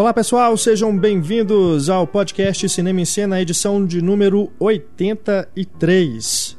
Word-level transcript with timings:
Olá 0.00 0.14
pessoal, 0.14 0.56
sejam 0.56 0.96
bem-vindos 0.96 1.90
ao 1.90 2.06
podcast 2.06 2.66
Cinema 2.70 3.02
em 3.02 3.04
Cena, 3.04 3.38
edição 3.38 3.84
de 3.84 4.00
número 4.00 4.50
83. 4.58 6.56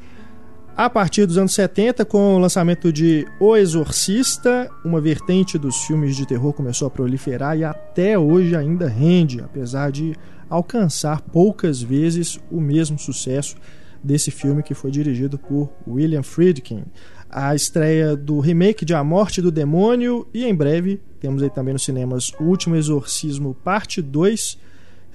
A 0.76 0.88
partir 0.88 1.26
dos 1.26 1.36
anos 1.36 1.52
70, 1.52 2.04
com 2.04 2.36
o 2.36 2.38
lançamento 2.38 2.92
de 2.92 3.26
O 3.40 3.56
Exorcista, 3.56 4.70
uma 4.84 5.00
vertente 5.00 5.58
dos 5.58 5.76
filmes 5.78 6.14
de 6.14 6.24
terror 6.24 6.52
começou 6.52 6.86
a 6.86 6.90
proliferar 6.90 7.58
e 7.58 7.64
até 7.64 8.16
hoje 8.16 8.54
ainda 8.54 8.86
rende, 8.86 9.40
apesar 9.40 9.90
de 9.90 10.14
alcançar 10.48 11.20
poucas 11.20 11.82
vezes 11.82 12.38
o 12.48 12.60
mesmo 12.60 12.96
sucesso 12.96 13.56
desse 14.04 14.30
filme 14.30 14.62
que 14.62 14.72
foi 14.72 14.92
dirigido 14.92 15.36
por 15.36 15.68
William 15.84 16.22
Friedkin. 16.22 16.84
A 17.32 17.54
estreia 17.54 18.14
do 18.14 18.40
remake 18.40 18.84
de 18.84 18.92
A 18.92 19.02
Morte 19.02 19.40
do 19.40 19.50
Demônio 19.50 20.28
e 20.34 20.44
em 20.44 20.54
breve 20.54 21.00
temos 21.18 21.42
aí 21.42 21.48
também 21.48 21.72
nos 21.72 21.82
cinemas 21.82 22.30
O 22.38 22.44
Último 22.44 22.76
Exorcismo 22.76 23.54
Parte 23.54 24.02
2 24.02 24.58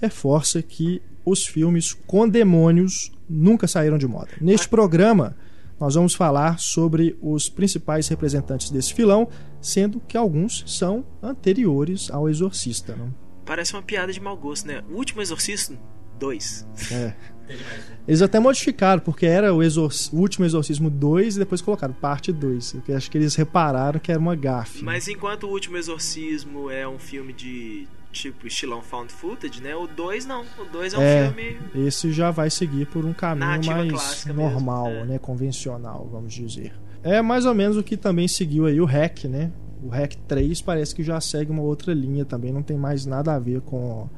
reforça 0.01 0.63
que 0.63 0.99
os 1.23 1.45
filmes 1.45 1.93
com 1.93 2.27
demônios 2.27 3.11
nunca 3.29 3.67
saíram 3.67 3.97
de 3.97 4.07
moda. 4.07 4.29
Neste 4.41 4.67
programa, 4.67 5.35
nós 5.79 5.93
vamos 5.93 6.15
falar 6.15 6.57
sobre 6.57 7.15
os 7.21 7.49
principais 7.49 8.07
representantes 8.07 8.71
desse 8.71 8.93
filão, 8.93 9.27
sendo 9.61 9.99
que 9.99 10.17
alguns 10.17 10.63
são 10.65 11.05
anteriores 11.21 12.09
ao 12.09 12.27
Exorcista. 12.27 12.97
Parece 13.45 13.73
uma 13.73 13.83
piada 13.83 14.11
de 14.11 14.19
mau 14.19 14.35
gosto, 14.35 14.67
né? 14.67 14.83
O 14.89 14.95
último 14.95 15.21
Exorcista 15.21 15.77
2. 16.19 16.67
É. 16.91 17.13
Eles 18.07 18.21
até 18.21 18.39
modificaram, 18.39 19.01
porque 19.01 19.25
era 19.25 19.53
o, 19.53 19.61
exorc... 19.61 20.13
o 20.13 20.17
último 20.17 20.45
Exorcismo 20.45 20.89
2 20.89 21.35
e 21.35 21.39
depois 21.39 21.61
colocaram 21.61 21.93
parte 21.93 22.31
2. 22.31 22.73
Porque 22.73 22.93
acho 22.93 23.11
que 23.11 23.17
eles 23.17 23.35
repararam 23.35 23.99
que 23.99 24.11
era 24.11 24.19
uma 24.19 24.35
gafe. 24.35 24.83
Mas 24.83 25.07
enquanto 25.07 25.43
o 25.43 25.49
último 25.49 25.77
Exorcismo 25.77 26.69
é 26.69 26.87
um 26.87 26.97
filme 26.97 27.33
de 27.33 27.87
tipo 28.11 28.47
estilão 28.47 28.81
found 28.81 29.11
footage, 29.11 29.61
né? 29.61 29.75
O 29.75 29.87
2 29.87 30.25
não. 30.25 30.43
O 30.57 30.65
2 30.71 30.93
é 30.93 30.97
um 30.97 31.01
É, 31.01 31.27
filme. 31.27 31.57
Esse 31.87 32.11
já 32.11 32.31
vai 32.31 32.49
seguir 32.49 32.87
por 32.87 33.05
um 33.05 33.13
caminho 33.13 33.47
mais 33.65 34.25
normal, 34.25 34.85
mesmo, 34.87 35.03
é. 35.03 35.05
né? 35.05 35.19
Convencional, 35.19 36.07
vamos 36.11 36.33
dizer. 36.33 36.73
É 37.03 37.21
mais 37.21 37.45
ou 37.45 37.53
menos 37.53 37.77
o 37.77 37.83
que 37.83 37.95
também 37.95 38.27
seguiu 38.27 38.65
aí 38.65 38.81
o 38.81 38.85
Hack, 38.85 39.25
né? 39.25 39.51
O 39.83 39.89
Hack 39.89 40.15
3 40.27 40.61
parece 40.61 40.95
que 40.95 41.03
já 41.03 41.21
segue 41.21 41.51
uma 41.51 41.61
outra 41.61 41.93
linha 41.93 42.25
também, 42.25 42.51
não 42.51 42.63
tem 42.63 42.77
mais 42.77 43.05
nada 43.05 43.35
a 43.35 43.39
ver 43.39 43.61
com 43.61 44.09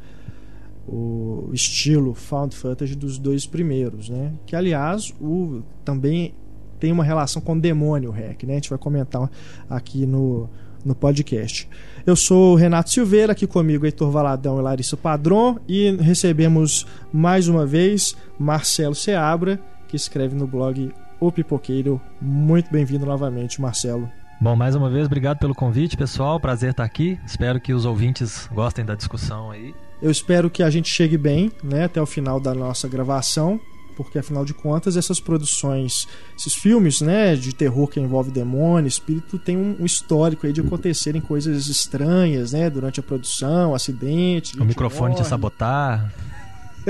o 0.88 1.49
estilo 1.53 2.13
found 2.13 2.55
footage 2.55 2.95
dos 2.95 3.17
dois 3.17 3.45
primeiros, 3.45 4.09
né? 4.09 4.33
Que 4.45 4.55
aliás, 4.55 5.13
o 5.21 5.61
também 5.83 6.33
tem 6.80 6.91
uma 6.91 7.03
relação 7.03 7.41
com 7.41 7.53
o 7.53 7.59
demônio 7.59 8.11
Hack, 8.11 8.44
né? 8.44 8.53
A 8.53 8.55
gente 8.55 8.69
vai 8.69 8.80
comentar 8.80 9.30
aqui 9.69 10.05
no 10.05 10.49
no 10.83 10.95
podcast. 10.95 11.69
Eu 12.05 12.16
sou 12.16 12.53
o 12.53 12.55
Renato 12.55 12.89
Silveira, 12.89 13.33
aqui 13.33 13.45
comigo 13.45 13.86
Heitor 13.86 14.09
Valadão 14.09 14.59
e 14.59 14.61
Larissa 14.61 14.97
Padron 14.97 15.58
e 15.67 15.91
recebemos 15.97 16.86
mais 17.11 17.47
uma 17.47 17.66
vez 17.66 18.16
Marcelo 18.38 18.95
Seabra, 18.95 19.59
que 19.88 19.95
escreve 19.95 20.36
no 20.36 20.47
blog 20.47 20.91
O 21.19 21.31
Pipoqueiro. 21.31 22.02
Muito 22.21 22.71
bem-vindo 22.71 23.05
novamente, 23.05 23.61
Marcelo. 23.61 24.09
Bom, 24.41 24.55
mais 24.55 24.73
uma 24.73 24.89
vez, 24.89 25.05
obrigado 25.05 25.38
pelo 25.39 25.53
convite, 25.53 25.97
pessoal. 25.97 26.39
Prazer 26.39 26.71
estar 26.71 26.86
aqui. 26.86 27.19
Espero 27.25 27.59
que 27.59 27.73
os 27.73 27.86
ouvintes 27.86 28.47
gostem 28.53 28.86
da 28.86 28.95
discussão 28.95 29.52
aí. 29.52 29.73
Eu 30.02 30.09
espero 30.09 30.50
que 30.50 30.64
a 30.64 30.69
gente 30.69 30.89
chegue 30.89 31.17
bem, 31.17 31.52
né, 31.64 31.86
até 31.86 32.02
o 32.02 32.05
final 32.05 32.39
da 32.39 32.53
nossa 32.53 32.88
gravação, 32.88 33.59
porque 33.97 34.17
afinal 34.17 34.45
de 34.45 34.53
contas 34.53 34.95
essas 34.95 35.19
produções, 35.19 36.08
esses 36.38 36.53
filmes, 36.53 37.02
né, 37.02 37.36
de 37.36 37.53
terror 37.53 37.86
que 37.88 38.00
envolve 38.00 38.31
demônio, 38.31 38.88
espírito, 38.88 39.38
tem 39.38 39.58
um 39.58 39.86
histórico 39.86 40.47
aí 40.47 40.53
de 40.53 40.61
acontecerem 40.61 41.20
coisas 41.20 41.67
estranhas, 41.67 42.54
né, 42.54 42.70
durante 42.70 43.02
a 43.02 43.04
produção, 43.04 43.76
acidente. 43.76 44.58
O 44.58 44.64
microfone 44.64 45.15
te 45.15 45.17
morre. 45.17 45.30
sabotar. 45.30 46.14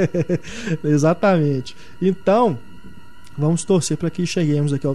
Exatamente. 0.84 1.76
Então, 2.00 2.60
vamos 3.36 3.64
torcer 3.64 3.98
para 3.98 4.12
que 4.12 4.24
cheguemos 4.28 4.72
aqui 4.72 4.86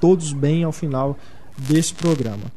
todos 0.00 0.32
bem 0.32 0.64
ao 0.64 0.72
final 0.72 1.16
desse 1.56 1.94
programa. 1.94 2.50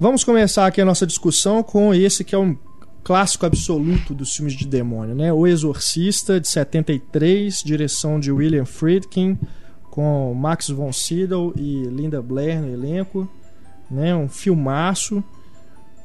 Vamos 0.00 0.24
começar 0.24 0.66
aqui 0.66 0.80
a 0.80 0.84
nossa 0.84 1.06
discussão 1.06 1.62
com 1.62 1.94
esse 1.94 2.24
que 2.24 2.34
é 2.34 2.38
um 2.38 2.56
clássico 3.02 3.46
absoluto 3.46 4.14
dos 4.14 4.34
filmes 4.34 4.54
de 4.54 4.66
demônio, 4.66 5.14
né? 5.14 5.32
O 5.32 5.46
Exorcista 5.46 6.40
de 6.40 6.48
73, 6.48 7.62
direção 7.64 8.20
de 8.20 8.30
William 8.30 8.64
Friedkin, 8.64 9.38
com 9.90 10.32
Max 10.34 10.68
von 10.68 10.92
Sydow 10.92 11.52
e 11.56 11.84
Linda 11.84 12.22
Blair 12.22 12.60
no 12.60 12.72
elenco, 12.72 13.28
né? 13.90 14.14
Um 14.14 14.28
filmaço. 14.28 15.22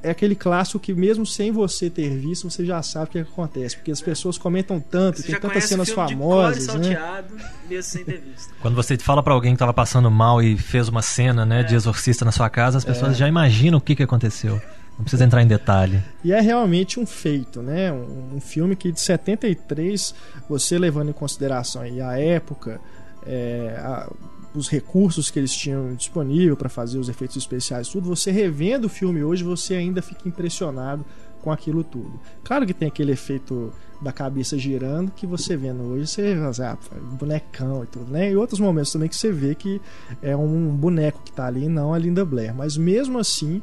É 0.01 0.11
aquele 0.11 0.35
clássico 0.35 0.79
que 0.79 0.93
mesmo 0.93 1.25
sem 1.25 1.51
você 1.51 1.89
ter 1.89 2.15
visto, 2.15 2.47
você 2.47 2.63
já 2.63 2.79
sabe 2.83 3.05
o 3.05 3.07
que 3.09 3.19
acontece, 3.19 3.75
porque 3.75 3.89
as 3.89 3.99
pessoas 3.99 4.37
comentam 4.37 4.79
tanto, 4.79 5.17
Você 5.17 5.23
tem 5.23 5.31
já 5.31 5.39
tantas 5.41 5.63
cenas 5.63 5.89
o 5.89 5.93
filme 5.95 6.09
famosas, 6.11 6.59
de 6.59 6.67
cor 6.67 6.75
e 6.75 6.77
né? 6.77 6.83
salteado, 6.95 7.35
mesmo 7.67 7.83
sem 7.91 8.05
ter 8.05 8.21
visto. 8.21 8.53
Quando 8.61 8.75
você 8.75 8.95
fala 8.99 9.23
pra 9.23 9.33
alguém 9.33 9.53
que 9.53 9.57
tava 9.57 9.73
passando 9.73 10.11
mal 10.11 10.43
e 10.43 10.55
fez 10.57 10.89
uma 10.89 11.01
cena, 11.01 11.43
né, 11.43 11.63
de 11.63 11.73
exorcista 11.73 12.23
na 12.23 12.31
sua 12.31 12.51
casa, 12.51 12.77
as 12.77 12.85
pessoas 12.85 13.17
já 13.17 13.27
imaginam 13.27 13.79
o 13.79 13.81
que, 13.81 13.95
que 13.95 14.03
aconteceu. 14.03 14.61
Não 14.97 15.03
precisa 15.03 15.25
entrar 15.25 15.41
em 15.41 15.47
detalhe. 15.47 16.01
E 16.23 16.31
é 16.31 16.39
realmente 16.39 16.99
um 16.99 17.05
feito, 17.05 17.61
né? 17.61 17.91
Um, 17.91 18.35
um 18.37 18.39
filme 18.41 18.75
que 18.75 18.91
de 18.91 18.99
73, 19.01 20.15
você 20.49 20.77
levando 20.77 21.09
em 21.09 21.13
consideração 21.13 21.81
a 21.81 22.17
época, 22.19 22.79
é, 23.25 23.75
a- 23.77 24.09
os 24.53 24.69
recursos 24.69 25.29
que 25.29 25.37
eles 25.37 25.53
tinham 25.53 25.93
disponível 25.95 26.55
para 26.55 26.69
fazer 26.69 26.97
os 26.97 27.09
efeitos 27.09 27.35
especiais, 27.35 27.89
tudo, 27.89 28.07
você 28.07 28.31
revendo 28.31 28.87
o 28.87 28.89
filme 28.89 29.21
hoje, 29.21 29.43
você 29.43 29.75
ainda 29.75 30.01
fica 30.01 30.29
impressionado 30.29 31.03
com 31.41 31.51
aquilo 31.51 31.83
tudo. 31.83 32.17
Claro 32.43 32.65
que 32.65 32.73
tem 32.73 32.87
aquele 32.87 33.11
efeito 33.11 33.73
da 34.01 34.13
cabeça 34.13 34.57
girando 34.57 35.11
que 35.11 35.27
você 35.27 35.57
vendo 35.57 35.83
hoje, 35.83 36.07
você 36.07 36.35
ah, 36.63 36.77
bonecão 37.19 37.83
e 37.83 37.87
tudo, 37.87 38.09
né? 38.11 38.31
E 38.31 38.35
outros 38.37 38.59
momentos 38.59 38.91
também 38.93 39.09
que 39.09 39.15
você 39.15 39.31
vê 39.31 39.53
que 39.55 39.81
é 40.23 40.35
um 40.35 40.69
boneco 40.69 41.21
que 41.23 41.31
tá 41.33 41.45
ali 41.47 41.67
não 41.67 41.93
a 41.93 41.97
Linda 41.99 42.23
Blair. 42.23 42.55
Mas 42.55 42.77
mesmo 42.77 43.19
assim, 43.19 43.61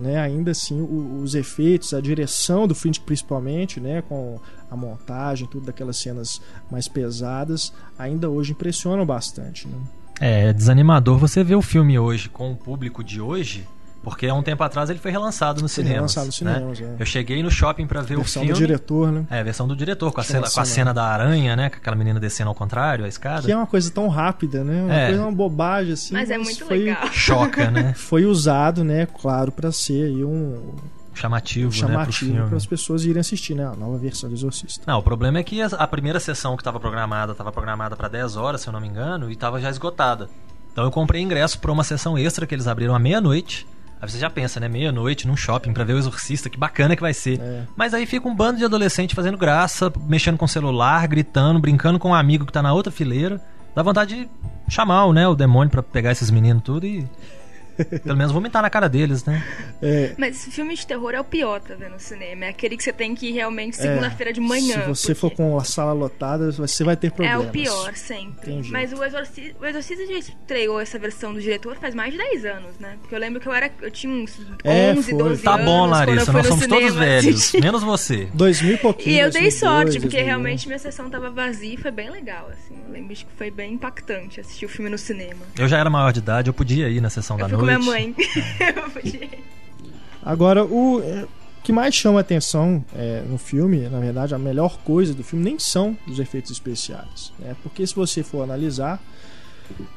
né, 0.00 0.18
ainda 0.18 0.50
assim 0.52 0.80
o- 0.80 1.20
os 1.22 1.34
efeitos, 1.34 1.92
a 1.94 2.00
direção 2.00 2.66
do 2.66 2.74
Fringe 2.74 2.98
principalmente, 3.00 3.78
né, 3.80 4.02
com 4.08 4.38
a 4.70 4.76
montagem, 4.76 5.46
tudo 5.46 5.66
daquelas 5.66 5.98
cenas 5.98 6.40
mais 6.70 6.88
pesadas, 6.88 7.72
ainda 7.98 8.30
hoje 8.30 8.52
impressionam 8.52 9.04
bastante, 9.04 9.68
né? 9.68 9.74
É 10.20 10.52
desanimador 10.52 11.18
você 11.18 11.42
ver 11.44 11.54
o 11.54 11.62
filme 11.62 11.98
hoje 11.98 12.28
com 12.28 12.52
o 12.52 12.56
público 12.56 13.02
de 13.02 13.20
hoje, 13.20 13.66
porque 14.02 14.26
há 14.26 14.34
um 14.34 14.42
tempo 14.42 14.62
atrás 14.62 14.88
ele 14.88 14.98
foi 14.98 15.10
relançado 15.10 15.60
nos 15.60 15.74
Foi 15.74 15.84
cinemas. 15.84 16.14
relançado 16.14 16.26
nos 16.26 16.40
né? 16.40 16.54
cinemas, 16.54 16.80
é. 16.80 16.96
Eu 16.98 17.06
cheguei 17.06 17.42
no 17.42 17.50
shopping 17.50 17.86
pra 17.86 18.00
ver 18.00 18.16
Versão 18.16 18.42
o 18.42 18.46
filme. 18.46 18.52
do 18.60 18.66
diretor, 18.66 19.12
né? 19.12 19.26
É, 19.30 19.40
a 19.40 19.42
versão 19.42 19.68
do 19.68 19.76
diretor, 19.76 20.10
com 20.12 20.20
a, 20.20 20.24
cena, 20.24 20.50
com 20.50 20.60
a 20.60 20.64
cena- 20.64 20.94
da 20.94 21.04
aranha, 21.04 21.54
né? 21.54 21.68
Com 21.70 21.76
aquela 21.76 21.94
menina 21.96 22.18
descendo 22.18 22.48
ao 22.48 22.54
contrário, 22.54 23.04
a 23.04 23.08
escada. 23.08 23.42
Que 23.42 23.52
é 23.52 23.56
uma 23.56 23.66
coisa 23.66 23.90
tão 23.90 24.08
rápida, 24.08 24.64
né? 24.64 24.82
Uma 24.82 24.94
É. 24.94 25.06
coisa 25.08 25.22
uma 25.22 25.32
bobagem 25.32 25.92
assim, 25.92 26.14
Mas 26.14 26.30
é 26.30 26.38
muito 26.38 26.64
foi, 26.64 26.78
legal. 26.78 27.06
Choca, 27.12 27.70
né? 27.70 27.92
Foi 27.96 28.24
usado, 28.24 28.82
né, 28.82 29.06
claro, 29.06 29.52
para 29.52 29.70
ser 29.70 30.06
aí 30.06 30.24
um 30.24 30.74
Chamativo, 31.12 31.66
né, 31.66 31.70
pro 31.70 31.78
chamativo 31.88 32.32
filme. 32.32 32.48
para 32.48 32.56
as 32.56 32.64
pessoas 32.66 33.04
irem 33.04 33.20
assistir, 33.20 33.54
né, 33.54 33.66
a 33.66 33.76
nova 33.76 33.98
versão 33.98 34.30
do 34.30 34.34
Exorcista. 34.34 34.82
Não, 34.86 34.98
o 34.98 35.02
problema 35.02 35.38
é 35.38 35.42
que 35.42 35.60
a, 35.60 35.66
a 35.66 35.86
primeira 35.86 36.18
sessão 36.18 36.56
que 36.56 36.62
estava 36.62 36.80
programada, 36.80 37.32
estava 37.32 37.52
programada 37.52 37.94
para 37.96 38.08
10 38.08 38.36
horas, 38.36 38.62
se 38.62 38.68
eu 38.68 38.72
não 38.72 38.80
me 38.80 38.88
engano, 38.88 39.28
e 39.28 39.34
estava 39.34 39.60
já 39.60 39.68
esgotada. 39.68 40.30
Então 40.72 40.84
eu 40.84 40.90
comprei 40.90 41.20
ingresso 41.20 41.58
para 41.58 41.70
uma 41.70 41.84
sessão 41.84 42.16
extra 42.16 42.46
que 42.46 42.54
eles 42.54 42.66
abriram 42.66 42.94
à 42.94 42.98
meia-noite. 42.98 43.66
Aí 44.00 44.08
você 44.08 44.18
já 44.18 44.30
pensa, 44.30 44.58
né? 44.58 44.68
Meia-noite 44.68 45.26
num 45.26 45.36
shopping 45.36 45.72
pra 45.72 45.84
ver 45.84 45.92
o 45.92 45.98
Exorcista, 45.98 46.48
que 46.48 46.58
bacana 46.58 46.96
que 46.96 47.02
vai 47.02 47.12
ser. 47.12 47.38
É. 47.38 47.64
Mas 47.76 47.92
aí 47.92 48.06
fica 48.06 48.26
um 48.26 48.34
bando 48.34 48.58
de 48.58 48.64
adolescente 48.64 49.14
fazendo 49.14 49.36
graça, 49.36 49.92
mexendo 50.06 50.38
com 50.38 50.46
o 50.46 50.48
celular, 50.48 51.06
gritando, 51.06 51.60
brincando 51.60 51.98
com 51.98 52.10
um 52.10 52.14
amigo 52.14 52.46
que 52.46 52.52
tá 52.52 52.62
na 52.62 52.72
outra 52.72 52.90
fileira. 52.90 53.40
Dá 53.74 53.82
vontade 53.82 54.14
de 54.16 54.28
chamar 54.68 55.04
o, 55.04 55.12
né, 55.12 55.28
o 55.28 55.34
demônio 55.34 55.70
pra 55.70 55.82
pegar 55.82 56.12
esses 56.12 56.30
meninos 56.30 56.62
tudo 56.62 56.86
e. 56.86 57.06
Pelo 58.04 58.16
menos 58.16 58.32
vomitar 58.32 58.62
na 58.62 58.70
cara 58.70 58.88
deles, 58.88 59.24
né? 59.24 59.42
É, 59.82 60.12
Mas 60.18 60.44
filme 60.46 60.74
de 60.74 60.86
terror 60.86 61.12
é 61.14 61.20
o 61.20 61.24
pior, 61.24 61.60
tá 61.60 61.74
vendo, 61.74 61.92
no 61.92 62.00
cinema. 62.00 62.44
É 62.46 62.48
aquele 62.48 62.76
que 62.76 62.82
você 62.84 62.92
tem 62.92 63.14
que 63.14 63.28
ir 63.28 63.32
realmente 63.32 63.76
segunda-feira 63.76 64.32
de 64.32 64.40
manhã. 64.40 64.82
Se 64.82 64.88
você 64.88 65.14
for 65.14 65.30
porque 65.30 65.42
com 65.42 65.58
a 65.58 65.64
sala 65.64 65.92
lotada, 65.92 66.50
você 66.52 66.82
vai 66.84 66.96
ter 66.96 67.08
É 67.08 67.10
problemas. 67.10 67.46
o 67.46 67.50
pior, 67.50 67.94
sempre. 67.94 68.52
Jeito. 68.52 68.70
Mas 68.72 68.92
o 68.92 69.02
Exorcista, 69.04 69.54
o 69.60 69.66
Exorcista 69.66 70.06
já 70.06 70.18
estreou 70.18 70.80
essa 70.80 70.98
versão 70.98 71.32
do 71.32 71.40
diretor 71.40 71.76
faz 71.76 71.94
mais 71.94 72.12
de 72.12 72.18
10 72.18 72.44
anos, 72.46 72.78
né? 72.78 72.96
Porque 73.00 73.14
eu 73.14 73.18
lembro 73.18 73.40
que 73.40 73.48
eu 73.48 73.52
era. 73.52 73.70
Eu 73.80 73.90
tinha 73.90 74.12
uns 74.12 74.38
11, 74.38 74.50
É, 74.64 74.94
foi. 75.02 75.14
12 75.14 75.42
Tá 75.42 75.54
anos. 75.54 75.64
bom, 75.66 75.78
quando 75.80 75.84
eu 75.84 75.90
Larissa, 75.90 76.32
nós 76.32 76.46
somos 76.46 76.66
todos 76.66 76.94
velhos, 76.94 77.52
menos 77.60 77.82
você. 77.82 78.28
2000 78.34 78.74
e 78.74 78.78
pouquinho. 78.78 79.14
E 79.16 79.18
eu 79.20 79.30
dei 79.30 79.42
2002, 79.42 79.54
sorte, 79.54 79.92
porque 80.00 80.16
2001. 80.16 80.24
realmente 80.26 80.66
minha 80.66 80.78
sessão 80.78 81.08
tava 81.10 81.30
vazia 81.30 81.74
e 81.74 81.76
foi 81.76 81.90
bem 81.90 82.10
legal, 82.10 82.48
assim. 82.52 82.74
Eu 82.86 82.92
lembro 82.92 83.14
que 83.14 83.26
foi 83.36 83.50
bem 83.50 83.74
impactante 83.74 84.40
assistir 84.40 84.66
o 84.66 84.68
filme 84.68 84.90
no 84.90 84.98
cinema. 84.98 85.40
Eu 85.58 85.68
já 85.68 85.78
era 85.78 85.88
maior 85.88 86.12
de 86.12 86.18
idade, 86.18 86.48
eu 86.48 86.54
podia 86.54 86.88
ir 86.88 87.00
na 87.00 87.10
sessão 87.10 87.36
eu 87.36 87.42
da 87.42 87.48
noite. 87.48 87.60
Minha 87.78 87.90
mãe. 87.90 88.14
Agora, 90.22 90.64
o 90.64 91.00
é, 91.02 91.26
que 91.62 91.72
mais 91.72 91.94
chama 91.94 92.20
atenção 92.20 92.84
é, 92.94 93.22
no 93.28 93.38
filme, 93.38 93.88
na 93.88 94.00
verdade, 94.00 94.34
a 94.34 94.38
melhor 94.38 94.78
coisa 94.78 95.14
do 95.14 95.24
filme 95.24 95.44
nem 95.44 95.58
são 95.58 95.96
os 96.06 96.18
efeitos 96.18 96.50
especiais. 96.50 97.32
Né? 97.38 97.56
Porque 97.62 97.86
se 97.86 97.94
você 97.94 98.22
for 98.22 98.42
analisar, 98.42 99.00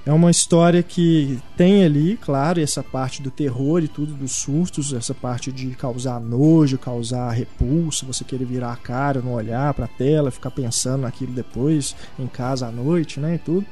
É 0.05 0.11
uma 0.11 0.29
história 0.29 0.83
que 0.83 1.39
tem 1.55 1.83
ali, 1.83 2.17
claro, 2.17 2.61
essa 2.61 2.83
parte 2.83 3.21
do 3.21 3.31
terror 3.31 3.83
e 3.83 3.87
tudo, 3.87 4.13
dos 4.13 4.33
sustos, 4.33 4.93
essa 4.93 5.13
parte 5.13 5.51
de 5.51 5.69
causar 5.71 6.19
nojo, 6.19 6.77
causar 6.77 7.31
repulsa, 7.31 8.05
você 8.05 8.23
querer 8.23 8.45
virar 8.45 8.73
a 8.73 8.75
cara, 8.75 9.21
não 9.21 9.33
olhar 9.33 9.73
pra 9.73 9.87
tela, 9.87 10.29
ficar 10.29 10.51
pensando 10.51 11.01
naquilo 11.01 11.31
depois, 11.31 11.95
em 12.19 12.27
casa 12.27 12.67
à 12.67 12.71
noite, 12.71 13.19
né, 13.19 13.35
e 13.35 13.39
tudo. 13.39 13.65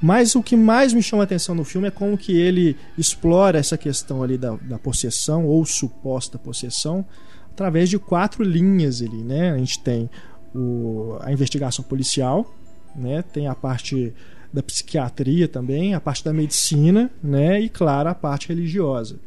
Mas 0.00 0.34
o 0.34 0.42
que 0.42 0.56
mais 0.56 0.92
me 0.92 1.02
chama 1.02 1.22
a 1.22 1.24
atenção 1.24 1.54
no 1.54 1.64
filme 1.64 1.88
é 1.88 1.90
como 1.90 2.16
que 2.16 2.36
ele 2.36 2.76
explora 2.98 3.58
essa 3.58 3.78
questão 3.78 4.22
ali 4.22 4.36
da, 4.36 4.56
da 4.56 4.78
possessão 4.78 5.46
ou 5.46 5.64
suposta 5.64 6.38
possessão 6.38 7.04
através 7.50 7.88
de 7.88 7.98
quatro 7.98 8.44
linhas 8.44 9.00
ali, 9.00 9.22
né? 9.22 9.52
A 9.52 9.56
gente 9.56 9.78
tem 9.80 10.10
o, 10.54 11.16
a 11.20 11.32
investigação 11.32 11.82
policial, 11.82 12.54
né? 12.94 13.22
Tem 13.22 13.48
a 13.48 13.54
parte 13.54 14.12
da 14.52 14.62
psiquiatria 14.62 15.48
também, 15.48 15.94
a 15.94 16.00
parte 16.00 16.22
da 16.22 16.32
medicina, 16.32 17.10
né? 17.22 17.60
E 17.60 17.68
claro, 17.68 18.10
a 18.10 18.14
parte 18.14 18.48
religiosa. 18.48 19.18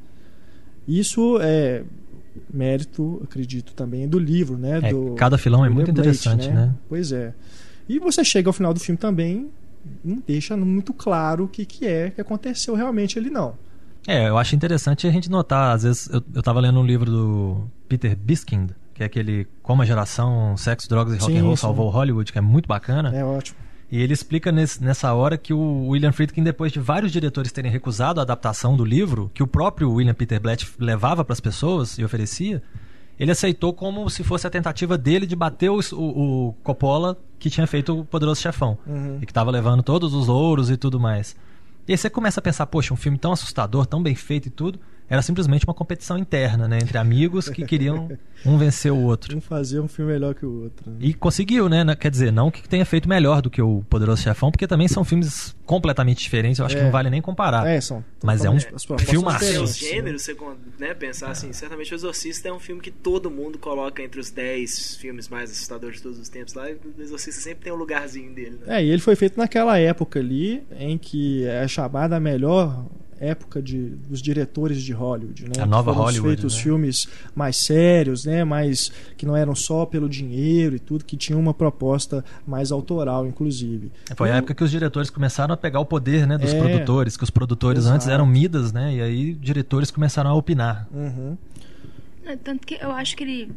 Isso 0.87 1.39
é 1.41 1.83
mérito, 2.51 3.19
acredito 3.23 3.73
também, 3.73 4.07
do 4.07 4.19
livro, 4.19 4.57
né? 4.57 4.79
É, 4.83 4.89
do, 4.91 5.15
cada 5.15 5.37
filão 5.37 5.65
é 5.65 5.69
do 5.69 5.73
muito 5.73 5.89
William 5.89 6.03
Blake, 6.03 6.19
interessante, 6.19 6.47
né? 6.49 6.67
né? 6.67 6.75
Pois 6.87 7.11
é. 7.11 7.33
E 7.87 7.97
você 7.97 8.23
chega 8.23 8.49
ao 8.49 8.53
final 8.53 8.73
do 8.73 8.79
filme 8.79 8.97
também, 8.97 9.49
não 10.03 10.21
deixa 10.25 10.55
muito 10.57 10.93
claro 10.93 11.45
o 11.45 11.47
que, 11.47 11.65
que 11.65 11.85
é 11.87 12.09
que 12.09 12.21
aconteceu 12.21 12.75
realmente 12.75 13.17
ali, 13.17 13.29
não. 13.29 13.55
É, 14.07 14.29
eu 14.29 14.37
acho 14.37 14.55
interessante 14.55 15.05
a 15.07 15.11
gente 15.11 15.29
notar, 15.29 15.75
às 15.75 15.83
vezes, 15.83 16.09
eu, 16.09 16.21
eu 16.33 16.41
tava 16.41 16.59
lendo 16.59 16.79
um 16.79 16.85
livro 16.85 17.11
do 17.11 17.63
Peter 17.87 18.15
Biskind, 18.15 18.71
que 18.93 19.03
é 19.03 19.05
aquele 19.05 19.47
Como 19.61 19.81
a 19.81 19.85
geração 19.85 20.55
Sexo, 20.57 20.89
Drogas 20.89 21.15
e 21.15 21.17
Rock 21.19 21.31
Sim, 21.33 21.39
and 21.39 21.43
Roll 21.43 21.55
sim. 21.57 21.61
salvou 21.61 21.89
Hollywood, 21.89 22.31
que 22.31 22.37
é 22.37 22.41
muito 22.41 22.67
bacana. 22.67 23.15
É 23.15 23.23
ótimo. 23.23 23.57
E 23.91 23.99
ele 24.01 24.13
explica 24.13 24.51
nesse- 24.51 24.83
nessa 24.83 25.13
hora 25.13 25.37
que 25.37 25.51
o 25.53 25.87
William 25.87 26.11
Friedkin, 26.11 26.43
depois 26.43 26.71
de 26.71 26.79
vários 26.79 27.11
diretores 27.11 27.51
terem 27.51 27.71
recusado 27.71 28.19
a 28.19 28.23
adaptação 28.23 28.77
do 28.77 28.85
livro, 28.85 29.31
que 29.33 29.41
o 29.43 29.47
próprio 29.47 29.91
William 29.91 30.13
Peter 30.13 30.39
Blatt 30.39 30.65
levava 30.79 31.25
para 31.25 31.33
as 31.33 31.39
pessoas 31.39 31.97
e 31.97 32.03
oferecia, 32.03 32.61
ele 33.19 33.31
aceitou 33.31 33.73
como 33.73 34.09
se 34.09 34.23
fosse 34.23 34.45
a 34.45 34.49
tentativa 34.49 34.97
dele 34.97 35.25
de 35.25 35.35
bater 35.35 35.69
o, 35.69 35.79
o- 35.93 36.49
o 36.49 36.53
Coppola, 36.63 37.17
que 37.39 37.49
tinha 37.49 37.65
feito 37.65 37.99
o 37.99 38.05
Poderoso 38.05 38.41
Chefão, 38.41 38.77
Uhum. 38.85 39.17
e 39.21 39.25
que 39.25 39.31
estava 39.31 39.49
levando 39.49 39.81
todos 39.81 40.13
os 40.13 40.27
ouros 40.29 40.69
e 40.69 40.77
tudo 40.77 40.99
mais. 40.99 41.35
E 41.87 41.91
aí 41.93 41.97
você 41.97 42.09
começa 42.09 42.39
a 42.39 42.43
pensar, 42.43 42.65
poxa, 42.67 42.93
um 42.93 42.97
filme 42.97 43.17
tão 43.17 43.31
assustador, 43.31 43.85
tão 43.85 44.03
bem 44.03 44.13
feito 44.13 44.47
e 44.47 44.51
tudo, 44.51 44.79
era 45.09 45.23
simplesmente 45.23 45.65
uma 45.65 45.73
competição 45.73 46.19
interna, 46.19 46.67
né, 46.67 46.77
entre 46.79 46.99
amigos 46.99 47.49
que 47.49 47.65
queriam 47.65 48.07
um 48.45 48.59
vencer 48.59 48.91
o 48.91 48.97
outro. 48.97 49.35
Um 49.35 49.41
fazer 49.41 49.79
um 49.79 49.87
filme 49.87 50.11
melhor 50.11 50.35
que 50.35 50.45
o 50.45 50.63
outro. 50.65 50.87
né? 50.91 50.97
E 50.99 51.15
conseguiu, 51.15 51.67
né? 51.67 51.83
Quer 51.95 52.11
dizer, 52.11 52.31
não 52.31 52.51
que 52.51 52.69
tenha 52.69 52.85
feito 52.85 53.09
melhor 53.09 53.41
do 53.41 53.49
que 53.49 53.59
o 53.59 53.83
Poderoso 53.89 54.21
Chefão, 54.21 54.51
porque 54.51 54.67
também 54.67 54.87
são 54.87 55.03
filmes 55.03 55.55
completamente 55.69 56.17
diferentes, 56.23 56.57
eu 56.57 56.65
acho 56.65 56.75
É. 56.75 56.79
que 56.79 56.83
não 56.85 56.91
vale 56.91 57.11
nem 57.11 57.21
comparar. 57.21 57.67
É, 57.67 57.79
são. 57.79 58.03
Mas 58.23 58.43
é 58.43 58.49
um 58.49 58.57
propostas 58.57 59.07
filmaço. 59.07 59.45
né? 59.45 59.67
gêneros, 59.67 60.23
você 60.23 60.35
né, 60.79 60.95
pensar 60.95 61.29
assim, 61.29 61.53
certamente 61.53 61.93
o 61.93 61.95
Exorcista 61.95 62.49
é 62.49 62.51
um 62.51 62.57
filme 62.59 62.81
que 62.81 62.89
todo 62.89 63.29
mundo 63.29 63.59
coloca 63.59 64.01
entre 64.01 64.19
os 64.19 64.31
10 64.31 64.95
filmes 64.95 65.29
mais 65.29 65.51
assustadores 65.51 65.97
de 65.97 66.01
todos 66.01 66.17
os 66.17 66.27
tempos 66.27 66.55
lá, 66.55 66.71
e 66.71 66.73
o 66.73 66.79
Exorcista 66.99 67.39
sempre 67.41 67.65
tem 67.65 67.71
um 67.71 67.75
lugarzinho 67.75 68.33
dele, 68.33 68.57
né? 68.65 68.79
É, 68.79 68.83
e 68.83 68.89
ele 68.89 69.01
foi 69.01 69.15
feito 69.15 69.37
naquela 69.37 69.77
época 69.77 70.17
ali 70.19 70.63
em 70.79 70.97
que 70.97 71.45
é 71.45 71.67
chamada 71.67 72.15
a 72.15 72.19
melhor 72.19 72.83
época 73.21 73.61
de, 73.61 73.77
dos 74.07 74.21
diretores 74.21 74.81
de 74.81 74.93
Hollywood, 74.93 75.43
né? 75.43 75.51
A 75.61 75.65
nova 75.65 75.91
foram 75.93 76.05
Hollywood, 76.05 76.37
feitos 76.37 76.55
né? 76.55 76.61
filmes 76.63 77.05
mais 77.35 77.57
sérios, 77.57 78.23
né? 78.23 78.45
Mais 78.45 78.93
que 79.17 79.25
não 79.25 79.35
eram 79.35 79.53
só 79.53 79.85
pelo 79.85 80.07
dinheiro 80.07 80.77
e 80.77 80.79
tudo, 80.79 81.03
que 81.03 81.17
tinham 81.17 81.37
uma 81.37 81.53
proposta 81.53 82.23
mais 82.47 82.71
autoral, 82.71 83.27
inclusive. 83.27 83.91
Foi 84.15 84.31
a 84.31 84.35
E- 84.35 84.37
época 84.37 84.53
que 84.55 84.63
os 84.63 84.71
diretores 84.71 85.09
começaram 85.09 85.53
a 85.53 85.57
pegar 85.59 85.79
o 85.79 85.85
poder, 85.85 86.25
né, 86.25 86.37
dos 86.37 86.53
É. 86.53 86.57
produtores, 86.59 87.15
que 87.17 87.23
os 87.23 87.29
produtores 87.29 87.79
Exato. 87.83 87.95
antes 87.95 88.07
eram 88.07 88.25
midas, 88.25 88.71
né, 88.73 88.95
e 88.95 89.01
aí 89.01 89.33
diretores 89.33 89.91
começaram 89.91 90.29
a 90.31 90.33
opinar. 90.33 90.87
Uhum. 90.91 91.37
É, 92.25 92.35
Tanto 92.35 92.65
que 92.65 92.75
eu 92.81 92.91
acho 92.91 93.15
que 93.17 93.23
ele. 93.23 93.51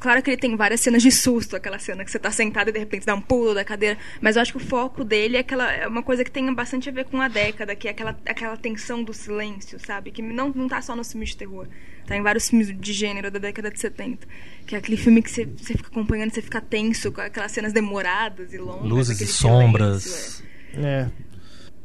Claro 0.00 0.22
que 0.22 0.30
ele 0.30 0.38
tem 0.38 0.56
várias 0.56 0.80
cenas 0.80 1.02
de 1.02 1.10
susto, 1.12 1.54
aquela 1.54 1.78
cena 1.78 2.02
que 2.02 2.10
você 2.10 2.18
tá 2.18 2.30
sentado 2.30 2.70
e 2.70 2.72
de 2.72 2.78
repente 2.78 3.04
dá 3.04 3.14
um 3.14 3.20
pulo 3.20 3.52
da 3.54 3.62
cadeira. 3.62 3.98
Mas 4.22 4.36
eu 4.36 4.42
acho 4.42 4.52
que 4.52 4.56
o 4.56 4.60
foco 4.66 5.04
dele 5.04 5.36
é, 5.36 5.40
aquela, 5.40 5.70
é 5.70 5.86
uma 5.86 6.02
coisa 6.02 6.24
que 6.24 6.30
tem 6.30 6.50
bastante 6.54 6.88
a 6.88 6.92
ver 6.92 7.04
com 7.04 7.20
a 7.20 7.28
década, 7.28 7.76
que 7.76 7.86
é 7.86 7.90
aquela, 7.90 8.16
aquela 8.24 8.56
tensão 8.56 9.04
do 9.04 9.12
silêncio, 9.12 9.78
sabe? 9.84 10.10
Que 10.10 10.22
não, 10.22 10.48
não 10.48 10.66
tá 10.66 10.80
só 10.80 10.96
nos 10.96 11.12
filmes 11.12 11.30
de 11.30 11.36
terror. 11.36 11.66
Tá 12.06 12.16
em 12.16 12.22
vários 12.22 12.48
filmes 12.48 12.74
de 12.74 12.92
gênero 12.94 13.30
da 13.30 13.38
década 13.38 13.70
de 13.70 13.78
70. 13.78 14.26
Que 14.66 14.74
é 14.76 14.78
aquele 14.78 14.96
filme 14.96 15.20
que 15.20 15.30
você, 15.30 15.44
você 15.44 15.74
fica 15.74 15.88
acompanhando, 15.88 16.32
você 16.32 16.40
fica 16.40 16.60
tenso, 16.62 17.12
com 17.12 17.20
aquelas 17.20 17.52
cenas 17.52 17.74
demoradas 17.74 18.54
e 18.54 18.56
longas. 18.56 18.88
Luzes 18.88 19.20
e 19.20 19.26
sombras. 19.26 20.02
silêncio, 20.04 20.44
É. 20.86 21.10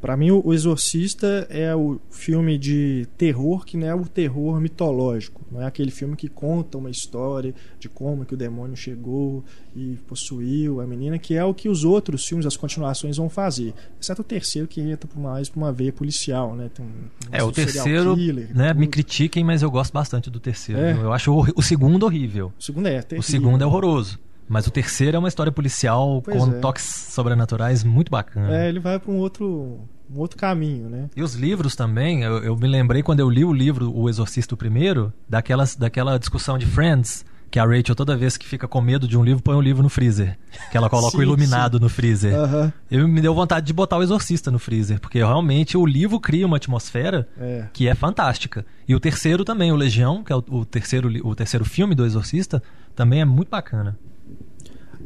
Pra 0.02 0.16
mim, 0.16 0.32
o 0.32 0.42
o 0.48 0.54
Exorcista 0.54 1.48
é 1.50 1.76
o 1.76 2.00
filme 2.12 2.58
de 2.58 3.08
terror 3.18 3.66
que 3.66 3.76
não 3.76 3.88
é 3.88 3.96
o 3.96 4.06
terror 4.06 4.60
mitológico. 4.62 5.42
Não 5.52 5.62
é 5.62 5.66
aquele 5.66 5.92
filme 5.92 6.16
que 6.16 6.28
conta 6.28 6.78
uma 6.78 6.90
história 6.90 7.54
de 7.80 7.90
como 7.90 8.26
que 8.26 8.34
o 8.34 8.38
demônio 8.38 8.76
chegou 8.78 9.44
e 9.76 9.98
possuiu 10.08 10.80
a 10.82 10.88
menina, 10.88 11.18
que 11.18 11.36
é 11.36 11.44
o 11.44 11.54
que 11.54 11.68
os 11.70 11.84
outros 11.84 12.26
filmes, 12.26 12.46
as 12.46 12.56
continuações, 12.58 13.18
vão 13.18 13.30
fazer. 13.30 13.74
Exceto 14.02 14.22
o 14.22 14.26
terceiro, 14.26 14.68
que 14.68 14.82
entra 14.82 15.10
mais 15.20 15.50
pra 15.50 15.58
uma 15.60 15.72
veia 15.72 15.92
policial, 15.92 16.56
né? 16.56 16.70
Tem 16.74 16.86
um, 16.86 16.90
um 16.90 17.10
É, 17.32 17.44
o 17.44 17.52
terceiro, 17.52 18.16
killer, 18.16 18.56
né, 18.56 18.70
tudo. 18.70 18.80
me 18.80 18.88
critiquem, 18.88 19.44
mas 19.44 19.62
eu 19.64 19.72
gosto 19.72 19.92
bastante 19.94 20.30
do 20.30 20.40
terceiro. 20.40 20.80
É. 20.82 20.94
Eu 20.94 21.12
acho 21.12 21.32
o, 21.34 21.46
o 21.56 21.62
segundo 21.62 22.04
horrível. 22.04 22.54
O 22.60 22.64
segundo 22.64 22.88
é 22.88 23.00
O 23.00 23.04
terrível. 23.04 23.30
segundo 23.30 23.62
é 23.64 23.66
horroroso. 23.66 24.20
Mas 24.48 24.66
o 24.68 24.72
terceiro 24.72 25.16
é 25.18 25.20
uma 25.20 25.28
história 25.28 25.52
policial 25.52 26.22
Pois 26.24 26.38
com 26.38 26.52
é. 26.52 26.60
toques 26.60 26.84
sobrenaturais 26.84 27.84
muito 27.84 28.10
bacana. 28.10 28.56
É, 28.58 28.70
ele 28.70 28.80
vai 28.80 28.98
pra 29.00 29.12
um 29.12 29.18
outro, 29.18 29.80
um 30.10 30.20
outro 30.20 30.38
caminho, 30.38 30.90
né? 30.90 31.10
E 31.16 31.22
os 31.22 31.36
livros 31.36 31.76
também, 31.76 32.24
eu, 32.24 32.38
eu 32.44 32.56
me 32.56 32.68
lembrei 32.68 33.04
quando 33.04 33.20
eu 33.20 33.30
li 33.30 33.44
o 33.44 33.52
livro 33.52 33.92
O 33.96 34.08
Exorcista 34.10 34.56
Primeiro, 34.56 35.12
daquelas, 35.28 35.76
daquela 35.76 36.18
discussão 36.18 36.58
de 36.58 36.66
Friends, 36.66 37.26
que 37.50 37.60
a 37.60 37.66
Rachel 37.66 37.96
toda 37.96 38.16
vez 38.18 38.36
que 38.36 38.46
fica 38.46 38.68
com 38.68 38.82
medo 38.82 39.08
de 39.08 39.18
um 39.18 39.24
livro, 39.24 39.42
põe 39.42 39.56
um 39.56 39.62
livro 39.62 39.82
no 39.82 39.88
freezer. 39.90 40.38
Que 40.70 40.76
ela 40.78 40.90
coloca 40.90 41.12
Sim, 41.16 41.20
o 41.20 41.24
iluminado 41.24 41.80
no 41.80 41.88
freezer. 41.88 42.36
Aham. 42.36 42.74
Eu 42.92 43.08
me 43.08 43.22
deu 43.22 43.34
vontade 43.34 43.66
de 43.66 43.74
botar 43.74 43.98
o 43.98 44.04
Exorcista 44.04 44.52
no 44.52 44.60
freezer, 44.60 45.00
porque 45.00 45.18
realmente 45.20 45.78
o 45.78 45.86
livro 45.86 46.20
cria 46.20 46.46
uma 46.46 46.58
atmosfera 46.58 47.28
É. 47.40 47.66
que 47.72 47.88
é 47.88 47.96
fantástica. 47.96 48.66
E 48.88 48.94
o 48.94 49.00
terceiro 49.00 49.46
também, 49.46 49.72
o 49.72 49.76
Legião, 49.78 50.24
que 50.24 50.32
é 50.34 50.36
o, 50.36 50.44
o 50.50 50.66
terceiro, 50.66 51.10
o 51.28 51.34
terceiro 51.36 51.64
filme 51.66 51.96
do 51.96 52.06
Exorcista, 52.06 52.62
também 52.96 53.22
é 53.22 53.26
muito 53.26 53.50
bacana. 53.50 53.98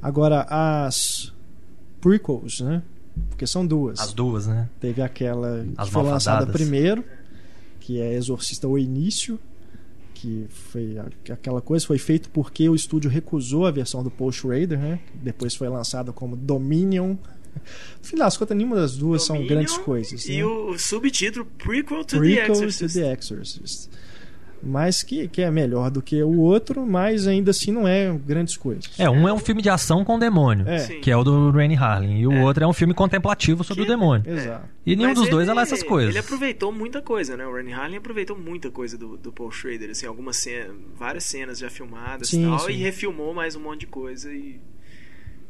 Agora, 0.02 0.46
as 0.50 1.34
prequels, 2.00 2.62
né? 2.62 2.82
Porque 3.30 3.46
são 3.46 3.66
duas. 3.66 4.00
As 4.00 4.14
duas, 4.14 4.48
né? 4.48 4.70
Teve 4.80 5.02
aquela 5.02 5.66
As 5.78 5.88
que 5.88 5.94
foi 5.94 6.04
lançada 6.04 6.48
primeiro, 6.48 7.04
que 7.80 8.00
é 8.00 8.14
Exorcista 8.14 8.68
O 8.68 8.78
Início, 8.78 9.40
que 10.14 10.46
foi 10.50 10.98
aquela 11.30 11.62
coisa, 11.62 11.86
foi 11.86 11.98
feito 11.98 12.30
porque 12.30 12.68
o 12.70 12.76
estúdio 12.76 13.10
recusou 13.10 13.66
a 13.66 13.72
versão 13.72 14.04
do 14.04 14.10
Paul 14.10 14.32
Schrader, 14.32 14.80
né? 14.80 15.00
Depois 15.14 15.56
foi 15.56 15.68
lançada 15.68 16.12
como 16.12 16.36
Dominion. 16.36 17.16
No 18.00 18.04
final 18.08 18.28
das 18.28 18.38
contas, 18.38 18.56
nenhuma 18.56 18.78
das 18.78 18.96
duas 18.96 19.24
são 19.24 19.36
Dominion 19.36 19.56
grandes 19.56 19.78
coisas. 19.78 20.26
E 20.26 20.38
né? 20.38 20.46
o 20.46 20.78
subtítulo 20.78 21.46
Prequel 21.58 22.06
to 22.06 22.18
Prequel 22.18 22.46
the 22.46 22.54
to 22.54 22.64
Exorcist. 22.66 22.94
The 22.94 23.14
Exorcist. 23.14 23.90
Mas 24.64 25.02
que, 25.02 25.28
que 25.28 25.42
é 25.42 25.50
melhor 25.50 25.90
do 25.90 26.02
que 26.04 26.22
o 26.22 26.40
outro, 26.40 26.86
mas 26.86 27.28
ainda 27.28 27.50
assim 27.50 27.72
não 27.72 27.88
é 27.88 28.12
grandes 28.26 28.56
coisas. 28.56 28.84
É, 29.00 29.10
um 29.10 29.28
é 29.28 29.34
um 29.34 29.40
filme 29.40 29.60
de 29.62 29.70
ação 29.70 30.06
com 30.06 30.20
demônio, 30.20 30.68
É. 30.70 30.86
Que 31.00 31.10
é 31.10 31.18
o 31.18 31.24
do 31.24 31.50
Rainy 31.50 31.76
Harlin, 31.76 32.18
e 32.20 32.28
o 32.28 32.32
É. 32.32 32.44
outro 32.44 32.64
é 32.64 32.68
um 32.68 32.74
filme 32.74 32.94
contemplativo 32.94 33.64
sobre 33.64 33.84
Que- 33.86 33.90
o 33.90 33.92
demônio. 33.92 34.24
Exato. 34.32 34.66
E 34.86 34.96
nenhum 34.96 35.10
Mas 35.10 35.20
dos 35.20 35.30
dois 35.30 35.48
é 35.48 35.52
ele- 35.52 35.56
lá 35.56 35.64
essas 35.64 35.82
coisas. 35.82 36.12
Ele 36.12 36.20
aproveitou 36.20 36.72
muita 36.72 37.02
coisa, 37.02 37.36
né? 37.36 37.46
O 37.46 37.56
Rennie 37.56 37.74
Harlin 37.74 37.96
aproveitou 37.98 38.38
muita 38.38 38.70
coisa 38.70 38.98
do, 38.98 39.18
do 39.18 39.32
Paul 39.32 39.52
Schrader, 39.52 39.90
assim, 39.90 40.06
algumas 40.06 40.38
cenas, 40.38 40.76
várias 40.96 41.24
cenas 41.24 41.58
já 41.58 41.70
filmadas 41.70 42.30
Sim, 42.30 42.44
e 42.44 42.46
tal, 42.48 42.60
sim. 42.60 42.72
e 42.74 42.76
refilmou 42.78 43.34
mais 43.34 43.56
um 43.56 43.62
monte 43.62 43.82
de 43.82 43.88
coisa 43.88 44.32
e 44.32 44.60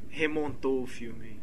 remontou 0.09 0.83
o 0.83 0.87
filme. 0.87 1.39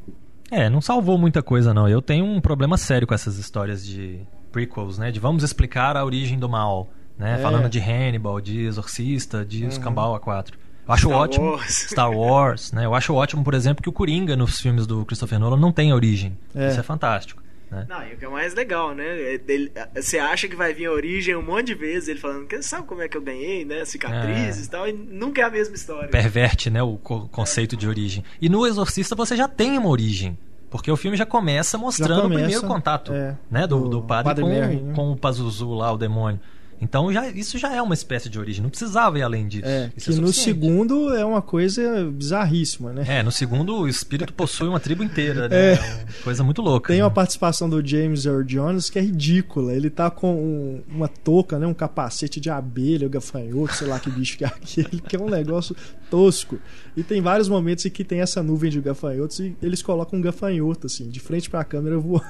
É, 0.50 0.70
não 0.70 0.80
salvou 0.80 1.18
muita 1.18 1.42
coisa, 1.42 1.74
não. 1.74 1.88
Eu 1.88 2.00
tenho 2.00 2.24
um 2.24 2.40
problema 2.40 2.76
sério 2.78 3.06
com 3.06 3.14
essas 3.14 3.36
histórias 3.38 3.86
de 3.86 4.20
prequels, 4.50 4.96
né? 4.98 5.10
De 5.10 5.20
vamos 5.20 5.42
explicar 5.42 5.96
a 5.96 6.04
origem 6.04 6.38
do 6.38 6.48
mal, 6.48 6.90
né? 7.18 7.34
É. 7.38 7.42
Falando 7.42 7.68
de 7.68 7.78
Hannibal, 7.80 8.40
de 8.40 8.60
Exorcista, 8.66 9.44
de 9.44 9.62
Uhum. 9.64 9.68
Escambau 9.68 10.18
A4. 10.18 10.52
Eu 10.86 10.94
acho 10.94 11.06
Star 11.08 11.18
ótimo. 11.20 11.50
Wars. 11.52 11.74
Star 11.90 12.10
Wars, 12.10 12.72
né? 12.72 12.84
Eu 12.86 12.94
acho 12.94 13.12
ótimo, 13.14 13.44
por 13.44 13.52
exemplo, 13.54 13.82
que 13.82 13.88
o 13.88 13.92
Coringa 13.92 14.34
nos 14.36 14.60
filmes 14.60 14.86
do 14.86 15.04
Christopher 15.04 15.38
Nolan 15.38 15.58
não 15.58 15.70
tem 15.72 15.92
origem. 15.92 16.36
É. 16.54 16.68
Isso 16.68 16.80
é 16.80 16.82
fantástico. 16.82 17.42
Né? 17.70 17.84
Não, 17.86 18.02
e 18.08 18.14
o 18.14 18.16
que 18.16 18.24
é 18.24 18.28
mais 18.28 18.54
legal, 18.54 18.94
né? 18.94 19.34
é 19.34 19.36
dele- 19.36 19.70
Você 19.94 20.18
acha 20.18 20.48
que 20.48 20.56
vai 20.56 20.72
vir 20.72 20.86
a 20.86 20.90
origem 20.92 21.36
um 21.36 21.42
monte 21.42 21.66
de 21.66 21.74
vezes, 21.74 22.08
ele 22.08 22.18
falando, 22.18 22.46
"Que- 22.46 22.62
sabe 22.62 22.86
como 22.86 23.02
é 23.02 23.08
que 23.08 23.14
eu 23.18 23.20
ganhei, 23.20 23.62
né? 23.66 23.84
Cicatrizes 23.84 24.64
e 24.66 24.70
tal, 24.70 24.88
e 24.88 24.92
nunca 24.94 25.42
é 25.42 25.44
a 25.44 25.50
mesma 25.50 25.74
história. 25.74 26.08
Perverte, 26.08 26.70
né, 26.70 26.82
o 26.82 26.96
co- 26.96 27.28
conceito 27.28 27.76
de 27.76 27.86
origem. 27.86 28.24
E 28.40 28.48
no 28.48 28.66
Exorcista 28.66 29.14
você 29.14 29.36
já 29.36 29.46
tem 29.46 29.76
uma 29.76 29.90
origem. 29.90 30.38
Porque 30.70 30.90
o 30.90 30.96
filme 30.96 31.16
já 31.16 31.26
começa 31.26 31.76
mostrando 31.76 32.22
começa, 32.22 32.28
o 32.28 32.38
primeiro 32.42 32.66
contato 32.66 33.12
é, 33.12 33.36
né, 33.50 33.66
do, 33.66 33.80
do 33.80 33.88
do 33.88 34.02
padre, 34.02 34.24
Padre 34.24 34.42
com, 34.44 34.48
Merrin, 34.50 34.82
né? 34.84 34.94
com 34.94 35.12
o 35.12 35.16
Pazuzu 35.16 35.72
lá, 35.74 35.92
o 35.92 35.98
demônio. 35.98 36.40
Então 36.80 37.12
já, 37.12 37.28
isso 37.28 37.58
já 37.58 37.74
é 37.74 37.82
uma 37.82 37.94
espécie 37.94 38.28
de 38.28 38.38
origem, 38.38 38.62
não 38.62 38.70
precisava 38.70 39.18
ir 39.18 39.22
além 39.22 39.48
disso. 39.48 39.66
É, 39.66 39.90
Isso 39.96 40.10
que 40.12 40.16
é 40.18 40.20
no 40.20 40.32
segundo 40.32 41.14
é 41.14 41.24
uma 41.24 41.42
coisa 41.42 42.04
bizarríssima, 42.10 42.92
né? 42.92 43.04
É, 43.06 43.22
no 43.22 43.32
segundo 43.32 43.76
o 43.76 43.88
espírito 43.88 44.32
possui 44.32 44.68
uma 44.68 44.78
tribo 44.80 45.02
inteira, 45.02 45.48
né? 45.48 45.56
É. 45.58 45.72
É 45.74 46.06
coisa 46.22 46.44
muito 46.44 46.62
louca. 46.62 46.88
Tem 46.88 46.98
né? 46.98 47.04
uma 47.04 47.10
participação 47.10 47.68
do 47.68 47.84
James 47.86 48.24
Earl 48.26 48.42
Jones 48.44 48.88
que 48.90 48.98
é 48.98 49.02
ridícula. 49.02 49.72
Ele 49.74 49.90
tá 49.90 50.10
com 50.10 50.32
um- 50.34 50.82
uma 50.88 51.08
touca, 51.08 51.58
né? 51.58 51.66
Um 51.66 51.74
capacete 51.74 52.40
de 52.40 52.48
abelha, 52.50 53.06
o 53.06 53.10
gafanhoto, 53.10 53.74
sei 53.74 53.86
lá 53.88 53.98
que 53.98 54.10
bicho 54.10 54.38
que 54.38 54.44
é 54.44 54.46
aquele, 54.48 55.00
que 55.00 55.16
é 55.16 55.20
um 55.20 55.28
negócio 55.28 55.74
tosco. 56.10 56.58
E 56.96 57.02
tem 57.02 57.20
vários 57.20 57.48
momentos 57.48 57.84
em 57.86 57.90
que 57.90 58.04
tem 58.04 58.20
essa 58.20 58.42
nuvem 58.42 58.70
de 58.70 58.80
gafanhotos 58.80 59.40
e 59.40 59.56
eles 59.62 59.82
colocam 59.82 60.18
um 60.18 60.22
gafanhoto, 60.22 60.86
assim, 60.86 61.08
de 61.08 61.18
frente 61.20 61.50
pra 61.50 61.64
câmera 61.64 61.98
voando. 61.98 62.24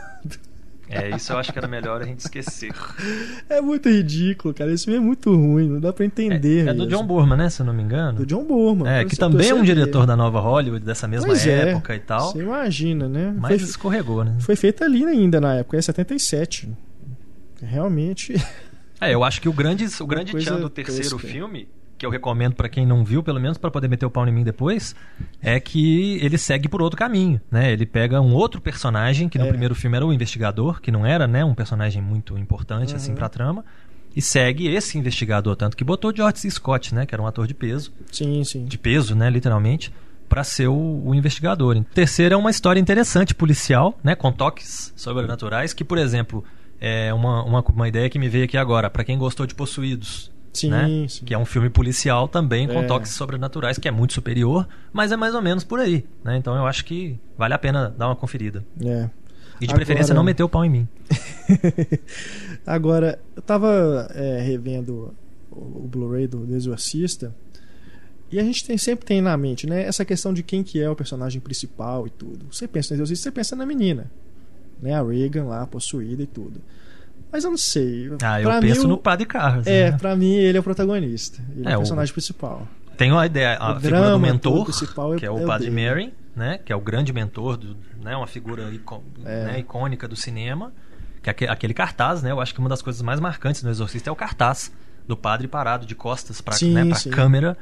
É, 0.91 1.11
isso 1.15 1.33
eu 1.33 1.39
acho 1.39 1.53
que 1.53 1.59
era 1.59 1.69
melhor 1.69 2.01
a 2.01 2.05
gente 2.05 2.21
esquecer. 2.21 2.73
É 3.49 3.61
muito 3.61 3.89
ridículo, 3.89 4.53
cara. 4.53 4.73
Esse 4.73 4.85
filme 4.85 4.99
é 4.99 5.03
muito 5.03 5.35
ruim, 5.35 5.69
não 5.69 5.81
dá 5.81 5.93
pra 5.93 6.05
entender. 6.05 6.67
É, 6.67 6.71
é 6.71 6.75
do. 6.75 6.87
John 6.87 7.05
Burman, 7.07 7.37
né? 7.37 7.51
Se 7.51 7.61
eu 7.61 7.67
não 7.67 7.73
me 7.73 7.83
engano. 7.83 8.19
Do 8.19 8.27
John 8.27 8.45
Burman. 8.45 8.91
É, 8.91 9.05
que 9.05 9.17
também 9.17 9.49
é 9.49 9.55
um 9.55 9.63
diretor 9.63 10.07
da 10.07 10.17
nova 10.17 10.41
Hollywood, 10.41 10.85
dessa 10.85 11.09
mesma 11.09 11.27
Pois 11.27 11.47
é, 11.47 11.71
época 11.71 11.95
e 11.95 12.01
tal. 12.01 12.33
Você 12.33 12.41
imagina, 12.41 13.09
né? 13.09 13.35
Mas 13.37 13.61
Foi, 13.61 13.69
escorregou, 13.69 14.25
né? 14.25 14.37
foi 14.41 14.57
feito 14.57 14.85
ali 14.85 15.05
ainda 15.05 15.41
na 15.41 15.55
época, 15.57 15.77
é 15.77 15.83
77. 15.83 16.69
Realmente. 17.63 18.35
É, 19.01 19.15
eu 19.15 19.23
acho 19.25 19.41
que 19.41 19.49
o 19.49 19.53
grande, 19.53 19.87
o 20.01 20.07
grande 20.07 20.33
tchan 20.33 20.61
do 20.61 20.69
terceiro 20.69 21.19
filme, 21.19 21.69
que 21.99 22.07
eu 22.07 22.11
recomendo 22.11 22.55
pra 22.55 22.69
quem 22.69 22.87
não 22.87 23.05
viu, 23.05 23.23
pelo 23.23 23.41
menos 23.41 23.59
pra 23.59 23.71
poder 23.71 23.89
meter 23.89 24.07
o 24.07 24.11
pau 24.11 24.27
em 24.27 24.33
mim 24.33 24.45
depois, 24.45 24.95
é 25.43 25.59
que 25.59 26.19
ele 26.23 26.39
segue 26.39 26.69
por 26.69 26.81
outro 26.81 26.97
caminho, 26.97 27.41
né? 27.51 27.73
Ele 27.73 27.85
pega 27.85 28.21
um 28.21 28.33
outro 28.33 28.61
personagem, 28.61 29.29
que 29.29 29.37
no 29.39 29.45
É. 29.45 29.49
primeiro 29.49 29.75
filme 29.75 29.97
era 29.97 30.07
o 30.07 30.13
investigador, 30.13 30.81
que 30.81 30.91
não 30.93 31.05
era, 31.05 31.27
né, 31.27 31.45
um 31.45 31.55
personagem 31.55 32.01
muito 32.01 32.39
importante 32.39 32.95
assim 32.95 33.11
Uhum. 33.11 33.17
pra 33.17 33.29
trama, 33.29 33.65
e 34.17 34.23
segue 34.23 34.69
esse 34.69 34.97
investigador, 34.97 35.55
tanto 35.57 35.77
que 35.77 35.85
botou 35.85 36.15
George 36.15 36.39
C. 36.41 36.51
Scott, 36.51 36.95
né, 36.95 37.05
que 37.05 37.15
era 37.15 37.21
um 37.23 37.27
ator 37.27 37.47
de 37.47 37.55
peso, 37.55 37.93
Sim, 38.11 38.43
sim. 38.45 38.65
de 38.65 38.79
peso, 38.79 39.15
né, 39.15 39.29
literalmente, 39.29 39.93
pra 40.29 40.45
ser 40.45 40.69
o, 40.69 41.03
o 41.05 41.15
investigador. 41.15 41.77
O 41.77 41.85
terceiro 41.85 42.35
é 42.35 42.37
uma 42.37 42.51
história 42.51 42.79
interessante 42.81 43.35
policial, 43.35 43.99
né, 44.05 44.15
com 44.15 44.31
toques 44.31 44.93
sobrenaturais, 44.97 45.73
que, 45.73 45.83
por 45.85 45.99
exemplo, 45.99 46.45
é 46.81 47.13
uma, 47.15 47.43
uma, 47.45 47.61
uma 47.61 47.89
ideia 47.89 48.09
que 48.09 48.19
me 48.19 48.29
veio 48.29 48.45
aqui 48.45 48.57
agora, 48.57 48.89
pra 48.91 49.03
quem 49.05 49.19
gostou 49.19 49.47
de 49.47 49.55
Possuídos, 49.55 50.31
Sim, 50.61 50.71
né? 50.71 51.07
sim. 51.09 51.25
Que 51.25 51.35
é 51.35 51.39
um 51.39 51.45
filme 51.45 51.69
policial 51.71 52.27
também 52.29 52.67
com 52.67 52.81
É. 52.81 52.87
toques 52.87 53.13
sobrenaturais, 53.13 53.79
que 53.79 53.89
é 53.89 53.91
muito 53.91 54.13
superior, 54.15 54.67
mas 54.93 55.13
é 55.13 55.17
mais 55.17 55.35
ou 55.35 55.43
menos 55.43 55.65
por 55.65 55.79
aí, 55.81 56.05
né? 56.25 56.37
Então 56.37 56.55
eu 56.57 56.67
acho 56.67 56.85
que 56.85 57.19
vale 57.37 57.55
a 57.55 57.59
pena 57.59 57.95
dar 57.97 58.07
uma 58.09 58.17
conferida. 58.17 58.65
É. 58.85 59.09
E 59.61 59.67
de 59.67 59.73
Agora- 59.73 59.77
preferência 59.77 60.15
não 60.15 60.23
meter 60.23 60.43
o 60.43 60.49
pau 60.49 60.65
em 60.65 60.71
mim. 60.71 60.89
Agora, 62.67 63.19
eu 63.35 63.43
tava 63.43 64.09
é, 64.15 64.41
revendo 64.41 65.15
o, 65.51 65.57
o 65.85 65.89
Blu-ray 65.89 66.27
do, 66.27 66.39
do 66.47 66.55
Exorcista 66.55 67.35
e 68.31 68.39
a 68.39 68.43
gente 68.43 68.65
tem, 68.65 68.77
sempre 68.77 69.07
tem 69.07 69.21
na 69.23 69.37
mente, 69.37 69.67
né? 69.67 69.83
Essa 69.85 70.05
questão 70.05 70.33
de 70.35 70.43
quem 70.43 70.63
que 70.63 70.81
é 70.81 70.89
o 70.89 70.95
personagem 70.95 71.41
principal 71.41 72.07
e 72.07 72.11
tudo. 72.11 72.47
Você 72.53 72.69
pensa 72.69 72.91
no 72.95 72.97
Exorcista, 72.97 73.25
você 73.25 73.33
pensa 73.33 73.57
na 73.57 73.65
menina, 73.65 74.11
né? 74.83 74.95
A 74.95 75.03
Reagan 75.03 75.45
lá, 75.45 75.67
possuída 75.67 76.23
e 76.23 76.27
tudo. 76.27 76.61
Mas 77.31 77.45
eu 77.45 77.51
não 77.51 77.59
sei. 77.59 78.11
Ah, 78.23 78.41
eu 78.41 78.49
Pra 78.49 78.61
penso 78.61 78.81
mim, 78.81 78.87
o- 78.87 78.89
no 78.91 78.99
Padre 78.99 79.27
Carlos. 79.27 79.67
É, 79.67 79.91
né? 79.91 79.99
pra 79.99 80.17
mim 80.17 80.33
ele 80.35 80.57
é 80.57 80.61
o 80.61 80.65
protagonista. 80.65 81.43
Ele 81.55 81.69
é, 81.69 81.73
É, 81.73 81.75
o 81.75 81.77
o- 81.77 81.81
personagem 81.83 82.13
principal. 82.13 82.67
Tem 82.97 83.13
a 83.17 83.27
ideia, 83.27 83.57
a 83.59 83.73
O 83.77 83.81
figura 83.81 84.11
do 84.11 84.19
mentor, 84.19 84.65
principal 84.65 85.15
é- 85.15 85.17
que 85.19 85.27
é 85.27 85.31
o 85.31 85.39
é 85.39 85.45
o 85.45 85.47
Padre 85.47 85.71
dele. 85.71 85.89
Mary, 85.89 86.15
né? 86.35 86.59
Que 86.65 86.73
é 86.73 86.77
o 86.77 86.81
grande 86.81 87.13
mentor, 87.13 87.57
do, 87.57 87.77
né? 88.03 88.17
Uma 88.17 88.27
figura 88.27 88.63
É. 89.25 89.45
né, 89.45 89.59
icônica 89.61 90.09
do 90.09 90.17
cinema. 90.17 90.73
Que 91.23 91.31
é 91.31 91.33
aque- 91.33 91.47
aquele 91.47 91.75
cartaz, 91.75 92.23
né? 92.23 92.31
Eu 92.31 92.41
acho 92.41 92.53
que 92.55 92.61
uma 92.61 92.69
das 92.69 92.81
coisas 92.83 93.03
mais 93.03 93.21
marcantes 93.21 93.63
no 93.63 93.71
Exorcista 93.71 94.09
é 94.09 94.13
o 94.13 94.17
cartaz 94.17 94.73
do 95.07 95.17
padre 95.17 95.47
parado 95.49 95.85
de 95.87 95.95
costas 95.95 96.41
pra, 96.41 96.55
Sim, 96.55 96.73
né, 96.75 96.95
sim. 96.95 97.11
câmera, 97.11 97.57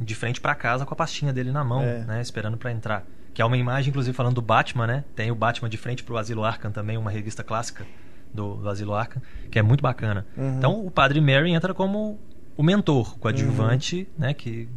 de 0.00 0.14
frente 0.14 0.40
pra 0.40 0.54
casa 0.54 0.84
com 0.84 0.92
a 0.92 0.96
pastinha 0.96 1.32
dele 1.32 1.50
na 1.52 1.62
mão, 1.64 1.82
É. 1.82 2.00
né? 2.04 2.20
Esperando 2.20 2.56
pra 2.56 2.72
entrar. 2.72 3.04
Que 3.32 3.40
é 3.42 3.44
uma 3.44 3.56
imagem, 3.56 3.90
inclusive, 3.90 4.14
falando 4.16 4.34
do 4.34 4.42
Batman, 4.42 4.86
né? 4.86 5.04
Tem 5.14 5.30
o 5.30 5.34
Batman 5.34 5.68
de 5.68 5.76
frente 5.76 6.02
pro 6.02 6.16
Asilo 6.16 6.44
Arkham 6.44 6.70
também, 6.72 6.96
uma 6.96 7.10
revista 7.10 7.42
clássica 7.42 7.84
do, 8.34 8.56
do 8.56 8.68
Asilo 8.68 8.92
Arkham, 8.94 9.22
que 9.50 9.58
é 9.58 9.62
muito 9.62 9.80
bacana. 9.80 10.26
Uhum. 10.36 10.58
Então, 10.58 10.84
o 10.86 10.90
Padre 10.90 11.20
Mary 11.20 11.52
entra 11.52 11.72
como 11.72 12.18
o 12.56 12.62
mentor, 12.62 13.14
o 13.14 13.18
coadjuvante, 13.18 14.00
Uhum. 14.18 14.24
né? 14.26 14.34
Que 14.34 14.68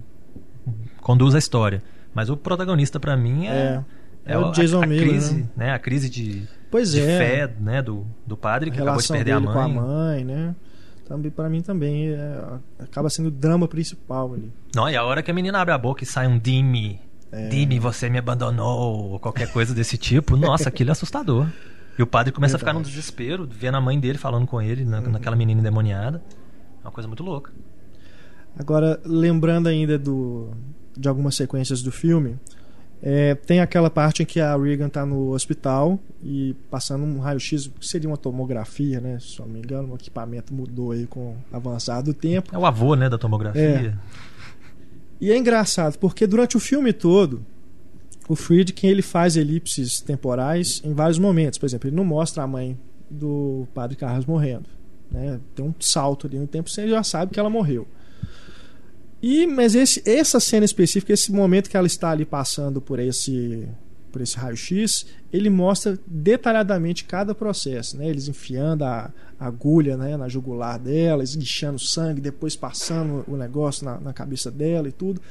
conduz 1.01 1.35
a 1.35 1.39
história. 1.39 1.81
Mas 2.13 2.29
o 2.29 2.37
protagonista, 2.37 2.99
pra 2.99 3.15
mim, 3.17 3.47
é... 3.47 3.83
É. 4.25 4.33
É 4.33 4.37
o 4.37 4.51
Jason 4.51 4.81
a, 4.81 4.83
a 4.83 4.87
Miller, 4.87 5.07
crise, 5.07 5.35
né? 5.35 5.47
né? 5.55 5.71
A 5.73 5.79
crise 5.79 6.09
de, 6.09 6.43
Pois 6.69 6.91
de 6.91 6.99
é. 7.01 7.17
fé, 7.17 7.53
né? 7.61 7.81
Do, 7.81 8.05
do 8.25 8.35
padre 8.35 8.69
que 8.69 8.81
acabou 8.81 9.01
de 9.01 9.07
perder 9.07 9.31
a 9.31 9.39
com 9.41 9.49
a 9.51 9.67
mãe. 9.69 9.73
mãe, 9.73 10.25
né? 10.25 10.53
Também, 11.07 11.31
pra 11.31 11.47
mim 11.49 11.61
também 11.61 12.09
é, 12.09 12.41
acaba 12.77 13.09
sendo 13.09 13.27
o 13.27 13.31
drama 13.31 13.69
principal 13.69 14.33
ali. 14.33 14.51
Não, 14.75 14.89
e 14.89 14.97
a 14.97 15.03
hora 15.05 15.23
que 15.23 15.31
a 15.31 15.33
menina 15.33 15.59
abre 15.61 15.73
a 15.73 15.77
boca 15.77 16.03
e 16.03 16.05
sai 16.05 16.27
um 16.27 16.37
Dime, 16.37 16.99
É. 17.31 17.47
Dime, 17.47 17.79
você 17.79 18.09
me 18.09 18.17
abandonou, 18.17 19.11
ou 19.11 19.19
qualquer 19.19 19.49
coisa 19.49 19.73
desse 19.73 19.97
tipo, 19.97 20.35
nossa, 20.35 20.67
aquilo 20.67 20.89
é 20.89 20.91
assustador. 20.91 21.47
E 21.97 22.03
o 22.03 22.07
padre 22.07 22.31
começa 22.31 22.55
a 22.55 22.59
ficar 22.59 22.73
num 22.73 22.79
Verdade. 22.79 22.95
Uhum. 22.95 22.99
desespero, 23.01 23.49
vendo 23.49 23.75
a 23.75 23.81
mãe 23.81 23.99
dele 23.99 24.17
falando 24.17 24.45
com 24.45 24.61
ele, 24.61 24.85
na- 24.85 25.01
naquela 25.01 25.35
menina 25.35 25.59
endemoniada. 25.61 26.21
É 26.83 26.85
uma 26.85 26.91
coisa 26.91 27.07
muito 27.07 27.23
louca. 27.23 27.51
Agora, 28.57 28.99
lembrando 29.05 29.67
ainda 29.67 29.97
do, 29.97 30.49
de 30.95 31.07
algumas 31.07 31.35
sequências 31.35 31.81
do 31.81 31.91
filme, 31.91 32.37
é, 33.01 33.35
tem 33.35 33.59
aquela 33.59 33.89
parte 33.89 34.23
em 34.23 34.25
que 34.25 34.39
a 34.39 34.55
Regan 34.57 34.89
tá 34.89 35.05
no 35.05 35.29
hospital 35.31 35.99
e 36.23 36.55
passando 36.69 37.03
um 37.03 37.19
raio-x, 37.19 37.67
que 37.79 37.87
seria 37.87 38.09
uma 38.09 38.17
tomografia, 38.17 38.99
né? 38.99 39.19
Se 39.19 39.39
não 39.39 39.47
me 39.47 39.59
engano, 39.59 39.91
o 39.91 39.95
equipamento 39.95 40.53
mudou 40.53 40.91
aí 40.91 41.05
com 41.05 41.35
o 41.51 41.55
avançar 41.55 42.01
do 42.01 42.13
tempo. 42.13 42.55
É 42.55 42.57
o 42.57 42.65
avô, 42.65 42.95
né, 42.95 43.07
da 43.09 43.17
tomografia. 43.17 43.97
E 45.21 45.31
é 45.31 45.37
engraçado, 45.37 45.97
porque 45.99 46.25
durante 46.27 46.57
o 46.57 46.59
filme 46.59 46.91
todo, 46.93 47.43
o 48.27 48.35
Friedkin 48.35 48.87
ele 48.87 49.01
faz 49.01 49.37
elipses 49.37 50.01
temporais 50.01 50.81
em 50.83 50.93
vários 50.93 51.17
momentos. 51.17 51.57
Por 51.57 51.65
exemplo, 51.65 51.89
ele 51.89 51.95
não 51.95 52.05
mostra 52.05 52.43
a 52.43 52.47
mãe 52.47 52.77
do 53.09 53.67
padre 53.73 53.95
Carlos 53.95 54.25
morrendo. 54.25 54.69
Né? 55.09 55.39
Tem 55.55 55.65
um 55.65 55.73
salto 55.79 56.27
ali 56.27 56.37
no 56.37 56.47
tempo, 56.47 56.69
você 56.69 56.87
já 56.87 57.01
sabe 57.03 57.31
que 57.31 57.39
ela 57.39 57.49
morreu. 57.49 57.87
E, 59.21 59.47
mas 59.47 59.73
esse, 59.73 60.03
essa 60.05 60.39
cena 60.39 60.65
específica, 60.65 61.13
esse 61.13 61.31
momento 61.31 61.69
que 61.69 61.77
ela 61.77 61.87
está 61.87 62.11
ali 62.11 62.25
passando 62.25 62.79
por 62.79 62.99
esse, 62.99 63.67
por 64.11 64.21
esse 64.21 64.37
raio-x, 64.37 65.07
ele 65.33 65.49
mostra 65.49 65.97
detalhadamente 66.05 67.05
cada 67.05 67.33
processo. 67.33 67.97
Né? 67.97 68.07
Eles 68.07 68.27
enfiando 68.27 68.83
a, 68.83 69.11
agulha 69.39 69.95
né, 69.95 70.17
na 70.17 70.27
jugular 70.27 70.79
dela, 70.79 71.23
esguichando 71.23 71.79
sangue, 71.79 72.19
depois 72.19 72.55
passando 72.55 73.23
o 73.27 73.37
negócio 73.37 73.85
na, 73.85 73.99
na 73.99 74.13
cabeça 74.13 74.49
dela 74.49 74.87
e 74.87 74.91
tudo. 74.91 75.21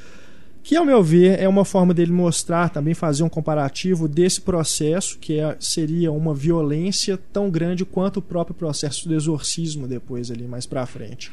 Que, 0.66 0.74
ao 0.74 0.84
meu 0.84 1.00
ver, 1.00 1.38
é 1.40 1.48
uma 1.48 1.64
forma 1.64 1.94
dele 1.94 2.10
mostrar, 2.10 2.70
também 2.70 2.92
fazer 2.92 3.22
um 3.22 3.28
comparativo 3.28 4.08
desse 4.08 4.40
processo, 4.40 5.16
que 5.16 5.38
é, 5.38 5.56
seria 5.60 6.10
uma 6.10 6.34
violência 6.34 7.16
tão 7.32 7.48
grande 7.48 7.84
quanto 7.84 8.16
o 8.16 8.22
próprio 8.22 8.52
processo 8.52 9.06
do 9.06 9.14
exorcismo 9.14 9.86
depois 9.86 10.28
ali 10.28 10.44
mais 10.44 10.66
pra 10.66 10.84
frente. 10.84 11.30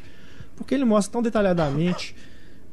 Porque 0.55 0.75
ele 0.75 0.85
mostra 0.85 1.13
tão 1.13 1.21
detalhadamente, 1.23 2.15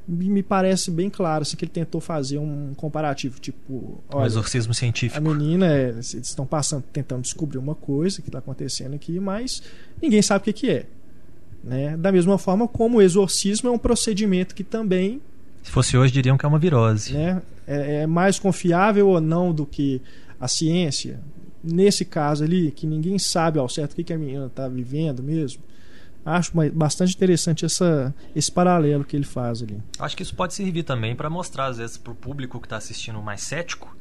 me 0.07 0.43
parece 0.43 0.91
bem 0.91 1.09
claro 1.09 1.41
assim, 1.41 1.57
que 1.57 1.65
ele 1.65 1.73
tentou 1.73 1.99
fazer 1.99 2.37
um 2.37 2.75
comparativo, 2.77 3.41
tipo, 3.41 4.03
Um 4.13 4.19
olha, 4.19 4.27
exorcismo 4.27 4.73
a 4.73 4.75
científico. 4.75 5.19
menina, 5.23 5.67
é, 5.67 5.89
eles 5.89 6.13
estão 6.13 6.45
passando, 6.45 6.85
tentando 6.93 7.23
descobrir 7.23 7.57
uma 7.57 7.75
coisa 7.75 8.21
que 8.21 8.29
está 8.29 8.39
acontecendo 8.39 8.93
aqui, 8.93 9.19
mas 9.19 9.63
ninguém 10.03 10.21
sabe 10.21 10.43
o 10.43 10.45
que, 10.45 10.53
que 10.53 10.71
é. 10.71 10.87
Né? 11.65 11.97
Da 11.97 12.13
mesma 12.13 12.37
forma 12.37 12.69
como 12.69 12.99
o 12.99 13.03
exorcismo 13.03 13.71
é 13.71 13.73
um 13.73 13.79
procedimento 13.79 14.55
que 14.55 14.63
também 14.63 15.23
Se 15.63 15.71
fosse 15.71 15.97
hoje, 15.97 16.13
diriam 16.13 16.39
que 16.39 16.45
é 16.45 16.49
uma 16.49 16.59
virose. 16.59 17.13
né, 17.13 17.43
é, 17.67 18.03
é 18.03 18.07
mais 18.07 18.39
confiável 18.39 19.09
ou 19.09 19.21
não 19.21 19.53
do 19.53 19.67
que 19.67 20.03
a 20.41 20.49
ciência. 20.49 21.21
Nesse 21.63 22.05
caso 22.05 22.43
ali, 22.43 22.71
que 22.71 22.87
ninguém 22.87 23.19
sabe 23.19 23.59
ao 23.59 23.69
certo 23.69 23.93
o 23.93 23.97
que, 23.97 24.05
que 24.05 24.13
a 24.13 24.19
menina 24.19 24.47
está 24.47 24.67
vivendo 24.67 25.23
mesmo, 25.23 25.63
acho 26.25 26.53
bastante 26.73 27.15
interessante 27.15 27.65
essa, 27.65 28.15
esse 28.35 28.51
paralelo 28.51 29.05
que 29.05 29.17
ele 29.17 29.25
faz 29.25 29.63
ali. 29.63 29.83
Acho 29.99 30.17
que 30.17 30.23
isso 30.23 30.35
pode 30.35 30.55
servir 30.55 30.83
também 30.83 31.15
para 31.15 31.29
mostrar, 31.29 31.67
às 31.67 31.77
vezes, 31.77 31.99
pro 31.99 32.15
público 32.15 32.61
que 32.61 32.69
tá 32.69 32.77
assistindo 32.77 33.21
mais 33.21 33.43
cético, 33.43 33.95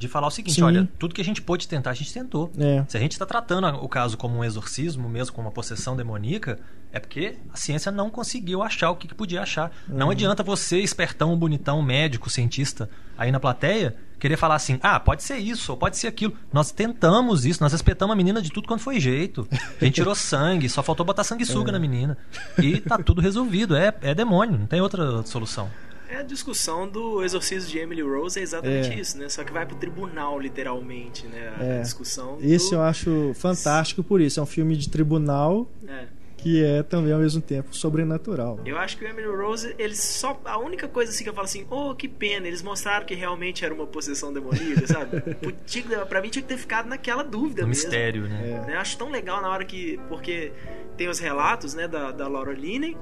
de 0.00 0.08
falar 0.08 0.26
o 0.26 0.30
seguinte: 0.30 0.54
Sim. 0.56 0.62
olha, 0.62 0.88
tudo 0.98 1.14
que 1.14 1.20
a 1.20 1.24
gente 1.24 1.42
pôde 1.42 1.68
tentar, 1.68 1.90
a 1.90 1.94
gente 1.94 2.12
tentou. 2.12 2.50
É, 2.58 2.82
Se 2.88 2.96
a 2.96 3.00
gente 3.00 3.12
está 3.12 3.26
tratando 3.26 3.66
o 3.68 3.88
caso 3.88 4.16
como 4.16 4.38
um 4.38 4.42
exorcismo, 4.44 5.08
mesmo 5.08 5.34
como 5.36 5.46
uma 5.46 5.52
possessão 5.52 5.94
demoníaca, 5.94 6.58
é 6.90 6.98
porque 6.98 7.36
a 7.52 7.56
ciência 7.56 7.92
não 7.92 8.08
conseguiu 8.10 8.62
achar 8.62 8.90
o 8.90 8.96
que, 8.96 9.06
que 9.06 9.14
podia 9.14 9.42
achar. 9.42 9.70
Não 9.86 10.06
Uhum. 10.06 10.12
adianta 10.12 10.42
você, 10.42 10.78
espertão, 10.80 11.36
bonitão, 11.36 11.82
médico, 11.82 12.30
cientista, 12.30 12.88
aí 13.16 13.30
na 13.30 13.38
plateia, 13.38 13.94
querer 14.18 14.38
falar 14.38 14.54
assim: 14.54 14.78
ah, 14.82 14.98
pode 14.98 15.22
ser 15.22 15.36
isso, 15.36 15.70
ou 15.72 15.76
pode 15.78 15.98
ser 15.98 16.06
aquilo. 16.06 16.32
Nós 16.50 16.72
tentamos 16.72 17.44
isso, 17.44 17.62
nós 17.62 17.72
respeitamos 17.72 18.12
a 18.14 18.16
menina 18.16 18.40
de 18.40 18.50
tudo 18.50 18.66
quanto 18.66 18.82
foi 18.82 18.98
jeito. 18.98 19.46
A 19.52 19.84
gente 19.84 19.96
tirou 19.96 20.14
sangue, 20.16 20.66
só 20.70 20.82
faltou 20.82 21.04
botar 21.04 21.24
sanguessuga 21.24 21.70
É. 21.70 21.72
na 21.72 21.78
menina. 21.78 22.16
E 22.58 22.80
tá 22.80 22.96
tudo 22.96 23.20
resolvido. 23.20 23.76
É, 23.76 23.94
é 24.00 24.14
demônio, 24.14 24.58
não 24.58 24.66
tem 24.66 24.80
outra 24.80 25.22
solução. 25.24 25.68
É 26.10 26.16
a 26.16 26.22
discussão 26.22 26.88
do 26.88 27.22
exorcismo 27.22 27.70
de 27.70 27.78
Emily 27.78 28.02
Rose 28.02 28.38
é 28.38 28.42
exatamente 28.42 28.90
É. 28.90 28.94
isso, 29.00 29.16
né? 29.16 29.28
Só 29.28 29.44
que 29.44 29.52
vai 29.52 29.64
pro 29.64 29.76
tribunal, 29.76 30.38
literalmente, 30.40 31.26
né? 31.26 31.52
A 31.58 31.64
É. 31.64 31.80
discussão. 31.82 32.38
esse 32.42 32.70
do... 32.70 32.76
eu 32.76 32.82
acho 32.82 33.32
fantástico 33.34 34.02
por 34.02 34.20
isso. 34.20 34.40
É 34.40 34.42
um 34.42 34.46
filme 34.46 34.76
de 34.76 34.88
tribunal 34.88 35.68
É. 35.86 36.06
que 36.36 36.64
é 36.64 36.82
também 36.82 37.12
ao 37.12 37.20
mesmo 37.20 37.40
tempo 37.40 37.76
sobrenatural. 37.76 38.58
Eu 38.64 38.78
acho 38.78 38.96
que 38.96 39.04
o 39.04 39.08
Emily 39.08 39.28
Rose, 39.28 39.74
eles 39.78 39.98
só. 40.00 40.40
A 40.44 40.58
única 40.58 40.88
coisa 40.88 41.12
assim 41.12 41.22
que 41.22 41.28
eu 41.30 41.34
falo 41.34 41.44
assim, 41.44 41.66
oh, 41.70 41.94
que 41.94 42.08
pena, 42.08 42.48
eles 42.48 42.62
mostraram 42.62 43.04
que 43.06 43.14
realmente 43.14 43.64
era 43.64 43.72
uma 43.74 43.86
possessão 43.86 44.32
demoníaca, 44.32 44.86
sabe? 44.86 45.20
Pra 46.08 46.20
mim 46.22 46.28
tinha 46.30 46.42
que 46.42 46.48
ter 46.48 46.56
ficado 46.56 46.88
naquela 46.88 47.22
dúvida 47.22 47.62
Um 47.64 47.68
mesmo. 47.68 47.84
mistério, 47.84 48.22
né? 48.28 48.40
É. 48.62 48.66
né? 48.66 48.74
Eu 48.74 48.80
acho 48.80 48.96
tão 48.98 49.10
legal 49.10 49.40
na 49.42 49.48
hora 49.50 49.64
que. 49.64 50.00
Porque 50.08 50.50
tem 50.96 51.08
os 51.08 51.18
relatos, 51.18 51.72
né, 51.74 51.86
da, 51.88 52.10
da 52.10 52.26
Laura 52.28 52.52
Linney 52.52 52.96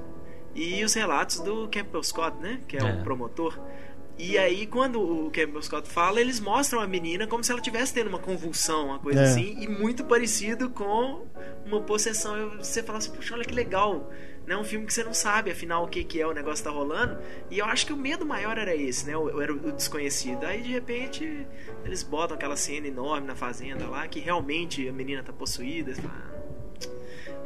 e 0.61 0.83
os 0.83 0.93
relatos 0.93 1.39
do 1.39 1.67
Campbell 1.69 2.03
Scott, 2.03 2.37
né? 2.39 2.59
Que 2.67 2.77
é, 2.77 2.81
É. 2.81 2.93
o 2.93 3.03
promotor. 3.03 3.57
E 4.17 4.37
aí, 4.37 4.67
quando 4.67 4.99
o 5.01 5.31
Campbell 5.31 5.61
Scott 5.61 5.87
fala, 5.87 6.19
eles 6.19 6.41
mostram 6.41 6.81
a 6.81 6.87
menina 6.87 7.25
como 7.25 7.41
se 7.41 7.51
ela 7.51 7.61
estivesse 7.61 7.93
tendo 7.93 8.07
uma 8.09 8.19
convulsão, 8.19 8.87
uma 8.87 8.99
coisa 8.99 9.21
É. 9.21 9.23
assim, 9.23 9.55
e 9.61 9.67
muito 9.67 10.03
parecido 10.03 10.69
com 10.69 11.25
uma 11.65 11.79
possessão. 11.81 12.33
Você 12.57 12.83
fala 12.83 12.97
assim, 12.97 13.11
puxa, 13.11 13.33
olha 13.33 13.45
que 13.45 13.53
legal. 13.55 14.11
Né? 14.45 14.57
Um 14.57 14.63
filme 14.63 14.85
que 14.87 14.93
você 14.93 15.03
não 15.03 15.13
sabe, 15.13 15.51
afinal, 15.51 15.85
o 15.85 15.87
que, 15.87 16.03
que 16.03 16.19
é 16.19 16.27
o 16.27 16.33
negócio 16.33 16.63
tá 16.65 16.69
rolando. 16.71 17.17
E 17.51 17.59
eu 17.59 17.65
acho 17.65 17.85
que 17.85 17.93
o 17.93 17.97
medo 17.97 18.25
maior 18.25 18.57
era 18.57 18.75
esse, 18.75 19.05
né? 19.07 19.15
O, 19.15 19.39
era 19.41 19.53
o 19.53 19.71
desconhecido. 19.71 20.43
Aí, 20.43 20.61
de 20.63 20.71
repente, 20.71 21.47
eles 21.85 22.03
botam 22.03 22.35
aquela 22.35 22.55
cena 22.57 22.87
enorme 22.87 23.25
na 23.27 23.35
fazenda 23.35 23.87
lá, 23.87 24.05
que 24.07 24.19
realmente 24.19 24.85
a 24.89 24.91
menina 24.91 25.21
tá 25.23 25.31
possuída. 25.31 25.93
Você 25.93 26.01
fala, 26.01 26.28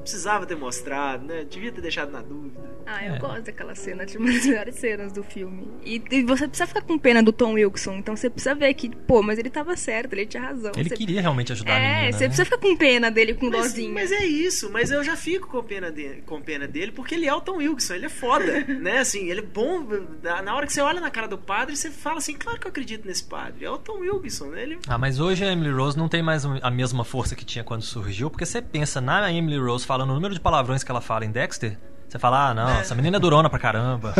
precisava 0.03 0.45
ter 0.45 0.55
mostrado, 0.55 1.25
né? 1.25 1.45
Devia 1.49 1.71
ter 1.71 1.81
deixado 1.81 2.11
na 2.11 2.21
dúvida. 2.21 2.59
Ah, 2.85 3.05
eu 3.05 3.15
É. 3.15 3.17
gosto 3.19 3.43
daquela 3.43 3.73
cena, 3.75 4.05
tipo, 4.05 4.21
uma 4.21 4.31
das 4.31 4.45
melhores 4.45 4.75
cenas 4.75 5.11
do 5.13 5.23
filme. 5.23 5.67
E, 5.85 6.01
e 6.11 6.23
você 6.23 6.47
precisa 6.47 6.67
ficar 6.67 6.81
com 6.81 6.97
pena 6.99 7.23
do 7.23 7.31
Tom 7.31 7.53
Wilson, 7.53 7.93
então 7.95 8.15
você 8.15 8.29
precisa 8.29 8.53
ver 8.53 8.73
que, 8.73 8.89
pô, 8.89 9.21
mas 9.23 9.39
ele 9.39 9.49
tava 9.49 9.75
certo, 9.77 10.13
ele 10.13 10.25
tinha 10.25 10.43
razão. 10.43 10.71
Ele 10.75 10.89
Você- 10.89 10.95
queria 10.97 11.21
realmente 11.21 11.51
ajudar 11.53 11.73
a 11.73 11.79
É, 11.79 11.95
menina. 11.95 12.11
você 12.11 12.23
né? 12.23 12.27
precisa 12.27 12.45
ficar 12.45 12.57
com 12.57 12.75
pena 12.75 13.09
dele, 13.09 13.33
com 13.33 13.49
Mas, 13.49 13.61
dozinha. 13.71 13.93
mas 13.93 14.11
é 14.11 14.25
isso, 14.25 14.69
mas 14.71 14.91
eu 14.91 15.03
já 15.03 15.15
fico 15.15 15.47
com 15.47 15.63
pena, 15.63 15.89
dele, 15.91 16.21
com 16.25 16.41
pena 16.41 16.67
dele, 16.67 16.91
porque 16.91 17.15
ele 17.15 17.25
é 17.25 17.33
o 17.33 17.39
Tom 17.41 17.57
Wilson, 17.57 17.93
ele 17.95 18.05
é 18.05 18.09
foda, 18.09 18.43
né? 18.67 18.99
Assim, 18.99 19.29
ele 19.29 19.39
é 19.39 19.43
bom. 19.43 19.87
Na 20.21 20.41
na 20.41 20.55
hora 20.55 20.67
que 20.67 20.73
você 20.73 20.81
olha 20.81 20.99
na 20.99 21.09
cara 21.09 21.27
do 21.27 21.37
padre, 21.37 21.75
você 21.77 21.89
fala 21.89 22.17
assim, 22.17 22.33
claro 22.33 22.59
que 22.59 22.67
eu 22.67 22.69
acredito 22.69 23.05
nesse 23.07 23.23
padre. 23.23 23.63
É 23.65 23.69
o 23.69 23.77
Tom 23.77 23.99
Wilson, 23.99 24.47
né? 24.47 24.63
Ele 24.63 24.79
Ah, 24.87 24.97
mas 24.97 25.19
hoje 25.21 25.43
a 25.45 25.51
Emily 25.51 25.71
Rose 25.71 25.97
não 25.97 26.09
tem 26.09 26.21
mais 26.21 26.43
a 26.45 26.69
mesma 26.69 27.05
força 27.05 27.33
que 27.35 27.45
tinha 27.45 27.63
quando 27.63 27.81
surgiu, 27.81 28.29
porque 28.29 28.45
você 28.45 28.61
pensa 28.61 28.99
na 28.99 29.31
Emily 29.31 29.57
Rose 29.57 29.85
falando 29.93 30.09
o 30.09 30.13
número 30.15 30.33
de 30.33 30.39
palavrões 30.39 30.83
que 30.83 30.89
ela 30.89 31.01
fala 31.01 31.23
em 31.23 31.29
Dexter, 31.29 31.77
você 32.09 32.17
fala, 32.17 32.49
ah, 32.49 32.53
não, 32.55 32.79
essa 32.79 32.95
menina 32.95 33.17
é 33.17 33.19
durona 33.19 33.47
pra 33.47 33.59
caramba. 33.59 34.15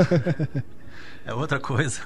é 1.26 1.34
outra 1.34 1.60
coisa. 1.60 2.02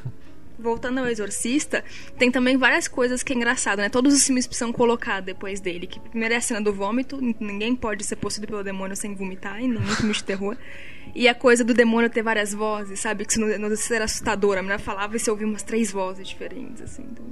Voltando 0.57 0.99
ao 0.99 1.07
Exorcista, 1.07 1.83
tem 2.17 2.31
também 2.31 2.55
várias 2.55 2.87
coisas 2.87 3.21
que 3.21 3.33
é 3.33 3.35
engraçado, 3.35 3.79
né? 3.79 3.89
Todos 3.89 4.13
os 4.13 4.25
filmes 4.25 4.47
precisam 4.47 4.71
colocar 4.71 5.19
depois 5.19 5.59
dele. 5.59 5.85
Que 5.85 5.99
primeiro 5.99 6.33
é 6.33 6.37
a 6.37 6.41
cena 6.41 6.61
do 6.61 6.71
vômito, 6.71 7.19
ninguém 7.41 7.75
pode 7.75 8.05
ser 8.05 8.15
possuído 8.15 8.47
pelo 8.47 8.63
demônio 8.63 8.95
sem 8.95 9.13
vomitar, 9.13 9.59
em 9.59 9.67
nenhum 9.67 9.85
filme 9.85 10.13
de 10.13 10.23
terror. 10.23 10.55
E 11.13 11.27
a 11.27 11.35
coisa 11.35 11.61
do 11.61 11.73
demônio 11.73 12.09
ter 12.09 12.23
várias 12.23 12.53
vozes, 12.53 13.01
sabe? 13.01 13.25
Que 13.25 13.33
isso 13.33 13.41
não, 13.41 13.47
não 13.59 13.75
era 13.91 14.05
assustador. 14.05 14.57
A 14.57 14.61
menina 14.61 14.79
falava 14.79 15.17
e 15.17 15.19
você 15.19 15.29
ouvia 15.29 15.45
umas 15.45 15.63
três 15.63 15.91
vozes 15.91 16.25
diferentes, 16.25 16.81
assim. 16.81 17.03
Então... 17.03 17.25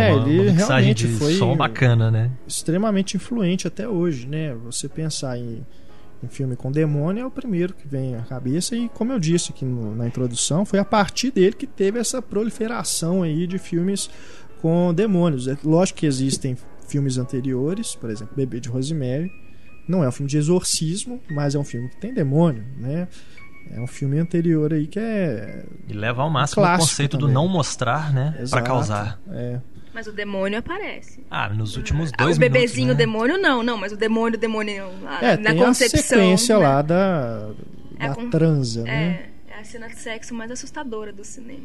É, 0.00 0.12
uma, 0.14 0.28
ele 0.28 0.50
uma 0.50 0.56
realmente 0.66 1.06
de 1.06 1.14
foi- 1.14 1.34
som 1.34 1.56
bacana, 1.56 2.10
né? 2.10 2.30
Extremamente 2.46 3.16
influente 3.16 3.66
até 3.66 3.88
hoje, 3.88 4.26
né? 4.26 4.54
Você 4.64 4.88
pensar 4.88 5.38
em, 5.38 5.64
em 6.22 6.28
filme 6.28 6.56
com 6.56 6.70
demônio 6.72 7.22
é 7.22 7.26
o 7.26 7.30
primeiro 7.30 7.74
que 7.74 7.86
vem 7.86 8.14
à 8.16 8.22
cabeça 8.22 8.74
e 8.76 8.88
como 8.88 9.12
eu 9.12 9.18
disse 9.18 9.52
aqui 9.52 9.64
no- 9.64 9.94
na 9.94 10.06
introdução, 10.06 10.64
foi 10.64 10.78
a 10.78 10.84
partir 10.84 11.30
dele 11.30 11.52
que 11.54 11.66
teve 11.66 11.98
essa 11.98 12.20
proliferação 12.22 13.22
aí 13.22 13.46
de 13.46 13.58
filmes 13.58 14.08
com 14.62 14.92
demônios. 14.94 15.46
É 15.48 15.56
lógico 15.64 15.98
que 16.00 16.06
existem 16.06 16.56
filmes 16.88 17.18
anteriores, 17.18 17.94
por 17.94 18.10
exemplo, 18.10 18.34
Bebê 18.36 18.60
de 18.60 18.68
Rosemary, 18.68 19.30
não 19.88 20.02
é 20.02 20.08
um 20.08 20.12
filme 20.12 20.28
de 20.30 20.36
exorcismo, 20.36 21.20
mas 21.30 21.54
é 21.54 21.58
um 21.58 21.64
filme 21.64 21.88
que 21.88 21.96
tem 22.00 22.12
demônio, 22.14 22.64
né? 22.78 23.06
É 23.72 23.80
um 23.80 23.86
filme 23.88 24.18
anterior 24.18 24.72
aí 24.72 24.86
que 24.86 24.98
é 24.98 25.64
E 25.88 25.92
leva 25.92 26.22
ao 26.22 26.30
máximo 26.30 26.64
o 26.64 26.76
conceito 26.76 27.16
do 27.16 27.22
também. 27.22 27.34
não 27.34 27.48
mostrar, 27.48 28.12
né? 28.12 28.30
Pra 28.34 28.42
Exato. 28.42 28.64
causar. 28.64 29.20
É, 29.30 29.60
Mas 29.96 30.06
o 30.06 30.12
demônio 30.12 30.58
aparece. 30.58 31.24
Ah, 31.30 31.48
nos 31.48 31.74
últimos 31.74 32.10
Ah, 32.12 32.16
dois 32.24 32.36
o 32.36 32.40
bebezinho 32.40 32.88
minutos, 32.88 32.98
né? 32.98 33.04
demônio 33.06 33.38
não, 33.38 33.62
não, 33.62 33.78
mas 33.78 33.92
o 33.92 33.96
demônio, 33.96 34.38
demônio 34.38 34.90
ah, 35.06 35.20
é 35.24 35.36
na 35.38 35.50
tem 35.52 35.58
concepção. 35.58 35.98
a 35.98 36.02
sequência 36.02 36.58
né? 36.58 36.62
lá 36.66 36.82
da, 36.82 37.50
É 37.98 38.08
da 38.08 38.14
com- 38.14 38.28
transa, 38.28 38.82
né? 38.82 39.30
É, 39.48 39.54
é 39.56 39.58
a 39.60 39.64
cena 39.64 39.88
de 39.88 39.96
sexo 39.98 40.34
mais 40.34 40.50
assustadora 40.50 41.14
do 41.14 41.24
cinema. 41.24 41.64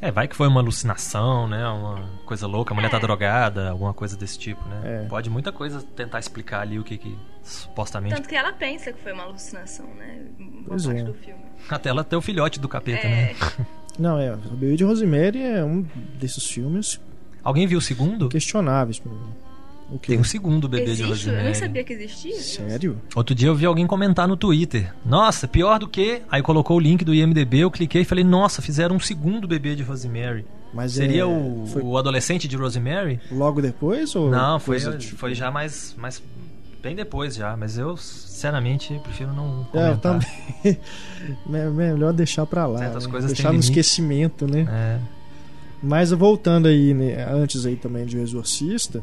É, 0.00 0.10
vai 0.10 0.26
que 0.26 0.34
foi 0.34 0.46
uma 0.48 0.60
alucinação, 0.60 1.46
né? 1.48 1.66
Uma 1.68 2.04
coisa 2.26 2.48
louca, 2.48 2.72
a 2.72 2.74
mulher 2.74 2.90
tá 2.90 2.96
É. 2.96 3.00
drogada, 3.00 3.70
alguma 3.70 3.94
coisa 3.94 4.16
desse 4.16 4.36
tipo, 4.38 4.62
né? 4.68 5.04
É. 5.04 5.08
Pode 5.08 5.30
muita 5.30 5.52
coisa 5.52 5.80
tentar 5.94 6.18
explicar 6.18 6.62
ali 6.62 6.78
o 6.80 6.84
que, 6.84 6.98
que 6.98 7.16
supostamente. 7.44 8.14
Tanto 8.16 8.28
que 8.28 8.34
ela 8.34 8.52
pensa 8.52 8.92
que 8.92 9.00
foi 9.00 9.12
uma 9.12 9.22
alucinação, 9.22 9.86
né? 9.94 10.18
Boa 10.38 10.64
Pois 10.66 10.84
parte 10.84 11.00
é. 11.00 11.04
do 11.04 11.14
filme. 11.14 11.40
Até 11.70 11.88
ela 11.90 12.02
ter 12.02 12.16
o 12.16 12.20
filhote 12.20 12.58
do 12.58 12.68
capeta, 12.68 13.06
É. 13.06 13.10
né? 13.10 13.34
Não, 13.98 14.18
é. 14.18 14.34
O 14.34 14.56
Bebê 14.56 14.76
de 14.76 14.84
Rosemary 14.84 15.40
é 15.42 15.64
um 15.64 15.84
desses 16.20 16.46
filmes 16.46 17.00
Alguém 17.42 17.66
viu 17.66 17.78
o 17.78 17.82
segundo? 17.82 18.28
questionáveis 18.28 18.98
pra 18.98 19.10
mim. 19.12 19.18
O 19.88 19.98
que? 20.00 20.08
Tem 20.08 20.18
um 20.18 20.24
segundo 20.24 20.68
bebê 20.68 20.84
de 20.86 20.90
Existe? 20.90 21.02
Eu 21.04 21.08
Rosemary. 21.10 21.44
nem 21.44 21.54
sabia 21.54 21.84
que 21.84 21.92
existia. 21.92 22.40
Sério? 22.40 23.00
Outro 23.14 23.34
dia 23.36 23.46
eu 23.48 23.54
vi 23.54 23.64
alguém 23.66 23.86
comentar 23.86 24.26
no 24.26 24.36
Twitter. 24.36 24.92
Nossa, 25.04 25.46
pior 25.46 25.78
do 25.78 25.86
que. 25.86 26.22
Aí 26.28 26.42
colocou 26.42 26.76
o 26.76 26.80
link 26.80 27.04
do 27.04 27.14
IMDB, 27.14 27.58
eu 27.60 27.70
cliquei 27.70 28.02
e 28.02 28.04
falei, 28.04 28.24
nossa, 28.24 28.60
fizeram 28.60 28.96
um 28.96 29.00
segundo 29.00 29.46
bebê 29.46 29.76
de 29.76 29.84
Rosemary. 29.84 30.44
Mas 30.74 30.92
Seria 30.94 31.22
é, 31.22 31.24
o, 31.24 31.64
Foi 31.68 31.80
o 31.82 31.96
adolescente 31.96 32.48
de 32.48 32.56
Rosemary? 32.56 33.20
logo 33.30 33.62
depois 33.62 34.14
ou 34.16 34.28
Não, 34.28 34.58
foi, 34.58 34.80
coisa 34.80 34.98
tipo- 34.98 35.16
foi 35.16 35.34
já 35.36 35.52
mais, 35.52 35.94
mais. 35.96 36.20
Bem 36.82 36.94
depois 36.94 37.34
já, 37.34 37.56
mas 37.56 37.76
eu, 37.78 37.96
sinceramente, 37.96 38.98
prefiro 39.02 39.32
não 39.32 39.66
É, 39.72 39.72
comentar. 39.72 39.98
também. 40.20 40.78
Me- 41.46 41.70
Melhor 41.70 42.12
deixar 42.12 42.46
pra 42.46 42.66
lá. 42.66 42.78
Certas 42.78 43.06
né? 43.06 43.10
coisas 43.10 43.32
deixar 43.32 43.52
no 43.52 43.58
esquecimento, 43.58 44.46
né? 44.46 44.66
É. 44.68 45.00
Mas 45.82 46.10
voltando 46.10 46.66
aí, 46.68 46.94
né, 46.94 47.26
antes 47.30 47.66
aí 47.66 47.76
também 47.76 48.06
de 48.06 48.16
O 48.16 48.20
Exorcista, 48.22 49.02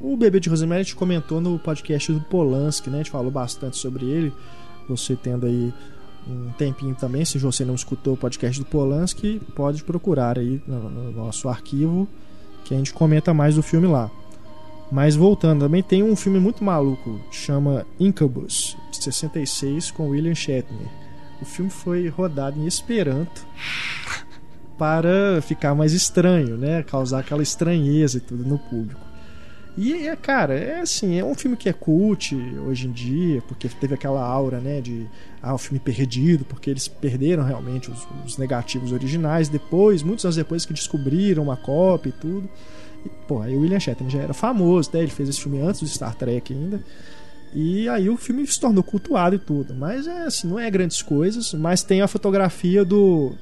o 0.00 0.16
Bebê 0.16 0.38
de 0.38 0.48
Rosemary 0.48 0.80
a 0.80 0.84
gente 0.84 0.94
comentou 0.96 1.40
no 1.40 1.58
podcast 1.58 2.12
do 2.12 2.20
Polanski, 2.20 2.88
né? 2.90 2.96
A 2.96 3.02
gente 3.02 3.10
falou 3.10 3.30
bastante 3.30 3.76
sobre 3.76 4.06
ele. 4.06 4.32
Você 4.88 5.16
tendo 5.16 5.46
aí 5.46 5.72
um 6.26 6.50
tempinho 6.58 6.94
também, 6.94 7.24
se 7.24 7.38
você 7.38 7.64
não 7.64 7.74
escutou 7.74 8.14
o 8.14 8.16
podcast 8.16 8.60
do 8.60 8.66
Polanski, 8.66 9.40
pode 9.56 9.82
procurar 9.82 10.38
aí 10.38 10.62
no, 10.66 10.88
no 10.90 11.10
nosso 11.12 11.48
arquivo 11.48 12.06
que 12.64 12.74
a 12.74 12.76
gente 12.76 12.92
comenta 12.92 13.32
mais 13.34 13.54
do 13.56 13.62
filme 13.62 13.86
lá. 13.86 14.10
Mas 14.90 15.14
voltando, 15.14 15.60
também 15.60 15.82
tem 15.82 16.02
um 16.02 16.16
filme 16.16 16.38
muito 16.38 16.64
maluco, 16.64 17.20
chama 17.30 17.86
Incubus, 18.00 18.76
de 18.90 19.04
66, 19.04 19.90
com 19.90 20.08
William 20.08 20.34
Shatner. 20.34 20.88
O 21.42 21.44
filme 21.44 21.70
foi 21.70 22.08
rodado 22.08 22.58
em 22.58 22.66
Esperanto 22.66 23.46
para 24.78 25.42
ficar 25.42 25.74
mais 25.74 25.92
estranho, 25.92 26.56
né? 26.56 26.82
Causar 26.82 27.20
aquela 27.20 27.42
estranheza 27.42 28.18
e 28.18 28.20
tudo 28.20 28.44
no 28.44 28.58
público. 28.58 29.08
E, 29.80 30.08
é, 30.08 30.16
cara, 30.16 30.54
é 30.54 30.80
assim, 30.80 31.20
é 31.20 31.24
um 31.24 31.36
filme 31.36 31.56
que 31.56 31.68
é 31.68 31.72
cult 31.72 32.34
hoje 32.66 32.88
em 32.88 32.90
dia, 32.90 33.40
porque 33.42 33.68
teve 33.68 33.94
aquela 33.94 34.20
aura, 34.20 34.58
né, 34.58 34.80
de 34.80 35.06
ah, 35.40 35.54
o 35.54 35.58
filme 35.58 35.78
perdido, 35.78 36.44
porque 36.44 36.68
eles 36.68 36.88
perderam 36.88 37.44
realmente 37.44 37.88
os, 37.88 38.04
os 38.26 38.36
negativos 38.38 38.90
originais 38.90 39.48
depois, 39.48 40.02
muitos 40.02 40.24
anos 40.24 40.34
depois 40.34 40.66
que 40.66 40.72
descobriram 40.72 41.44
uma 41.44 41.56
cópia 41.56 42.08
e 42.08 42.12
tudo. 42.12 42.48
E, 43.04 43.08
pô, 43.26 43.40
aí 43.42 43.54
o 43.56 43.60
William 43.60 43.78
Shatner 43.80 44.10
já 44.10 44.20
era 44.20 44.34
famoso, 44.34 44.90
né? 44.92 45.00
Ele 45.00 45.10
fez 45.10 45.28
esse 45.28 45.40
filme 45.40 45.60
antes 45.60 45.80
do 45.80 45.88
Star 45.88 46.14
Trek 46.14 46.52
ainda. 46.52 46.82
E 47.54 47.88
aí 47.88 48.10
o 48.10 48.16
filme 48.16 48.46
se 48.46 48.60
tornou 48.60 48.82
cultuado 48.82 49.34
e 49.36 49.38
tudo. 49.38 49.74
Mas 49.74 50.06
é 50.06 50.24
assim, 50.26 50.46
não 50.48 50.58
é 50.58 50.70
grandes 50.70 51.00
coisas, 51.02 51.54
mas 51.54 51.82
tem 51.82 52.02
a 52.02 52.08
fotografia 52.08 52.84
do 52.84 53.32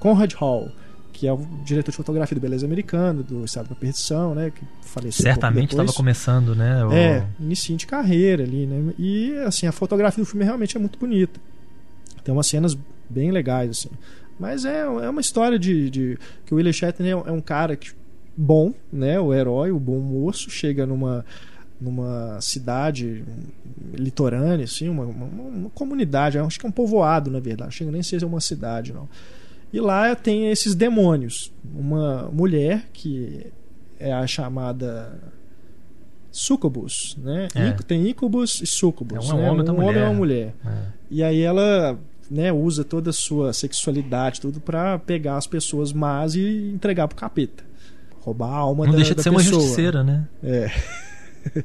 Conrad 0.00 0.32
Hall, 0.34 0.70
que 1.12 1.26
é 1.28 1.32
o 1.32 1.38
diretor 1.64 1.90
de 1.90 1.96
fotografia 1.96 2.34
do 2.34 2.40
Beleza 2.40 2.66
Americana, 2.66 3.22
do 3.22 3.44
Estado 3.44 3.68
da 3.68 3.74
Perdição, 3.74 4.34
né? 4.34 4.50
Que 4.50 4.62
faleceu 4.82 5.22
Certamente 5.22 5.70
estava 5.72 5.92
começando, 5.92 6.54
né? 6.56 6.84
o- 6.84 6.92
É, 6.92 7.26
início 7.38 7.76
de 7.76 7.86
carreira 7.86 8.42
ali, 8.42 8.66
né? 8.66 8.94
E 8.98 9.34
assim, 9.46 9.66
a 9.66 9.72
fotografia 9.72 10.24
do 10.24 10.26
filme 10.26 10.44
realmente 10.44 10.76
é 10.76 10.80
muito 10.80 10.98
bonita. 10.98 11.38
Tem 12.24 12.32
umas 12.34 12.46
cenas 12.46 12.76
bem 13.08 13.30
legais, 13.30 13.70
assim. 13.70 13.90
Mas 14.38 14.64
é, 14.64 14.80
é 14.80 15.08
uma 15.10 15.20
história 15.20 15.58
de, 15.58 15.90
de 15.90 16.18
que 16.46 16.54
o 16.54 16.56
William 16.56 16.72
Shatner 16.72 17.12
é 17.12 17.16
um- 17.16 17.26
é 17.28 17.32
um 17.32 17.40
cara 17.42 17.76
que, 17.76 17.90
bom, 18.40 18.72
né? 18.90 19.20
O 19.20 19.34
herói, 19.34 19.70
o 19.70 19.78
bom 19.78 20.00
moço, 20.00 20.48
chega 20.50 20.86
numa 20.86 21.24
numa 21.80 22.38
cidade 22.42 23.24
litorânea, 23.94 24.66
assim, 24.66 24.86
uma, 24.86 25.04
uma, 25.06 25.24
uma 25.24 25.70
comunidade, 25.70 26.38
acho 26.38 26.60
que 26.60 26.66
é 26.66 26.68
um 26.68 26.72
povoado, 26.72 27.30
na 27.30 27.40
verdade, 27.40 27.74
chega 27.74 27.90
nem 27.90 28.02
a 28.02 28.04
ser 28.04 28.22
uma 28.22 28.38
cidade, 28.38 28.92
não. 28.92 29.08
E 29.72 29.80
lá 29.80 30.14
tem 30.14 30.50
esses 30.50 30.74
demônios. 30.74 31.50
Uma 31.74 32.28
mulher 32.30 32.84
que 32.92 33.46
é 33.98 34.12
a 34.12 34.26
chamada 34.26 35.18
sucubus, 36.30 37.16
né? 37.18 37.48
É. 37.54 37.72
Tem 37.84 38.10
incubus 38.10 38.60
e 38.60 38.66
sucubus. 38.66 39.30
É 39.30 39.32
um 39.32 39.38
né? 39.38 39.50
homem 39.50 39.70
um 39.70 39.72
homem 39.72 39.86
mulher. 39.86 40.04
uma 40.04 40.14
mulher. 40.14 40.54
É. 40.66 40.82
E 41.10 41.22
aí 41.22 41.40
ela 41.40 41.98
né, 42.30 42.52
usa 42.52 42.84
toda 42.84 43.08
a 43.10 43.12
sua 43.12 43.52
sexualidade, 43.52 44.40
tudo 44.40 44.60
pra 44.60 44.98
pegar 44.98 45.36
as 45.36 45.46
pessoas 45.46 45.92
más 45.92 46.34
e 46.34 46.72
entregar 46.74 47.08
pro 47.08 47.16
capeta. 47.16 47.69
Roubar 48.20 48.50
a 48.50 48.56
alma 48.56 48.84
Não 48.84 48.92
da, 48.92 48.98
deixa 48.98 49.14
de 49.14 49.22
ser 49.22 49.30
uma 49.30 49.40
pessoa. 49.40 49.60
justiceira, 49.60 50.04
né? 50.04 50.28
É. 50.42 50.70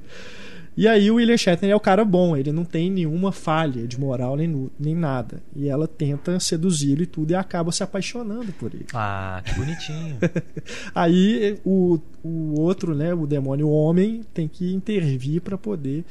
E 0.78 0.90
aí 0.90 1.10
o 1.10 1.16
William 1.16 1.38
Shatner 1.38 1.72
é 1.72 1.76
o 1.76 1.80
cara 1.80 2.04
bom, 2.04 2.36
ele 2.36 2.52
não 2.52 2.66
tem 2.66 2.92
nenhuma 2.92 3.32
falha 3.32 3.88
de 3.88 3.98
moral 3.98 4.36
nem, 4.36 4.70
nem 4.78 4.94
nada. 4.94 5.42
E 5.56 5.70
ela 5.70 5.88
tenta 5.88 6.38
seduzi-lo 6.38 7.04
e 7.04 7.06
tudo 7.06 7.32
e 7.32 7.36
acaba 7.36 7.72
se 7.72 7.82
apaixonando 7.82 8.52
por 8.52 8.74
ele. 8.74 8.86
Ah, 8.94 9.42
que 9.46 9.54
bonitinho. 9.54 10.18
Aí 10.94 11.58
o, 11.64 11.98
o 12.22 12.60
outro, 12.60 12.94
né, 12.94 13.14
o 13.14 13.26
demônio 13.26 13.70
homem, 13.70 14.22
tem 14.34 14.50
que 14.50 14.74
intervir 14.74 15.42
para 15.42 15.58
poder 15.58 16.04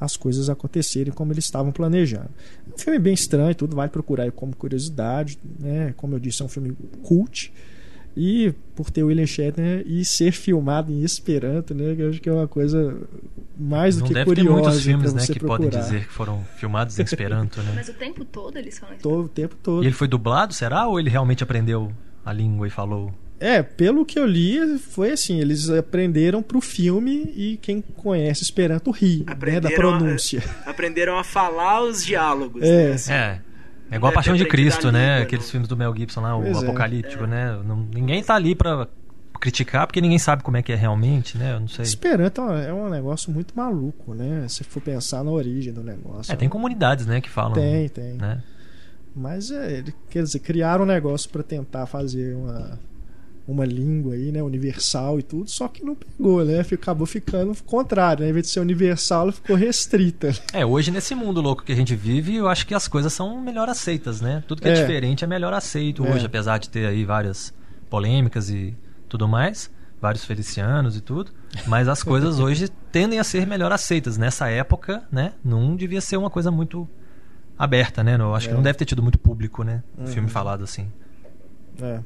as 0.00 0.16
coisas 0.16 0.48
acontecerem 0.48 1.12
como 1.12 1.32
eles 1.32 1.44
estavam 1.44 1.70
planejando. 1.70 2.30
Um 2.74 2.78
filme 2.78 2.98
bem 2.98 3.12
estranho, 3.12 3.54
tudo 3.54 3.76
vale 3.76 3.90
procurar 3.90 4.24
aí 4.24 4.30
como 4.30 4.56
curiosidade, 4.56 5.38
né? 5.60 5.92
Como 5.96 6.14
eu 6.14 6.18
disse, 6.18 6.40
é 6.40 6.44
um 6.44 6.48
filme 6.48 6.74
cult. 7.02 7.52
E 8.16 8.52
por 8.76 8.90
ter 8.90 9.02
o 9.02 9.06
William 9.08 9.26
Shatner 9.26 9.82
e 9.86 10.04
ser 10.04 10.30
filmado 10.32 10.92
em 10.92 11.02
Esperanto, 11.02 11.74
né? 11.74 11.94
Que 11.96 12.02
eu 12.02 12.10
acho 12.10 12.20
que 12.20 12.28
é 12.28 12.32
uma 12.32 12.46
coisa 12.46 12.96
mais 13.58 13.96
do 13.96 14.00
Não 14.02 14.08
que 14.08 14.14
deve 14.14 14.34
ter 14.34 14.40
curiosa 14.42 14.62
muitos 14.62 14.84
filmes, 14.84 15.14
né, 15.14 15.26
que 15.26 15.38
procurar. 15.40 15.58
podem 15.58 15.80
dizer 15.80 16.06
que 16.06 16.12
foram 16.12 16.44
filmados 16.56 16.98
em 16.98 17.02
Esperanto, 17.02 17.60
né? 17.62 17.72
Mas 17.74 17.88
o 17.88 17.94
tempo 17.94 18.24
todo 18.24 18.56
eles 18.56 18.78
falam. 18.78 18.96
Todo, 19.02 19.24
o 19.24 19.28
tempo 19.28 19.56
todo. 19.62 19.82
E 19.82 19.86
ele 19.86 19.94
foi 19.94 20.06
dublado, 20.08 20.52
será? 20.54 20.86
Ou 20.86 20.98
ele 21.00 21.10
realmente 21.10 21.42
aprendeu 21.42 21.92
a 22.24 22.32
língua 22.32 22.66
e 22.66 22.70
falou? 22.70 23.12
É, 23.40 23.62
pelo 23.62 24.06
que 24.06 24.16
eu 24.18 24.24
li, 24.26 24.78
foi 24.78 25.10
assim, 25.10 25.40
eles 25.40 25.68
aprenderam 25.68 26.40
pro 26.40 26.60
filme 26.60 27.32
e 27.36 27.58
quem 27.60 27.82
conhece 27.82 28.42
Esperanto 28.44 28.90
ri, 28.92 29.18
né, 29.18 29.24
da 29.26 29.32
Aprenderam 29.32 29.66
a- 29.66 29.98
pronúncia. 29.98 30.42
Aprenderam 30.64 31.18
a 31.18 31.24
falar 31.24 31.82
os 31.82 32.04
diálogos. 32.04 32.62
É. 32.62 32.88
né, 32.88 32.92
assim. 32.92 33.12
É. 33.12 33.40
É 33.94 33.96
igual 33.96 34.08
a 34.08 34.10
Deve 34.10 34.14
Paixão 34.16 34.34
de 34.36 34.44
Cristo, 34.46 34.90
né? 34.92 35.10
língua, 35.14 35.22
Aqueles 35.24 35.44
não. 35.44 35.50
filmes 35.50 35.68
do 35.68 35.76
Mel 35.76 35.94
Gibson 35.96 36.20
lá, 36.20 36.36
o 36.36 36.42
Pois 36.42 36.56
é. 36.56 36.66
Apocalíptico, 36.66 37.26
né? 37.26 37.58
Não- 37.64 37.86
ninguém 37.94 38.22
tá 38.22 38.34
ali 38.34 38.54
pra 38.54 38.86
criticar 39.40 39.86
porque 39.86 40.00
ninguém 40.00 40.18
sabe 40.18 40.42
como 40.42 40.56
é 40.56 40.62
que 40.62 40.72
é 40.72 40.74
realmente, 40.76 41.36
né? 41.36 41.52
Eu 41.54 41.60
não 41.60 41.68
sei. 41.68 41.84
Esperanto 41.84 42.40
é 42.40 42.72
um- 42.72 42.86
é 42.86 42.90
negócio 42.90 43.30
muito 43.32 43.54
maluco, 43.56 44.14
né? 44.14 44.46
Se 44.48 44.64
for 44.64 44.80
pensar 44.80 45.22
na 45.22 45.30
origem 45.30 45.72
do 45.72 45.82
negócio. 45.82 46.32
É, 46.32 46.36
tem 46.36 46.48
comunidades, 46.48 47.06
né, 47.06 47.20
que 47.20 47.28
falam. 47.28 47.52
Tem, 47.52 47.88
tem. 47.88 48.14
Né? 48.14 48.42
Mas 49.14 49.50
é, 49.50 49.84
quer 50.10 50.22
dizer, 50.22 50.40
criaram 50.40 50.84
um 50.84 50.86
negócio 50.88 51.30
para 51.30 51.42
tentar 51.42 51.86
fazer 51.86 52.34
uma, 52.34 52.78
uma 53.46 53.64
língua 53.64 54.14
aí, 54.14 54.32
né, 54.32 54.42
universal 54.42 55.18
e 55.18 55.22
tudo, 55.22 55.50
só 55.50 55.68
que 55.68 55.84
não 55.84 55.94
pegou, 55.94 56.42
né? 56.44 56.60
Acabou 56.60 57.06
ficando 57.06 57.52
o 57.52 57.62
contrário, 57.64 58.24
né? 58.24 58.30
Em 58.30 58.32
vez 58.32 58.46
de 58.46 58.52
ser 58.52 58.60
universal, 58.60 59.22
ela 59.24 59.32
ficou 59.32 59.54
restrita. 59.54 60.32
É, 60.52 60.64
hoje 60.64 60.90
nesse 60.90 61.14
mundo 61.14 61.40
louco 61.42 61.62
que 61.62 61.72
a 61.72 61.76
gente 61.76 61.94
vive, 61.94 62.36
eu 62.36 62.48
acho 62.48 62.66
que 62.66 62.74
as 62.74 62.88
coisas 62.88 63.12
são 63.12 63.38
melhor 63.42 63.68
aceitas, 63.68 64.20
né? 64.22 64.42
Tudo 64.48 64.62
que 64.62 64.68
é, 64.68 64.72
É. 64.72 64.80
diferente 64.80 65.24
é 65.24 65.26
melhor 65.26 65.52
aceito 65.52 66.04
É. 66.06 66.10
hoje, 66.14 66.24
apesar 66.24 66.56
de 66.58 66.70
ter 66.70 66.86
aí 66.86 67.04
várias 67.04 67.52
polêmicas 67.90 68.48
e 68.48 68.74
tudo 69.08 69.28
mais, 69.28 69.70
vários 70.00 70.24
felicianos 70.24 70.96
e 70.96 71.00
tudo, 71.02 71.30
mas 71.66 71.86
as 71.86 72.02
coisas 72.02 72.38
hoje 72.40 72.68
tendem 72.90 73.18
a 73.18 73.24
ser 73.24 73.46
melhor 73.46 73.70
aceitas. 73.72 74.16
Nessa 74.16 74.48
época, 74.48 75.02
né, 75.12 75.32
não 75.44 75.76
devia 75.76 76.00
ser 76.00 76.16
uma 76.16 76.30
coisa 76.30 76.50
muito 76.50 76.88
aberta, 77.58 78.02
né? 78.02 78.16
Eu 78.18 78.34
acho 78.34 78.48
que 78.48 78.52
É. 78.52 78.56
não 78.56 78.62
deve 78.62 78.78
ter 78.78 78.84
tido 78.86 79.02
muito 79.02 79.18
público, 79.18 79.62
né? 79.62 79.82
Um 79.98 80.02
Uhum. 80.02 80.06
filme 80.08 80.28
falado 80.30 80.64
assim. 80.64 80.90
É. 81.80 82.00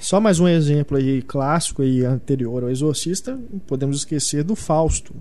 Só 0.00 0.18
mais 0.18 0.40
um 0.40 0.48
exemplo 0.48 0.96
aí 0.96 1.20
clássico 1.20 1.82
e 1.82 2.06
anterior 2.06 2.62
ao 2.62 2.70
Exorcista, 2.70 3.38
podemos 3.66 3.98
esquecer 3.98 4.42
do 4.42 4.56
Fausto. 4.56 5.14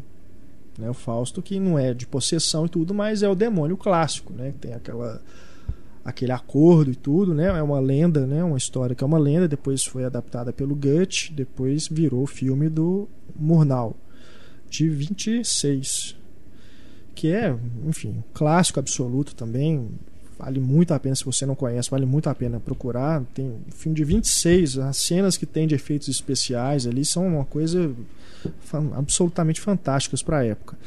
Né? 0.77 0.89
O 0.89 0.93
Fausto 0.93 1.41
que 1.41 1.59
não 1.59 1.77
é 1.77 1.93
de 1.93 2.07
possessão 2.07 2.65
e 2.65 2.69
tudo, 2.69 2.93
mas 2.93 3.21
é 3.21 3.27
o 3.27 3.35
demônio 3.35 3.75
clássico, 3.75 4.31
né? 4.31 4.53
Tem 4.61 4.73
aquela 4.73 5.21
aquele 6.03 6.31
acordo 6.31 6.89
e 6.89 6.95
tudo, 6.95 7.33
né? 7.33 7.47
É 7.47 7.61
uma 7.61 7.79
lenda, 7.79 8.25
né? 8.25 8.41
Uma 8.41 8.57
história 8.57 8.95
que 8.95 9.03
é 9.03 9.07
uma 9.07 9.19
lenda, 9.19 9.49
depois 9.49 9.83
foi 9.83 10.05
adaptada 10.05 10.53
pelo 10.53 10.73
Goethe, 10.73 11.33
depois 11.33 11.89
virou 11.89 12.23
o 12.23 12.27
filme 12.27 12.69
do 12.69 13.07
Murnau 13.35 13.97
de 14.69 14.87
26, 14.87 16.15
que 17.13 17.33
é, 17.33 17.53
enfim, 17.85 18.23
clássico 18.33 18.79
absoluto 18.79 19.35
também, 19.35 19.89
vale 20.39 20.59
muito 20.59 20.93
a 20.93 20.99
pena 20.99 21.13
se 21.13 21.25
você 21.25 21.45
não 21.45 21.53
conhece, 21.53 21.91
vale 21.91 22.05
muito 22.05 22.29
a 22.29 22.33
pena 22.33 22.59
procurar. 22.59 23.21
Tem 23.33 23.45
um 23.45 23.59
filme 23.71 23.95
de 23.95 24.05
26, 24.05 24.77
as 24.77 24.97
cenas 24.97 25.35
que 25.35 25.45
tem 25.45 25.67
de 25.67 25.75
efeitos 25.75 26.07
especiais 26.07 26.87
ali 26.87 27.03
são 27.03 27.27
uma 27.27 27.45
coisa 27.45 27.91
absolutamente 28.95 29.59
fantásticas 29.59 30.23
para 30.23 30.37
a 30.37 30.45
época. 30.45 30.77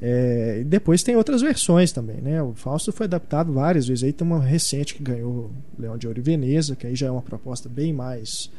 É, 0.00 0.62
depois 0.64 1.02
tem 1.02 1.16
outras 1.16 1.42
versões 1.42 1.92
também, 1.92 2.20
né? 2.20 2.42
O 2.42 2.54
Fausto 2.54 2.92
foi 2.92 3.04
adaptado 3.04 3.52
várias 3.52 3.86
vezes. 3.86 4.04
Aí 4.04 4.12
tem 4.12 4.26
uma 4.26 4.40
recente 4.40 4.94
que 4.94 5.02
ganhou 5.02 5.50
Leão 5.78 5.98
de 5.98 6.06
Ouro 6.06 6.18
e 6.18 6.22
Veneza, 6.22 6.74
que 6.74 6.86
aí 6.86 6.96
já 6.96 7.08
é 7.08 7.10
uma 7.10 7.22
proposta 7.22 7.68
bem 7.68 7.92
mais 7.92 8.50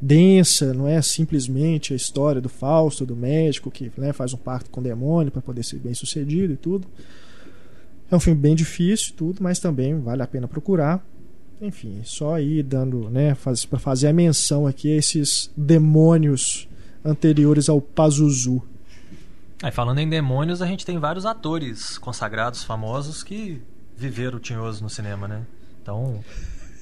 densa, 0.00 0.72
não 0.72 0.86
é 0.86 1.00
simplesmente 1.02 1.92
a 1.92 1.96
história 1.96 2.40
do 2.40 2.48
Fausto, 2.48 3.04
do 3.04 3.16
médico 3.16 3.70
que 3.70 3.90
né, 3.96 4.12
faz 4.12 4.32
um 4.32 4.36
pacto 4.36 4.70
com 4.70 4.80
o 4.80 4.82
demônio 4.82 5.32
para 5.32 5.42
poder 5.42 5.64
ser 5.64 5.78
bem 5.78 5.94
sucedido 5.94 6.52
e 6.52 6.56
tudo. 6.56 6.86
É 8.10 8.14
um 8.16 8.20
filme 8.20 8.40
bem 8.40 8.54
difícil, 8.54 9.14
tudo, 9.16 9.42
mas 9.42 9.58
também 9.58 9.98
vale 10.00 10.22
a 10.22 10.26
pena 10.26 10.46
procurar. 10.46 11.04
Enfim, 11.60 12.02
só 12.04 12.34
aí 12.34 12.62
dando, 12.62 13.08
né, 13.10 13.34
faz, 13.34 13.64
para 13.64 13.78
fazer 13.78 14.08
a 14.08 14.12
menção 14.12 14.66
aqui 14.66 14.92
a 14.92 14.96
esses 14.96 15.50
demônios 15.56 16.68
anteriores 17.04 17.68
ao 17.68 17.80
Pazuzu. 17.80 18.62
Aí 19.62 19.72
falando 19.72 19.98
em 20.00 20.08
demônios, 20.08 20.60
a 20.60 20.66
gente 20.66 20.84
tem 20.84 20.98
vários 20.98 21.24
atores 21.24 21.96
consagrados, 21.98 22.62
famosos, 22.62 23.22
que 23.22 23.60
viveram 23.96 24.38
tinhoso 24.38 24.82
no 24.82 24.90
cinema, 24.90 25.26
né? 25.26 25.42
Então, 25.82 26.22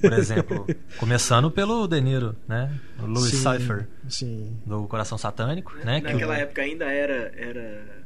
por 0.01 0.11
exemplo, 0.13 0.67
começando 0.99 1.49
pelo 1.49 1.87
De 1.87 2.01
Niro, 2.01 2.35
né? 2.47 2.69
O 3.01 3.05
Louis 3.05 3.31
Sim, 3.31 3.37
Cypher, 3.37 3.87
Sim. 4.09 4.57
do 4.65 4.85
Coração 4.87 5.17
Satânico, 5.17 5.73
né? 5.85 6.01
Que 6.01 6.11
Naquela 6.11 6.33
o- 6.33 6.37
época 6.37 6.61
ainda 6.63 6.85
era, 6.85 7.31
era, 7.37 8.04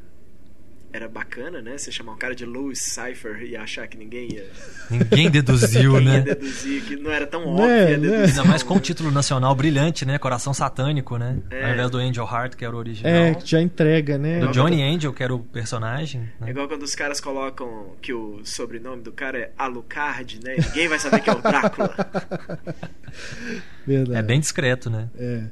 era 0.92 1.08
bacana, 1.08 1.62
né? 1.62 1.78
Você 1.78 1.92
chamar 1.92 2.14
um 2.14 2.18
cara 2.18 2.34
de 2.34 2.46
Louis 2.46 2.80
Cypher 2.80 3.44
e 3.44 3.56
achar 3.56 3.88
que 3.88 3.98
ninguém 3.98 4.34
ia, 4.34 4.50
ninguém 4.90 5.30
deduziu, 5.30 5.94
ninguém 6.00 6.14
ia 6.14 6.18
né? 6.20 6.22
deduzir, 6.22 6.84
que 6.84 6.96
não 6.96 7.12
era 7.12 7.28
tão 7.28 7.56
Né, 7.56 7.94
óbvio 7.94 7.96
a 7.96 8.18
né? 8.18 8.26
Ainda 8.26 8.44
mais 8.44 8.64
com 8.64 8.76
o 8.76 8.80
título 8.80 9.12
nacional 9.12 9.54
brilhante, 9.54 10.06
né? 10.06 10.18
Coração 10.18 10.54
Satânico, 10.54 11.18
né? 11.18 11.38
É. 11.52 11.66
Ao 11.66 11.72
invés 11.74 11.92
do 11.92 11.98
Angel 11.98 12.26
Heart, 12.26 12.56
que 12.56 12.66
era 12.66 12.76
o 12.76 12.80
original. 12.80 13.12
É, 13.12 13.36
que 13.36 13.50
já 13.50 13.62
entrega, 13.62 14.18
né? 14.18 14.40
Do 14.40 14.48
Johnny 14.52 14.82
Angel, 14.82 15.14
que 15.14 15.24
era 15.24 15.34
o 15.34 15.40
personagem. 15.40 16.30
É 16.42 16.46
né? 16.46 16.52
igual 16.52 16.68
quando 16.68 16.84
os 16.84 16.96
caras 16.96 17.20
colocam 17.22 17.96
que 18.02 18.14
o 18.14 18.42
sobrenome 18.44 19.04
do 19.04 19.12
cara 19.12 19.38
é 19.38 19.52
Alucard, 19.58 20.40
né? 20.44 20.56
Ninguém 20.58 20.88
vai 20.88 21.00
saber 21.00 21.22
que 21.22 21.30
é 21.30 21.34
o 21.34 21.42
Drácula. 21.42 21.96
Verdade. 23.86 24.20
É 24.20 24.22
bem 24.24 24.40
discreto, 24.40 24.90
né? 24.90 25.10
É. 25.18 25.44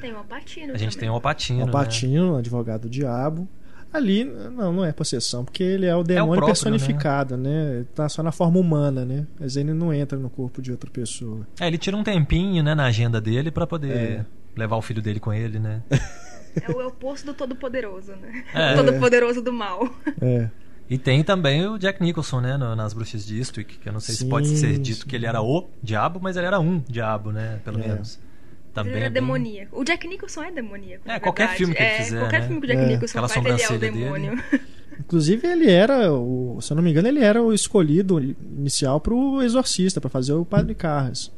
Tem 0.00 0.12
uma 0.12 0.24
patina 0.24 0.74
A 0.74 0.76
gente 0.76 0.92
também. 0.92 1.00
tem 1.00 1.10
o 1.10 1.14
Alpatino, 1.14 2.30
O 2.30 2.32
né? 2.34 2.38
Advogado 2.38 2.82
do 2.82 2.90
diabo. 2.90 3.48
Ali, 3.92 4.24
não, 4.24 4.72
não 4.72 4.84
é 4.84 4.92
possessão, 4.92 5.44
porque 5.44 5.62
ele 5.62 5.86
é 5.86 5.94
o 5.96 6.02
demônio 6.02 6.34
próprio, 6.34 6.46
personificado, 6.48 7.36
né? 7.36 7.76
Ele 7.76 7.84
tá 7.94 8.08
só 8.08 8.22
na 8.22 8.30
forma 8.30 8.58
humana, 8.60 9.04
né? 9.04 9.26
Mas 9.40 9.56
ele 9.56 9.72
não 9.72 9.92
entra 9.94 10.18
no 10.18 10.28
corpo 10.28 10.60
de 10.60 10.70
outra 10.70 10.90
pessoa. 10.90 11.46
É, 11.58 11.66
ele 11.66 11.78
tira 11.78 11.96
um 11.96 12.04
tempinho, 12.04 12.62
né, 12.62 12.74
na 12.74 12.84
agenda 12.86 13.20
dele 13.20 13.50
pra 13.50 13.66
poder 13.66 13.90
É. 13.96 14.24
levar 14.56 14.76
o 14.76 14.82
filho 14.82 15.00
dele 15.00 15.18
com 15.18 15.32
ele, 15.32 15.58
né? 15.58 15.82
É 16.62 16.70
o 16.70 16.86
oposto 16.86 17.24
do 17.26 17.34
Todo-Poderoso, 17.34 18.12
né? 18.16 18.44
É. 18.54 18.72
O 18.74 18.76
Todo-Poderoso 18.84 19.40
do 19.42 19.52
mal. 19.52 19.88
É. 20.20 20.48
E 20.90 20.96
tem 20.98 21.22
também 21.22 21.66
o 21.66 21.78
Jack 21.78 22.02
Nicholson, 22.02 22.40
né, 22.40 22.56
no- 22.56 22.74
nas 22.74 22.92
Bruxas 22.94 23.24
de 23.24 23.36
Eastwick, 23.38 23.78
que 23.78 23.88
eu 23.88 23.92
não 23.92 24.00
sei 24.00 24.14
se 24.14 24.22
Sim, 24.22 24.28
pode 24.28 24.48
ser 24.48 24.78
dito 24.78 25.02
sim. 25.02 25.06
que 25.08 25.14
ele 25.16 25.26
era 25.26 25.40
o 25.42 25.68
diabo, 25.82 26.18
mas 26.22 26.36
ele 26.36 26.46
era 26.46 26.58
um 26.58 26.78
diabo, 26.88 27.30
né, 27.30 27.60
pelo 27.64 27.78
É. 27.80 27.88
menos. 27.88 28.18
Também 28.84 28.96
ele 28.96 29.04
é 29.04 29.06
é 29.06 29.10
bem- 29.10 29.22
demoníaco. 29.22 29.80
O 29.80 29.84
Jack 29.84 30.06
Nicholson 30.08 30.42
é 30.44 30.50
demoníaco. 30.52 31.10
É, 31.10 31.18
qualquer 31.20 31.42
verdade. 31.42 31.58
filme 31.58 31.74
que 31.74 31.82
ele 31.82 31.90
é, 31.90 31.96
fizer, 32.02 32.18
Qualquer 32.20 32.40
né? 32.40 32.46
filme 32.46 32.60
que 32.60 32.66
o 32.66 32.68
Jack 32.68 32.80
É. 32.82 32.86
Nicholson 32.86 33.18
Aquela 33.18 33.28
faz, 33.28 33.44
ele 33.46 33.48
é 33.52 33.54
o 33.54 33.58
sobrancelha 33.58 33.92
dele. 33.92 34.04
demônio. 34.04 34.42
Inclusive, 35.00 35.46
ele 35.46 35.70
era, 35.70 36.12
o, 36.12 36.58
se 36.60 36.72
eu 36.72 36.74
não 36.76 36.82
me 36.82 36.90
engano, 36.90 37.08
ele 37.08 37.20
era 37.20 37.42
o 37.42 37.52
escolhido 37.52 38.20
inicial 38.20 39.00
pro 39.00 39.40
Exorcista, 39.42 40.00
pra 40.00 40.10
fazer 40.10 40.32
o 40.32 40.44
Padre 40.44 40.74
Carras. 40.74 41.32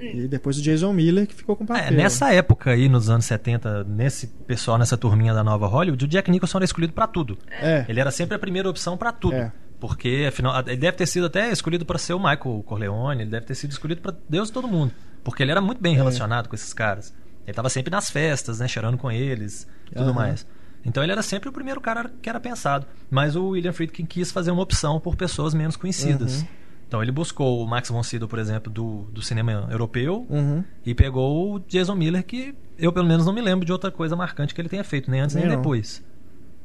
E 0.00 0.26
depois 0.28 0.58
o 0.58 0.62
Jason 0.62 0.92
Miller 0.92 1.26
que 1.26 1.34
ficou 1.34 1.56
com 1.56 1.64
o 1.64 1.66
É, 1.74 1.80
papel. 1.84 1.96
nessa 1.96 2.32
época 2.32 2.70
aí, 2.72 2.86
nos 2.88 3.08
anos 3.08 3.24
70, 3.24 3.84
nesse 3.84 4.26
pessoal, 4.46 4.76
nessa 4.76 4.96
turminha 4.96 5.32
da 5.32 5.42
nova 5.44 5.66
Hollywood, 5.66 6.04
o 6.04 6.08
Jack 6.08 6.30
Nicholson 6.30 6.58
era 6.58 6.64
escolhido 6.66 6.92
pra 6.92 7.06
tudo. 7.06 7.38
É. 7.50 7.84
Ele 7.88 7.98
era 8.00 8.10
sempre 8.10 8.34
a 8.36 8.38
primeira 8.38 8.68
opção 8.68 8.96
pra 8.96 9.10
tudo. 9.12 9.34
É. 9.36 9.52
Porque, 9.80 10.26
afinal, 10.28 10.58
ele 10.66 10.76
deve 10.76 10.96
ter 10.96 11.06
sido 11.06 11.26
até 11.26 11.50
escolhido 11.50 11.84
pra 11.86 11.98
ser 11.98 12.12
o 12.14 12.18
Michael 12.18 12.62
Corleone, 12.66 13.22
ele 13.22 13.30
deve 13.30 13.46
ter 13.46 13.54
sido 13.54 13.70
escolhido 13.70 14.00
pra 14.02 14.14
Deus 14.28 14.48
e 14.48 14.52
todo 14.52 14.66
mundo. 14.68 14.92
Porque 15.26 15.42
ele 15.42 15.50
era 15.50 15.60
muito 15.60 15.78
É. 15.78 15.82
bem 15.82 15.94
relacionado 15.96 16.48
com 16.48 16.54
esses 16.54 16.72
caras. 16.72 17.12
Ele 17.44 17.52
tava 17.52 17.68
sempre 17.68 17.90
nas 17.90 18.08
festas, 18.08 18.60
né, 18.60 18.68
cheirando 18.68 18.96
com 18.96 19.10
eles 19.10 19.66
tudo 19.86 20.02
Aham. 20.04 20.12
mais. 20.12 20.46
Então 20.84 21.02
ele 21.02 21.10
era 21.10 21.20
sempre 21.22 21.48
o 21.48 21.52
primeiro 21.52 21.80
cara 21.80 22.08
que 22.22 22.28
era 22.28 22.38
pensado. 22.38 22.86
Mas 23.10 23.34
o 23.34 23.48
William 23.48 23.72
Friedkin 23.72 24.06
quis 24.06 24.30
fazer 24.30 24.52
uma 24.52 24.62
opção 24.62 25.00
por 25.00 25.16
pessoas 25.16 25.52
menos 25.52 25.74
conhecidas. 25.76 26.42
Uhum. 26.42 26.48
Então 26.86 27.02
ele 27.02 27.10
buscou 27.10 27.60
o 27.60 27.66
Max 27.66 27.88
von 27.88 28.04
Sydow, 28.04 28.28
por 28.28 28.38
exemplo, 28.38 28.72
do, 28.72 29.08
do 29.12 29.20
cinema 29.20 29.66
europeu, 29.68 30.24
Uhum. 30.30 30.62
e 30.84 30.94
pegou 30.94 31.54
o 31.54 31.58
Jason 31.58 31.96
Miller, 31.96 32.24
que 32.24 32.54
eu 32.78 32.92
pelo 32.92 33.08
menos 33.08 33.26
não 33.26 33.32
me 33.32 33.40
lembro 33.40 33.66
de 33.66 33.72
outra 33.72 33.90
coisa 33.90 34.14
marcante 34.14 34.54
que 34.54 34.60
ele 34.60 34.68
tenha 34.68 34.84
feito, 34.84 35.10
nem 35.10 35.20
antes 35.20 35.34
nem, 35.34 35.44
Nem 35.46 35.56
não. 35.56 35.62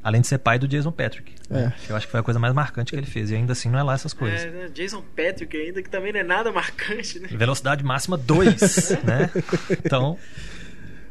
Além 0.03 0.21
de 0.21 0.27
ser 0.27 0.39
pai 0.39 0.57
do 0.57 0.67
Jason 0.67 0.91
Patrick. 0.91 1.33
né? 1.49 1.73
É. 1.77 1.85
Que 1.85 1.91
eu 1.91 1.95
acho 1.95 2.07
que 2.07 2.11
foi 2.11 2.19
a 2.19 2.23
coisa 2.23 2.39
mais 2.39 2.53
marcante 2.53 2.91
que 2.91 2.97
ele 2.97 3.05
fez. 3.05 3.29
E 3.29 3.35
ainda 3.35 3.53
assim 3.53 3.69
não 3.69 3.77
é 3.77 3.83
lá 3.83 3.93
essas 3.93 4.13
coisas. 4.13 4.41
É, 4.41 4.49
né? 4.49 4.69
Jason 4.73 5.03
Patrick 5.15 5.55
ainda, 5.55 5.81
que 5.81 5.89
também 5.89 6.11
não 6.11 6.19
é 6.19 6.23
nada 6.23 6.51
marcante, 6.51 7.19
né? 7.19 7.27
Velocidade 7.31 7.83
máxima 7.83 8.17
2, 8.17 8.89
né? 9.05 9.29
Então, 9.85 10.17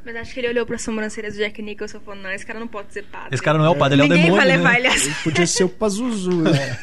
Mas 0.04 0.16
acho 0.16 0.34
que 0.34 0.40
ele 0.40 0.48
olhou 0.48 0.66
pra 0.66 0.76
sobrancelha 0.76 1.30
do 1.30 1.36
Jack 1.36 1.62
Nicholson 1.62 1.98
e 1.98 2.00
falou: 2.00 2.20
não, 2.20 2.30
esse 2.30 2.44
cara 2.44 2.58
não 2.58 2.66
pode 2.68 2.92
ser 2.92 3.04
padre. 3.04 3.32
Esse 3.32 3.42
cara 3.42 3.58
não 3.58 3.64
é 3.64 3.70
o 3.70 3.76
padre, 3.76 3.94
ele 3.94 4.02
é 4.02 4.06
o 4.06 4.08
demônio. 4.08 4.34
vai 4.34 4.46
levar 4.46 4.72
né? 4.72 4.78
ele 4.78 4.86
a 4.88 4.92
sério. 4.92 5.06
Ele 5.06 5.22
podia 5.22 5.46
ser 5.46 5.64
o 5.64 5.68
Pazuzu, 5.68 6.42
né? 6.42 6.78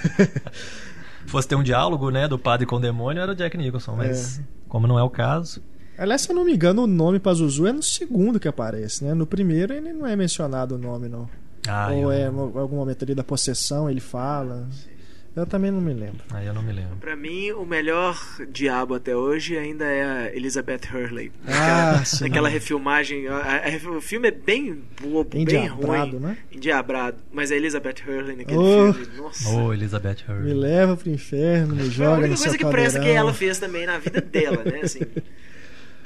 Fosse 1.28 1.46
ter 1.46 1.56
um 1.56 1.64
diálogo, 1.64 2.10
né, 2.10 2.26
do 2.26 2.40
padre 2.40 2.66
com 2.66 2.78
o 2.78 2.80
demônio, 2.80 3.22
era 3.22 3.34
o 3.34 3.36
Jack 3.36 3.58
Nicholson, 3.58 3.98
mas 3.98 4.42
como 4.70 4.88
não 4.88 4.98
é 4.98 5.04
o 5.04 5.10
caso. 5.10 5.62
Aliás, 5.98 6.22
se 6.22 6.32
eu 6.32 6.36
não 6.36 6.46
me 6.46 6.54
engano, 6.54 6.84
o 6.84 6.88
nome 6.88 7.20
Pazuzu 7.20 7.68
é 7.68 7.74
no 7.74 7.82
segundo 7.84 8.40
que 8.40 8.48
aparece, 8.48 9.04
né? 9.04 9.14
No 9.14 9.26
primeiro 9.26 9.74
ele 9.74 9.92
não 9.92 10.06
é 10.06 10.16
mencionado 10.16 10.76
o 10.76 10.78
nome, 10.78 11.10
não. 11.10 11.28
Ah, 11.68 11.90
Ou 11.92 11.98
eu, 12.04 12.12
é 12.12 12.22
em 12.24 12.58
algum 12.60 12.76
momento 12.78 13.04
ali 13.04 13.14
da 13.16 13.24
possessão 13.24 13.90
ele 13.90 14.00
fala. 14.00 14.68
Eu 15.36 15.46
também 15.46 15.70
não 15.70 15.80
me 15.80 15.94
lembro. 15.94 16.24
Aí 16.32 16.48
eu 16.48 16.54
não 16.54 16.64
me 16.64 16.74
lembro. 16.74 16.96
Pra 16.98 17.16
mim, 17.16 17.52
o 17.52 17.64
melhor 17.64 18.20
diabo 18.50 18.96
até 18.96 19.16
hoje 19.16 19.56
ainda 19.56 19.86
é 19.86 20.04
a 20.04 20.36
Elizabeth 20.36 20.80
Hurley. 20.92 21.32
Ah, 21.48 21.92
Aquela, 21.92 22.06
sim. 22.06 22.26
aquela 22.26 22.50
refilmagem. 22.50 23.28
a- 23.28 23.62
a- 23.64 23.90
o 23.92 24.02
filme 24.02 24.30
é 24.30 24.32
bem 24.32 24.82
bobo, 25.00 25.30
bem 25.30 25.44
Endiabrado, 25.44 26.14
ruim. 26.18 26.20
né? 26.22 26.38
Endiabrado. 26.52 27.18
Mas 27.32 27.52
a 27.52 27.56
Elizabeth 27.56 27.98
Hurley 28.08 28.36
naquele 28.36 28.58
Oh. 28.58 28.92
filme, 28.94 29.16
nossa. 29.18 29.48
Ô, 29.50 29.72
Elizabeth 29.72 30.18
Me 30.28 30.34
Hurley. 30.34 30.54
leva 30.56 30.98
pro 30.98 31.10
inferno, 31.12 31.76
me 31.76 31.82
Foi 31.82 31.88
a 31.88 31.92
joga 31.92 32.12
única 32.14 32.30
no 32.30 32.38
coisa 32.40 32.58
que 32.58 32.66
presta 32.66 33.00
que 33.00 33.10
ela 33.10 33.32
fez 33.34 33.60
também 33.60 33.86
na 33.86 34.00
vida 34.00 34.20
dela, 34.20 34.64
né? 34.64 34.80
Assim, 34.82 35.02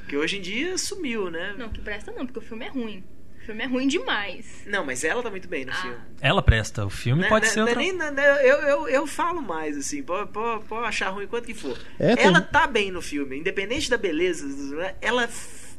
porque 0.00 0.14
hoje 0.14 0.36
em 0.36 0.42
dia 0.42 0.76
sumiu, 0.76 1.30
né? 1.30 1.54
Não, 1.58 1.70
que 1.70 1.80
presta 1.80 2.12
não, 2.12 2.26
porque 2.26 2.38
o 2.38 2.42
filme 2.42 2.66
é 2.66 2.68
ruim. 2.68 3.02
O 3.42 3.44
filme 3.46 3.62
é 3.64 3.66
ruim 3.66 3.88
demais. 3.88 4.46
Não, 4.66 4.84
mas 4.84 5.02
ela 5.02 5.22
tá 5.22 5.30
muito 5.30 5.48
bem 5.48 5.64
no 5.64 5.72
Ah. 5.72 5.74
filme. 5.74 5.96
Ela 6.20 6.40
presta, 6.42 6.86
o 6.86 6.90
filme 6.90 7.22
Né- 7.22 7.28
pode 7.28 7.46
né- 7.46 7.50
ser 7.52 7.56
né- 7.56 7.62
outra... 7.62 7.78
nem- 7.78 7.92
né- 7.92 8.12
eu, 8.48 8.56
eu, 8.58 8.88
eu 8.88 9.06
falo 9.06 9.42
mais, 9.42 9.76
assim, 9.76 10.02
pode, 10.02 10.30
pode, 10.30 10.64
pode 10.64 10.86
achar 10.86 11.10
ruim 11.10 11.26
quanto 11.26 11.46
que 11.46 11.54
for. 11.54 11.76
É, 11.98 12.14
tem- 12.14 12.26
ela 12.26 12.40
tá 12.40 12.66
bem 12.66 12.90
no 12.92 13.02
filme, 13.02 13.36
independente 13.38 13.90
da 13.90 13.96
beleza, 13.98 14.46
ela, 15.00 15.28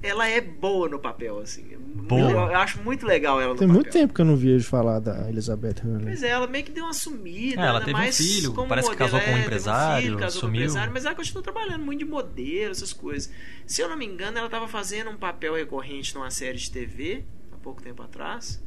ela 0.01 0.27
é 0.27 0.41
boa 0.41 0.89
no 0.89 0.99
papel, 0.99 1.39
assim. 1.39 1.63
Boa. 1.77 2.19
Eu, 2.31 2.37
eu 2.37 2.55
acho 2.57 2.81
muito 2.81 3.05
legal 3.05 3.39
ela 3.39 3.53
no 3.53 3.59
Tem 3.59 3.65
papel. 3.67 3.81
muito 3.81 3.93
tempo 3.93 4.13
que 4.13 4.19
eu 4.19 4.25
não 4.25 4.35
vejo 4.35 4.65
falar 4.67 4.99
da 4.99 5.29
Elizabeth 5.29 5.75
Hurley. 5.85 6.03
Pois 6.07 6.21
é, 6.23 6.27
ela 6.29 6.47
meio 6.47 6.65
que 6.65 6.71
deu 6.71 6.83
uma 6.83 6.93
sumida. 6.93 7.61
É, 7.61 7.65
ela 7.65 7.79
né? 7.79 7.85
teve 7.85 7.95
um 7.97 8.01
mais 8.01 8.17
filho, 8.17 8.53
como 8.53 8.67
parece 8.67 8.89
que 8.89 8.93
modelo. 8.99 9.11
casou 9.11 9.25
com 9.25 9.31
um 9.33 9.37
É, 9.37 9.41
empresário, 9.45 10.03
filho, 10.03 10.17
casou 10.19 10.41
com 10.41 10.47
um 10.47 10.49
sumiu. 10.49 10.61
empresário, 10.63 10.91
mas 10.93 11.05
ela 11.05 11.15
continua 11.15 11.41
trabalhando 11.41 11.85
muito 11.85 11.99
de 11.99 12.05
modelo, 12.05 12.71
essas 12.71 12.91
coisas. 12.91 13.31
Se 13.65 13.81
eu 13.81 13.87
não 13.87 13.95
me 13.95 14.05
engano, 14.05 14.37
ela 14.37 14.47
estava 14.47 14.67
fazendo 14.67 15.09
um 15.09 15.15
papel 15.15 15.53
recorrente 15.55 16.13
numa 16.13 16.29
série 16.29 16.57
de 16.57 16.69
TV, 16.69 17.23
pouco 17.63 17.81
tempo 17.81 18.01
atrás. 18.03 18.61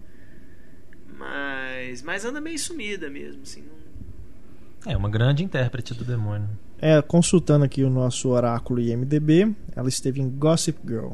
Mas, 1.18 2.02
mas 2.02 2.24
anda 2.24 2.40
meio 2.40 2.58
sumida 2.58 3.08
mesmo, 3.08 3.42
assim. 3.42 3.62
não- 3.62 4.92
É, 4.92 4.96
uma 4.96 5.08
grande 5.08 5.42
intérprete 5.44 5.94
do 5.94 6.04
demônio. 6.04 6.48
É, 6.78 7.00
consultando 7.00 7.64
aqui 7.64 7.82
o 7.82 7.90
nosso 7.90 8.28
oráculo 8.28 8.80
IMDB, 8.80 9.54
ela 9.74 9.88
esteve 9.88 10.20
em 10.20 10.28
Gossip 10.28 10.78
Girl. 10.86 11.12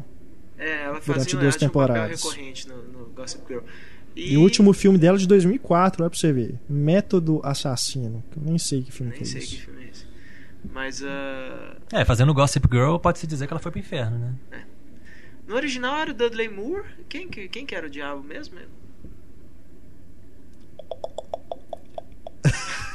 É, 0.58 0.82
ela 0.84 1.00
Durante 1.00 1.04
fazia 1.04 1.32
duas 1.38 1.42
ela 1.44 1.52
tinha 1.58 1.68
um 1.68 1.70
temporadas. 1.70 2.22
recorrente 2.22 2.68
no, 2.68 2.82
no 2.82 3.06
Gossip 3.10 3.42
Girl. 3.46 3.62
E... 4.14 4.36
o 4.36 4.42
último 4.42 4.72
filme 4.74 4.98
dela 4.98 5.16
é 5.16 5.20
de 5.20 5.26
2004, 5.26 6.02
olha 6.02 6.10
pra 6.10 6.18
você 6.18 6.32
ver. 6.32 6.56
Método 6.68 7.40
Assassino. 7.42 8.22
que 8.30 8.38
Eu 8.38 8.42
nem 8.44 8.58
sei 8.58 8.82
que 8.82 8.92
filme 8.92 9.10
Nem 9.12 9.18
que 9.22 9.24
é 9.24 9.26
sei 9.26 9.40
isso. 9.40 9.56
que 9.56 9.62
filme 9.62 9.84
é 9.84 9.88
esse. 9.88 10.06
Mas 10.72 11.02
ah, 11.02 11.76
É, 11.92 12.04
fazendo 12.04 12.34
Gossip 12.34 12.66
Girl, 12.70 12.96
pode-se 12.98 13.26
dizer 13.26 13.46
que 13.46 13.52
ela 13.52 13.60
foi 13.60 13.70
pro 13.72 13.80
inferno, 13.80 14.18
né? 14.18 14.64
No 15.46 15.54
original 15.54 15.96
era 16.00 16.10
o 16.10 16.14
Dudley 16.14 16.48
Moore. 16.48 16.84
Quem, 17.08 17.28
que- 17.28 17.48
quem 17.48 17.64
que 17.66 17.74
era 17.74 17.86
o 17.86 17.90
diabo 17.90 18.22
mesmo? 18.22 18.58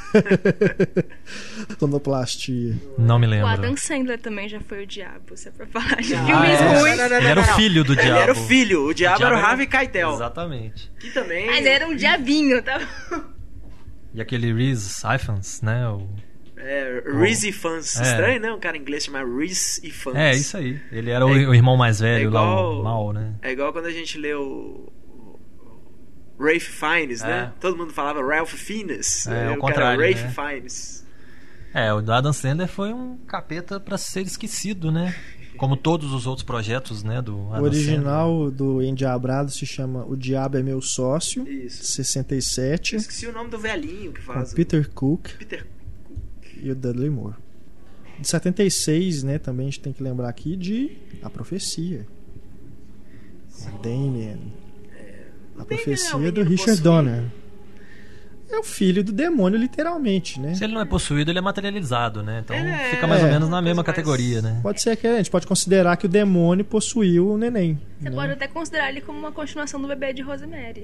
Tonoplastia. 1.78 2.76
Não 2.96 3.18
me 3.18 3.26
O 3.26 3.30
lembro. 3.30 3.46
Adam 3.48 3.76
Sandler 3.76 4.18
também 4.20 4.48
já 4.48 4.60
foi 4.60 4.84
o 4.84 4.86
diabo, 4.86 5.36
se 5.36 5.48
é 5.48 5.50
pra 5.50 5.66
falar 5.66 5.96
de 6.00 6.14
Ah, 6.14 6.24
filmes 6.26 6.60
é. 6.60 6.80
ruins. 6.80 6.96
Não, 6.98 7.04
não, 7.04 7.10
não, 7.10 7.16
Ele 7.18 7.26
era 7.28 7.42
não, 7.42 7.52
o 7.52 7.56
filho 7.56 7.84
do 7.84 7.92
Ele 7.92 8.02
diabo. 8.02 8.20
era 8.20 8.32
o 8.32 8.34
filho. 8.34 8.84
O 8.86 8.94
diabo, 8.94 9.22
era 9.22 9.34
o 9.34 9.36
diabo 9.38 9.50
Harvey 9.50 9.66
Keitel. 9.66 10.14
Exatamente. 10.14 10.90
Que 10.98 11.10
também. 11.10 11.46
Mas 11.46 11.66
era 11.66 11.86
um 11.86 11.94
diabinho, 11.94 12.62
tá? 12.62 12.80
E 14.14 14.20
aquele 14.20 14.52
Reese 14.52 15.02
Ifans, 15.14 15.60
né? 15.62 15.88
O... 15.88 16.08
É, 16.60 17.02
Reese 17.06 17.48
e 17.48 17.52
Fans. 17.52 17.98
É. 18.00 18.02
Estranho, 18.02 18.40
né? 18.40 18.52
Um 18.52 18.58
cara 18.60 18.76
em 18.76 18.80
inglês 18.80 19.04
chamar 19.04 19.24
Reese 19.26 19.80
e 19.84 19.90
Fans. 19.90 20.16
É, 20.16 20.32
isso 20.34 20.56
aí. 20.56 20.80
Ele 20.92 21.10
era 21.10 21.24
o, 21.26 21.30
É- 21.30 21.46
o 21.46 21.54
irmão 21.54 21.76
mais 21.76 22.00
velho 22.00 22.22
é 22.28 22.30
lá, 22.30 22.40
igual- 22.42 22.80
o 22.80 22.82
mal, 22.84 23.12
né? 23.12 23.34
É 23.42 23.52
igual 23.52 23.72
quando 23.72 23.86
a 23.86 23.92
gente 23.92 24.18
lê 24.18 24.34
o. 24.34 24.92
o 26.38 26.44
Rafe 26.44 26.60
Fiennes, 26.60 27.20
né? 27.22 27.52
É. 27.56 27.60
Todo 27.60 27.76
mundo 27.76 27.92
falava 27.92 28.20
Ralph 28.24 28.52
Fiennes. 28.54 29.26
É, 29.26 29.46
ao 29.48 29.54
o 29.54 29.58
contrário, 29.58 30.00
cara 30.00 30.12
Rafe 30.12 30.24
né? 30.24 30.30
Fiennes. 30.50 31.06
É, 31.74 31.92
o 31.92 31.98
Adam 32.10 32.32
Sandler 32.32 32.68
foi 32.68 32.92
um 32.92 33.18
capeta 33.26 33.78
pra 33.78 33.98
ser 33.98 34.22
esquecido, 34.22 34.90
né? 34.90 35.14
Como 35.56 35.76
todos 35.76 36.12
os 36.12 36.24
outros 36.24 36.44
projetos, 36.46 37.02
né, 37.02 37.20
do 37.20 37.36
O 37.48 37.52
Adam 37.52 37.64
original 37.64 38.48
do 38.50 38.80
Endiabrado 38.80 39.50
se 39.50 39.66
chama 39.66 40.04
O 40.06 40.16
Diabo 40.16 40.56
é 40.56 40.62
Meu 40.62 40.80
Sócio, 40.80 41.46
Isso. 41.48 41.84
67, 41.84 42.92
Eu 42.94 43.00
esqueci 43.00 43.26
o 43.26 43.32
nome 43.32 43.50
do 43.50 43.58
velhinho 43.58 44.12
que 44.12 44.20
faz. 44.22 44.52
o- 44.52 44.54
Peter 44.54 44.88
Cook 44.90 45.30
Peter. 45.36 45.66
E 46.62 46.70
o 46.70 46.74
Dudley 46.74 47.10
Moore. 47.10 47.36
De 48.20 48.26
76, 48.26 49.22
né, 49.22 49.38
também 49.38 49.68
a 49.68 49.70
gente 49.70 49.80
tem 49.80 49.92
que 49.92 50.02
lembrar 50.02 50.28
aqui 50.28 50.56
de 50.56 50.98
A 51.22 51.30
Profecia. 51.30 52.06
Damien. 53.82 54.52
A 55.56 55.62
é 55.62 55.64
Profecia 55.64 56.32
do 56.32 56.42
Richard 56.42 56.80
possuído. 56.80 56.82
Donner. 56.82 57.24
É 58.50 58.58
o 58.58 58.62
filho 58.62 59.04
do 59.04 59.12
demônio, 59.12 59.58
literalmente, 59.58 60.40
né? 60.40 60.54
Se 60.54 60.64
ele 60.64 60.72
não 60.72 60.80
é 60.80 60.84
possuído, 60.86 61.30
ele 61.30 61.38
é 61.38 61.42
materializado, 61.42 62.22
né? 62.22 62.40
Então 62.42 62.56
é- 62.56 62.90
fica 62.90 63.06
mais 63.06 63.20
é, 63.20 63.26
ou 63.26 63.30
menos 63.30 63.48
na 63.50 63.60
mesma 63.60 63.84
categoria, 63.84 64.40
né? 64.40 64.58
Pode 64.62 64.80
ser 64.80 64.96
que 64.96 65.06
a 65.06 65.16
gente 65.18 65.30
pode 65.30 65.46
considerar 65.46 65.96
que 65.98 66.06
o 66.06 66.08
demônio 66.08 66.64
possuiu 66.64 67.28
o 67.32 67.36
neném. 67.36 67.78
Você 68.00 68.08
né? 68.08 68.16
pode 68.16 68.32
até 68.32 68.48
considerar 68.48 68.88
ele 68.88 69.02
como 69.02 69.18
uma 69.18 69.32
continuação 69.32 69.80
do 69.80 69.86
bebê 69.86 70.14
de 70.14 70.22
Rosemary. 70.22 70.82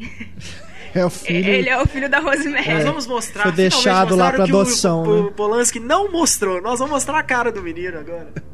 É 0.94 1.05
o 1.07 1.09
filho. 1.11 1.48
Ele 1.48 1.68
é 1.70 1.81
o 1.81 1.87
filho 1.87 2.09
da 2.11 2.18
Rosemary. 2.20 2.74
Nós 2.74 2.85
vamos 2.85 3.07
mostrar. 3.07 3.44
Foi 3.44 3.53
deixado 3.53 4.14
lá 4.14 4.31
o- 4.37 4.42
adoção, 4.42 5.03
O, 5.03 5.07
né? 5.14 5.20
o 5.29 5.33
Polanski 5.33 5.81
não 5.81 6.12
mostrou. 6.12 6.61
Nós 6.61 6.79
vamos 6.81 6.92
mostrar 6.92 7.18
a 7.18 7.22
cara 7.22 7.50
do 7.50 7.62
menino 7.62 7.98
agora. 7.98 8.29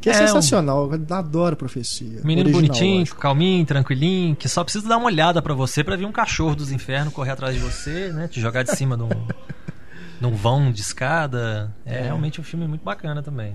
Que 0.00 0.10
é, 0.10 0.12
É, 0.12 0.16
um- 0.16 0.26
sensacional. 0.26 0.90
Eu 0.92 1.14
adoro 1.16 1.56
profecia. 1.56 2.20
Menino 2.24 2.48
Original, 2.48 2.68
bonitinho, 2.68 2.98
lógico. 3.00 3.20
calminho, 3.20 3.64
tranquilinho, 3.66 4.34
que 4.36 4.48
só 4.48 4.62
precisa 4.64 4.88
dar 4.88 4.96
uma 4.96 5.06
olhada 5.06 5.40
pra 5.40 5.54
você 5.54 5.82
pra 5.84 5.96
vir 5.96 6.04
um 6.06 6.12
cachorro 6.12 6.54
dos 6.56 6.70
infernos 6.72 7.12
correr 7.14 7.30
atrás 7.30 7.54
de 7.54 7.60
você, 7.60 8.12
né? 8.12 8.28
Te 8.28 8.40
jogar 8.40 8.62
de 8.62 8.72
cima 8.76 8.96
de 8.96 9.02
um, 9.04 9.08
de 10.20 10.26
um 10.26 10.34
vão 10.34 10.70
de 10.72 10.80
escada. 10.80 11.74
É, 11.84 12.02
realmente 12.02 12.40
um 12.40 12.44
filme 12.44 12.66
muito 12.66 12.82
bacana 12.82 13.22
também. 13.22 13.54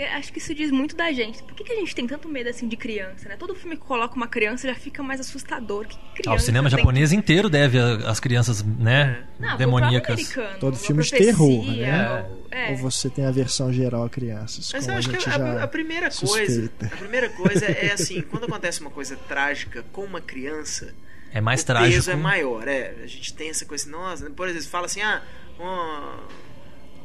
Eu 0.00 0.06
acho 0.18 0.32
que 0.32 0.38
isso 0.38 0.54
diz 0.54 0.70
muito 0.70 0.94
da 0.94 1.10
gente. 1.12 1.42
Por 1.42 1.54
que, 1.54 1.64
que 1.64 1.72
a 1.72 1.76
gente 1.76 1.92
tem 1.92 2.06
tanto 2.06 2.28
medo 2.28 2.48
assim 2.48 2.68
de 2.68 2.76
criança, 2.76 3.28
né? 3.28 3.36
Todo 3.36 3.52
filme 3.54 3.76
que 3.76 3.82
coloca 3.82 4.14
uma 4.14 4.28
criança 4.28 4.68
já 4.68 4.74
fica 4.74 5.02
mais 5.02 5.18
assustador. 5.20 5.86
Que 5.88 5.96
criança 6.22 6.30
Ah, 6.30 6.34
o 6.34 6.38
cinema 6.38 6.70
tem- 6.70 6.78
japonês 6.78 7.10
inteiro 7.12 7.50
deve 7.50 7.78
as 8.06 8.20
crianças, 8.20 8.62
né, 8.62 9.24
Não, 9.40 9.54
o 9.54 9.58
demoníacas. 9.58 10.32
Todo 10.60 10.76
filme 10.76 11.02
de 11.02 11.10
terror, 11.10 11.64
né? 11.66 12.24
ou- 12.30 12.48
é. 12.50 12.70
Ou 12.70 12.76
você 12.76 13.10
tem 13.10 13.26
a 13.26 13.30
versão 13.32 13.72
geral 13.72 14.04
a 14.04 14.08
crianças. 14.10 14.70
Mas 14.72 14.84
como 14.84 14.92
eu 14.92 14.94
a 14.94 14.98
acho 15.00 15.10
gente 15.10 15.24
que 15.24 15.30
a, 15.30 15.32
já 15.38 15.62
a 15.64 15.66
primeira 15.68 16.10
coisa. 16.10 16.26
suspeita. 16.46 16.86
A 16.86 16.96
primeira 16.96 17.28
coisa 17.30 17.64
é 17.66 17.90
assim, 17.92 18.22
quando 18.22 18.44
acontece 18.44 18.80
uma 18.80 18.90
coisa 18.90 19.16
trágica 19.28 19.84
com 19.92 20.04
uma 20.04 20.20
criança, 20.20 20.94
É 21.32 21.40
mais 21.40 21.62
o 21.62 21.66
trágico. 21.66 21.94
peso 21.96 22.10
é 22.12 22.16
maior. 22.16 22.68
É, 22.68 22.94
a 23.02 23.06
gente 23.06 23.34
tem 23.34 23.50
essa 23.50 23.64
coisa, 23.66 23.90
nossa, 23.90 24.30
por 24.30 24.48
exemplo, 24.48 24.68
fala 24.68 24.86
assim, 24.86 25.02
ah, 25.02 25.22
uma, 25.58 26.20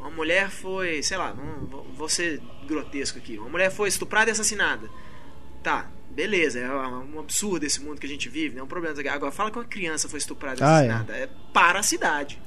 uma 0.03 0.11
mulher 0.11 0.49
foi, 0.49 1.01
sei 1.03 1.17
lá, 1.17 1.33
não, 1.33 1.65
vou- 1.67 1.87
vou 1.95 2.09
ser 2.09 2.41
grotesco 2.67 3.17
aqui, 3.17 3.37
uma 3.37 3.49
mulher 3.49 3.71
foi 3.71 3.89
estuprada 3.89 4.29
e 4.29 4.33
assassinada. 4.33 4.87
Tá, 5.63 5.89
beleza, 6.11 6.59
é 6.59 6.69
um 6.69 7.19
absurdo 7.19 7.65
esse 7.65 7.81
mundo 7.81 7.99
que 7.99 8.05
a 8.05 8.09
gente 8.09 8.27
vive, 8.29 8.55
né? 8.55 8.61
É 8.61 8.63
um 8.63 8.67
problema. 8.67 8.95
Agora 9.11 9.31
fala 9.31 9.49
que 9.49 9.57
uma 9.57 9.65
criança 9.65 10.07
foi 10.09 10.19
estuprada 10.19 10.59
e 10.59 10.63
Ah, 10.63 10.67
é. 10.67 10.89
assassinada. 10.89 11.13
É. 11.13 11.29
para 11.53 11.79
a 11.79 11.83
cidade. 11.83 12.39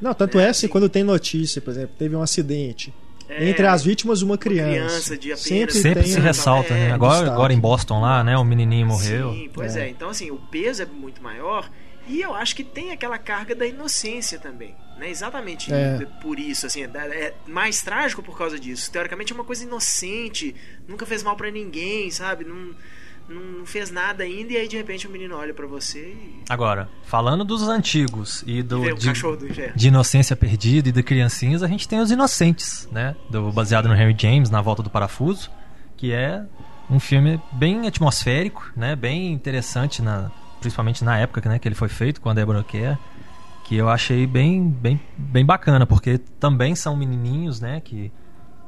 Não, 0.00 0.12
tanto 0.12 0.38
É, 0.38 0.44
é 0.44 0.48
assim, 0.50 0.68
quando 0.68 0.88
tem 0.88 1.02
notícia, 1.04 1.60
por 1.62 1.70
exemplo, 1.70 1.94
teve 1.98 2.14
um 2.16 2.20
acidente. 2.22 2.92
É, 3.28 3.48
Entre 3.48 3.66
as 3.66 3.82
vítimas, 3.82 4.22
uma 4.22 4.38
criança. 4.38 4.70
criança 4.70 5.16
de 5.18 5.32
apenas- 5.32 5.40
Sempre, 5.40 5.74
Sempre 5.74 6.02
tem 6.04 6.12
se 6.12 6.18
um- 6.20 6.22
ressalta, 6.22 6.74
é, 6.74 6.88
né? 6.88 6.92
Agora, 6.92 7.32
agora 7.32 7.52
em 7.52 7.58
Boston 7.58 8.00
lá, 8.00 8.22
né? 8.22 8.36
O 8.36 8.44
menininho 8.44 8.86
morreu. 8.86 9.32
Sim, 9.32 9.50
pois 9.52 9.74
é. 9.76 9.88
Então, 9.88 10.08
assim, 10.10 10.30
o 10.30 10.36
peso 10.36 10.82
é 10.82 10.86
muito 10.86 11.20
maior. 11.22 11.68
E 12.06 12.20
eu 12.20 12.34
acho 12.34 12.54
que 12.54 12.64
tem 12.64 12.92
aquela 12.92 13.18
carga 13.18 13.54
da 13.54 13.66
inocência 13.66 14.38
também. 14.38 14.74
Né? 14.98 15.10
Exatamente 15.10 15.72
É. 15.72 15.98
por 16.22 16.38
isso, 16.38 16.66
assim, 16.66 16.82
é 16.82 16.86
é 16.86 17.34
mais 17.46 17.82
trágico 17.82 18.22
por 18.22 18.36
causa 18.36 18.58
disso. 18.58 18.90
Teoricamente 18.90 19.32
é 19.32 19.34
uma 19.34 19.44
coisa 19.44 19.64
inocente, 19.64 20.54
nunca 20.88 21.04
fez 21.04 21.22
mal 21.22 21.36
pra 21.36 21.50
ninguém, 21.50 22.10
sabe? 22.10 22.44
Não, 22.44 22.74
não 23.28 23.66
fez 23.66 23.90
nada 23.90 24.22
ainda, 24.24 24.52
e 24.52 24.56
aí 24.56 24.68
de 24.68 24.76
repente 24.76 25.06
o 25.06 25.10
menino 25.10 25.36
olha 25.36 25.52
pra 25.52 25.66
você 25.66 25.98
e 26.12 26.42
Agora, 26.48 26.88
falando 27.04 27.44
dos 27.44 27.62
antigos 27.68 28.44
e 28.46 28.62
do 28.62 28.82
o 28.82 28.94
de, 28.94 29.06
cachorro 29.06 29.36
do 29.36 29.48
inferno. 29.48 29.74
de 29.76 29.88
Inocência 29.88 30.36
Perdida 30.36 30.88
e 30.88 30.92
de 30.92 31.02
Criancinhas, 31.02 31.62
a 31.62 31.66
gente 31.66 31.88
tem 31.88 31.98
os 31.98 32.10
Inocentes, 32.10 32.88
né? 32.92 33.16
Do, 33.28 33.50
baseado 33.52 33.88
no 33.88 33.94
Henry 33.94 34.16
James, 34.18 34.48
Na 34.48 34.62
Volta 34.62 34.82
do 34.82 34.88
Parafuso, 34.90 35.50
que 35.96 36.12
é 36.12 36.42
um 36.88 37.00
filme 37.00 37.40
bem 37.52 37.86
atmosférico, 37.86 38.70
né? 38.76 38.94
Bem 38.94 39.32
interessante, 39.32 40.00
na, 40.00 40.30
principalmente 40.60 41.04
na 41.04 41.18
época 41.18 41.48
né, 41.48 41.58
que 41.58 41.68
ele 41.68 41.74
foi 41.74 41.88
feito, 41.88 42.20
com 42.20 42.28
a 42.28 42.34
Deborah 42.34 42.64
Kerr, 42.64 42.98
que 43.64 43.74
eu 43.76 43.88
achei 43.88 44.26
bem, 44.26 44.68
bem, 44.68 45.00
bem 45.16 45.44
bacana, 45.44 45.84
porque 45.86 46.18
também 46.18 46.74
são 46.76 46.96
menininhos, 46.96 47.60
né? 47.60 47.80
Que 47.80 48.12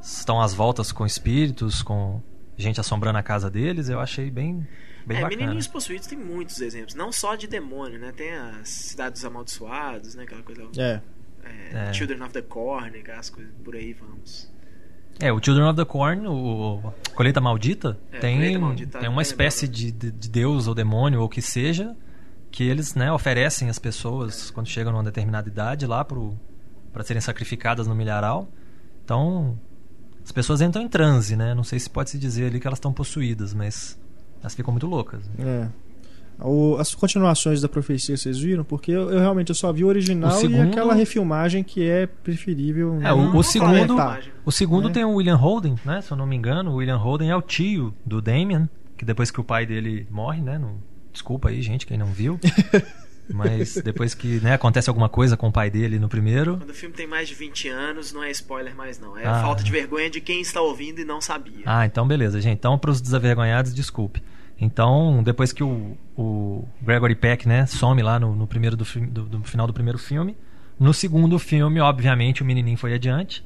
estão 0.03 0.41
às 0.41 0.53
voltas 0.53 0.91
com 0.91 1.07
espíritos, 1.07 1.83
com 1.83 2.21
gente 2.57 2.81
assombrando 2.81 3.19
a 3.19 3.23
casa 3.23 3.49
deles, 3.49 3.89
eu 3.89 4.01
achei 4.01 4.29
bem, 4.29 4.67
bem 5.07 5.19
é, 5.19 5.21
bacana. 5.21 5.41
Menininhos 5.41 5.69
Possuídos 5.69 6.09
tem 6.09 6.19
muitos 6.19 6.61
exemplos. 6.61 6.97
Não 6.97 7.13
só 7.13 7.37
de 7.37 7.47
demônio, 7.47 7.99
né? 7.99 8.13
Tem 8.13 8.35
as 8.35 8.69
Cidades 8.69 9.25
Amaldiçoadas, 9.25 10.17
né? 10.17 10.25
Aquela 10.25 10.43
coisa... 10.43 10.63
É. 10.77 11.01
é, 11.45 11.89
É. 11.89 11.93
Children 11.93 12.23
of 12.23 12.33
the 12.33 12.43
Corn, 12.43 12.99
aquelas 12.99 13.31
coisas 13.31 13.53
por 13.63 13.77
aí 13.77 13.93
vamos. 13.93 14.51
É, 15.21 15.33
o 15.33 15.43
Children 15.43 15.67
of 15.69 15.77
the 15.77 15.85
Corn, 15.85 16.27
o 16.29 16.93
Colheita 17.15 17.41
Maldita, 17.41 17.99
É, 18.13 18.19
tem, 18.19 18.37
Colheita 18.37 18.59
Maldita, 18.61 18.99
tem 19.01 19.09
uma 19.09 19.23
espécie 19.23 19.67
lembrado. 19.67 19.79
de, 19.81 19.93
de- 19.93 20.11
de 20.13 20.29
deus 20.29 20.69
ou 20.69 20.75
demônio 20.75 21.21
ou 21.21 21.27
o 21.27 21.29
que 21.29 21.43
seja 21.43 21.97
que 22.51 22.63
eles 22.65 22.95
né, 22.95 23.13
oferecem 23.13 23.69
às 23.69 23.79
pessoas 23.79 24.51
quando 24.51 24.67
chegam 24.69 24.93
numa 24.93 25.03
determinada 25.05 25.49
idade 25.49 25.87
lá 25.87 26.05
para 26.05 27.05
serem 27.05 27.21
sacrificadas 27.21 27.87
no 27.87 27.95
milharal. 27.95 28.49
Então, 29.05 29.59
as 30.25 30.31
pessoas 30.33 30.61
entram 30.61 30.83
em 30.83 30.89
transe, 30.89 31.35
né? 31.37 31.53
Não 31.55 31.65
sei 31.65 31.79
se 31.79 31.91
pode 31.91 32.11
se 32.11 32.19
dizer 32.19 32.47
ali 32.47 32.61
que 32.61 32.67
elas 32.67 32.79
estão 32.79 32.93
possuídas, 32.93 33.53
mas 33.53 33.99
elas 34.41 34.55
ficam 34.55 34.73
muito 34.73 34.87
loucas. 34.87 35.29
É. 35.39 35.69
O- 36.41 36.77
as 36.79 36.95
continuações 36.95 37.61
da 37.61 37.69
profecia 37.69 38.17
vocês 38.17 38.39
viram? 38.39 38.63
Porque 38.63 38.93
eu, 38.93 39.11
eu 39.11 39.19
realmente 39.19 39.49
eu 39.49 39.55
só 39.55 39.73
vi 39.73 39.83
o 39.85 39.89
original 39.89 40.31
O 40.31 40.37
e 40.37 40.41
segundo- 40.41 40.69
aquela 40.69 40.95
refilmagem 40.95 41.65
que 41.65 41.89
é 41.89 42.07
preferível. 42.07 43.01
É, 43.03 43.13
o- 43.13 43.37
o 43.37 43.43
segundo-. 43.43 43.97
O 44.45 44.53
segundo 44.53 44.89
É. 44.89 44.93
tem 44.93 45.05
o 45.05 45.15
William 45.15 45.35
Holden, 45.37 45.75
né? 45.85 46.01
Se 46.01 46.13
eu 46.13 46.17
não 46.17 46.27
me 46.27 46.37
engano, 46.37 46.71
o 46.71 46.77
William 46.77 46.97
Holden 46.97 47.31
é 47.31 47.37
o 47.37 47.43
tio 47.43 47.93
do 48.07 48.23
Damien, 48.23 48.69
que 48.97 49.05
depois 49.05 49.31
que 49.31 49.41
o 49.41 49.45
pai 49.45 49.67
dele 49.67 50.07
morre, 50.11 50.41
né? 50.41 50.59
Não- 50.59 50.77
desculpa 51.13 51.49
aí, 51.49 51.61
gente, 51.61 51.85
quem 51.87 51.99
não 51.99 52.07
viu. 52.07 52.39
Mas 53.31 53.75
depois 53.85 54.15
que 54.15 54.41
né, 54.41 54.55
acontece 54.55 54.89
alguma 54.89 55.09
coisa 55.09 55.37
com 55.37 55.49
o 55.49 55.53
pai 55.53 55.69
dele 55.71 55.99
no 55.99 56.09
primeiro. 56.09 56.57
Quando 56.57 56.71
o 56.71 56.75
filme 56.75 56.95
tem 56.95 57.07
mais 57.07 57.29
de 57.29 57.35
20 57.35 57.69
anos, 57.69 58.11
não 58.13 58.23
é 58.23 58.31
spoiler 58.31 58.75
mais 58.75 58.99
não. 58.99 59.19
É 59.19 59.27
Ah. 59.27 59.43
falta 59.43 59.63
de 59.63 59.71
vergonha 59.71 60.09
de 60.09 60.19
quem 60.21 60.41
está 60.41 60.63
ouvindo 60.63 60.99
e 61.01 61.05
não 61.05 61.21
sabia. 61.21 61.63
Ah, 61.67 61.85
então 61.85 62.09
beleza, 62.09 62.41
gente. 62.41 62.57
Então, 62.59 62.79
para 62.79 62.91
os 62.91 63.03
desavergonhados, 63.03 63.75
desculpe. 63.75 64.23
Então, 64.61 65.23
depois 65.23 65.53
que 65.53 65.63
o, 65.63 65.97
o 66.17 66.67
Gregory 66.83 67.15
Peck, 67.15 67.47
né, 67.47 67.65
some 67.67 68.03
lá 68.03 68.19
no, 68.19 68.35
no 68.35 68.47
primeiro 68.47 68.77
do, 68.77 68.85
do- 68.85 69.25
do 69.25 69.43
final 69.45 69.67
do 69.67 69.73
primeiro 69.73 69.99
filme, 69.99 70.37
no 70.79 70.93
segundo 70.93 71.39
filme, 71.39 71.81
obviamente, 71.81 72.43
o 72.43 72.45
menininho 72.45 72.77
foi 72.77 72.95
adiante. 72.95 73.45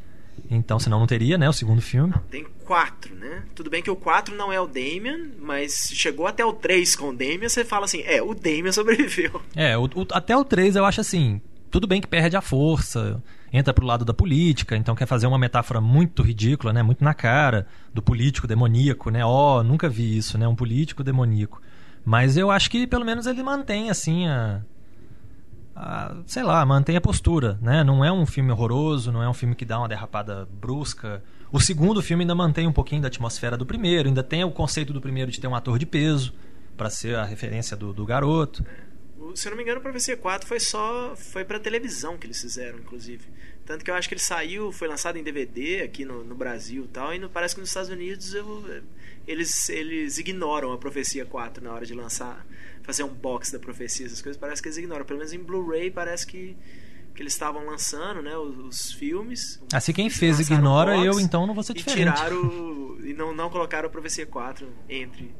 Então, 0.50 0.78
senão 0.78 0.98
não 0.98 1.06
teria, 1.06 1.36
né, 1.36 1.48
o 1.48 1.52
segundo 1.52 1.82
filme. 1.82 2.14
Tem 2.30 2.46
quatro, 2.64 3.14
né? 3.14 3.42
Tudo 3.54 3.68
bem 3.68 3.82
que 3.82 3.90
o 3.90 3.96
4 3.96 4.34
não 4.34 4.50
é 4.50 4.58
o 4.58 4.66
Damien, 4.66 5.32
mas 5.38 5.90
chegou 5.92 6.26
até 6.26 6.42
o 6.44 6.54
3 6.54 6.96
com 6.96 7.10
o 7.10 7.12
Damien, 7.12 7.48
você 7.48 7.64
fala 7.64 7.84
assim, 7.84 8.00
é, 8.02 8.22
o 8.22 8.32
Damien 8.34 8.72
sobreviveu. 8.72 9.42
É, 9.54 9.76
o- 9.76 9.84
o- 9.84 10.06
até 10.12 10.34
o 10.34 10.42
3 10.44 10.76
eu 10.76 10.84
acho 10.86 11.02
assim, 11.02 11.40
tudo 11.70 11.86
bem 11.86 12.00
que 12.00 12.06
perde 12.08 12.34
a 12.36 12.40
força, 12.40 13.22
entra 13.52 13.74
pro 13.74 13.84
lado 13.86 14.04
da 14.04 14.14
política, 14.14 14.76
então 14.76 14.94
quer 14.94 15.06
fazer 15.06 15.26
uma 15.26 15.38
metáfora 15.38 15.80
muito 15.80 16.22
ridícula, 16.22 16.72
né, 16.72 16.82
muito 16.82 17.04
na 17.04 17.12
cara 17.14 17.66
do 17.92 18.00
político 18.00 18.46
demoníaco, 18.46 19.10
né? 19.10 19.24
Ó, 19.24 19.62
nunca 19.62 19.88
vi 19.88 20.16
isso, 20.16 20.38
né, 20.38 20.48
um 20.48 20.54
político 20.54 21.04
demoníaco. 21.04 21.60
Mas 22.04 22.36
eu 22.36 22.50
acho 22.50 22.70
que 22.70 22.86
pelo 22.86 23.04
menos 23.04 23.26
ele 23.26 23.42
mantém 23.42 23.90
assim 23.90 24.26
a, 24.26 24.62
a- 25.74 26.16
sei 26.26 26.42
lá, 26.42 26.64
mantém 26.64 26.96
a 26.96 27.00
postura, 27.00 27.58
né? 27.60 27.82
Não 27.84 28.04
é 28.04 28.10
um 28.12 28.26
filme 28.26 28.50
horroroso, 28.50 29.12
não 29.12 29.22
é 29.22 29.28
um 29.28 29.34
filme 29.34 29.54
que 29.54 29.64
dá 29.64 29.78
uma 29.78 29.88
derrapada 29.88 30.48
brusca. 30.60 31.22
O 31.50 31.60
segundo 31.60 32.02
filme 32.02 32.22
ainda 32.24 32.34
mantém 32.34 32.66
um 32.66 32.72
pouquinho 32.72 33.02
da 33.02 33.08
atmosfera 33.08 33.56
do 33.56 33.66
primeiro, 33.66 34.08
ainda 34.08 34.22
tem 34.22 34.42
o 34.44 34.50
conceito 34.50 34.92
do 34.92 35.00
primeiro 35.00 35.30
de 35.30 35.40
ter 35.40 35.46
um 35.46 35.54
ator 35.54 35.78
de 35.78 35.86
peso 35.86 36.32
para 36.76 36.88
ser 36.90 37.16
a 37.16 37.24
referência 37.24 37.76
do, 37.76 37.92
do 37.92 38.04
garoto. 38.04 38.64
Se 39.36 39.48
eu 39.48 39.50
não 39.50 39.56
me 39.56 39.62
engano, 39.62 39.80
o 39.80 39.82
Profecia 39.82 40.16
4 40.16 40.46
foi 40.46 40.60
só. 40.60 41.14
Foi 41.16 41.44
pra 41.44 41.58
televisão 41.58 42.16
que 42.18 42.26
eles 42.26 42.40
fizeram, 42.40 42.78
inclusive. 42.78 43.24
Tanto 43.64 43.84
que 43.84 43.90
eu 43.90 43.94
acho 43.94 44.08
que 44.08 44.14
ele 44.14 44.20
saiu, 44.20 44.72
foi 44.72 44.88
lançado 44.88 45.16
em 45.18 45.22
DVD 45.22 45.82
aqui 45.82 46.04
no, 46.04 46.24
no 46.24 46.34
Brasil 46.34 46.84
e 46.84 46.88
tal, 46.88 47.14
e 47.14 47.18
no- 47.18 47.30
parece 47.30 47.54
que 47.54 47.60
nos 47.60 47.70
Estados 47.70 47.88
Unidos 47.90 48.34
eu- 48.34 48.82
eles, 49.26 49.68
eles 49.68 50.18
ignoram 50.18 50.72
a 50.72 50.78
Profecia 50.78 51.24
4 51.24 51.62
na 51.62 51.72
hora 51.72 51.86
de 51.86 51.94
lançar, 51.94 52.44
fazer 52.82 53.04
um 53.04 53.08
box 53.14 53.52
da 53.52 53.60
profecia, 53.60 54.06
essas 54.06 54.20
coisas, 54.20 54.38
parece 54.38 54.60
que 54.60 54.66
eles 54.68 54.78
ignoram. 54.78 55.04
Pelo 55.04 55.18
menos 55.20 55.32
em 55.32 55.38
Blu-ray 55.38 55.92
parece 55.92 56.26
que, 56.26 56.56
que 57.14 57.22
eles 57.22 57.32
estavam 57.32 57.64
lançando, 57.64 58.20
né, 58.20 58.36
os, 58.36 58.58
os 58.58 58.92
filmes. 58.94 59.60
Se 59.80 59.92
quem 59.92 60.10
fez 60.10 60.40
ignora, 60.40 60.94
box 60.96 61.06
eu 61.06 61.20
então 61.20 61.46
não 61.46 61.54
vou 61.54 61.62
ser 61.62 61.72
E 61.72 61.76
diferente. 61.76 62.14
tiraram. 62.16 62.42
o- 62.42 62.98
E 63.06 63.14
não, 63.14 63.32
não 63.32 63.48
colocaram 63.48 63.86
a 63.86 63.90
Profecia 63.90 64.26
4 64.26 64.68
entre, 64.88 65.32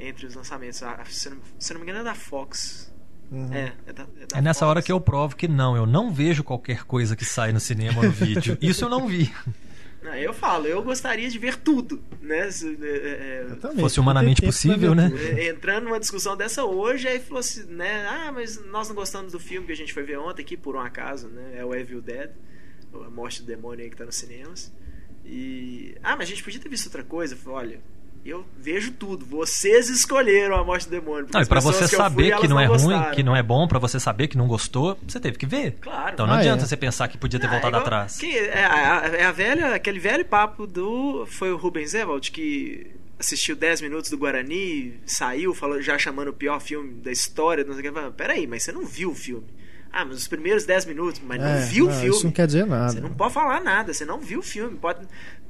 entre 0.00 0.26
os 0.26 0.34
lançamentos. 0.34 0.82
Ah, 0.82 1.04
se, 1.08 1.30
não, 1.30 1.38
se 1.60 1.72
não 1.72 1.80
me 1.80 1.84
engano, 1.86 2.00
é 2.00 2.04
da 2.04 2.14
Fox. 2.16 2.91
Uhum. 3.32 3.52
É, 3.52 3.72
é, 3.86 3.92
da, 3.92 4.02
é 4.02 4.26
da 4.26 4.38
É 4.38 4.40
nessa 4.42 4.60
Fox. 4.60 4.70
hora 4.70 4.82
que 4.82 4.92
eu 4.92 5.00
provo 5.00 5.34
que 5.34 5.48
não, 5.48 5.74
eu 5.76 5.86
não 5.86 6.12
vejo 6.12 6.44
qualquer 6.44 6.84
coisa 6.84 7.16
que 7.16 7.24
sai 7.24 7.50
no 7.52 7.58
cinema 7.60 7.96
ou 7.98 8.04
no 8.04 8.10
vídeo. 8.12 8.58
Isso 8.62 8.84
eu 8.84 8.90
não 8.90 9.08
vi. 9.08 9.32
Não, 10.02 10.12
eu 10.14 10.34
falo, 10.34 10.66
eu 10.66 10.82
gostaria 10.82 11.30
de 11.30 11.38
ver 11.38 11.56
tudo, 11.56 12.02
né? 12.20 12.50
Se- 12.50 12.76
é, 12.82 13.46
é, 13.52 13.54
Também, 13.60 13.78
Fosse 13.78 14.00
humanamente 14.00 14.42
possível, 14.42 14.94
né? 14.96 15.10
é, 15.38 15.48
entrando 15.48 15.84
numa 15.84 15.98
discussão 16.00 16.36
dessa 16.36 16.64
hoje, 16.64 17.06
aí 17.08 17.20
falou 17.20 17.38
assim, 17.38 17.62
né? 17.64 18.04
Ah, 18.06 18.32
mas 18.32 18.62
nós 18.66 18.88
não 18.88 18.96
gostamos 18.96 19.32
do 19.32 19.38
filme 19.38 19.64
que 19.66 19.72
a 19.72 19.76
gente 19.76 19.92
foi 19.94 20.02
ver 20.02 20.18
ontem 20.18 20.42
aqui, 20.42 20.56
por 20.56 20.74
um 20.76 20.80
acaso, 20.80 21.28
né? 21.28 21.52
É 21.54 21.64
o 21.64 21.72
Evil 21.74 22.02
Dead, 22.02 22.30
a 22.92 23.08
morte 23.10 23.42
do 23.42 23.46
demônio 23.46 23.84
aí 23.84 23.90
que 23.90 23.96
tá 23.96 24.04
nos 24.04 24.16
cinemas. 24.16 24.72
E. 25.24 25.94
Ah, 26.02 26.16
mas 26.16 26.26
a 26.26 26.30
gente 26.30 26.42
podia 26.42 26.58
ter 26.60 26.68
visto 26.68 26.86
outra 26.86 27.04
coisa. 27.04 27.34
Eu 27.34 27.38
falei, 27.38 27.58
olha, 27.58 27.80
eu 28.24 28.44
vejo 28.58 28.92
tudo. 28.92 29.24
Vocês 29.26 29.88
escolheram 29.88 30.56
a 30.56 30.62
morte 30.64 30.86
do 30.88 30.90
demônio. 30.90 31.26
Não, 31.32 31.40
e 31.40 31.42
as 31.42 31.48
pra 31.48 31.56
pessoas 31.58 31.76
você 31.76 31.88
que 31.88 31.94
eu 31.94 31.98
fui, 31.98 32.04
saber 32.10 32.24
que 32.26 32.32
elas 32.32 32.48
não 32.50 32.60
é 32.60 32.66
ruim, 32.66 32.76
gostaram. 32.78 33.14
que 33.14 33.22
não 33.22 33.36
é 33.36 33.42
bom, 33.42 33.66
pra 33.68 33.78
você 33.78 33.98
saber 33.98 34.28
que 34.28 34.36
não 34.36 34.46
gostou, 34.46 34.98
você 35.06 35.18
teve 35.20 35.36
que 35.38 35.46
ver. 35.46 35.76
Claro. 35.80 36.12
Então 36.14 36.26
não 36.26 36.34
Ah, 36.34 36.38
adianta 36.38 36.62
é. 36.64 36.66
você 36.66 36.76
pensar 36.76 37.08
que 37.08 37.18
podia 37.18 37.40
ter 37.40 37.46
Ah, 37.46 37.50
voltado 37.50 37.66
é 37.76 37.78
igual- 37.78 37.82
atrás. 37.82 38.16
que- 38.18 38.36
é, 38.38 38.64
a, 38.64 39.02
é 39.18 39.24
a 39.24 39.32
velha, 39.32 39.74
aquele 39.74 39.98
velho 39.98 40.24
papo 40.24 40.66
do. 40.66 41.26
Foi 41.26 41.52
o 41.52 41.56
Rubens 41.56 41.94
Evald 41.94 42.30
que 42.30 42.86
assistiu 43.18 43.54
10 43.54 43.80
minutos 43.80 44.10
do 44.10 44.18
Guarani, 44.18 44.94
saiu, 45.06 45.54
falou, 45.54 45.80
já 45.80 45.96
chamando 45.98 46.28
o 46.28 46.32
pior 46.32 46.60
filme 46.60 46.92
da 46.94 47.10
história. 47.12 47.62
Não 47.64 47.74
sei 47.74 47.88
o 47.88 47.92
que. 47.92 48.10
Peraí, 48.12 48.46
mas 48.46 48.62
você 48.64 48.72
não 48.72 48.84
viu 48.84 49.10
o 49.10 49.14
filme. 49.14 49.46
Ah, 49.92 50.04
mas 50.06 50.16
os 50.16 50.26
primeiros 50.28 50.64
10 50.64 50.86
minutos, 50.86 51.20
mas 51.26 51.40
É, 51.40 51.44
não 51.60 51.66
viu 51.66 51.86
o 51.86 51.90
filme. 51.90 52.08
Isso 52.16 52.24
não 52.24 52.32
quer 52.32 52.46
dizer 52.46 52.64
nada. 52.66 52.92
Você 52.92 53.00
não 53.00 53.10
pode 53.10 53.34
falar 53.34 53.60
nada, 53.60 53.92
você 53.92 54.04
não 54.06 54.18
viu 54.18 54.38
o 54.40 54.42
filme. 54.42 54.76
Pode, 54.78 55.00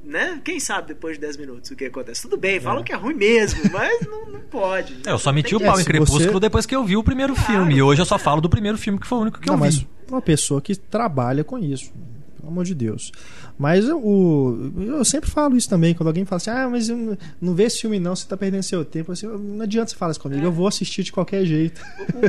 né? 0.03 0.41
Quem 0.43 0.59
sabe 0.59 0.89
depois 0.89 1.15
de 1.15 1.21
10 1.21 1.37
minutos 1.37 1.71
o 1.71 1.75
que 1.77 1.85
acontece? 1.85 2.23
Tudo 2.23 2.35
bem, 2.35 2.59
falam 2.59 2.83
que 2.83 2.91
é 2.91 2.95
ruim 2.95 3.13
mesmo, 3.13 3.61
mas 3.71 4.05
não, 4.05 4.25
não 4.31 4.39
pode. 4.41 4.97
É, 5.05 5.11
eu 5.11 5.17
só 5.17 5.31
meti 5.31 5.55
o 5.55 5.59
pau 5.61 5.69
É, 5.77 5.79
em 5.79 5.83
se 5.83 5.85
Crepúsculo 5.85 6.19
você- 6.33 6.39
depois 6.41 6.65
que 6.65 6.75
eu 6.75 6.83
vi 6.83 6.97
o 6.97 7.03
primeiro 7.03 7.33
Claro. 7.33 7.51
filme. 7.51 7.75
E 7.75 7.81
hoje 7.81 8.01
eu 8.01 8.05
só 8.05 8.19
falo 8.19 8.41
do 8.41 8.49
primeiro 8.49 8.77
filme, 8.77 8.99
que 8.99 9.07
foi 9.07 9.17
o 9.19 9.21
único 9.21 9.39
que 9.39 9.47
não, 9.47 9.53
eu 9.55 9.59
mas 9.59 9.77
vi. 9.77 9.87
uma 10.09 10.21
pessoa 10.21 10.61
que 10.61 10.75
trabalha 10.75 11.43
com 11.45 11.57
isso. 11.57 11.91
Pelo 12.35 12.51
amor 12.51 12.65
de 12.65 12.75
Deus. 12.75 13.13
Mas 13.57 13.87
eu, 13.87 13.99
o- 14.03 14.71
eu 14.77 15.05
sempre 15.05 15.29
falo 15.29 15.55
isso 15.55 15.69
também, 15.69 15.93
quando 15.93 16.07
alguém 16.07 16.25
fala 16.25 16.37
assim, 16.37 16.49
ah, 16.49 16.67
mas 16.69 16.89
não- 16.89 17.53
vê 17.53 17.63
esse 17.65 17.79
filme 17.81 17.99
não, 17.99 18.15
você 18.15 18.27
tá 18.27 18.35
perdendo 18.35 18.63
seu 18.63 18.83
tempo. 18.83 19.11
Assim, 19.11 19.27
não 19.27 19.61
adianta 19.63 19.91
você 19.91 19.95
falar 19.95 20.11
isso 20.11 20.19
comigo, 20.19 20.43
eu 20.43 20.51
vou 20.51 20.67
assistir 20.67 21.03
de 21.03 21.11
qualquer 21.11 21.45
jeito. 21.45 21.81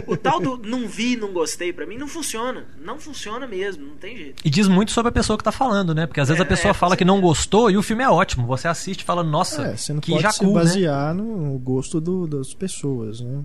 O, 0.06 0.10
o- 0.10 0.14
o 0.14 0.16
tal 0.16 0.38
do 0.40 0.58
não 0.58 0.86
vi, 0.86 1.16
não 1.16 1.32
gostei, 1.32 1.72
pra 1.72 1.86
mim 1.86 1.96
não 1.96 2.06
funciona. 2.08 2.64
Não 2.84 2.98
funciona 2.98 3.46
mesmo, 3.46 3.84
não 3.86 3.96
tem 3.96 4.16
jeito. 4.16 4.42
E 4.44 4.50
diz 4.50 4.68
muito 4.68 4.92
sobre 4.92 5.08
a 5.08 5.12
pessoa 5.12 5.36
que 5.38 5.44
tá 5.44 5.52
falando, 5.52 5.94
né? 5.94 6.06
Porque 6.06 6.20
às 6.20 6.28
vezes 6.28 6.40
É, 6.40 6.44
a 6.44 6.46
pessoa 6.46 6.70
é, 6.70 6.74
fala 6.74 6.96
que 6.96 7.04
não 7.04 7.20
gostou 7.20 7.70
e 7.70 7.76
o 7.76 7.82
filme 7.82 8.02
é 8.04 8.08
ótimo. 8.08 8.46
Você 8.46 8.68
assiste 8.68 9.00
e 9.00 9.04
fala, 9.04 9.22
nossa, 9.22 9.62
É, 9.62 9.76
você 9.76 9.92
não 9.92 10.00
que 10.00 10.10
pode 10.12 10.22
jacu, 10.22 10.34
se 10.36 10.46
né? 10.46 10.52
basear 10.52 11.14
no 11.14 11.58
gosto 11.58 12.00
do- 12.00 12.26
das 12.26 12.52
pessoas, 12.54 13.20
né? 13.20 13.40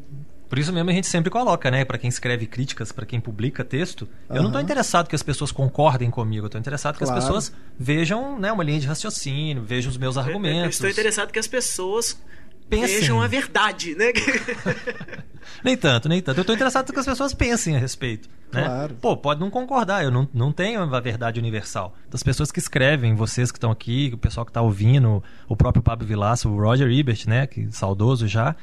Por 0.49 0.57
isso 0.57 0.73
mesmo 0.73 0.89
a 0.89 0.93
gente 0.93 1.05
sempre 1.07 1.29
coloca, 1.29 1.69
né? 1.69 1.85
Pra 1.85 1.97
quem 1.97 2.07
escreve 2.09 2.47
críticas, 2.47 2.91
pra 2.91 3.05
quem 3.05 3.19
publica 3.19 3.63
texto, 3.63 4.09
eu 4.29 4.41
não 4.41 4.49
tô 4.51 4.57
Aham. 4.57 4.63
interessado 4.63 5.07
que 5.07 5.15
as 5.15 5.21
pessoas 5.21 5.51
concordem 5.51 6.09
comigo, 6.09 6.47
eu 6.47 6.49
tô 6.49 6.57
interessado 6.57 6.97
que 6.97 7.03
Claro. 7.03 7.17
as 7.19 7.23
pessoas 7.23 7.53
vejam 7.77 8.39
né, 8.39 8.51
uma 8.51 8.63
linha 8.63 8.79
de 8.79 8.87
raciocínio, 8.87 9.63
vejam 9.63 9.91
os 9.91 9.97
meus 9.97 10.15
Eu- 10.15 10.21
Eu, 10.23 10.27
argumentos. 10.27 10.75
estou 10.75 10.89
interessado 10.89 11.31
que 11.31 11.37
as 11.39 11.47
pessoas 11.47 12.19
Pensem. 12.67 12.99
vejam 12.99 13.21
a 13.21 13.27
verdade, 13.27 13.93
né? 13.95 14.05
Nem 15.63 15.75
tanto, 15.75 16.07
nem 16.07 16.21
tanto. 16.21 16.39
Eu 16.39 16.45
tô 16.45 16.53
interessado 16.53 16.93
que 16.93 16.99
as 16.99 17.05
pessoas 17.05 17.33
pensem 17.33 17.75
a 17.75 17.79
respeito. 17.79 18.29
Né? 18.51 18.63
Claro. 18.63 18.95
Pô, 19.01 19.17
pode 19.17 19.39
não 19.39 19.49
concordar, 19.49 20.03
eu 20.03 20.11
não, 20.11 20.27
não 20.33 20.51
tenho 20.51 20.81
a 20.81 20.99
verdade 20.99 21.39
universal. 21.39 21.95
Das 22.09 22.23
pessoas 22.23 22.51
que 22.51 22.59
escrevem, 22.59 23.13
vocês 23.15 23.51
que 23.51 23.57
estão 23.57 23.71
aqui, 23.71 24.09
o 24.13 24.17
pessoal 24.17 24.45
que 24.45 24.51
tá 24.51 24.61
ouvindo, 24.61 25.23
o 25.47 25.55
próprio 25.55 25.83
Pablo 25.83 26.07
Vilaça, 26.07 26.47
o 26.47 26.55
Roger 26.59 26.89
Ebert, 26.89 27.27
né? 27.27 27.45
Que 27.45 27.67
saudoso 27.71 28.27
já. 28.27 28.55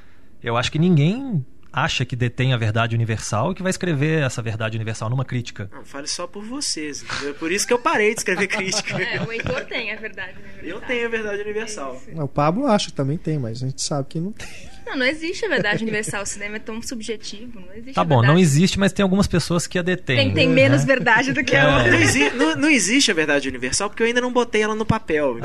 Eu 0.42 0.56
acho 0.56 0.70
que 0.72 0.78
ninguém 0.78 1.44
acha 1.76 2.06
que 2.06 2.16
detém 2.16 2.54
a 2.54 2.56
verdade 2.56 2.96
universal 2.96 3.52
e 3.52 3.54
que 3.54 3.62
vai 3.62 3.68
escrever 3.68 4.22
essa 4.22 4.40
verdade 4.40 4.78
universal 4.78 5.10
numa 5.10 5.26
crítica. 5.26 5.68
Não, 5.70 5.84
fale 5.84 6.06
só 6.06 6.26
por 6.26 6.42
vocês. 6.42 7.02
entendeu? 7.02 7.34
Por 7.34 7.52
isso 7.52 7.66
que 7.66 7.72
eu 7.72 7.78
parei 7.78 8.14
de 8.14 8.20
escrever 8.20 8.46
crítica. 8.48 8.96
É, 9.06 9.20
o 9.22 9.30
Heitor 9.30 9.64
tem 9.66 9.92
a 9.92 9.96
verdade. 9.96 10.32
né? 10.32 10.58
Eu 10.62 10.80
tenho 10.80 11.06
a 11.06 11.10
verdade 11.10 11.42
universal. 11.42 12.00
O 12.14 12.26
Pablo 12.26 12.66
acha 12.66 12.86
que 12.86 12.92
também 12.94 13.18
tem, 13.18 13.38
mas 13.38 13.62
a 13.62 13.66
gente 13.66 13.82
sabe 13.82 14.08
que 14.08 14.18
não 14.18 14.32
tem. 14.32 14.48
Não, 14.86 14.96
não 14.96 15.04
existe 15.06 15.44
a 15.44 15.48
verdade 15.48 15.82
universal. 15.82 16.22
O 16.22 16.26
cinema 16.26 16.56
é 16.56 16.58
tão 16.60 16.80
subjetivo. 16.80 17.60
Não 17.60 17.72
existe 17.74 17.94
Tá 17.94 18.02
a 18.02 18.04
bom, 18.04 18.20
verdade. 18.20 18.32
não 18.34 18.38
existe, 18.40 18.78
mas 18.78 18.92
tem 18.92 19.02
algumas 19.02 19.26
pessoas 19.26 19.66
que 19.66 19.78
a 19.78 19.82
detêm. 19.82 20.16
Tem, 20.16 20.32
tem 20.34 20.48
né? 20.48 20.54
menos 20.54 20.84
verdade 20.84 21.32
do 21.32 21.42
que 21.44 21.56
a 21.56 21.60
É. 21.64 21.76
outra. 21.76 21.90
Não, 21.90 21.98
exi- 21.98 22.30
não- 22.30 22.56
não 22.56 22.68
existe 22.70 23.10
a 23.10 23.14
verdade 23.14 23.48
universal 23.48 23.90
porque 23.90 24.02
eu 24.02 24.06
ainda 24.06 24.20
não 24.20 24.32
botei 24.32 24.62
ela 24.62 24.74
no 24.74 24.86
papel. 24.86 25.36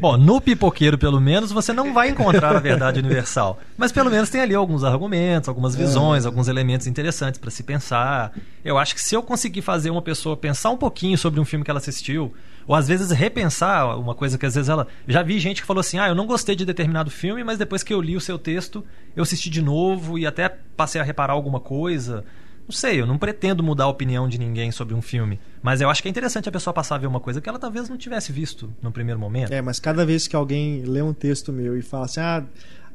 Bom, 0.00 0.16
no 0.16 0.40
pipoqueiro, 0.40 0.96
pelo 0.96 1.20
menos, 1.20 1.50
você 1.52 1.72
não 1.72 1.92
vai 1.92 2.10
encontrar 2.10 2.54
a 2.56 2.60
verdade 2.60 3.00
universal. 3.00 3.60
Mas 3.76 3.90
pelo 3.92 4.10
menos 4.10 4.30
tem 4.30 4.40
ali 4.40 4.54
alguns 4.54 4.84
argumentos, 4.84 5.48
algumas 5.48 5.74
visões, 5.74 6.24
alguns 6.24 6.48
elementos 6.48 6.86
interessantes 6.86 7.38
para 7.40 7.50
se 7.50 7.62
pensar. 7.62 8.32
Eu 8.64 8.78
acho 8.78 8.94
que 8.94 9.00
se 9.02 9.14
eu 9.14 9.22
conseguir 9.22 9.62
fazer 9.62 9.90
uma 9.90 10.02
pessoa 10.02 10.36
pensar 10.36 10.70
um 10.70 10.76
pouquinho 10.76 11.18
sobre 11.18 11.40
um 11.40 11.44
filme 11.44 11.64
que 11.64 11.70
ela 11.70 11.78
assistiu, 11.80 12.32
Ou 12.66 12.74
às 12.74 12.88
vezes 12.88 13.10
repensar 13.10 13.98
uma 13.98 14.14
coisa 14.14 14.38
que 14.38 14.46
às 14.46 14.54
vezes 14.54 14.68
ela. 14.68 14.86
Já 15.06 15.22
vi 15.22 15.38
gente 15.38 15.60
que 15.60 15.66
falou 15.66 15.80
assim: 15.80 15.98
ah, 15.98 16.08
eu 16.08 16.14
não 16.14 16.26
gostei 16.26 16.56
de 16.56 16.64
determinado 16.64 17.10
filme, 17.10 17.44
mas 17.44 17.58
depois 17.58 17.82
que 17.82 17.92
eu 17.92 18.00
li 18.00 18.16
o 18.16 18.20
seu 18.20 18.38
texto, 18.38 18.84
eu 19.14 19.22
assisti 19.22 19.50
de 19.50 19.62
novo 19.62 20.18
e 20.18 20.26
até 20.26 20.48
passei 20.48 21.00
a 21.00 21.04
reparar 21.04 21.32
alguma 21.32 21.60
coisa. 21.60 22.24
Não 22.66 22.72
sei, 22.72 22.98
eu 22.98 23.06
não 23.06 23.18
pretendo 23.18 23.62
mudar 23.62 23.84
a 23.84 23.88
opinião 23.88 24.26
de 24.26 24.38
ninguém 24.38 24.72
sobre 24.72 24.94
um 24.94 25.02
filme. 25.02 25.38
Mas 25.62 25.82
eu 25.82 25.90
acho 25.90 26.00
que 26.00 26.08
é 26.08 26.10
interessante 26.10 26.48
a 26.48 26.52
pessoa 26.52 26.72
passar 26.72 26.94
a 26.94 26.98
ver 26.98 27.06
uma 27.06 27.20
coisa 27.20 27.38
que 27.38 27.48
ela 27.48 27.58
talvez 27.58 27.90
não 27.90 27.98
tivesse 27.98 28.32
visto 28.32 28.72
no 28.80 28.90
primeiro 28.90 29.20
momento. 29.20 29.52
É, 29.52 29.60
mas 29.60 29.78
cada 29.78 30.06
vez 30.06 30.26
que 30.26 30.34
alguém 30.34 30.82
lê 30.82 31.02
um 31.02 31.12
texto 31.12 31.52
meu 31.52 31.76
e 31.76 31.82
fala 31.82 32.06
assim, 32.06 32.20
ah, 32.20 32.42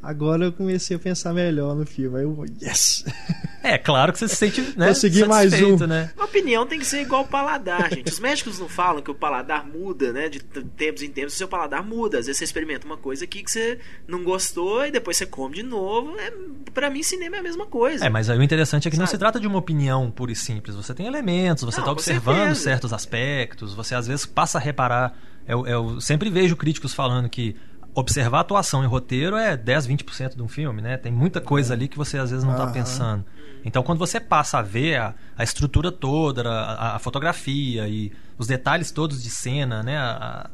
agora 0.01 0.45
eu 0.45 0.51
comecei 0.51 0.95
a 0.95 0.99
pensar 0.99 1.33
melhor 1.33 1.75
no 1.75 1.85
filme. 1.85 2.17
Aí 2.17 2.23
eu 2.23 2.33
vou, 2.33 2.45
yes! 2.61 3.03
É, 3.61 3.77
claro 3.77 4.13
que 4.13 4.19
você 4.19 4.27
se 4.29 4.37
sente 4.37 4.61
né, 4.77 4.87
Consegui 4.87 5.25
mais 5.25 5.51
um. 5.61 5.75
né? 5.85 6.09
A 6.17 6.23
opinião 6.23 6.65
tem 6.65 6.79
que 6.79 6.85
ser 6.85 7.01
igual 7.01 7.23
o 7.23 7.27
paladar, 7.27 7.93
gente. 7.93 8.09
Os 8.09 8.17
médicos 8.17 8.57
não 8.57 8.69
falam 8.69 9.01
que 9.01 9.11
o 9.11 9.13
paladar 9.13 9.67
muda, 9.67 10.13
né? 10.13 10.29
De 10.29 10.39
tempos 10.39 11.03
em 11.03 11.09
tempos, 11.09 11.33
o 11.33 11.37
seu 11.37 11.47
paladar 11.47 11.83
muda. 11.85 12.17
Às 12.19 12.25
vezes 12.27 12.37
você 12.37 12.45
experimenta 12.45 12.85
uma 12.85 12.95
coisa 12.95 13.25
aqui 13.25 13.43
que 13.43 13.51
você 13.51 13.77
não 14.07 14.23
gostou 14.23 14.85
e 14.85 14.91
depois 14.91 15.17
você 15.17 15.25
come 15.25 15.55
de 15.55 15.63
novo. 15.63 16.17
É, 16.17 16.31
pra 16.73 16.89
mim, 16.89 17.03
cinema 17.03 17.35
é 17.35 17.39
a 17.39 17.43
mesma 17.43 17.65
coisa. 17.65 18.05
É, 18.05 18.09
mas 18.09 18.29
aí 18.29 18.39
o 18.39 18.41
interessante 18.41 18.87
é 18.87 18.91
que 18.91 18.97
não 18.97 19.05
Sabe? 19.05 19.17
se 19.17 19.19
trata 19.19 19.39
de 19.41 19.45
uma 19.45 19.59
opinião 19.59 20.09
pura 20.09 20.31
e 20.31 20.35
simples. 20.37 20.73
Você 20.73 20.93
tem 20.93 21.05
elementos, 21.05 21.65
você 21.65 21.77
Não, 21.77 21.83
está 21.83 21.91
observando 21.91 22.37
certeza. 22.37 22.61
certos 22.61 22.93
aspectos, 22.93 23.73
você 23.73 23.93
às 23.93 24.07
vezes 24.07 24.25
passa 24.25 24.57
a 24.57 24.61
reparar. 24.61 25.17
Eu, 25.45 25.67
eu 25.67 25.99
sempre 25.99 26.29
vejo 26.29 26.55
críticos 26.55 26.93
falando 26.93 27.27
que 27.27 27.57
observar 27.93 28.41
atuação 28.41 28.83
e 28.83 28.87
roteiro 28.87 29.35
é 29.35 29.57
10, 29.57 29.87
20% 29.87 30.35
de 30.35 30.41
um 30.41 30.47
filme, 30.47 30.81
né? 30.81 30.97
Tem 30.97 31.11
muita 31.11 31.41
coisa 31.41 31.73
ali 31.73 31.87
que 31.87 31.97
você 31.97 32.17
às 32.17 32.29
vezes 32.31 32.45
não 32.45 32.53
está 32.53 32.67
pensando. 32.67 33.25
Então, 33.63 33.83
quando 33.83 33.99
você 33.99 34.19
passa 34.19 34.59
a 34.59 34.61
ver 34.61 34.97
a, 34.97 35.15
a 35.37 35.43
estrutura 35.43 35.91
toda, 35.91 36.49
a, 36.49 36.95
a 36.95 36.99
fotografia 36.99 37.87
e 37.87 38.11
os 38.37 38.47
detalhes 38.47 38.91
todos 38.91 39.21
de 39.21 39.29
cena, 39.29 39.83
né? 39.83 39.97
A, 39.97 40.49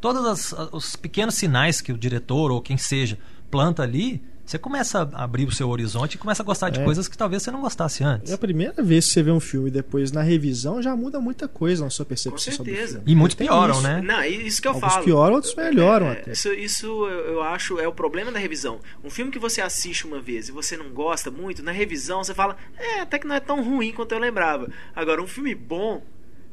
todos 0.00 0.54
os 0.72 0.96
pequenos 0.96 1.34
sinais 1.34 1.80
que 1.80 1.92
o 1.92 1.98
diretor 1.98 2.50
ou 2.50 2.60
quem 2.60 2.76
seja 2.76 3.18
planta 3.50 3.82
ali, 3.82 4.22
você 4.50 4.58
começa 4.58 5.08
a 5.12 5.22
abrir 5.24 5.46
o 5.46 5.52
seu 5.52 5.68
horizonte 5.68 6.14
e 6.14 6.18
começa 6.18 6.42
a 6.42 6.46
gostar 6.46 6.70
de 6.70 6.80
É. 6.80 6.84
coisas 6.84 7.06
que 7.08 7.16
talvez 7.16 7.42
você 7.42 7.50
não 7.50 7.60
gostasse 7.60 8.02
antes. 8.02 8.30
É 8.30 8.34
a 8.34 8.38
primeira 8.38 8.82
vez 8.82 9.06
que 9.06 9.12
você 9.12 9.22
vê 9.22 9.30
um 9.30 9.40
filme 9.40 9.68
e 9.68 9.70
depois 9.70 10.10
na 10.12 10.22
revisão 10.22 10.82
já 10.82 10.94
muda 10.96 11.20
muita 11.20 11.46
coisa 11.46 11.84
na 11.84 11.90
sua 11.90 12.04
percepção 12.04 12.32
Com 12.52 12.56
sobre 12.56 12.72
o 12.72 12.74
certeza. 12.74 12.94
filme. 12.98 13.12
E 13.12 13.14
muitos 13.16 13.34
pioram, 13.36 13.74
isso. 13.74 13.82
né? 13.82 14.00
Não, 14.02 14.20
é 14.20 14.28
isso 14.28 14.60
que 14.60 14.68
eu 14.68 14.72
Alguns 14.72 14.92
falo. 14.92 15.04
pioram, 15.04 15.34
outros 15.36 15.54
melhoram 15.54 16.06
É, 16.08 16.12
até. 16.12 16.32
Isso, 16.32 16.52
isso 16.52 16.86
eu 17.08 17.30
eu 17.30 17.42
acho 17.42 17.78
é 17.78 17.86
o 17.86 17.92
problema 17.92 18.30
da 18.32 18.38
revisão. 18.38 18.80
Um 19.04 19.08
filme 19.10 19.30
que 19.30 19.38
você 19.38 19.60
assiste 19.60 20.06
uma 20.06 20.20
vez 20.20 20.48
e 20.48 20.52
você 20.52 20.76
não 20.76 20.90
gosta 20.90 21.30
muito, 21.30 21.62
na 21.62 21.70
revisão 21.72 22.22
você 22.24 22.34
fala, 22.34 22.56
é, 22.76 23.00
até 23.00 23.18
que 23.18 23.26
não 23.26 23.34
é 23.34 23.40
tão 23.40 23.62
ruim 23.62 23.92
quanto 23.92 24.12
eu 24.12 24.18
lembrava. 24.18 24.68
Agora, 24.94 25.22
um 25.22 25.26
filme 25.26 25.54
bom. 25.54 26.02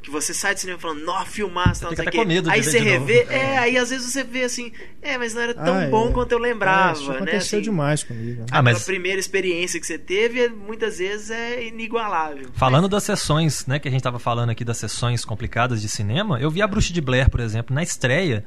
Que 0.01 0.11
você 0.11 0.33
sai 0.33 0.53
do 0.53 0.59
cinema 0.59 0.79
falando, 0.79 1.03
nó, 1.03 1.25
filmaço, 1.25 1.81
tal, 1.81 1.89
não 1.89 1.95
sei 1.97 2.05
o 2.05 2.07
até 2.07 2.11
quê. 2.11 2.23
com 2.23 2.25
medo 2.25 2.45
de 2.49 2.55
Aí 2.55 2.63
você 2.63 2.79
novo. 2.79 2.89
revê, 2.91 3.27
é, 3.29 3.57
aí 3.57 3.77
às 3.77 3.89
vezes 3.89 4.09
você 4.09 4.23
vê 4.23 4.43
assim, 4.43 4.71
é, 5.01 5.17
mas 5.17 5.33
não 5.33 5.41
era 5.41 5.53
tão 5.53 5.75
Ah, 5.81 5.87
bom 5.87 6.09
é. 6.09 6.11
quanto 6.13 6.31
eu 6.31 6.37
lembrava, 6.37 6.91
É, 6.91 6.93
isso 7.01 7.09
né? 7.09 7.15
aconteceu 7.17 7.59
Assim, 7.59 7.61
demais 7.61 8.03
comigo. 8.03 8.39
né? 8.41 8.45
Ah, 8.51 8.59
a 8.59 8.61
mas- 8.61 8.85
primeira 8.85 9.19
experiência 9.19 9.79
que 9.79 9.85
você 9.85 9.97
teve, 9.97 10.39
é, 10.45 10.49
muitas 10.49 10.99
vezes 10.99 11.29
é 11.31 11.65
inigualável. 11.67 12.49
Falando 12.53 12.87
das 12.87 13.03
sessões, 13.03 13.65
né, 13.65 13.79
que 13.79 13.87
a 13.87 13.91
gente 13.91 14.01
tava 14.01 14.17
falando 14.19 14.49
aqui 14.51 14.63
das 14.63 14.77
sessões 14.77 15.25
complicadas 15.25 15.81
de 15.81 15.89
cinema, 15.89 16.39
eu 16.39 16.49
vi 16.49 16.61
a 16.61 16.67
Bruxa 16.67 16.93
de 16.93 17.01
Blair, 17.01 17.29
por 17.29 17.41
exemplo, 17.41 17.73
na 17.75 17.83
estreia, 17.83 18.45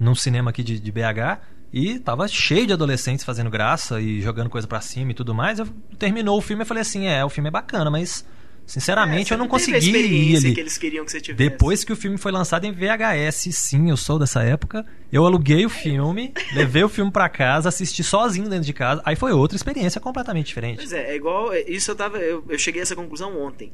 num 0.00 0.14
cinema 0.14 0.50
aqui 0.50 0.62
de, 0.64 0.80
de 0.80 0.90
BH, 0.90 1.38
e 1.72 1.98
tava 2.00 2.26
cheio 2.26 2.66
de 2.66 2.72
adolescentes 2.72 3.24
fazendo 3.24 3.50
graça 3.50 4.00
e 4.00 4.20
jogando 4.22 4.48
coisa 4.50 4.66
pra 4.66 4.80
cima 4.80 5.10
e 5.12 5.14
tudo 5.14 5.34
mais. 5.34 5.58
Eu, 5.58 5.68
terminou 5.98 6.36
o 6.38 6.40
filme 6.40 6.62
e 6.62 6.66
falei 6.66 6.80
assim, 6.80 7.06
é, 7.06 7.24
o 7.24 7.28
filme 7.28 7.48
é 7.48 7.50
bacana, 7.52 7.90
mas 7.90 8.24
sinceramente 8.66 9.32
É, 9.32 9.34
eu 9.34 9.38
não 9.38 9.46
a 9.46 9.48
consegui 9.48 9.90
ir 9.90 10.36
ali. 10.36 10.54
que 10.54 10.60
eles 10.60 10.76
queriam 10.76 11.04
que 11.04 11.10
você 11.12 11.20
tivesse. 11.20 11.38
Depois 11.50 11.84
que 11.84 11.92
o 11.92 11.96
filme 11.96 12.18
foi 12.18 12.32
lançado 12.32 12.64
em 12.66 12.72
VHS, 12.72 13.54
sim, 13.54 13.88
eu 13.90 13.96
sou 13.96 14.18
dessa 14.18 14.42
época. 14.42 14.84
Eu 15.12 15.24
aluguei 15.24 15.64
o 15.64 15.70
filme, 15.70 16.34
levei 16.52 16.82
o 16.82 16.88
filme 16.88 17.10
pra 17.12 17.28
casa, 17.28 17.68
assisti 17.68 18.02
sozinho 18.02 18.48
dentro 18.48 18.66
de 18.66 18.72
casa. 18.72 19.00
Aí 19.04 19.14
foi 19.16 19.32
outra 19.32 19.56
experiência 19.56 20.00
completamente 20.00 20.46
diferente. 20.48 20.76
Pois 20.78 20.92
é, 20.92 21.12
é 21.12 21.16
igual. 21.16 21.52
é, 21.52 21.60
Isso 21.62 21.90
eu 21.90 21.94
tava. 21.94 22.18
Eu, 22.18 22.44
eu 22.48 22.58
cheguei 22.58 22.80
a 22.80 22.82
essa 22.82 22.96
conclusão 22.96 23.40
ontem. 23.40 23.72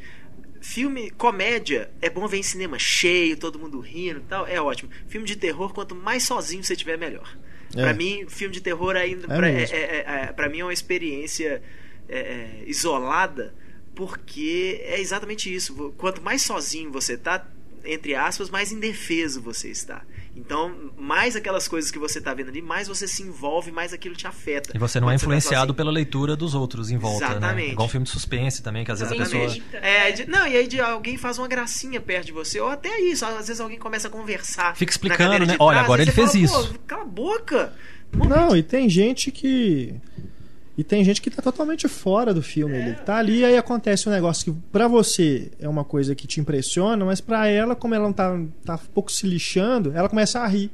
Filme, 0.61 1.11
comédia, 1.11 1.91
é 2.01 2.09
bom 2.09 2.25
ver 2.29 2.37
em 2.39 2.43
cinema 2.43 2.79
cheio, 2.79 3.37
todo 3.37 3.59
mundo 3.59 3.81
rindo 3.81 4.21
e 4.21 4.23
tal, 4.29 4.47
é 4.47 4.61
ótimo. 4.61 4.91
Filme 5.09 5.27
de 5.27 5.35
terror, 5.35 5.73
quanto 5.73 5.93
mais 5.95 6.23
sozinho 6.23 6.63
você 6.63 6.77
tiver, 6.77 6.97
melhor. 6.97 7.37
É. 7.75 7.83
Pra 7.83 7.95
mim, 7.95 8.27
filme 8.29 8.55
de 8.55 8.61
terror 8.61 8.95
ainda. 8.95 9.25
É 9.25 9.37
pra, 9.37 9.49
é, 9.51 9.63
é, 9.63 9.65
é, 9.73 10.05
é, 10.07 10.27
pra 10.33 10.49
mim 10.49 10.61
é 10.61 10.65
uma 10.65 10.73
experiência 10.73 11.61
é, 12.09 12.19
é, 12.19 12.63
isolada, 12.67 13.53
porque 13.95 14.81
é 14.85 15.01
exatamente 15.01 15.53
isso. 15.53 15.93
Quanto 15.97 16.23
mais 16.23 16.43
sozinho 16.43 16.91
você 16.91 17.17
tá, 17.17 17.47
entre 17.85 18.15
aspas, 18.15 18.51
mais 18.51 18.73
indefeso 18.73 19.41
você 19.41 19.69
está. 19.69 20.03
Então, 20.35 20.75
mais 20.97 21.37
aquelas 21.37 21.69
coisas 21.69 21.91
que 21.91 21.99
você 21.99 22.19
tá 22.19 22.33
vendo 22.33 22.49
ali, 22.49 22.63
mais 22.63 22.89
você 22.89 23.07
se 23.07 23.23
envolve, 23.23 23.71
mais 23.71 23.93
aquilo 23.93 24.17
te 24.17 24.27
afeta. 24.27 24.73
E 24.75 24.79
você 24.79 24.99
não 24.99 25.11
é 25.11 25.13
Quando 25.13 25.21
tá 25.21 25.25
influenciado 25.27 25.75
pela 25.75 25.91
leitura 25.91 26.35
dos 26.35 26.55
outros 26.55 26.91
em 26.91 26.97
volta, 26.97 27.29
né? 27.29 27.31
Exatamente. 27.33 27.73
Igual 27.73 27.87
um 27.87 27.91
filme 27.91 28.05
de 28.05 28.11
suspense 28.13 28.63
também, 28.63 28.83
que 28.83 28.91
às 28.91 29.01
vezes 29.01 29.13
a 29.13 29.17
pessoa... 29.17 29.45
Exatamente. 29.45 29.77
É, 29.77 30.11
de- 30.11 30.27
não, 30.27 30.47
e 30.47 30.57
aí 30.57 30.67
de, 30.67 30.81
alguém 30.81 31.19
faz 31.19 31.37
uma 31.37 31.47
gracinha 31.47 32.01
perto 32.01 32.25
de 32.25 32.33
você, 32.33 32.59
ou 32.59 32.69
até 32.71 32.99
isso, 33.01 33.27
às 33.27 33.47
vezes 33.47 33.61
alguém 33.61 33.79
começa 33.79 34.09
a 34.09 34.11
conversar. 34.11 34.75
Fica 34.75 34.91
explicando, 34.91 35.45
né? 35.45 35.53
de 35.53 35.57
Olha, 35.59 35.75
trás, 35.75 35.85
agora 35.85 36.01
ele 36.01 36.13
fez 36.13 36.33
fala, 36.33 36.45
isso. 36.45 36.73
Pô, 36.73 36.79
cala 36.87 37.03
a 37.03 37.07
boca. 37.07 37.75
Não, 38.15 38.57
e 38.57 38.63
tem 38.63 38.89
gente 38.89 39.31
que. 39.31 39.95
E 40.77 40.83
tem 40.83 41.05
gente 41.05 41.21
que 41.21 41.31
tá 41.31 41.43
totalmente 41.43 41.87
fora 41.87 42.33
do 42.33 42.41
filme. 42.43 42.75
Ele 42.77 42.95
tá 42.95 43.17
ali 43.19 43.41
e 43.41 43.45
aí 43.45 43.57
acontece 43.59 44.09
um 44.09 44.13
negócio 44.13 44.53
que 44.53 44.61
pra 44.73 44.89
você 44.89 45.51
é 45.61 45.69
uma 45.69 45.85
coisa 45.85 46.15
que 46.15 46.27
te 46.27 46.41
impressiona, 46.41 47.05
mas 47.05 47.21
pra 47.21 47.47
ela, 47.47 47.77
como 47.77 47.95
ela 47.95 48.05
não 48.05 48.13
tá, 48.13 48.31
tá 48.65 48.75
um 48.77 48.93
pouco 48.95 49.13
se 49.13 49.27
lixando, 49.27 49.93
ela 49.95 50.09
começa 50.09 50.41
a 50.41 50.47
rir. 50.47 50.71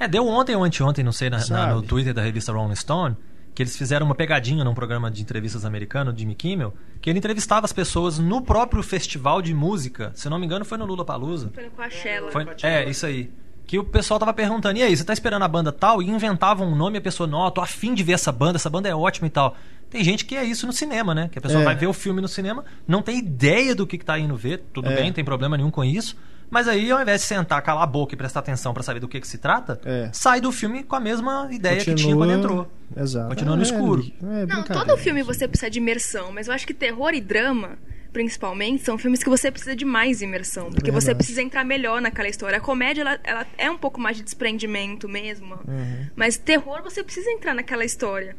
É, 0.00 0.08
deu 0.08 0.26
ontem 0.26 0.56
ou 0.56 0.64
anteontem, 0.64 1.04
não 1.04 1.12
sei, 1.12 1.28
na, 1.28 1.38
na- 1.46 1.74
no 1.74 1.82
Twitter 1.82 2.14
da 2.14 2.22
revista 2.22 2.52
Rolling 2.52 2.74
Stone, 2.74 3.16
que 3.54 3.62
eles 3.62 3.76
fizeram 3.76 4.06
uma 4.06 4.14
pegadinha 4.14 4.64
num 4.64 4.74
programa 4.74 5.10
de 5.10 5.20
entrevistas 5.22 5.64
americano, 5.64 6.12
do 6.12 6.18
Jimmy 6.18 6.34
Kimmel, 6.34 6.74
que 7.00 7.08
ele 7.10 7.18
entrevistava 7.18 7.64
as 7.66 7.72
pessoas 7.72 8.18
no 8.18 8.40
próprio 8.42 8.82
festival 8.82 9.40
de 9.42 9.52
música. 9.54 10.10
Se 10.14 10.26
eu 10.26 10.30
não 10.30 10.38
me 10.38 10.46
engano, 10.46 10.64
foi 10.64 10.78
no 10.78 10.84
Lula 10.86 11.04
Palusa. 11.04 11.50
Foi 11.54 11.64
no 11.64 11.70
Coachella. 11.70 12.32
Foi, 12.32 12.44
Coachella. 12.46 12.74
é, 12.74 12.88
isso 12.90 13.04
aí. 13.06 13.30
Que 13.66 13.78
o 13.78 13.84
pessoal 13.84 14.20
tava 14.20 14.32
perguntando, 14.34 14.78
e 14.78 14.82
aí, 14.82 14.94
você 14.96 15.02
tá 15.04 15.12
esperando 15.12 15.42
a 15.42 15.48
banda 15.48 15.72
tal? 15.72 16.02
E 16.02 16.08
inventavam 16.10 16.68
um 16.68 16.74
nome 16.76 16.96
e 16.96 16.98
a 16.98 17.02
pessoa, 17.02 17.26
não, 17.26 17.50
tô 17.50 17.60
afim 17.60 17.94
de 17.94 18.02
ver 18.02 18.12
essa 18.12 18.30
banda, 18.30 18.56
essa 18.56 18.68
banda 18.68 18.88
é 18.88 18.94
ótima 18.94 19.26
e 19.26 19.30
tal. 19.30 19.56
Tem 19.88 20.02
gente 20.04 20.24
que 20.24 20.36
é 20.36 20.44
isso 20.44 20.66
no 20.66 20.72
cinema, 20.72 21.14
né? 21.14 21.28
Que 21.32 21.38
a 21.38 21.42
pessoa 21.42 21.62
É. 21.62 21.64
vai 21.64 21.74
ver 21.74 21.86
o 21.86 21.92
filme 21.92 22.20
no 22.20 22.28
cinema, 22.28 22.64
não 22.86 23.00
tem 23.00 23.18
ideia 23.18 23.74
do 23.74 23.86
que, 23.86 23.96
que 23.96 24.04
tá 24.04 24.18
indo 24.18 24.36
ver, 24.36 24.64
tudo 24.72 24.90
É. 24.90 24.94
bem, 24.96 25.06
não 25.06 25.12
tem 25.12 25.24
problema 25.24 25.56
nenhum 25.56 25.70
com 25.70 25.84
isso. 25.84 26.16
Mas 26.50 26.68
aí, 26.68 26.90
ao 26.90 27.00
invés 27.00 27.22
de 27.22 27.26
sentar, 27.26 27.60
calar 27.62 27.82
a 27.82 27.86
boca 27.86 28.12
e 28.14 28.16
prestar 28.18 28.40
atenção 28.40 28.74
pra 28.74 28.82
saber 28.82 29.00
do 29.00 29.08
que, 29.08 29.18
que 29.18 29.26
se 29.26 29.38
trata, 29.38 29.80
É. 29.84 30.10
sai 30.12 30.40
do 30.42 30.52
filme 30.52 30.82
com 30.84 30.94
a 30.94 31.00
mesma 31.00 31.48
ideia 31.50 31.82
que 31.82 31.94
tinha 31.94 32.14
quando 32.14 32.32
entrou. 32.32 32.70
Exato. 32.94 33.28
Continua 33.28 33.56
no 33.56 33.62
É, 33.62 33.64
escuro. 33.64 34.04
É, 34.22 34.46
Não, 34.46 34.62
todo 34.62 34.96
filme 34.98 35.22
você 35.22 35.48
precisa 35.48 35.70
de 35.70 35.78
imersão, 35.78 36.30
mas 36.32 36.46
eu 36.48 36.54
acho 36.54 36.66
que 36.66 36.74
terror 36.74 37.12
e 37.14 37.20
drama, 37.20 37.70
principalmente, 38.14 38.82
são 38.84 38.96
filmes 38.96 39.22
que 39.22 39.28
você 39.28 39.50
precisa 39.50 39.74
de 39.76 39.84
mais 39.84 40.22
imersão, 40.22 40.70
porque 40.70 40.90
você 40.90 41.08
Verdade. 41.08 41.16
precisa 41.18 41.42
entrar 41.42 41.64
melhor 41.64 42.00
naquela 42.00 42.28
história. 42.28 42.56
A 42.56 42.60
comédia, 42.60 43.02
ela, 43.02 43.20
ela 43.24 43.46
é 43.58 43.68
um 43.70 43.76
pouco 43.76 44.00
mais 44.00 44.16
de 44.16 44.22
desprendimento 44.22 45.06
mesmo, 45.08 45.56
Uhum. 45.68 46.06
mas 46.16 46.36
terror 46.38 46.80
você 46.82 47.02
precisa 47.02 47.30
entrar 47.30 47.52
naquela 47.54 47.84
história. 47.84 48.36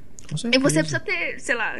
E 0.52 0.58
você 0.58 0.80
precisa 0.80 1.00
ter, 1.00 1.40
sei 1.40 1.54
lá, 1.56 1.78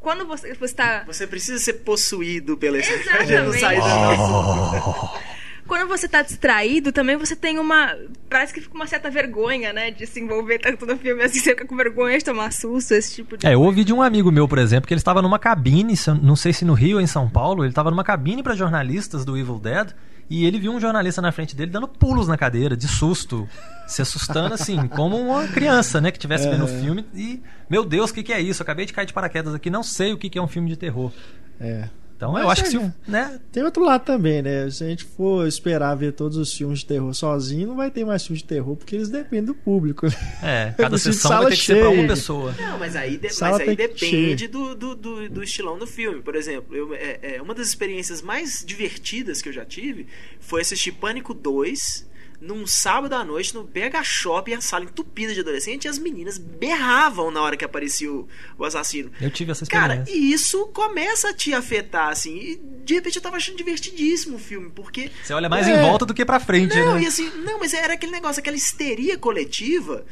quando 0.00 0.26
você, 0.26 0.52
você 0.52 0.74
tá... 0.74 1.04
Você 1.06 1.26
precisa 1.26 1.58
ser 1.58 1.74
possuído 1.74 2.56
pela 2.58 2.78
esse 2.78 2.92
Exatamente. 2.92 3.32
não 3.32 3.52
sair 3.52 3.78
da 3.80 5.10
Quando 5.68 5.86
você 5.86 6.08
tá 6.08 6.22
distraído, 6.22 6.90
também 6.90 7.16
você 7.16 7.36
tem 7.36 7.58
uma. 7.58 7.94
Parece 8.28 8.54
que 8.54 8.60
fica 8.62 8.74
uma 8.74 8.86
certa 8.86 9.10
vergonha, 9.10 9.72
né? 9.72 9.90
De 9.90 10.06
se 10.06 10.18
envolver 10.18 10.58
tanto 10.58 10.86
no 10.86 10.96
filme 10.96 11.22
assim, 11.22 11.38
você 11.40 11.50
fica 11.50 11.66
com 11.66 11.76
vergonha 11.76 12.18
de 12.18 12.24
tomar 12.24 12.50
susto, 12.52 12.94
esse 12.94 13.16
tipo 13.16 13.36
de. 13.36 13.46
É, 13.46 13.54
eu 13.54 13.60
ouvi 13.60 13.84
de 13.84 13.92
um 13.92 14.00
amigo 14.00 14.32
meu, 14.32 14.48
por 14.48 14.58
exemplo, 14.58 14.88
que 14.88 14.94
ele 14.94 15.00
estava 15.00 15.20
numa 15.20 15.38
cabine, 15.38 15.94
não 16.22 16.34
sei 16.34 16.54
se 16.54 16.64
no 16.64 16.72
Rio 16.72 16.96
ou 16.96 17.02
em 17.02 17.06
São 17.06 17.28
Paulo, 17.28 17.62
ele 17.62 17.70
estava 17.70 17.90
numa 17.90 18.02
cabine 18.02 18.42
para 18.42 18.56
jornalistas 18.56 19.26
do 19.26 19.36
Evil 19.36 19.58
Dead 19.58 19.92
e 20.30 20.44
ele 20.44 20.58
viu 20.58 20.72
um 20.72 20.80
jornalista 20.80 21.22
na 21.22 21.32
frente 21.32 21.56
dele 21.56 21.70
dando 21.70 21.88
pulos 21.88 22.28
na 22.28 22.36
cadeira, 22.36 22.76
de 22.76 22.86
susto, 22.86 23.48
se 23.86 24.02
assustando 24.02 24.54
assim, 24.54 24.86
como 24.88 25.16
uma 25.16 25.48
criança, 25.48 26.00
né, 26.00 26.10
que 26.10 26.18
estivesse 26.18 26.48
vendo 26.48 26.64
o 26.64 26.68
filme 26.68 27.06
e, 27.14 27.42
meu 27.68 27.84
Deus, 27.84 28.10
o 28.10 28.14
que, 28.14 28.22
que 28.22 28.32
é 28.32 28.40
isso? 28.40 28.62
Eu 28.62 28.64
acabei 28.64 28.84
de 28.84 28.92
cair 28.92 29.06
de 29.06 29.12
paraquedas 29.12 29.54
aqui, 29.54 29.70
não 29.70 29.82
sei 29.82 30.12
o 30.12 30.18
que, 30.18 30.28
que 30.28 30.38
é 30.38 30.42
um 30.42 30.48
filme 30.48 30.68
de 30.68 30.76
terror. 30.76 31.12
É. 31.60 31.88
Então 32.18 32.32
Mas 32.32 32.42
eu 32.42 32.50
acho 32.50 32.60
é, 32.62 32.64
que 32.64 32.70
se, 32.70 32.76
né? 32.78 32.92
né, 33.06 33.40
Tem 33.52 33.62
outro 33.62 33.84
lado 33.84 34.04
também, 34.04 34.42
né? 34.42 34.68
Se 34.70 34.82
a 34.82 34.88
gente 34.88 35.04
for 35.04 35.46
esperar 35.46 35.94
ver 35.94 36.12
todos 36.12 36.36
os 36.36 36.52
filmes 36.52 36.80
de 36.80 36.86
terror 36.86 37.14
sozinho, 37.14 37.68
não 37.68 37.76
vai 37.76 37.92
ter 37.92 38.04
mais 38.04 38.26
filmes 38.26 38.42
de 38.42 38.48
terror, 38.48 38.74
porque 38.74 38.96
eles 38.96 39.08
dependem 39.08 39.44
do 39.44 39.54
público. 39.54 40.04
é, 40.42 40.70
Eu 40.76 40.82
cada 40.82 40.98
sessão 40.98 41.30
sala 41.30 41.42
vai 41.44 41.52
ter 41.52 41.58
que 41.58 41.64
ser 41.64 41.78
pra 41.78 41.90
uma 41.90 42.08
pessoa. 42.08 42.52
Não, 42.58 42.76
mas 42.76 42.96
aí, 42.96 43.18
de- 43.18 43.28
mas 43.40 43.60
aí 43.60 43.76
depende 43.76 44.48
do, 44.48 44.74
do, 44.74 44.96
do, 44.96 45.28
do 45.28 45.42
estilão 45.44 45.78
do 45.78 45.86
filme. 45.86 46.20
Por 46.20 46.34
exemplo, 46.34 46.74
eu, 46.74 46.92
é, 46.92 47.36
é, 47.36 47.40
uma 47.40 47.54
das 47.54 47.68
experiências 47.68 48.20
mais 48.20 48.64
divertidas 48.66 49.40
que 49.40 49.48
eu 49.48 49.52
já 49.52 49.64
tive 49.64 50.08
foi 50.40 50.60
assistir 50.62 50.90
Pânico 50.90 51.32
2 51.32 52.07
num 52.40 52.66
sábado 52.66 53.14
à 53.14 53.24
noite 53.24 53.52
no 53.54 53.64
BH 53.64 54.02
Shopping, 54.04 54.54
a 54.54 54.60
sala 54.60 54.84
entupida 54.84 55.34
de 55.34 55.40
adolescente, 55.40 55.84
e 55.86 55.88
as 55.88 55.98
meninas 55.98 56.38
berravam 56.38 57.30
na 57.30 57.40
hora 57.42 57.56
que 57.56 57.64
aparecia 57.64 58.12
o, 58.12 58.28
o 58.56 58.64
assassino. 58.64 59.10
Eu 59.20 59.30
tive 59.30 59.50
essa 59.52 59.66
Cara, 59.66 59.94
experiência. 59.96 60.14
e 60.28 60.32
isso 60.32 60.66
começa 60.68 61.30
a 61.30 61.34
te 61.34 61.52
afetar, 61.52 62.08
assim, 62.10 62.36
e 62.38 62.56
de 62.84 62.94
repente 62.94 63.16
eu 63.16 63.22
tava 63.22 63.36
achando 63.36 63.56
divertidíssimo 63.56 64.36
o 64.36 64.38
filme, 64.38 64.70
porque. 64.74 65.10
Você 65.22 65.32
olha 65.32 65.48
mais 65.48 65.66
É. 65.66 65.78
em 65.78 65.82
volta 65.82 66.06
do 66.06 66.14
que 66.14 66.24
pra 66.24 66.38
frente, 66.38 66.76
Não, 66.78 66.94
né? 66.94 67.02
e 67.02 67.06
assim, 67.06 67.28
não, 67.44 67.58
mas 67.58 67.74
era 67.74 67.94
aquele 67.94 68.12
negócio, 68.12 68.38
aquela 68.40 68.56
histeria 68.56 69.18
coletiva. 69.18 70.06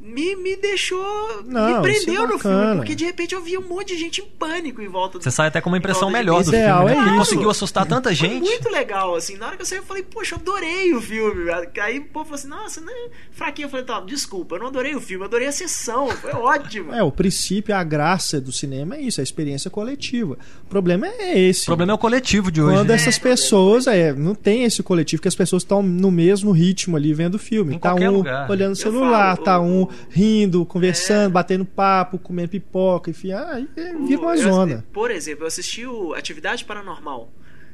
Me, 0.00 0.36
me 0.36 0.56
deixou. 0.56 1.42
Não, 1.44 1.66
me 1.66 1.72
é 1.72 1.80
prendeu 1.92 2.22
no 2.26 2.34
bacana. 2.36 2.60
filme, 2.62 2.76
porque 2.76 2.94
de 2.94 3.04
repente 3.04 3.34
eu 3.34 3.42
via 3.42 3.58
um 3.58 3.68
monte 3.68 3.88
de 3.88 3.98
gente 3.98 4.20
em 4.20 4.24
pânico 4.26 4.80
em 4.80 4.86
volta 4.88 5.18
do 5.18 5.24
Você 5.24 5.30
sai 5.30 5.48
até 5.48 5.60
com 5.60 5.68
uma 5.68 5.76
impressão 5.76 6.08
melhor 6.08 6.42
do 6.44 6.50
Ideal, 6.50 6.86
filme, 6.86 6.92
né? 6.92 6.92
é 6.92 6.96
Porque 7.02 7.10
isso. 7.10 7.18
conseguiu 7.30 7.50
assustar 7.50 7.84
tanta 7.84 8.08
Foi 8.10 8.14
gente. 8.14 8.40
muito 8.40 8.68
legal, 8.70 9.16
assim. 9.16 9.36
Na 9.36 9.46
hora 9.48 9.56
que 9.56 9.62
eu 9.62 9.66
saí, 9.66 9.78
eu 9.78 9.84
falei, 9.84 10.04
poxa, 10.04 10.36
eu 10.36 10.38
adorei 10.38 10.94
o 10.94 11.00
filme. 11.00 11.50
Aí 11.82 11.98
o 11.98 12.04
povo 12.04 12.26
falou 12.26 12.34
assim, 12.36 12.48
nossa, 12.48 12.80
né? 12.80 12.92
Fraquinho. 13.32 13.66
Eu 13.66 13.70
falei, 13.70 13.84
tá, 13.84 14.00
desculpa, 14.00 14.54
eu 14.54 14.60
não 14.60 14.68
adorei 14.68 14.94
o 14.94 15.00
filme, 15.00 15.24
eu 15.24 15.26
adorei 15.28 15.48
a 15.48 15.52
sessão. 15.52 16.06
Foi 16.08 16.32
ótimo. 16.32 16.94
É, 16.94 17.02
o 17.02 17.10
princípio, 17.10 17.74
a 17.74 17.82
graça 17.82 18.40
do 18.40 18.52
cinema 18.52 18.94
é 18.96 19.00
isso, 19.02 19.20
a 19.20 19.24
experiência 19.24 19.68
coletiva. 19.68 20.38
O 20.64 20.68
problema 20.68 21.08
é 21.08 21.38
esse. 21.38 21.62
O 21.62 21.66
problema 21.66 21.90
é 21.92 21.94
o 21.94 21.98
coletivo 21.98 22.52
de 22.52 22.62
hoje. 22.62 22.72
Quando 22.76 22.88
né? 22.90 22.94
essas 22.94 23.18
pessoas, 23.18 23.88
é, 23.88 24.12
não 24.12 24.34
tem 24.34 24.62
esse 24.62 24.80
coletivo, 24.82 25.20
que 25.22 25.28
as 25.28 25.34
pessoas 25.34 25.64
estão 25.64 25.82
no 25.82 26.10
mesmo 26.10 26.52
ritmo 26.52 26.96
ali 26.96 27.12
vendo 27.12 27.34
o 27.34 27.38
filme. 27.38 27.74
Em 27.74 27.78
tá 27.80 27.94
um 27.94 28.10
lugar. 28.12 28.48
olhando 28.48 28.72
o 28.72 28.76
celular, 28.76 29.34
falo, 29.34 29.44
tá 29.44 29.60
o- 29.60 29.87
rindo, 30.10 30.64
conversando, 30.66 31.30
É. 31.30 31.32
batendo 31.32 31.64
papo, 31.64 32.18
comendo 32.18 32.50
pipoca, 32.50 33.10
enfim, 33.10 33.32
aí 33.32 33.68
é, 33.76 33.94
vira 33.94 34.20
uma 34.20 34.36
eu- 34.36 34.42
zona. 34.42 34.84
Por 34.92 35.10
exemplo, 35.10 35.44
eu 35.44 35.48
assisti 35.48 35.86
o 35.86 36.14
Atividade 36.14 36.64
Paranormal 36.64 37.30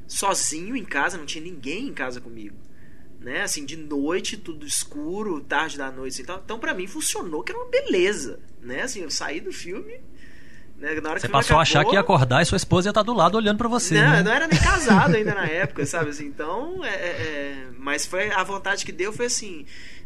sozinho 0.07 0.77
em 0.77 0.85
casa, 0.85 1.17
não 1.17 1.25
tinha 1.27 1.43
ninguém 1.43 1.89
em 1.89 1.93
casa 1.95 2.21
comigo. 2.21 2.57
Né? 3.21 3.41
Assim, 3.43 3.65
de 3.65 3.77
noite, 3.77 4.37
tudo 4.37 4.67
escuro, 4.67 5.41
tarde 5.41 5.79
da 5.79 5.91
noite 5.91 6.21
e 6.21 6.25
tal. 6.25 6.43
Então, 6.45 6.59
pra 6.59 6.75
mim, 6.75 6.87
funcionou, 6.87 7.43
que 7.43 7.53
era 7.53 7.59
uma 7.59 7.71
beleza. 7.71 8.39
Né? 8.61 8.83
Assim, 8.83 9.01
eu 9.01 9.11
saí 9.11 9.41
do 9.41 9.51
filme. 9.51 9.95
Né? 10.77 11.01
Na 11.01 11.09
hora 11.11 11.15
que 11.21 11.27
Você 11.27 11.29
passou 11.33 11.57
a 11.59 11.63
achar 11.63 11.79
acabou, 11.79 11.91
que 11.93 11.97
ia 11.97 12.01
acordar 12.01 12.43
e 12.43 12.45
sua 12.45 12.57
esposa 12.57 12.89
ia 12.89 12.91
estar 12.91 13.03
do 13.03 13.15
lado 13.15 13.37
olhando 13.37 13.57
pra 13.57 13.69
você. 13.69 13.95
não, 13.95 14.11
né? 14.11 14.21
eu 14.21 14.25
não 14.25 14.33
era 14.33 14.47
nem 14.47 14.61
casado 14.61 15.15
ainda 15.17 15.35
na 15.35 15.47
época, 15.49 15.87
sabe? 15.87 16.11
Assim, 16.11 16.27
então, 16.27 16.85
é, 16.85 16.89
é, 16.89 16.93
é, 16.93 17.67
mas 17.79 18.05
foi 18.05 18.31
a 18.31 18.43
vontade 18.45 18.85
que 18.85 18.93
deu 18.93 19.11
foi 19.11 19.25
assim: 19.27 19.65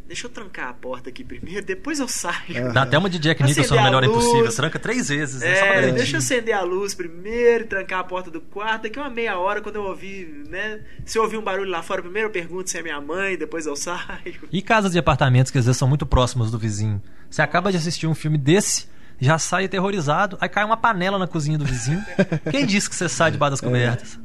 deixa 0.08 0.26
eu 0.26 0.30
trancar 0.30 0.70
a 0.70 0.72
porta 0.72 1.10
aqui 1.10 1.22
primeiro, 1.22 1.64
depois 1.64 2.00
eu 2.00 2.08
saio. 2.08 2.72
Dá 2.72 2.82
até 2.82 2.96
uma 2.96 3.10
de 3.10 3.18
Jack 3.18 3.42
Nicholson 3.42 3.74
no 3.74 3.80
a 3.80 3.84
Melhor 3.84 4.04
luz. 4.04 4.24
Impossível. 4.24 4.56
Tranca 4.56 4.78
três 4.78 5.08
vezes, 5.08 5.42
né? 5.42 5.88
É, 5.88 5.92
deixa 5.92 6.16
eu 6.16 6.18
acender 6.18 6.54
a 6.54 6.62
luz 6.62 6.94
primeiro, 6.94 7.66
trancar 7.66 8.00
a 8.00 8.04
porta 8.04 8.30
do 8.30 8.40
quarto. 8.40 8.84
Daqui 8.84 8.98
uma 8.98 9.10
meia 9.10 9.38
hora, 9.38 9.60
quando 9.60 9.76
eu 9.76 9.82
ouvir, 9.82 10.26
né? 10.48 10.80
Se 11.04 11.18
eu 11.18 11.22
ouvir 11.22 11.36
um 11.36 11.42
barulho 11.42 11.70
lá 11.70 11.82
fora, 11.82 12.00
primeiro 12.00 12.28
eu 12.28 12.32
pergunto 12.32 12.70
se 12.70 12.78
é 12.78 12.82
minha 12.82 13.00
mãe, 13.00 13.36
depois 13.36 13.66
eu 13.66 13.76
saio. 13.76 14.48
E 14.50 14.62
casas 14.62 14.92
de 14.92 14.98
apartamentos 14.98 15.52
que 15.52 15.58
às 15.58 15.66
vezes 15.66 15.78
são 15.78 15.86
muito 15.86 16.06
próximas 16.06 16.50
do 16.50 16.58
vizinho. 16.58 17.02
Você 17.28 17.42
acaba 17.42 17.70
de 17.70 17.76
assistir 17.76 18.06
um 18.06 18.14
filme 18.14 18.38
desse, 18.38 18.88
já 19.20 19.38
sai 19.38 19.66
aterrorizado, 19.66 20.38
aí 20.40 20.48
cai 20.48 20.64
uma 20.64 20.76
panela 20.76 21.18
na 21.18 21.26
cozinha 21.26 21.58
do 21.58 21.66
vizinho. 21.66 22.02
Quem 22.50 22.64
disse 22.64 22.88
que 22.88 22.96
você 22.96 23.10
sai 23.10 23.30
debaixo 23.30 23.52
das 23.52 23.60
cobertas? 23.60 24.18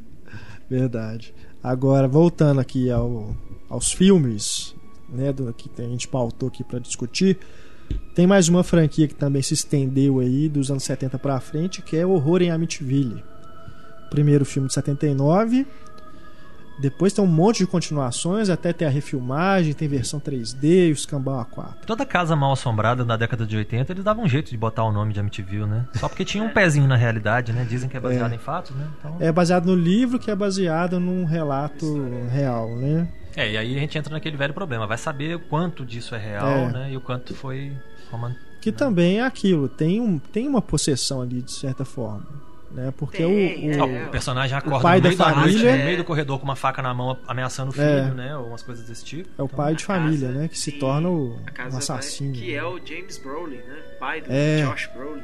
Verdade. 0.68 1.34
Agora, 1.62 2.08
voltando 2.08 2.60
aqui 2.60 2.90
ao, 2.90 3.36
aos 3.68 3.92
filmes, 3.92 4.74
né, 5.08 5.32
do, 5.32 5.52
que 5.52 5.70
a 5.80 5.84
gente 5.86 6.08
pautou 6.08 6.48
aqui 6.48 6.62
para 6.64 6.78
discutir, 6.78 7.38
tem 8.14 8.26
mais 8.26 8.48
uma 8.48 8.62
franquia 8.64 9.06
que 9.06 9.14
também 9.14 9.42
se 9.42 9.54
estendeu 9.54 10.20
aí 10.20 10.48
dos 10.48 10.70
anos 10.70 10.84
70 10.84 11.18
para 11.18 11.38
frente, 11.40 11.82
que 11.82 11.96
é 11.96 12.06
Horror 12.06 12.42
em 12.42 12.50
Amityville. 12.50 13.22
Primeiro 14.10 14.44
filme 14.44 14.68
de 14.68 14.74
79, 14.74 15.66
depois 16.80 17.12
tem 17.12 17.24
um 17.24 17.28
monte 17.28 17.58
de 17.58 17.66
continuações, 17.68 18.50
até 18.50 18.72
ter 18.72 18.84
a 18.84 18.88
refilmagem, 18.88 19.72
tem 19.74 19.86
versão 19.86 20.18
3D 20.18 20.88
e 20.88 20.92
os 20.92 21.06
Cambau 21.06 21.44
A4. 21.44 21.84
Toda 21.86 22.04
casa 22.04 22.34
mal 22.34 22.52
assombrada 22.52 23.04
da 23.04 23.16
década 23.16 23.46
de 23.46 23.56
80, 23.56 23.92
eles 23.92 24.04
davam 24.04 24.24
um 24.24 24.28
jeito 24.28 24.50
de 24.50 24.56
botar 24.56 24.82
o 24.84 24.90
nome 24.92 25.12
de 25.12 25.20
Amityville, 25.20 25.66
né? 25.66 25.86
Só 25.94 26.08
porque 26.08 26.24
tinha 26.24 26.42
um 26.42 26.48
pezinho 26.54 26.88
na 26.88 26.96
realidade, 26.96 27.52
né? 27.52 27.64
Dizem 27.68 27.88
que 27.88 27.96
é 27.96 28.00
baseado 28.00 28.32
É. 28.32 28.34
em 28.34 28.38
fatos, 28.38 28.74
né? 28.74 28.88
Então... 28.98 29.16
É 29.20 29.30
baseado 29.30 29.66
no 29.66 29.74
livro 29.76 30.18
que 30.18 30.30
é 30.30 30.34
baseado 30.34 30.98
num 30.98 31.24
relato 31.24 31.86
real, 32.32 32.68
né? 32.76 33.08
É, 33.36 33.50
e 33.52 33.56
aí 33.56 33.76
a 33.76 33.80
gente 33.80 33.96
entra 33.98 34.12
naquele 34.12 34.36
velho 34.36 34.54
problema. 34.54 34.86
Vai 34.86 34.98
saber 34.98 35.36
o 35.36 35.40
quanto 35.40 35.84
disso 35.84 36.14
é 36.14 36.18
real, 36.18 36.46
É. 36.48 36.72
né? 36.72 36.92
E 36.92 36.96
o 36.96 37.00
quanto 37.00 37.34
foi 37.34 37.72
roman... 38.10 38.34
Que 38.60 38.72
também 38.72 39.18
é 39.20 39.24
aquilo, 39.24 39.68
tem, 39.68 40.00
um, 40.00 40.18
tem 40.18 40.48
uma 40.48 40.62
possessão 40.62 41.20
ali 41.20 41.42
de 41.42 41.52
certa 41.52 41.84
forma. 41.84 42.24
Né? 42.70 42.92
Porque 42.96 43.18
Tem, 43.18 43.70
o, 43.80 43.84
o- 43.84 43.88
é. 43.96 44.06
O 44.06 44.10
personagem 44.10 44.56
acorda 44.56 44.80
pai 44.82 44.96
no 44.96 45.02
da 45.02 45.08
meio 45.10 45.18
da, 45.18 45.24
noite, 45.34 45.52
família- 45.58 45.76
no 45.76 45.84
meio 45.84 45.96
do 45.98 46.04
corredor 46.04 46.38
com 46.38 46.44
uma 46.44 46.56
faca 46.56 46.82
na 46.82 46.92
mão, 46.94 47.16
ameaçando 47.28 47.70
o 47.70 47.72
filho, 47.72 47.84
É. 47.86 48.10
né? 48.14 48.36
Ou 48.36 48.48
umas 48.48 48.62
coisas 48.62 48.84
desse 48.88 49.04
tipo. 49.04 49.28
é 49.38 49.42
o 49.42 49.48
pai 49.48 49.74
de 49.76 49.84
A 49.84 49.86
casa, 49.86 50.00
família, 50.00 50.28
né? 50.30 50.48
Que 50.48 50.58
se 50.58 50.72
sim, 50.72 50.78
torna 50.80 51.08
o, 51.08 51.36
a 51.46 51.50
um 51.50 51.54
casa 51.54 51.78
assassino. 51.78 52.32
que 52.32 52.52
é 52.54 52.64
o 52.64 52.80
James 52.84 53.16
Brolin, 53.18 53.58
né? 53.58 53.76
Pai 54.00 54.22
do 54.22 54.26
É. 54.32 54.64
Josh 54.64 54.88
Brolin. 54.92 55.22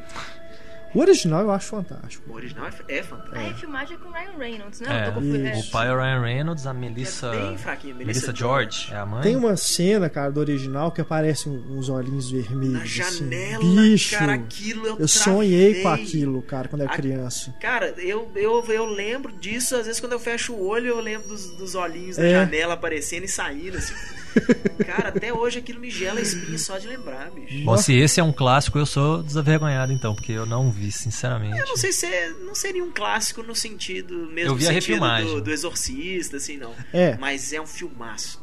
O 0.95 1.01
original 1.01 1.43
eu 1.43 1.51
acho 1.51 1.66
fantástico. 1.68 2.30
O 2.30 2.34
original 2.34 2.66
é, 2.88 2.99
é 2.99 3.03
fantástico. 3.03 3.36
A 3.36 3.41
refilmagem 3.43 3.95
é 3.97 3.99
com 3.99 4.09
o 4.09 4.12
Ryan 4.12 4.38
Reynolds, 4.38 4.80
né? 4.80 4.88
É, 4.91 5.01
Eu 5.09 5.12
tô 5.12 5.20
confu- 5.20 5.36
é. 5.36 5.59
o 5.61 5.70
pai 5.70 5.88
é 5.88 5.93
o 5.93 5.97
Ryan 5.97 6.20
Reynolds, 6.20 6.66
a 6.66 6.74
Melissa. 6.74 7.26
É 7.28 7.47
bem 7.49 7.59
fraquinho, 7.59 7.95
Melissa 7.97 8.20
Melissa 8.26 8.36
George, 8.36 8.88
é 8.93 8.97
a 8.97 9.07
mãe. 9.07 9.22
Tem 9.22 9.36
uma 9.36 9.57
cena, 9.57 10.09
cara, 10.11 10.30
do 10.32 10.41
original 10.41 10.91
que 10.93 11.01
aparece 11.01 11.49
uns 11.49 11.88
olhinhos 11.88 12.30
vermelhos. 12.30 12.72
Na 12.99 13.05
assim. 13.05 13.18
janela, 13.30 13.64
Bicho, 13.64 14.18
cara, 14.18 14.32
aquilo 14.34 14.86
eu 14.86 14.97
eu 14.99 15.09
sonhei 15.09 15.82
com 15.82 15.88
aquilo, 15.88 16.43
cara, 16.43 16.68
quando 16.68 16.82
era 16.82 16.91
A- 16.93 16.97
criança. 16.97 17.55
Cara, 17.61 17.95
eu, 17.99 18.30
eu, 18.34 18.64
eu 18.68 18.84
lembro 18.86 19.32
disso, 19.32 19.76
às 19.76 19.86
vezes 19.86 20.01
quando 20.01 20.12
eu 20.12 20.20
fecho 20.20 20.53
o 20.53 20.66
olho, 20.66 20.88
eu 20.88 21.01
lembro 21.01 21.28
dos, 21.28 21.51
dos 21.51 21.74
olhinhos 21.74 22.16
da 22.16 22.24
É. 22.24 22.30
janela 22.45 22.74
aparecendo 22.74 23.24
e 23.24 23.28
saindo, 23.28 23.76
assim. 23.78 23.95
Cara, 24.86 25.09
até 25.09 25.32
hoje 25.32 25.59
aquilo 25.59 25.80
me 25.80 25.91
gela 25.91 26.20
a 26.20 26.22
espinha 26.22 26.57
só 26.57 26.78
de 26.78 26.86
lembrar, 26.86 27.30
bicho. 27.32 27.64
Bom, 27.64 27.76
se 27.76 27.99
esse 27.99 28.20
é 28.20 28.22
um 28.22 28.32
clássico, 28.32 28.78
eu 28.78 28.86
sou 28.86 29.22
desavergonhado 29.24 29.93
então, 29.93 30.14
porque 30.14 30.30
eu 30.30 30.47
não 30.47 30.70
vi, 30.70 30.80
sinceramente. 30.93 31.59
Eu 31.59 31.66
não 31.66 31.76
sei 31.76 31.93
se 31.93 32.07
é, 32.07 32.31
não 32.45 32.55
seria 32.55 32.85
um 32.85 32.91
clássico 32.93 33.43
no 33.43 33.55
sentido 33.55 34.28
mesmo 34.33 34.53
Eu 34.53 34.57
vi 34.57 34.68
a 34.68 34.70
refilmagem. 34.72 35.26
do, 35.35 35.41
do 35.41 35.51
Exorcista, 35.51 36.37
assim, 36.37 36.57
não. 36.57 36.74
É. 36.93 37.16
Mas 37.18 37.53
é 37.53 37.61
um 37.61 37.66
filmaço. 37.66 38.41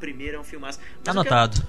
Primeiro 0.00 0.36
é 0.36 0.40
um 0.40 0.44
filmaço. 0.44 0.78
Mas 0.80 1.02
Tá 1.04 1.10
o 1.10 1.14
que 1.14 1.18
eu- 1.18 1.20
anotado. 1.22 1.66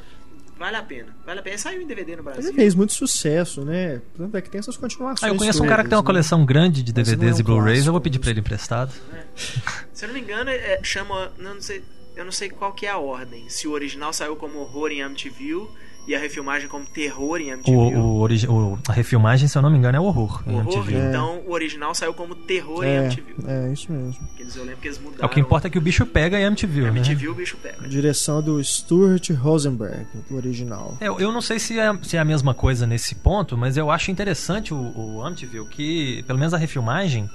Vale 0.58 0.76
a 0.76 0.84
pena. 0.84 1.16
Vale 1.26 1.40
a 1.40 1.44
pena. 1.44 1.58
Saiu 1.58 1.82
em 1.82 1.88
DVD 1.88 2.18
no 2.18 2.24
Brasil. 2.24 2.44
Ele 2.50 2.54
fez 2.54 2.76
muito 2.76 2.92
sucesso, 2.92 3.64
né? 3.64 4.02
Tanto 4.18 4.36
é 4.36 4.42
que 4.42 4.50
tem 4.50 4.60
essas 4.60 4.76
continuações. 4.76 5.24
Ah, 5.24 5.34
eu 5.34 5.38
conheço 5.38 5.64
um 5.64 5.68
cara 5.68 5.84
que 5.84 5.90
tem 5.90 5.96
uma 5.96 6.02
né? 6.04 6.06
coleção 6.06 6.46
grande 6.46 6.84
de 6.84 6.92
DVDs 6.92 7.36
é 7.36 7.38
um 7.38 7.40
e 7.40 7.44
Blu-rays, 7.44 7.86
eu 7.86 7.94
vou 7.94 8.02
pedir 8.02 8.20
pra 8.20 8.30
ele 8.30 8.40
isso. 8.42 8.46
emprestado. 8.46 8.92
Se 9.94 10.04
eu 10.04 10.08
não 10.10 10.16
me 10.16 10.20
engano, 10.22 10.50
é- 10.50 10.80
chama. 10.84 11.32
Não, 11.38 11.54
não 11.56 11.62
sei, 11.62 11.82
eu 12.14 12.26
não 12.26 12.32
sei 12.34 12.50
qual 12.50 12.74
que 12.74 12.86
é 12.86 12.90
a 12.90 12.98
ordem. 12.98 13.48
Se 13.50 13.70
o 13.70 13.72
original 13.72 14.12
saiu 14.12 14.36
como 14.36 14.60
horror 14.60 14.92
em 14.92 15.02
Amityville 15.02 15.70
e 16.10 16.16
a 16.16 16.20
refilmagem 16.20 16.68
como 16.68 16.86
terror 16.88 17.39
em 17.39 17.51
O, 17.51 17.53
Amityville. 17.53 17.95
o 17.95 18.16
origi- 18.16 18.47
o- 18.47 18.80
a 18.88 18.91
refilmagem, 18.93 19.47
se 19.47 19.55
eu 19.57 19.62
não 19.62 19.70
me 19.70 19.78
engano, 19.78 19.95
é 19.95 20.01
horror. 20.01 20.41
em 20.47 20.55
horror, 20.55 20.74
MTV. 20.74 21.07
então 21.10 21.41
o 21.47 21.51
original 21.51 21.93
saiu 21.93 22.14
como 22.16 22.34
terror 22.34 22.84
em 22.84 22.88
É, 22.89 22.99
Amityville. 22.99 23.43
é, 23.47 23.72
isso 23.72 23.91
mesmo. 23.91 24.28
Eles, 24.39 24.55
eu 24.55 24.64
lembro 24.64 24.82
que 24.82 24.88
eles 24.88 24.97
É, 24.97 25.01
mudaram. 25.01 25.26
o 25.26 25.30
que 25.30 25.39
importa 25.39 25.68
é 25.68 25.70
que 25.70 25.78
o 25.78 25.82
bicho 25.82 26.05
pega 26.05 26.39
em 26.39 26.43
MTV, 26.45 26.82
né? 26.82 26.89
Amityville 26.89 27.30
o 27.30 27.36
bicho 27.36 27.57
pega. 27.57 27.88
Direção 27.88 28.41
do 28.41 28.62
Stuart 28.64 29.30
Rosenberg, 29.30 30.07
do 30.30 30.36
original. 30.36 30.97
É, 30.99 31.07
Eu, 31.07 31.20
eu 31.20 31.32
não 31.32 31.41
sei 31.41 31.60
se 31.60 31.78
é, 31.80 31.95
se 32.01 32.18
é 32.18 32.20
a 32.20 32.26
mesma 32.26 32.53
coisa 32.55 32.88
nesse 32.88 33.14
ponto, 33.16 33.55
mas 33.55 33.78
eu 33.78 33.91
acho 33.91 34.10
interessante 34.10 34.74
o, 34.74 34.78
o 34.97 35.24
Amityville, 35.24 35.68
que, 35.68 36.24
pelo 36.26 36.39
menos 36.39 36.53
a 36.55 36.57
refilmagem, 36.57 37.30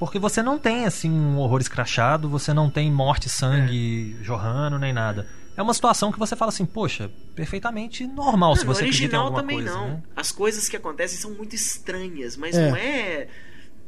porque 0.00 0.18
você 0.18 0.42
não 0.42 0.58
tem, 0.58 0.84
assim, 0.86 1.10
um 1.10 1.36
horror 1.38 1.60
escrachado, 1.60 2.28
você 2.28 2.52
não 2.54 2.68
tem 2.70 2.90
morte, 2.90 3.28
sangue 3.28 4.16
jorrando, 4.22 4.78
nem 4.78 4.92
nada. 4.92 5.26
É 5.60 5.62
uma 5.62 5.74
situação 5.74 6.10
que 6.10 6.18
você 6.18 6.34
fala 6.34 6.48
assim, 6.48 6.64
poxa, 6.64 7.10
perfeitamente 7.36 8.06
normal 8.06 8.56
se 8.56 8.62
Não, 8.62 8.68
no 8.68 8.74
você 8.74 8.84
acredita 8.84 9.02
em 9.02 9.18
original 9.18 9.24
alguma 9.26 9.40
também 9.42 9.56
coisa, 9.58 9.74
não. 9.74 9.88
né? 9.88 10.02
As 10.16 10.32
coisas 10.32 10.68
que 10.70 10.76
acontecem 10.76 11.18
são 11.18 11.32
muito 11.32 11.54
estranhas, 11.54 12.34
mas 12.34 12.56
É. 12.56 12.68
não 12.70 12.76
é. 12.76 13.28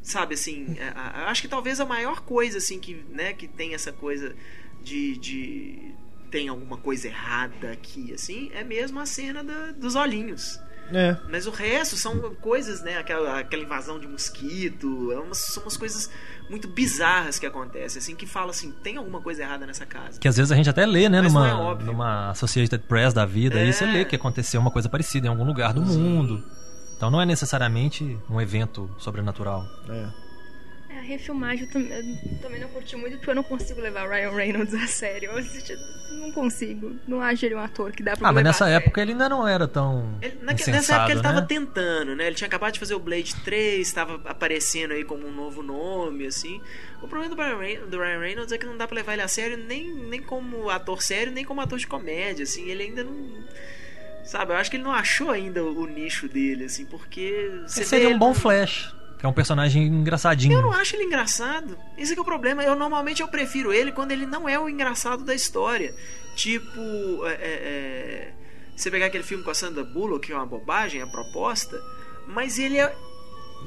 Sabe 0.02 0.34
assim, 0.34 0.76
é, 0.78 0.88
a- 0.94 1.00
a- 1.24 1.30
acho 1.30 1.40
que 1.40 1.48
talvez 1.48 1.80
a 1.80 1.86
maior 1.86 2.20
coisa 2.20 2.58
assim 2.58 2.78
que, 2.78 3.02
né, 3.10 3.32
que 3.32 3.48
tem 3.48 3.72
essa 3.72 3.90
coisa 3.90 4.34
de, 4.84 5.16
de 5.16 5.94
tem 6.30 6.48
alguma 6.48 6.76
coisa 6.76 7.06
errada 7.08 7.70
aqui, 7.72 8.12
assim, 8.12 8.50
é 8.52 8.62
mesmo 8.64 8.98
a 9.00 9.06
cena 9.06 9.42
da- 9.42 9.70
dos 9.72 9.94
olhinhos. 9.94 10.60
É, 10.90 11.16
Mas 11.28 11.46
o 11.46 11.50
resto 11.50 11.96
são 11.96 12.18
coisas, 12.34 12.82
né? 12.82 12.98
Aquela, 12.98 13.38
aquela 13.38 13.62
invasão 13.62 13.98
de 13.98 14.06
mosquito, 14.06 15.10
é 15.12 15.18
umas, 15.18 15.38
são 15.38 15.62
umas 15.62 15.76
coisas 15.76 16.10
muito 16.50 16.68
bizarras 16.68 17.38
que 17.38 17.46
acontecem, 17.46 17.98
assim, 17.98 18.14
que 18.14 18.26
fala 18.26 18.50
assim, 18.50 18.72
tem 18.82 18.96
alguma 18.96 19.20
coisa 19.20 19.42
errada 19.42 19.66
nessa 19.66 19.86
casa. 19.86 20.18
Que 20.20 20.28
às 20.28 20.36
vezes 20.36 20.52
a 20.52 20.56
gente 20.56 20.68
até 20.68 20.84
lê, 20.84 21.08
né, 21.08 21.22
Mas 21.22 21.32
não 21.32 21.46
é 21.46 21.52
numa, 21.52 21.74
numa 21.76 22.30
Associated 22.30 22.82
Press 22.86 23.14
da 23.14 23.24
vida, 23.24 23.58
É. 23.58 23.62
aí 23.62 23.72
você 23.72 23.86
lê 23.86 24.04
que 24.04 24.16
aconteceu 24.16 24.60
uma 24.60 24.70
coisa 24.70 24.88
parecida 24.88 25.26
em 25.26 25.30
algum 25.30 25.44
lugar 25.44 25.72
do 25.72 25.80
mundo. 25.80 26.44
Então 26.96 27.10
não 27.10 27.20
é 27.20 27.26
necessariamente 27.26 28.18
um 28.28 28.40
evento 28.40 28.90
sobrenatural. 28.98 29.64
é. 29.88 30.21
É, 30.94 30.98
a 30.98 31.02
refilmagem 31.02 31.68
eu, 31.74 31.80
eu 31.80 32.38
também 32.40 32.60
não 32.60 32.68
curti 32.68 32.96
muito 32.96 33.16
porque 33.16 33.30
eu 33.30 33.34
não 33.34 33.42
consigo 33.42 33.80
levar 33.80 34.06
o 34.06 34.10
Ryan 34.10 34.30
Reynolds 34.30 34.74
a 34.74 34.86
sério. 34.86 35.30
Eu 35.30 35.38
assisti- 35.38 35.76
não 36.18 36.30
consigo. 36.32 36.94
Não 37.08 37.20
acho 37.22 37.46
ele 37.46 37.54
um 37.54 37.58
ator 37.60 37.90
que 37.92 38.02
dá 38.02 38.16
pra 38.16 38.28
Ah, 38.28 38.32
mas 38.32 38.44
nessa 38.44 38.68
época 38.68 39.00
ele 39.00 39.12
ainda 39.12 39.28
não 39.28 39.46
era 39.48 39.66
tão 39.66 40.18
Ele- 40.20 40.38
naque- 40.42 40.70
nessa 40.70 40.96
época 40.96 41.12
ele 41.12 41.22
né? 41.22 41.22
tava 41.22 41.42
tentando, 41.42 42.14
né? 42.14 42.26
Ele 42.26 42.36
tinha 42.36 42.46
acabado 42.46 42.72
de 42.74 42.78
fazer 42.80 42.94
o 42.94 42.98
Blade 42.98 43.34
3, 43.36 43.90
tava 43.92 44.20
aparecendo 44.28 44.92
aí 44.92 45.04
como 45.04 45.26
um 45.26 45.32
novo 45.32 45.62
nome, 45.62 46.26
assim. 46.26 46.60
O 47.02 47.08
problema 47.08 47.34
do 47.34 47.40
Ryan, 47.40 47.58
Reynolds, 47.58 47.90
do 47.90 47.98
Ryan 47.98 48.18
Reynolds 48.20 48.52
é 48.52 48.58
que 48.58 48.66
não 48.66 48.76
dá 48.76 48.86
pra 48.86 48.94
levar 48.96 49.14
ele 49.14 49.22
a 49.22 49.28
sério 49.28 49.56
nem, 49.56 49.90
nem 49.94 50.20
como 50.22 50.68
ator 50.68 51.02
sério, 51.02 51.32
nem 51.32 51.44
como 51.44 51.60
ator 51.60 51.78
de 51.78 51.86
comédia, 51.86 52.42
assim. 52.42 52.68
Ele 52.68 52.82
ainda 52.82 53.02
não. 53.04 53.42
Sabe, 54.24 54.52
eu 54.52 54.56
acho 54.56 54.70
que 54.70 54.76
ele 54.76 54.84
não 54.84 54.92
achou 54.92 55.30
ainda 55.30 55.64
o, 55.64 55.86
nicho 55.86 56.28
dele, 56.28 56.64
assim, 56.64 56.84
porque. 56.86 57.50
Você 57.66 57.80
Esse 57.80 57.90
seria 57.90 58.10
um 58.10 58.18
bom 58.18 58.30
ele- 58.30 58.38
Flash. 58.38 58.94
Que 59.22 59.26
é 59.26 59.28
um 59.28 59.32
personagem 59.32 59.86
engraçadinho. 59.86 60.52
Eu 60.52 60.62
não 60.62 60.72
acho 60.72 60.96
ele 60.96 61.04
engraçado. 61.04 61.78
Esse 61.96 62.10
é, 62.10 62.14
que 62.16 62.18
é 62.18 62.22
o 62.22 62.24
problema. 62.24 62.64
Eu 62.64 62.74
normalmente 62.74 63.22
eu 63.22 63.28
prefiro 63.28 63.72
ele 63.72 63.92
quando 63.92 64.10
ele 64.10 64.26
não 64.26 64.48
é 64.48 64.58
o 64.58 64.68
engraçado 64.68 65.22
da 65.22 65.32
história. 65.32 65.94
Tipo, 66.34 66.80
é, 67.26 67.30
é, 67.30 67.38
é, 67.40 68.32
você 68.76 68.90
pegar 68.90 69.06
aquele 69.06 69.22
filme 69.22 69.44
com 69.44 69.50
a 69.52 69.54
Sandra 69.54 69.84
Bullock, 69.84 70.26
que 70.26 70.32
é 70.32 70.34
uma 70.34 70.44
bobagem, 70.44 71.00
a 71.00 71.06
proposta, 71.06 71.80
mas 72.26 72.58
ele 72.58 72.78
é 72.78 72.92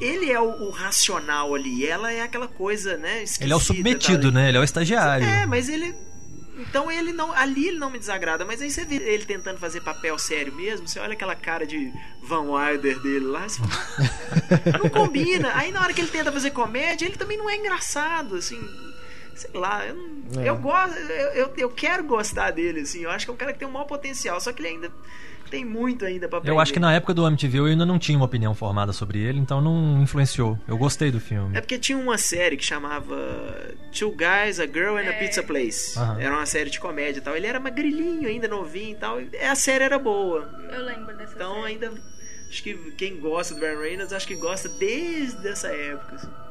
ele 0.01 0.29
é 0.29 0.37
o, 0.41 0.49
o, 0.49 0.71
racional 0.71 1.55
ali, 1.55 1.87
ela 1.87 2.11
é 2.11 2.19
aquela 2.19 2.49
coisa, 2.49 2.97
né? 2.97 3.23
Ele 3.39 3.53
é 3.53 3.55
o 3.55 3.59
submetido, 3.61 4.29
tá 4.29 4.37
né? 4.37 4.49
Ele 4.49 4.57
é 4.57 4.59
o 4.59 4.63
estagiário. 4.65 5.25
É, 5.25 5.45
mas 5.45 5.69
ele 5.69 5.95
então 6.57 6.91
ele 6.91 7.11
não. 7.11 7.31
Ali 7.33 7.67
ele 7.67 7.77
não 7.77 7.89
me 7.89 7.99
desagrada, 7.99 8.45
mas 8.45 8.61
aí 8.61 8.71
você 8.71 8.85
vê 8.85 8.95
ele 8.95 9.25
tentando 9.25 9.59
fazer 9.59 9.81
papel 9.81 10.17
sério 10.17 10.53
mesmo, 10.53 10.87
você 10.87 10.99
olha 10.99 11.13
aquela 11.13 11.35
cara 11.35 11.65
de 11.65 11.91
Van 12.21 12.49
Wilder 12.49 12.99
dele 12.99 13.25
lá, 13.25 13.47
você 13.47 13.61
fala, 13.61 14.77
não 14.83 14.89
combina. 14.89 15.51
Aí 15.53 15.71
na 15.71 15.81
hora 15.81 15.93
que 15.93 16.01
ele 16.01 16.09
tenta 16.09 16.31
fazer 16.31 16.51
comédia, 16.51 17.05
ele 17.05 17.17
também 17.17 17.37
não 17.37 17.49
é 17.49 17.55
engraçado, 17.55 18.35
assim. 18.35 18.59
Sei 19.35 19.49
lá, 19.53 19.85
eu, 19.85 19.97
é. 20.41 20.49
eu 20.49 20.55
gosto, 20.55 20.95
eu, 20.95 21.27
eu, 21.33 21.53
eu, 21.57 21.69
quero 21.69 22.05
gostar 22.05 22.51
dele, 22.51 22.81
assim. 22.81 23.01
Eu 23.01 23.11
acho 23.11 23.25
que 23.25 23.31
é 23.31 23.33
um 23.33 23.37
cara 23.37 23.51
que 23.51 23.59
tem 23.59 23.67
um 23.67 23.71
maior 23.71 23.85
potencial, 23.85 24.39
só 24.39 24.53
que 24.53 24.61
ele 24.61 24.69
ainda 24.69 24.91
tem 25.49 25.65
muito 25.65 26.05
ainda 26.05 26.27
pra 26.27 26.39
aprender. 26.39 26.55
Eu 26.55 26.59
acho 26.59 26.73
que 26.73 26.79
na 26.79 26.93
época 26.93 27.13
do 27.13 27.25
MTV 27.25 27.59
eu 27.59 27.65
ainda 27.65 27.85
não 27.85 27.97
tinha 27.97 28.17
uma 28.17 28.25
opinião 28.25 28.53
formada 28.53 28.91
sobre 28.93 29.19
ele, 29.19 29.39
então 29.39 29.61
não 29.61 30.01
influenciou. 30.01 30.59
Eu 30.67 30.77
gostei 30.77 31.11
do 31.11 31.19
filme. 31.19 31.57
É 31.57 31.61
porque 31.61 31.77
tinha 31.77 31.97
uma 31.97 32.17
série 32.17 32.57
que 32.57 32.63
chamava 32.63 33.15
Two 33.97 34.11
Guys, 34.11 34.59
a 34.59 34.65
Girl 34.65 34.97
and 34.97 35.07
a 35.09 35.13
é. 35.13 35.19
Pizza 35.19 35.43
Place. 35.43 35.97
Uhum. 35.97 36.19
Era 36.19 36.35
uma 36.35 36.45
série 36.45 36.69
de 36.69 36.79
comédia 36.79 37.19
e 37.19 37.21
tal. 37.21 37.35
Ele 37.35 37.47
era 37.47 37.59
magrilinho 37.59 38.27
ainda, 38.27 38.47
novinho 38.47 38.91
e 38.91 38.95
tal. 38.95 39.21
E 39.21 39.35
a 39.37 39.55
série 39.55 39.83
era 39.83 39.99
boa. 39.99 40.49
Eu 40.71 40.83
lembro 40.83 41.15
dessa 41.15 41.33
então, 41.35 41.55
série. 41.61 41.65
ainda... 41.67 41.91
Acho 42.47 42.63
que 42.63 42.75
quem 42.91 43.19
gosta 43.19 43.55
do 43.55 43.59
Ryan 43.59 43.79
Reynolds, 43.79 44.13
acho 44.13 44.27
que 44.27 44.35
gosta 44.35 44.69
desde 44.69 45.47
essa 45.47 45.67
época. 45.67 46.15
Assim. 46.15 46.44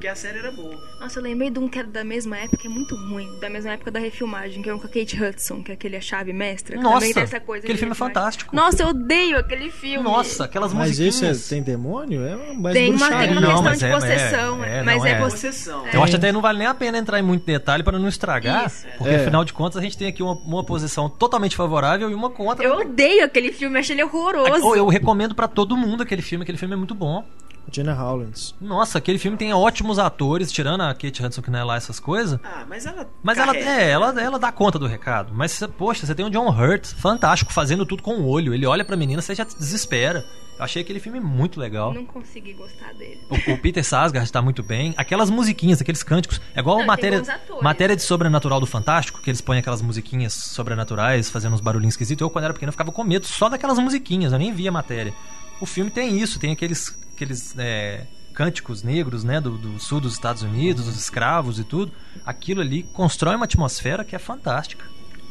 Porque 0.00 0.08
a 0.08 0.14
série 0.14 0.38
era 0.38 0.50
boa. 0.50 0.80
Nossa, 0.98 1.18
eu 1.18 1.22
lembrei 1.22 1.50
de 1.50 1.58
um 1.58 1.68
que 1.68 1.78
era 1.78 1.86
da 1.86 2.02
mesma 2.02 2.38
época, 2.38 2.66
é 2.66 2.70
muito 2.70 2.96
ruim. 2.96 3.38
Da 3.38 3.50
mesma 3.50 3.72
época 3.72 3.90
da 3.90 4.00
refilmagem, 4.00 4.62
que 4.62 4.70
é 4.70 4.74
um 4.74 4.78
com 4.78 4.86
a 4.86 4.88
Kate 4.88 5.22
Hudson, 5.22 5.62
que 5.62 5.72
é 5.72 5.74
aquele 5.74 5.94
A 5.94 6.00
Chave 6.00 6.32
Mestra. 6.32 6.80
Nossa, 6.80 7.04
aquele 7.06 7.76
filme 7.76 7.92
é 7.92 7.94
fantástico. 7.94 8.56
Nossa, 8.56 8.82
eu 8.82 8.88
odeio 8.88 9.36
aquele 9.36 9.70
filme. 9.70 10.02
Nossa, 10.02 10.46
aquelas 10.46 10.72
mas 10.72 10.88
musiquinhas. 10.88 11.20
Mas 11.20 11.36
isso 11.36 11.52
é, 11.52 11.54
tem 11.54 11.62
demônio? 11.62 12.24
É 12.24 12.54
mais 12.54 12.74
tem 12.74 12.94
uma, 12.94 13.08
tem 13.10 13.30
uma 13.32 13.40
não, 13.42 13.62
questão 13.62 13.72
de 13.74 13.84
é, 13.84 13.92
possessão. 13.92 14.64
É, 14.64 14.78
é, 14.78 14.82
mas 14.82 15.04
é, 15.04 15.10
é, 15.10 15.18
possessão. 15.18 15.86
Eu 15.92 16.02
acho 16.02 16.16
até 16.16 16.28
que 16.28 16.32
não 16.32 16.40
vale 16.40 16.56
nem 16.60 16.66
a 16.66 16.72
pena 16.72 16.96
entrar 16.96 17.18
em 17.18 17.22
muito 17.22 17.44
detalhe 17.44 17.82
para 17.82 17.98
não 17.98 18.08
estragar. 18.08 18.68
Isso. 18.68 18.86
Porque 18.96 19.14
afinal 19.14 19.44
de 19.44 19.52
contas 19.52 19.76
a 19.76 19.82
gente 19.82 19.98
tem 19.98 20.08
aqui 20.08 20.22
uma, 20.22 20.32
uma 20.32 20.64
posição 20.64 21.10
totalmente 21.10 21.54
favorável 21.54 22.10
e 22.10 22.14
uma 22.14 22.30
contra. 22.30 22.64
Eu 22.64 22.78
odeio 22.78 23.22
aquele 23.22 23.52
filme, 23.52 23.78
achei 23.78 23.94
ele 23.94 24.04
horroroso. 24.04 24.74
Eu 24.74 24.88
recomendo 24.88 25.34
para 25.34 25.46
todo 25.46 25.76
mundo 25.76 26.02
aquele 26.02 26.22
filme, 26.22 26.42
aquele 26.42 26.56
filme 26.56 26.72
é 26.72 26.78
muito 26.78 26.94
bom. 26.94 27.22
Jenna 27.70 27.94
Howlands. 27.94 28.54
Nossa, 28.60 28.98
aquele 28.98 29.18
filme 29.18 29.36
tem 29.36 29.52
ótimos 29.52 29.98
atores, 29.98 30.50
tirando 30.50 30.82
a 30.82 30.94
Kate 30.94 31.24
Hudson 31.24 31.42
que 31.42 31.50
não 31.50 31.58
é 31.58 31.64
lá 31.64 31.76
essas 31.76 32.00
coisas. 32.00 32.38
Ah, 32.42 32.64
mas 32.68 32.86
ela. 32.86 33.08
Mas 33.22 33.38
ela, 33.38 33.56
é, 33.56 33.90
ela, 33.90 34.20
ela 34.20 34.38
dá 34.38 34.50
conta 34.52 34.78
do 34.78 34.86
recado. 34.86 35.32
Mas, 35.34 35.60
poxa, 35.78 36.06
você 36.06 36.14
tem 36.14 36.24
o 36.24 36.30
John 36.30 36.48
Hurt, 36.48 36.86
fantástico, 36.94 37.52
fazendo 37.52 37.86
tudo 37.86 38.02
com 38.02 38.14
o 38.14 38.26
olho. 38.26 38.54
Ele 38.54 38.66
olha 38.66 38.84
pra 38.84 38.96
menina, 38.96 39.22
você 39.22 39.34
já 39.34 39.44
desespera. 39.44 40.24
Eu 40.60 40.64
achei 40.64 40.82
aquele 40.82 41.00
filme 41.00 41.18
muito 41.18 41.58
legal. 41.58 41.94
Não 41.94 42.04
consegui 42.04 42.52
gostar 42.52 42.92
dele. 42.92 43.22
O, 43.30 43.52
o 43.52 43.58
Peter 43.58 43.82
Sarsgaard 43.82 44.28
está 44.28 44.42
muito 44.42 44.62
bem. 44.62 44.92
Aquelas 44.94 45.30
musiquinhas, 45.30 45.80
aqueles 45.80 46.02
cânticos. 46.02 46.38
É 46.54 46.60
igual 46.60 46.80
Não, 46.80 46.86
matéria, 46.86 47.22
matéria 47.62 47.96
de 47.96 48.02
sobrenatural 48.02 48.60
do 48.60 48.66
Fantástico, 48.66 49.22
que 49.22 49.30
eles 49.30 49.40
põem 49.40 49.58
aquelas 49.58 49.80
musiquinhas 49.80 50.34
sobrenaturais, 50.34 51.30
fazendo 51.30 51.54
uns 51.54 51.62
barulhinhos 51.62 51.94
esquisitos. 51.94 52.20
Eu, 52.20 52.28
quando 52.28 52.44
era 52.44 52.52
pequeno, 52.52 52.72
ficava 52.72 52.92
com 52.92 53.02
medo 53.02 53.26
só 53.26 53.48
daquelas 53.48 53.78
musiquinhas. 53.78 54.34
Eu 54.34 54.38
nem 54.38 54.52
via 54.52 54.68
a 54.68 54.72
matéria. 54.72 55.14
O 55.60 55.66
filme 55.66 55.90
tem 55.90 56.18
isso, 56.20 56.38
tem 56.38 56.52
aqueles. 56.52 56.96
aqueles 57.14 57.54
é, 57.58 58.06
cânticos 58.34 58.82
negros, 58.82 59.22
né, 59.22 59.40
do, 59.40 59.58
do, 59.58 59.78
sul 59.78 60.00
dos 60.00 60.14
Estados 60.14 60.42
Unidos, 60.42 60.88
os 60.88 60.96
escravos 60.96 61.58
e 61.58 61.64
tudo, 61.64 61.92
aquilo 62.24 62.62
ali 62.62 62.84
constrói 62.94 63.36
uma 63.36 63.44
atmosfera 63.44 64.04
que 64.04 64.16
é 64.16 64.18
fantástica. 64.18 64.84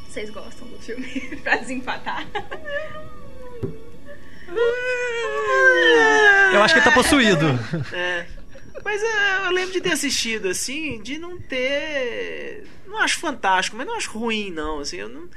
Vocês 0.08 0.30
gostam 0.30 0.68
do 0.68 0.78
filme 0.78 1.08
pra 1.42 1.58
desempatar? 1.58 2.28
Eu 6.54 6.62
acho 6.62 6.74
que 6.74 6.80
ele 6.80 6.86
tá 6.86 6.92
possuído. 6.92 7.48
É. 7.94 8.26
Mas 8.84 9.02
é, 9.02 9.48
eu 9.48 9.52
lembro 9.52 9.74
de 9.74 9.82
ter 9.82 9.92
assistido, 9.92 10.48
assim, 10.48 11.02
de 11.02 11.18
não 11.18 11.40
ter. 11.40 12.66
Não 12.88 12.98
acho 13.00 13.20
fantástico, 13.20 13.78
mas 13.78 13.86
não 13.86 13.96
acho 13.96 14.12
ruim, 14.18 14.52
não. 14.52 14.80
Assim, 14.80 14.98
eu 14.98 15.10
não 15.10 15.30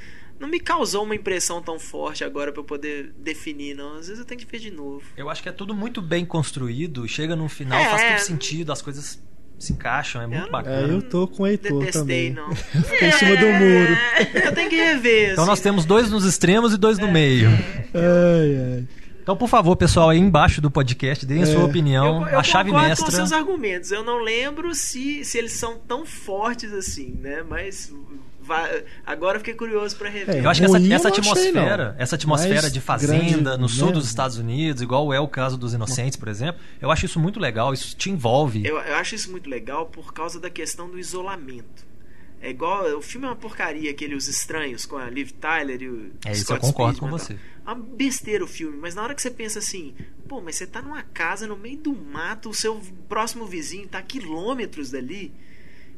não 0.42 0.48
me 0.48 0.58
causou 0.58 1.04
uma 1.04 1.14
impressão 1.14 1.62
tão 1.62 1.78
forte 1.78 2.24
agora 2.24 2.50
para 2.50 2.60
eu 2.60 2.64
poder 2.64 3.14
definir, 3.16 3.76
não. 3.76 3.94
Às 3.94 4.08
vezes 4.08 4.18
eu 4.18 4.24
tenho 4.24 4.40
que 4.40 4.46
ver 4.46 4.58
de 4.58 4.72
novo. 4.72 5.04
Eu 5.16 5.30
acho 5.30 5.40
que 5.40 5.48
é 5.48 5.52
tudo 5.52 5.72
muito 5.72 6.02
bem 6.02 6.26
construído, 6.26 7.06
chega 7.06 7.36
no 7.36 7.48
final, 7.48 7.78
é, 7.78 7.88
faz 7.88 8.02
todo 8.02 8.26
sentido, 8.26 8.72
as 8.72 8.82
coisas 8.82 9.22
se 9.56 9.72
encaixam, 9.72 10.20
é 10.20 10.26
muito 10.26 10.50
bacana. 10.50 10.88
É, 10.88 10.96
eu 10.96 11.00
tô 11.00 11.28
com 11.28 11.44
o 11.44 11.46
Heitor 11.46 11.78
Detestei, 11.78 12.32
também. 12.32 12.32
não. 12.32 12.50
Fiquei 12.82 13.08
em 13.08 13.12
cima 13.12 13.36
do 13.36 13.46
muro. 13.46 13.96
Eu 14.44 14.52
tenho 14.52 14.68
que 14.68 14.74
rever. 14.74 15.30
Então 15.30 15.46
nós 15.46 15.60
assim. 15.60 15.62
temos 15.62 15.84
dois 15.84 16.10
nos 16.10 16.24
extremos 16.24 16.74
e 16.74 16.76
dois 16.76 16.98
no 16.98 17.10
meio. 17.10 17.48
Ai, 17.94 18.56
ai. 18.56 18.88
Então, 19.22 19.36
por 19.36 19.48
favor, 19.48 19.76
pessoal, 19.76 20.10
aí 20.10 20.18
embaixo 20.18 20.60
do 20.60 20.68
podcast, 20.68 21.24
deem 21.24 21.44
a 21.44 21.46
sua 21.46 21.62
opinião, 21.62 22.22
eu, 22.22 22.28
eu 22.30 22.38
a 22.40 22.42
chave 22.42 22.72
mestra. 22.72 23.04
com 23.04 23.12
seus 23.12 23.30
argumentos. 23.30 23.92
Eu 23.92 24.02
não 24.02 24.18
lembro 24.18 24.74
se, 24.74 25.24
se 25.24 25.38
eles 25.38 25.52
são 25.52 25.78
tão 25.78 26.04
fortes 26.04 26.72
assim, 26.72 27.12
né? 27.20 27.44
Mas 27.48 27.92
agora 29.04 29.38
fiquei 29.38 29.54
curioso 29.54 29.96
para 29.96 30.08
rever. 30.08 30.36
É, 30.36 30.40
eu 30.40 30.50
acho 30.50 30.60
que 30.60 30.66
essa, 30.66 30.94
essa 30.94 31.08
atmosfera, 31.08 31.88
achei, 31.90 32.02
essa 32.02 32.14
atmosfera 32.16 32.70
de 32.70 32.80
fazenda 32.80 33.50
grande, 33.50 33.60
no 33.60 33.68
sul 33.68 33.88
né? 33.88 33.92
dos 33.92 34.06
Estados 34.06 34.36
Unidos, 34.36 34.82
igual 34.82 35.12
é 35.12 35.20
o 35.20 35.28
caso 35.28 35.56
dos 35.56 35.74
Inocentes, 35.74 36.16
por 36.16 36.28
exemplo, 36.28 36.60
eu 36.80 36.90
acho 36.90 37.06
isso 37.06 37.18
muito 37.18 37.38
legal, 37.38 37.72
isso 37.72 37.96
te 37.96 38.10
envolve. 38.10 38.64
Eu, 38.66 38.78
eu 38.78 38.96
acho 38.96 39.14
isso 39.14 39.30
muito 39.30 39.48
legal 39.48 39.86
por 39.86 40.12
causa 40.12 40.38
da 40.40 40.50
questão 40.50 40.88
do 40.88 40.98
isolamento. 40.98 41.92
É 42.42 42.50
igual. 42.50 42.84
O 42.98 43.00
filme 43.00 43.24
é 43.26 43.30
uma 43.30 43.36
porcaria, 43.36 43.92
aquele 43.92 44.16
Os 44.16 44.26
Estranhos, 44.26 44.84
com 44.84 44.96
a 44.96 45.08
Liv 45.08 45.30
Tyler 45.30 45.80
e 45.80 45.88
o. 45.88 46.10
É 46.26 46.32
isso, 46.32 46.52
eu 46.52 46.58
concordo 46.58 46.98
com 46.98 47.08
você. 47.08 47.34
É 47.34 47.70
uma 47.70 47.76
besteira 47.76 48.44
o 48.44 48.48
filme, 48.48 48.76
mas 48.76 48.96
na 48.96 49.02
hora 49.04 49.14
que 49.14 49.22
você 49.22 49.30
pensa 49.30 49.60
assim, 49.60 49.94
pô, 50.26 50.40
mas 50.40 50.56
você 50.56 50.66
tá 50.66 50.82
numa 50.82 51.04
casa 51.04 51.46
no 51.46 51.56
meio 51.56 51.78
do 51.78 51.94
mato, 51.94 52.50
o 52.50 52.54
seu 52.54 52.82
próximo 53.08 53.46
vizinho 53.46 53.86
tá 53.86 53.98
a 53.98 54.02
quilômetros 54.02 54.90
dali. 54.90 55.32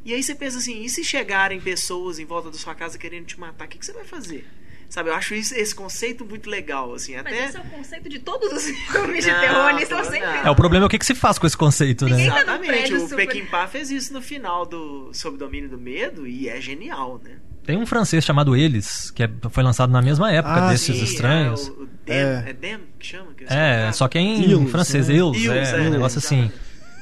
E 0.04 0.12
aí 0.12 0.22
você 0.22 0.34
pensa 0.34 0.58
assim, 0.58 0.82
e 0.82 0.88
se 0.88 1.02
chegarem 1.02 1.60
pessoas 1.60 2.18
em 2.18 2.24
volta 2.24 2.50
da 2.50 2.58
sua 2.58 2.74
casa 2.74 2.98
querendo 2.98 3.24
te 3.24 3.40
matar, 3.40 3.64
o 3.64 3.68
que, 3.68 3.78
que 3.78 3.86
você 3.86 3.92
vai 3.92 4.04
fazer? 4.04 4.46
Sabe, 4.88 5.08
eu 5.08 5.14
acho 5.14 5.34
isso, 5.34 5.54
esse 5.54 5.74
conceito 5.74 6.24
muito 6.24 6.48
legal, 6.48 6.94
assim, 6.94 7.16
até... 7.16 7.30
Mas 7.30 7.48
esse 7.48 7.56
é 7.56 7.60
o 7.60 7.64
conceito 7.64 8.08
de 8.08 8.18
todos 8.18 8.52
os 8.52 8.64
filmes 8.92 9.24
de 9.24 9.30
terror, 9.30 9.70
eles 9.70 9.82
estão 9.84 10.04
sempre... 10.04 10.28
É, 10.44 10.50
o 10.50 10.54
problema 10.54 10.84
é 10.84 10.86
o 10.86 10.90
que, 10.90 10.98
que 10.98 11.06
se 11.06 11.14
faz 11.14 11.38
com 11.38 11.46
esse 11.46 11.56
conceito, 11.56 12.04
Ninguém 12.04 12.28
né? 12.28 12.32
Tá 12.32 12.42
Exatamente, 12.42 12.94
o 12.94 13.00
super... 13.00 13.16
Peckinpah 13.16 13.66
fez 13.66 13.90
isso 13.90 14.12
no 14.12 14.20
final 14.20 14.66
do 14.66 15.10
Sob 15.12 15.36
Domínio 15.38 15.68
do 15.68 15.78
Medo 15.78 16.26
e 16.26 16.48
é 16.48 16.60
genial, 16.60 17.20
né? 17.24 17.38
Tem 17.64 17.78
um 17.78 17.86
francês 17.86 18.22
chamado 18.22 18.54
Eles, 18.54 19.10
que 19.10 19.22
é, 19.22 19.30
foi 19.50 19.64
lançado 19.64 19.90
na 19.90 20.02
mesma 20.02 20.30
época 20.30 20.66
ah, 20.66 20.70
desses 20.70 20.96
sim, 20.96 21.02
estranhos. 21.02 21.66
É, 21.66 21.70
o 21.70 21.86
Dem, 22.04 22.16
é. 22.16 22.44
é 22.48 22.52
Dem 22.52 22.80
que 22.98 23.06
chama? 23.06 23.32
Que 23.34 23.44
é, 23.48 23.90
só 23.90 24.06
que 24.06 24.18
é 24.18 24.20
em 24.20 24.66
francês, 24.68 25.08
é. 25.08 25.14
Ills, 25.14 25.48
é, 25.48 25.70
é, 25.70 25.80
um 25.80 25.90
negócio 25.90 26.18
assim. 26.18 26.50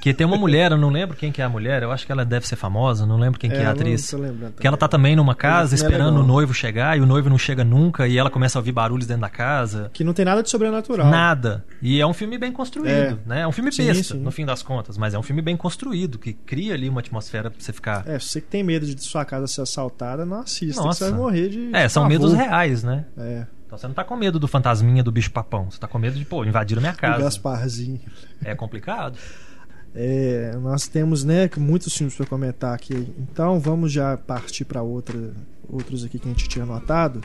Que 0.03 0.13
tem 0.13 0.27
uma 0.27 0.37
mulher, 0.37 0.73
eu 0.73 0.77
não 0.77 0.91
lembro 0.91 1.17
quem 1.17 1.31
que 1.31 1.41
é 1.41 1.45
a 1.45 1.49
mulher, 1.49 1.85
eu 1.85 1.93
acho 1.93 2.05
que 2.05 2.11
ela 2.11 2.25
deve 2.25 2.45
ser 2.45 2.57
famosa, 2.57 3.07
não 3.07 3.17
lembro 3.17 3.39
quem 3.39 3.49
é, 3.49 3.55
que 3.55 3.61
é 3.61 3.67
a 3.67 3.71
atriz. 3.71 4.13
Que 4.59 4.67
ela 4.67 4.77
tá 4.77 4.89
também 4.89 5.15
numa 5.15 5.33
casa 5.33 5.77
esperando 5.77 6.19
o 6.19 6.25
noivo 6.25 6.53
chegar 6.53 6.99
e 6.99 7.01
o 7.01 7.07
noivo 7.07 7.31
não 7.31 7.39
chega 7.39 7.63
nunca 7.63 8.09
e 8.09 8.19
ela 8.19 8.29
começa 8.29 8.59
a 8.59 8.61
ouvir 8.61 8.73
barulhos 8.73 9.07
dentro 9.07 9.21
da 9.21 9.29
casa. 9.29 9.93
Que 9.93 10.03
não 10.03 10.13
tem 10.13 10.25
nada 10.25 10.43
de 10.43 10.51
sobrenatural. 10.51 11.09
Nada. 11.09 11.65
E 11.81 12.01
é 12.01 12.07
um 12.07 12.13
filme 12.13 12.37
bem 12.37 12.51
construído, 12.51 12.91
é. 12.91 13.19
né? 13.25 13.41
É 13.43 13.47
um 13.47 13.53
filme 13.53 13.71
sim, 13.71 13.87
besta, 13.87 14.15
sim. 14.15 14.21
no 14.21 14.33
fim 14.33 14.45
das 14.45 14.61
contas, 14.61 14.99
mas 14.99 15.15
é 15.15 15.19
um 15.21 15.23
filme 15.23 15.41
bem 15.41 15.57
construído, 15.57 16.19
que 16.19 16.33
cria 16.33 16.75
ali 16.75 16.89
uma 16.89 16.99
atmosfera 16.99 17.49
pra 17.49 17.61
você 17.61 17.73
ficar. 17.73 18.03
É, 18.05 18.19
se 18.19 18.27
você 18.27 18.41
que 18.41 18.49
tem 18.49 18.65
medo 18.65 18.85
de 18.85 19.01
sua 19.05 19.25
casa 19.25 19.47
ser 19.47 19.61
assaltada, 19.61 20.27
não 20.27 20.41
assista, 20.41 20.83
Nossa. 20.83 20.99
você 20.99 21.11
vai 21.13 21.21
morrer 21.21 21.49
de. 21.49 21.71
É, 21.73 21.89
são 21.89 22.03
favor. 22.03 22.13
medos 22.13 22.33
reais, 22.33 22.83
né? 22.83 23.05
É. 23.17 23.47
Então 23.67 23.79
você 23.79 23.87
não 23.87 23.95
tá 23.95 24.03
com 24.03 24.17
medo 24.17 24.41
do 24.41 24.49
fantasminha 24.49 25.01
do 25.01 25.13
bicho 25.13 25.31
papão. 25.31 25.71
Você 25.71 25.79
tá 25.79 25.87
com 25.87 25.97
medo 25.97 26.19
de, 26.19 26.25
pô, 26.25 26.45
invadir 26.45 26.77
a 26.77 26.81
minha 26.81 26.93
casa. 26.93 27.21
O 27.21 27.23
Gasparzinho. 27.23 28.01
É 28.45 28.53
complicado. 28.57 29.17
É, 29.95 30.57
nós 30.63 30.89
temos 30.89 31.23
né, 31.23 31.51
muitos 31.59 31.95
filmes 31.95 32.15
para 32.15 32.25
comentar 32.25 32.75
aqui, 32.75 32.95
então 33.19 33.61
vamos 33.61 33.93
já 33.93 34.17
partir 34.17 34.65
para 34.65 34.81
outra, 34.81 35.35
outros 35.69 36.03
aqui 36.03 36.19
que 36.19 36.27
a 36.27 36.31
gente 36.31 36.49
tinha 36.49 36.65
anotado. 36.65 37.21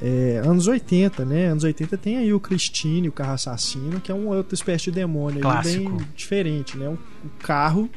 É, 0.00 0.42
anos 0.44 0.66
80, 0.66 1.24
né? 1.24 1.46
Anos 1.46 1.62
80 1.62 1.96
tem 1.96 2.16
aí 2.16 2.34
o 2.34 2.40
Christine, 2.40 3.08
o 3.08 3.12
carro 3.12 3.34
assassino, 3.34 4.00
que 4.00 4.10
é 4.10 4.14
uma 4.14 4.34
outra 4.34 4.54
espécie 4.54 4.84
de 4.84 4.92
demônio 4.92 5.40
bem 5.62 5.96
diferente, 6.16 6.76
né? 6.76 6.88
Um, 6.88 6.94
um 6.94 7.28
carro. 7.40 7.88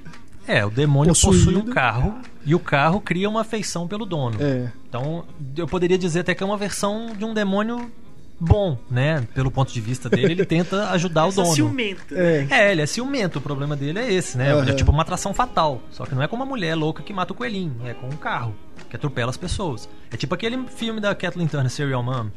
É, 0.47 0.63
o 0.63 0.69
demônio 0.69 1.11
possuído. 1.11 1.45
possui 1.45 1.55
um 1.55 1.73
carro 1.73 2.15
e 2.45 2.53
o 2.53 2.59
carro 2.59 3.01
cria 3.01 3.27
uma 3.27 3.41
afeição 3.41 3.87
pelo 3.87 4.05
dono. 4.05 4.37
É. 4.39 4.71
Então, 4.87 5.25
eu 5.57 5.67
poderia 5.67 5.97
dizer 5.97 6.19
até 6.19 6.35
que 6.35 6.43
é 6.43 6.45
uma 6.45 6.57
versão 6.57 7.07
de 7.17 7.25
um 7.25 7.33
demônio 7.33 7.91
bom, 8.39 8.77
né? 8.89 9.25
Pelo 9.33 9.49
ponto 9.49 9.71
de 9.73 9.79
vista 9.81 10.09
dele, 10.09 10.33
ele 10.33 10.45
tenta 10.45 10.89
ajudar 10.91 11.25
o 11.27 11.31
dono. 11.31 11.47
É 11.49 11.53
ciumento. 11.53 12.13
Né? 12.13 12.47
É. 12.49 12.67
é, 12.67 12.71
ele 12.71 12.81
é 12.81 12.85
ciumento. 12.85 13.39
O 13.39 13.41
problema 13.41 13.75
dele 13.75 13.99
é 13.99 14.11
esse, 14.11 14.37
né? 14.37 14.53
Uhum. 14.55 14.63
É 14.63 14.73
tipo 14.73 14.91
uma 14.91 15.01
atração 15.03 15.33
fatal. 15.33 15.81
Só 15.91 16.05
que 16.05 16.13
não 16.15 16.21
é 16.21 16.27
com 16.27 16.35
uma 16.35 16.45
mulher 16.45 16.75
louca 16.75 17.01
que 17.03 17.13
mata 17.13 17.33
o 17.33 17.35
coelhinho, 17.35 17.75
é 17.85 17.93
com 17.93 18.07
um 18.07 18.17
carro 18.17 18.55
que 18.89 18.95
atropela 18.95 19.29
as 19.29 19.37
pessoas. 19.37 19.87
É 20.11 20.17
tipo 20.17 20.33
aquele 20.35 20.57
filme 20.67 20.99
da 20.99 21.13
Kathleen 21.15 21.47
Turner, 21.47 21.69
Serial 21.71 22.03
Mom. 22.03 22.27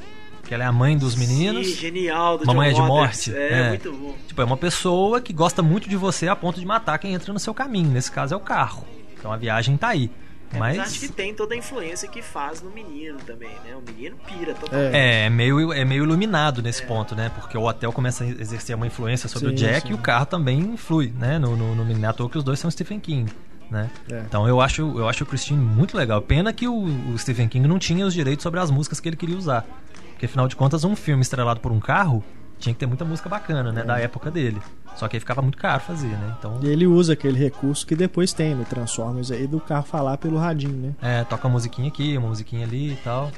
que 0.46 0.54
ela 0.54 0.64
é 0.64 0.66
a 0.66 0.72
mãe 0.72 0.96
dos 0.96 1.14
meninos. 1.14 1.66
Sim, 1.66 1.74
genial, 1.74 2.38
do 2.38 2.46
Mamãe 2.46 2.70
é 2.70 2.72
John 2.72 2.84
de 2.86 2.88
Waters. 2.90 3.26
morte. 3.28 3.34
É, 3.36 3.52
É. 3.52 3.68
muito 3.68 3.92
bom. 3.92 4.14
Tipo, 4.26 4.40
é 4.40 4.44
uma 4.46 4.56
pessoa 4.56 5.20
que 5.20 5.32
gosta 5.32 5.62
muito 5.62 5.88
de 5.90 5.96
você 5.96 6.26
a 6.26 6.34
ponto 6.34 6.58
de 6.58 6.64
matar 6.64 6.96
quem 6.98 7.12
entra 7.12 7.32
no 7.34 7.38
seu 7.38 7.52
caminho. 7.52 7.90
Nesse 7.90 8.10
caso 8.10 8.32
é 8.32 8.36
o 8.36 8.40
carro. 8.40 8.84
Então 9.18 9.30
a 9.30 9.36
viagem 9.36 9.76
tá 9.76 9.88
aí. 9.88 10.10
É, 10.52 10.58
mas... 10.58 10.76
Mas 10.76 10.88
acho 10.88 11.00
que 11.00 11.08
tem 11.08 11.34
toda 11.34 11.54
a 11.54 11.56
influência 11.56 12.08
que 12.08 12.22
faz 12.22 12.62
no 12.62 12.70
menino 12.70 13.18
também, 13.20 13.50
né? 13.64 13.76
O 13.76 13.82
menino 13.82 14.16
pira 14.26 14.54
totalmente. 14.54 14.94
é, 14.94 15.26
é 15.26 15.30
meio, 15.30 15.72
é 15.72 15.84
meio 15.84 16.04
iluminado 16.04 16.62
nesse 16.62 16.82
ponto, 16.84 17.14
né? 17.14 17.30
Porque 17.34 17.56
o 17.56 17.64
hotel 17.64 17.92
começa 17.92 18.24
a 18.24 18.26
exercer 18.26 18.74
uma 18.74 18.86
influência 18.86 19.28
sobre 19.28 19.48
Sim, 19.48 19.54
o 19.54 19.56
Jack 19.58 19.88
sim. 19.88 19.92
e 19.92 19.94
o 19.94 19.98
carro 19.98 20.26
também 20.26 20.58
influi, 20.60 21.12
né? 21.18 21.38
No, 21.38 21.56
no, 21.56 21.74
no 21.74 21.84
menino. 21.84 22.06
É 22.06 22.08
à 22.08 22.12
toa 22.12 22.30
que 22.30 22.38
os 22.38 22.44
dois 22.44 22.58
são 22.58 22.70
Stephen 22.70 23.00
King. 23.00 23.30
Né? 23.70 23.90
É. 24.10 24.22
Então 24.26 24.48
eu 24.48 24.60
acho, 24.60 24.80
eu 24.98 25.06
acho 25.08 25.24
o 25.24 25.26
Christine 25.26 25.62
muito 25.62 25.96
legal. 25.96 26.22
Pena 26.22 26.52
que 26.52 26.66
o, 26.66 26.84
o 27.12 27.18
Stephen 27.18 27.48
King 27.48 27.68
não 27.68 27.78
tinha 27.78 28.06
os 28.06 28.14
direitos 28.14 28.42
sobre 28.42 28.60
as 28.60 28.70
músicas 28.70 28.98
que 29.00 29.08
ele 29.08 29.16
queria 29.16 29.36
usar. 29.36 29.66
Porque 30.12 30.26
afinal 30.26 30.48
de 30.48 30.56
contas, 30.56 30.84
um 30.84 30.96
filme 30.96 31.22
estrelado 31.22 31.60
por 31.60 31.70
um 31.70 31.78
carro 31.78 32.24
tinha 32.58 32.72
que 32.74 32.78
ter 32.80 32.86
muita 32.86 33.04
música 33.04 33.28
bacana, 33.28 33.70
É. 33.70 33.72
né? 33.72 33.82
Da 33.84 33.98
época 33.98 34.30
dele. 34.30 34.60
Só 34.96 35.06
que 35.06 35.16
aí 35.16 35.20
ficava 35.20 35.40
muito 35.40 35.56
caro 35.58 35.80
fazer, 35.80 36.08
né? 36.08 36.34
Então. 36.38 36.58
E 36.62 36.66
ele 36.68 36.86
usa 36.86 37.12
aquele 37.12 37.38
recurso 37.38 37.86
que 37.86 37.94
depois 37.94 38.32
tem 38.32 38.54
no 38.54 38.64
Transformers 38.64 39.30
aí 39.30 39.46
do 39.46 39.60
carro 39.60 39.84
falar 39.84 40.18
pelo 40.18 40.36
radinho, 40.38 40.74
né? 40.76 40.94
É, 41.00 41.24
toca 41.24 41.46
uma 41.46 41.52
musiquinha 41.54 41.88
aqui, 41.88 42.16
uma 42.18 42.28
musiquinha 42.28 42.64
ali 42.66 42.92
e 42.92 42.96
tal. 42.96 43.30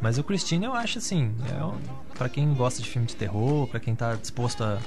Mas 0.00 0.18
o 0.18 0.24
Christine 0.24 0.64
eu 0.64 0.72
acho 0.74 0.98
assim, 0.98 1.30
é 1.56 1.62
um, 1.64 1.74
para 2.16 2.28
quem 2.28 2.52
gosta 2.54 2.82
de 2.82 2.88
filme 2.88 3.06
de 3.06 3.14
terror, 3.14 3.68
pra 3.68 3.78
quem 3.78 3.94
tá 3.94 4.14
disposto 4.14 4.64
a, 4.64 4.78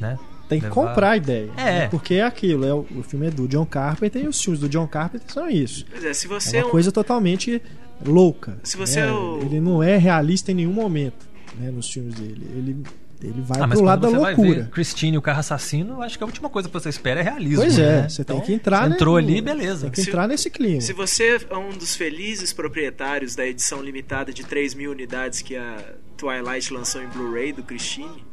né? 0.00 0.18
Tem 0.48 0.58
que 0.60 0.64
levar- 0.66 0.74
comprar 0.74 1.10
a 1.10 1.16
ideia. 1.18 1.50
É. 1.58 1.64
né? 1.80 1.88
Porque 1.88 2.14
é 2.14 2.22
aquilo, 2.22 2.64
é, 2.64 2.72
o, 2.72 2.86
o 2.96 3.02
filme 3.02 3.26
é 3.26 3.30
do 3.30 3.46
John 3.46 3.66
Carpenter 3.66 4.24
e 4.24 4.28
os 4.28 4.40
filmes 4.40 4.60
do 4.60 4.68
John 4.68 4.86
Carpenter 4.86 5.30
são 5.30 5.50
isso. 5.50 5.84
Pois 5.90 6.04
é, 6.04 6.14
se 6.14 6.26
É 6.26 6.28
você 6.30 6.56
é 6.56 6.60
uma 6.62 6.68
um- 6.68 6.70
coisa 6.70 6.90
totalmente 6.90 7.60
louca. 8.06 8.58
Se 8.62 8.76
você 8.76 9.02
né? 9.02 9.08
é 9.08 9.12
o- 9.12 9.40
Ele 9.42 9.60
não 9.60 9.82
é 9.82 9.96
realista 9.98 10.50
em 10.52 10.54
nenhum 10.54 10.72
momento 10.72 11.26
né, 11.58 11.70
nos 11.70 11.90
filmes 11.90 12.14
dele. 12.14 12.46
Ele, 12.56 12.82
ele 13.22 13.40
vai 13.42 13.58
Ah, 13.60 13.66
mas 13.66 13.78
pro 13.78 13.78
quando 13.80 13.86
lado 13.86 14.00
da 14.02 14.08
você 14.10 14.16
vai 14.18 14.34
loucura. 14.34 14.62
ver 14.64 14.70
Christine 14.70 15.14
e 15.14 15.18
o 15.18 15.22
carro 15.22 15.40
assassino, 15.40 15.94
eu 15.94 16.02
acho 16.02 16.16
que 16.16 16.22
a 16.24 16.26
última 16.26 16.48
coisa 16.48 16.68
que 16.68 16.72
você 16.74 16.88
espera 16.88 17.20
é 17.20 17.22
realismo. 17.22 17.62
Pois 17.64 17.78
é, 17.78 18.02
né? 18.02 18.08
você 18.08 18.22
Então, 18.22 18.36
tem 18.36 18.46
que 18.46 18.52
entrar 18.52 18.82
você 18.84 18.88
né, 18.90 18.94
entrou 18.94 19.12
no- 19.14 19.18
ali, 19.18 19.40
beleza. 19.40 19.82
Tem 19.82 19.90
que 19.90 20.02
Se- 20.02 20.08
entrar 20.08 20.28
nesse 20.28 20.48
clima. 20.50 20.80
Se 20.80 20.92
você 20.92 21.40
é 21.50 21.56
um 21.56 21.70
dos 21.70 21.96
felizes 21.96 22.52
proprietários 22.52 23.34
da 23.34 23.46
edição 23.46 23.82
limitada 23.82 24.32
de 24.32 24.44
3 24.44 24.74
mil 24.74 24.90
unidades 24.90 25.42
que 25.42 25.56
a 25.56 25.76
Twilight 26.16 26.72
lançou 26.72 27.02
em 27.02 27.06
Blu-ray 27.08 27.52
do 27.52 27.62
Christine, 27.62 28.24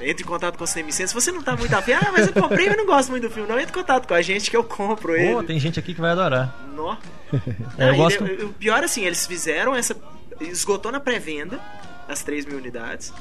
entre 0.00 0.22
em 0.22 0.26
contato 0.26 0.56
com 0.56 0.62
o 0.64 0.66
Cinemicência. 0.66 1.08
Se 1.08 1.14
você 1.14 1.32
não 1.32 1.42
tá 1.42 1.56
muito 1.56 1.74
afim, 1.74 1.92
ah, 1.92 2.10
mas 2.12 2.28
eu 2.28 2.32
comprei, 2.32 2.68
mas 2.68 2.76
não 2.76 2.86
gosto 2.86 3.10
muito 3.10 3.26
do 3.26 3.30
filme, 3.30 3.48
não. 3.48 3.58
Entre 3.58 3.70
em 3.70 3.74
contato 3.74 4.06
com 4.06 4.14
a 4.14 4.22
gente 4.22 4.48
que 4.50 4.56
eu 4.56 4.62
compro 4.62 5.16
ele. 5.16 5.32
Pô, 5.32 5.42
tem 5.42 5.58
gente 5.58 5.78
aqui 5.80 5.92
que 5.92 6.00
vai 6.00 6.10
adorar. 6.12 6.54
Nó. 6.74 6.96
É, 7.32 7.36
eu 7.36 7.88
Ah, 7.90 7.94
e 7.94 7.96
gosto- 7.96 8.24
O 8.24 8.52
pior 8.52 8.84
assim, 8.84 9.04
eles 9.04 9.26
fizeram 9.26 9.74
essa. 9.74 9.96
Esgotou 10.40 10.92
na 10.92 11.00
pré-venda 11.00 11.58
as 12.08 12.22
3 12.22 12.46
mil 12.46 12.58
unidades. 12.58 13.12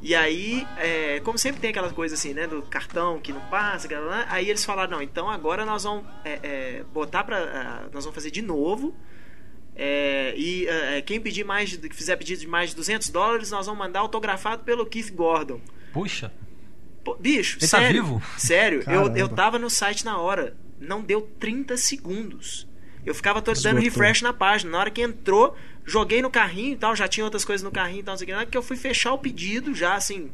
E 0.00 0.14
aí, 0.14 0.64
é, 0.76 1.20
como 1.20 1.36
sempre 1.36 1.60
tem 1.60 1.70
aquela 1.70 1.90
coisa 1.92 2.14
assim, 2.14 2.32
né? 2.32 2.46
Do 2.46 2.62
cartão 2.62 3.18
que 3.20 3.32
não 3.32 3.40
passa, 3.48 3.88
aí 4.28 4.48
eles 4.48 4.64
falaram, 4.64 4.92
não, 4.92 5.02
então 5.02 5.28
agora 5.28 5.64
nós 5.64 5.82
vamos 5.84 6.04
é, 6.24 6.38
é, 6.42 6.84
botar 6.92 7.24
pra. 7.24 7.88
nós 7.92 8.04
vamos 8.04 8.14
fazer 8.14 8.30
de 8.30 8.40
novo. 8.42 8.94
é, 9.74 10.34
e 10.36 10.66
é, 10.68 11.02
quem 11.02 11.20
pedir 11.20 11.44
mais, 11.44 11.70
de- 11.70 11.88
que 11.88 11.94
fizer 11.96 12.16
pedido 12.16 12.40
de 12.40 12.46
mais 12.46 12.70
de 12.70 12.76
200 12.76 13.08
dólares, 13.10 13.50
nós 13.50 13.66
vamos 13.66 13.78
mandar 13.78 14.00
autografado 14.00 14.62
pelo 14.64 14.84
Keith 14.86 15.12
Gordon. 15.12 15.60
Puxa, 15.92 16.32
Pô, 17.04 17.14
bicho, 17.14 17.56
Ele 17.58 17.68
tá 17.68 17.78
sério. 17.78 18.04
vivo? 18.04 18.22
Sério, 18.36 18.84
eu, 18.86 19.16
eu 19.16 19.28
tava 19.28 19.58
no 19.58 19.70
site 19.70 20.04
na 20.04 20.18
hora. 20.18 20.56
Não 20.80 21.00
deu 21.02 21.22
30 21.40 21.76
segundos. 21.76 22.68
Eu 23.06 23.14
ficava 23.14 23.40
todo 23.42 23.60
dando 23.62 23.80
refresh 23.80 24.22
na 24.22 24.32
página. 24.32 24.70
Na 24.72 24.78
hora 24.78 24.90
que 24.90 25.00
entrou, 25.02 25.56
joguei 25.84 26.20
no 26.22 26.30
carrinho 26.30 26.72
e 26.72 26.76
tal, 26.76 26.94
já 26.94 27.08
tinha 27.08 27.24
outras 27.24 27.44
coisas 27.44 27.62
no 27.64 27.70
carrinho 27.70 28.00
e 28.00 28.02
tal, 28.02 28.12
não 28.12 28.18
sei 28.18 28.24
o 28.24 28.26
que. 28.26 28.32
Na 28.32 28.38
hora 28.40 28.46
que 28.46 28.56
eu 28.58 28.62
fui 28.62 28.76
fechar 28.76 29.12
o 29.12 29.18
pedido, 29.18 29.74
já 29.74 29.94
assim, 29.94 30.30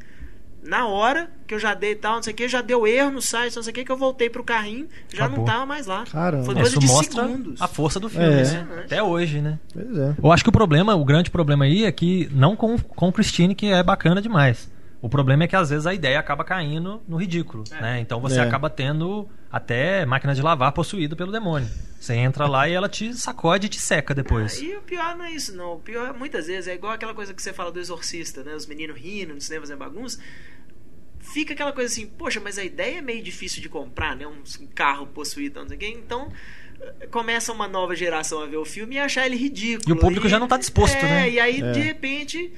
na 0.63 0.87
hora 0.89 1.31
que 1.47 1.55
eu 1.55 1.59
já 1.59 1.75
dei 1.75 1.93
e 1.93 1.97
tal, 1.97 2.17
não 2.17 2.23
sei 2.23 2.33
o 2.33 2.37
que, 2.37 2.49
já 2.49 2.63
deu 2.63 2.87
erro 2.87 3.11
no 3.11 3.21
site, 3.23 3.55
não 3.55 3.63
sei 3.63 3.71
o 3.71 3.75
que, 3.75 3.85
que 3.85 3.93
eu 3.93 3.97
voltei 3.99 4.31
pro 4.31 4.43
carrinho, 4.43 4.89
já 5.13 5.27
Acabou. 5.27 5.39
não 5.39 5.45
tava 5.45 5.67
mais 5.67 5.87
lá. 5.87 6.05
Caramba. 6.11 6.45
Foi 6.45 6.55
coisa 6.55 6.71
isso 6.71 6.79
de 6.81 6.87
mostra 6.87 7.23
segundos. 7.23 7.61
a 7.63 7.69
força 7.69 8.01
do 8.01 8.09
filme, 8.09 8.27
É. 8.27 8.43
né? 8.45 8.67
Até 8.87 9.03
hoje, 9.03 9.41
né? 9.41 9.59
Pois 9.73 9.97
é. 9.99 10.15
Eu 10.23 10.33
acho 10.33 10.43
que 10.43 10.49
o 10.49 10.53
problema, 10.53 10.95
o 10.97 11.05
grande 11.05 11.31
problema 11.31 11.65
aí 11.67 11.85
é 11.85 11.93
que 11.93 12.29
não 12.33 12.57
com, 12.57 12.79
com 12.79 13.09
o 13.09 13.13
Christine, 13.13 13.55
que 13.55 13.67
é 13.67 13.83
bacana 13.83 14.23
demais. 14.23 14.73
O 15.05 15.09
problema 15.11 15.45
é 15.45 15.47
que 15.47 15.55
às 15.55 15.69
vezes 15.69 15.87
a 15.87 15.93
ideia 15.93 16.19
acaba 16.19 16.43
caindo 16.45 17.03
no 17.07 17.19
ridículo, 17.19 17.63
né? 17.73 18.01
Então 18.01 18.19
você 18.23 18.39
É. 18.39 18.43
acaba 18.43 18.71
tendo 18.71 19.29
até 19.53 20.07
máquina 20.07 20.35
de 20.35 20.41
lavar 20.41 20.73
possuída 20.73 21.15
pelo 21.15 21.31
demônio. 21.31 21.69
Você 22.01 22.15
entra 22.15 22.47
lá 22.47 22.67
e 22.67 22.73
ela 22.73 22.89
te 22.89 23.13
sacode 23.13 23.67
e 23.67 23.69
te 23.69 23.79
seca 23.79 24.15
depois. 24.15 24.63
E 24.63 24.75
o 24.75 24.81
pior 24.81 25.15
não 25.15 25.27
é 25.27 25.31
isso, 25.33 25.55
não. 25.55 25.75
O 25.75 25.79
pior, 25.79 26.15
muitas 26.15 26.47
vezes, 26.47 26.69
é 26.69 26.75
igual 26.75 26.95
aquela 26.95 27.13
coisa 27.13 27.35
que 27.35 27.43
você 27.43 27.53
fala 27.53 27.71
do 27.71 27.79
exorcista, 27.79 28.43
né? 28.43 28.55
Os 28.55 28.65
meninos 28.67 28.99
rindo 28.99 29.35
no 29.35 29.41
cinema 29.43 29.67
fazendo 29.67 29.79
bagunça. 29.79 30.19
Fica 31.21 31.53
aquela 31.53 31.73
coisa 31.75 31.93
assim, 31.93 32.07
poxa, 32.07 32.41
mas 32.43 32.57
a 32.59 32.65
ideia 32.65 32.97
é 32.97 33.03
meio 33.03 33.23
difícil 33.23 33.61
de 33.61 33.69
comprar, 33.69 34.17
né? 34.17 34.27
Um 34.27 34.43
carro 34.75 35.07
possuído, 35.07 35.61
não 35.61 35.69
sei 35.69 35.77
o 35.77 35.81
quê. 35.81 35.89
Então, 35.89 36.33
começa 37.11 37.53
uma 37.53 37.69
nova 37.69 37.95
geração 37.95 38.43
a 38.43 38.47
ver 38.47 38.57
o 38.57 38.65
filme 38.65 38.95
e 38.95 38.99
achar 38.99 39.27
ele 39.27 39.37
ridículo. 39.37 39.87
E 39.87 39.93
o 39.93 40.01
público 40.01 40.31
já 40.31 40.39
não 40.39 40.49
tá 40.49 40.57
disposto, 40.57 40.97
é, 40.97 41.03
né? 41.03 41.31
E 41.31 41.39
aí, 41.39 41.61
É. 41.61 41.73
de 41.73 41.81
repente, 41.81 42.51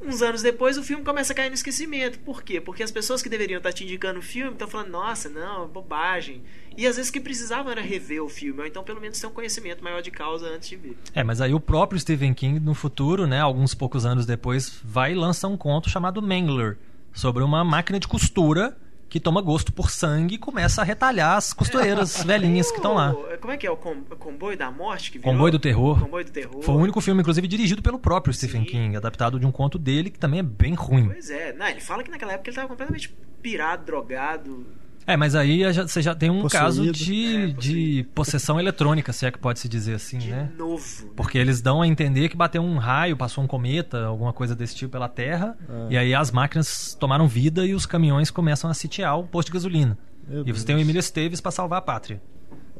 uns 0.00 0.22
anos 0.22 0.42
depois, 0.42 0.76
o 0.76 0.82
filme 0.82 1.04
começa 1.04 1.32
a 1.32 1.36
cair 1.36 1.48
no 1.48 1.54
esquecimento. 1.54 2.18
Por 2.20 2.42
quê? 2.42 2.60
Porque 2.60 2.82
as 2.82 2.90
pessoas 2.90 3.22
que 3.22 3.28
deveriam 3.28 3.58
estar 3.58 3.72
te 3.72 3.84
indicando 3.84 4.18
o 4.18 4.22
filme 4.22 4.52
estão 4.52 4.68
falando, 4.68 4.90
nossa, 4.90 5.28
não, 5.28 5.66
bobagem. 5.66 6.42
E 6.76 6.86
às 6.86 6.96
vezes 6.96 7.10
que 7.10 7.20
precisavam 7.20 7.72
era 7.72 7.80
rever 7.80 8.22
o 8.22 8.28
filme, 8.28 8.60
ou 8.60 8.66
então 8.66 8.84
pelo 8.84 9.00
menos 9.00 9.18
ter 9.18 9.26
um 9.26 9.30
conhecimento 9.30 9.82
maior 9.82 10.02
de 10.02 10.10
causa 10.10 10.46
antes 10.46 10.68
de 10.68 10.76
ver. 10.76 10.96
É, 11.14 11.24
mas 11.24 11.40
aí 11.40 11.54
o 11.54 11.60
próprio 11.60 11.98
Stephen 11.98 12.34
King, 12.34 12.60
no 12.60 12.74
futuro, 12.74 13.26
né, 13.26 13.40
alguns 13.40 13.74
poucos 13.74 14.04
anos 14.04 14.26
depois, 14.26 14.78
vai 14.84 15.12
e 15.12 15.14
lança 15.14 15.48
um 15.48 15.56
conto 15.56 15.88
chamado 15.88 16.20
Mangler, 16.20 16.76
sobre 17.12 17.42
uma 17.42 17.64
máquina 17.64 17.98
de 17.98 18.06
costura 18.06 18.76
que 19.08 19.20
toma 19.20 19.40
gosto 19.40 19.72
por 19.72 19.90
sangue 19.90 20.34
e 20.34 20.38
começa 20.38 20.82
a 20.82 20.84
retalhar 20.84 21.36
as 21.36 21.52
costureiras 21.52 22.22
velhinhas 22.26 22.70
que 22.70 22.78
estão 22.78 22.94
lá. 22.94 23.14
Como 23.40 23.52
é 23.52 23.56
que 23.56 23.66
é? 23.66 23.70
O 23.70 23.76
com- 23.76 24.02
o 24.10 24.16
Comboio 24.16 24.56
da 24.58 24.70
Morte? 24.70 25.12
Que 25.12 25.18
virou? 25.18 25.32
Comboio 25.32 25.52
do 25.52 25.58
Terror. 25.58 26.00
Comboio 26.00 26.24
do 26.24 26.30
Terror. 26.32 26.62
Foi 26.62 26.74
o 26.74 26.78
único 26.78 27.00
filme, 27.00 27.20
inclusive, 27.20 27.46
dirigido 27.46 27.80
pelo 27.82 27.98
próprio 27.98 28.34
Stephen 28.34 28.62
Sim. 28.64 28.68
King, 28.70 28.96
adaptado 28.96 29.38
de 29.38 29.46
um 29.46 29.52
conto 29.52 29.78
dele, 29.78 30.10
que 30.10 30.18
também 30.18 30.40
é 30.40 30.42
bem 30.42 30.74
ruim. 30.74 31.06
Pois 31.08 31.30
é. 31.30 31.52
Não, 31.52 31.66
ele 31.68 31.80
fala 31.80 32.02
que 32.02 32.10
naquela 32.10 32.32
época 32.32 32.48
ele 32.50 32.52
estava 32.54 32.68
completamente 32.68 33.14
pirado, 33.40 33.84
drogado. 33.84 34.66
É, 35.06 35.16
mas 35.16 35.34
aí 35.36 35.60
já- 35.72 35.86
você 35.86 36.02
já 36.02 36.14
tem 36.14 36.28
um 36.30 36.42
Possuído. 36.42 36.64
caso 36.64 36.92
de, 36.92 37.36
É, 37.36 37.46
de 37.46 38.06
possessão 38.14 38.58
eletrônica, 38.58 39.12
se 39.12 39.24
é 39.26 39.30
que 39.30 39.38
pode 39.38 39.60
se 39.60 39.68
dizer 39.68 39.94
assim, 39.94 40.18
De 40.18 40.30
né? 40.30 40.50
novo. 40.58 40.82
Porque 41.14 41.38
eles 41.38 41.60
dão 41.60 41.80
a 41.80 41.86
entender 41.86 42.28
que 42.28 42.36
bateu 42.36 42.60
um 42.62 42.76
raio, 42.76 43.16
passou 43.16 43.44
um 43.44 43.46
cometa, 43.46 44.04
alguma 44.04 44.32
coisa 44.32 44.54
desse 44.56 44.74
tipo 44.74 44.90
pela 44.92 45.08
Terra, 45.08 45.56
É. 45.88 45.92
e 45.94 45.96
aí 45.98 46.14
as 46.14 46.30
máquinas 46.32 46.96
tomaram 46.98 47.28
vida 47.28 47.64
e 47.64 47.72
os 47.74 47.86
caminhões 47.86 48.30
começam 48.30 48.68
a 48.68 48.74
sitiar 48.74 49.16
o 49.18 49.24
posto 49.24 49.48
de 49.48 49.52
gasolina. 49.54 49.96
Meu 50.26 50.40
e 50.40 50.44
Deus. 50.46 50.58
você 50.60 50.66
tem 50.66 50.74
o 50.74 50.80
Emílio 50.80 50.98
Esteves 50.98 51.40
pra 51.40 51.52
salvar 51.52 51.78
a 51.78 51.82
pátria. 51.82 52.20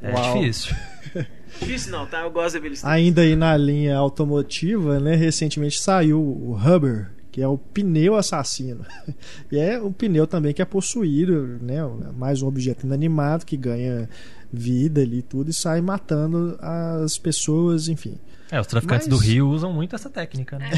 É 0.03 0.13
Uau. 0.13 0.35
difícil. 0.39 0.75
Difícil 1.61 1.93
não, 1.93 2.05
tá? 2.07 2.21
Eu 2.21 2.31
gosto 2.31 2.55
da 2.55 2.61
Billy 2.61 2.77
Stevens. 2.77 2.93
Ainda 2.95 3.23
aí 3.23 3.35
na 3.35 3.57
linha 3.57 3.97
automotiva, 3.97 5.01
né, 5.01 5.15
recentemente 5.15 5.81
saiu 5.81 6.21
o 6.21 6.53
Rubber, 6.55 7.13
que 7.37 7.43
é 7.43 7.47
o 7.47 7.59
pneu 7.59 8.17
assassino. 8.17 8.81
E 9.53 9.59
é 9.59 9.79
um 9.79 9.93
pneu 9.93 10.27
também 10.27 10.55
que 10.55 10.63
é 10.63 10.65
possuído, 10.65 11.59
né, 11.61 11.83
mais 12.17 12.41
um 12.41 12.47
objeto 12.47 12.87
inanimado 12.87 13.45
que 13.45 13.59
ganha 13.59 14.09
vida 14.51 15.03
ali 15.03 15.19
e 15.19 15.23
tudo 15.23 15.51
e 15.51 15.53
sai 15.53 15.83
matando 15.83 16.57
as 16.59 17.19
pessoas, 17.19 17.89
enfim. 17.89 18.17
É, 18.51 18.59
os 18.59 18.67
traficantes 18.67 19.07
Mas- 19.07 19.19
do 19.19 19.23
Rio 19.23 19.51
usam 19.51 19.71
muito 19.71 19.95
essa 19.95 20.09
técnica, 20.09 20.59
né? 20.59 20.71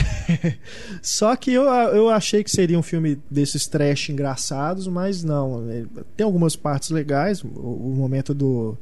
Só 1.00 1.36
que 1.36 1.52
eu, 1.52 1.62
eu 1.62 2.08
achei 2.08 2.42
que 2.42 2.50
seria 2.50 2.76
um 2.76 2.82
filme 2.82 3.20
desses 3.30 3.68
trash 3.68 4.08
engraçados, 4.08 4.88
mas 4.88 5.22
não. 5.22 5.70
É, 5.70 5.84
Tem 6.16 6.24
algumas 6.24 6.56
partes 6.56 6.90
legais. 6.90 7.44
O, 7.44 7.46
o 7.46 7.94
momento 7.96 8.34
do 8.34 8.76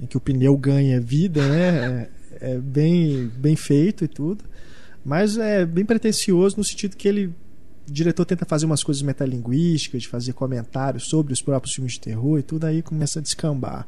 em 0.00 0.06
que 0.06 0.16
o 0.16 0.20
pneu 0.20 0.56
ganha 0.56 1.00
vida, 1.00 1.40
né? 1.46 2.08
É, 2.40 2.54
é 2.54 2.58
bem, 2.58 3.30
bem 3.36 3.54
feito 3.54 4.04
e 4.04 4.08
tudo. 4.08 4.44
Mas 5.06 5.38
é 5.38 5.64
bem 5.64 5.84
pretencioso 5.84 6.56
no 6.56 6.64
sentido 6.64 6.96
que 6.96 7.06
ele. 7.06 7.26
O 7.88 7.92
diretor 7.92 8.24
tenta 8.24 8.44
fazer 8.44 8.66
umas 8.66 8.82
coisas 8.82 9.00
metalinguísticas, 9.00 10.02
de 10.02 10.08
fazer 10.08 10.32
comentários 10.32 11.04
sobre 11.08 11.32
os 11.32 11.40
próprios 11.40 11.72
filmes 11.72 11.92
de 11.92 12.00
terror 12.00 12.40
e 12.40 12.42
tudo, 12.42 12.64
aí 12.64 12.82
começa 12.82 13.20
a 13.20 13.22
descambar. 13.22 13.86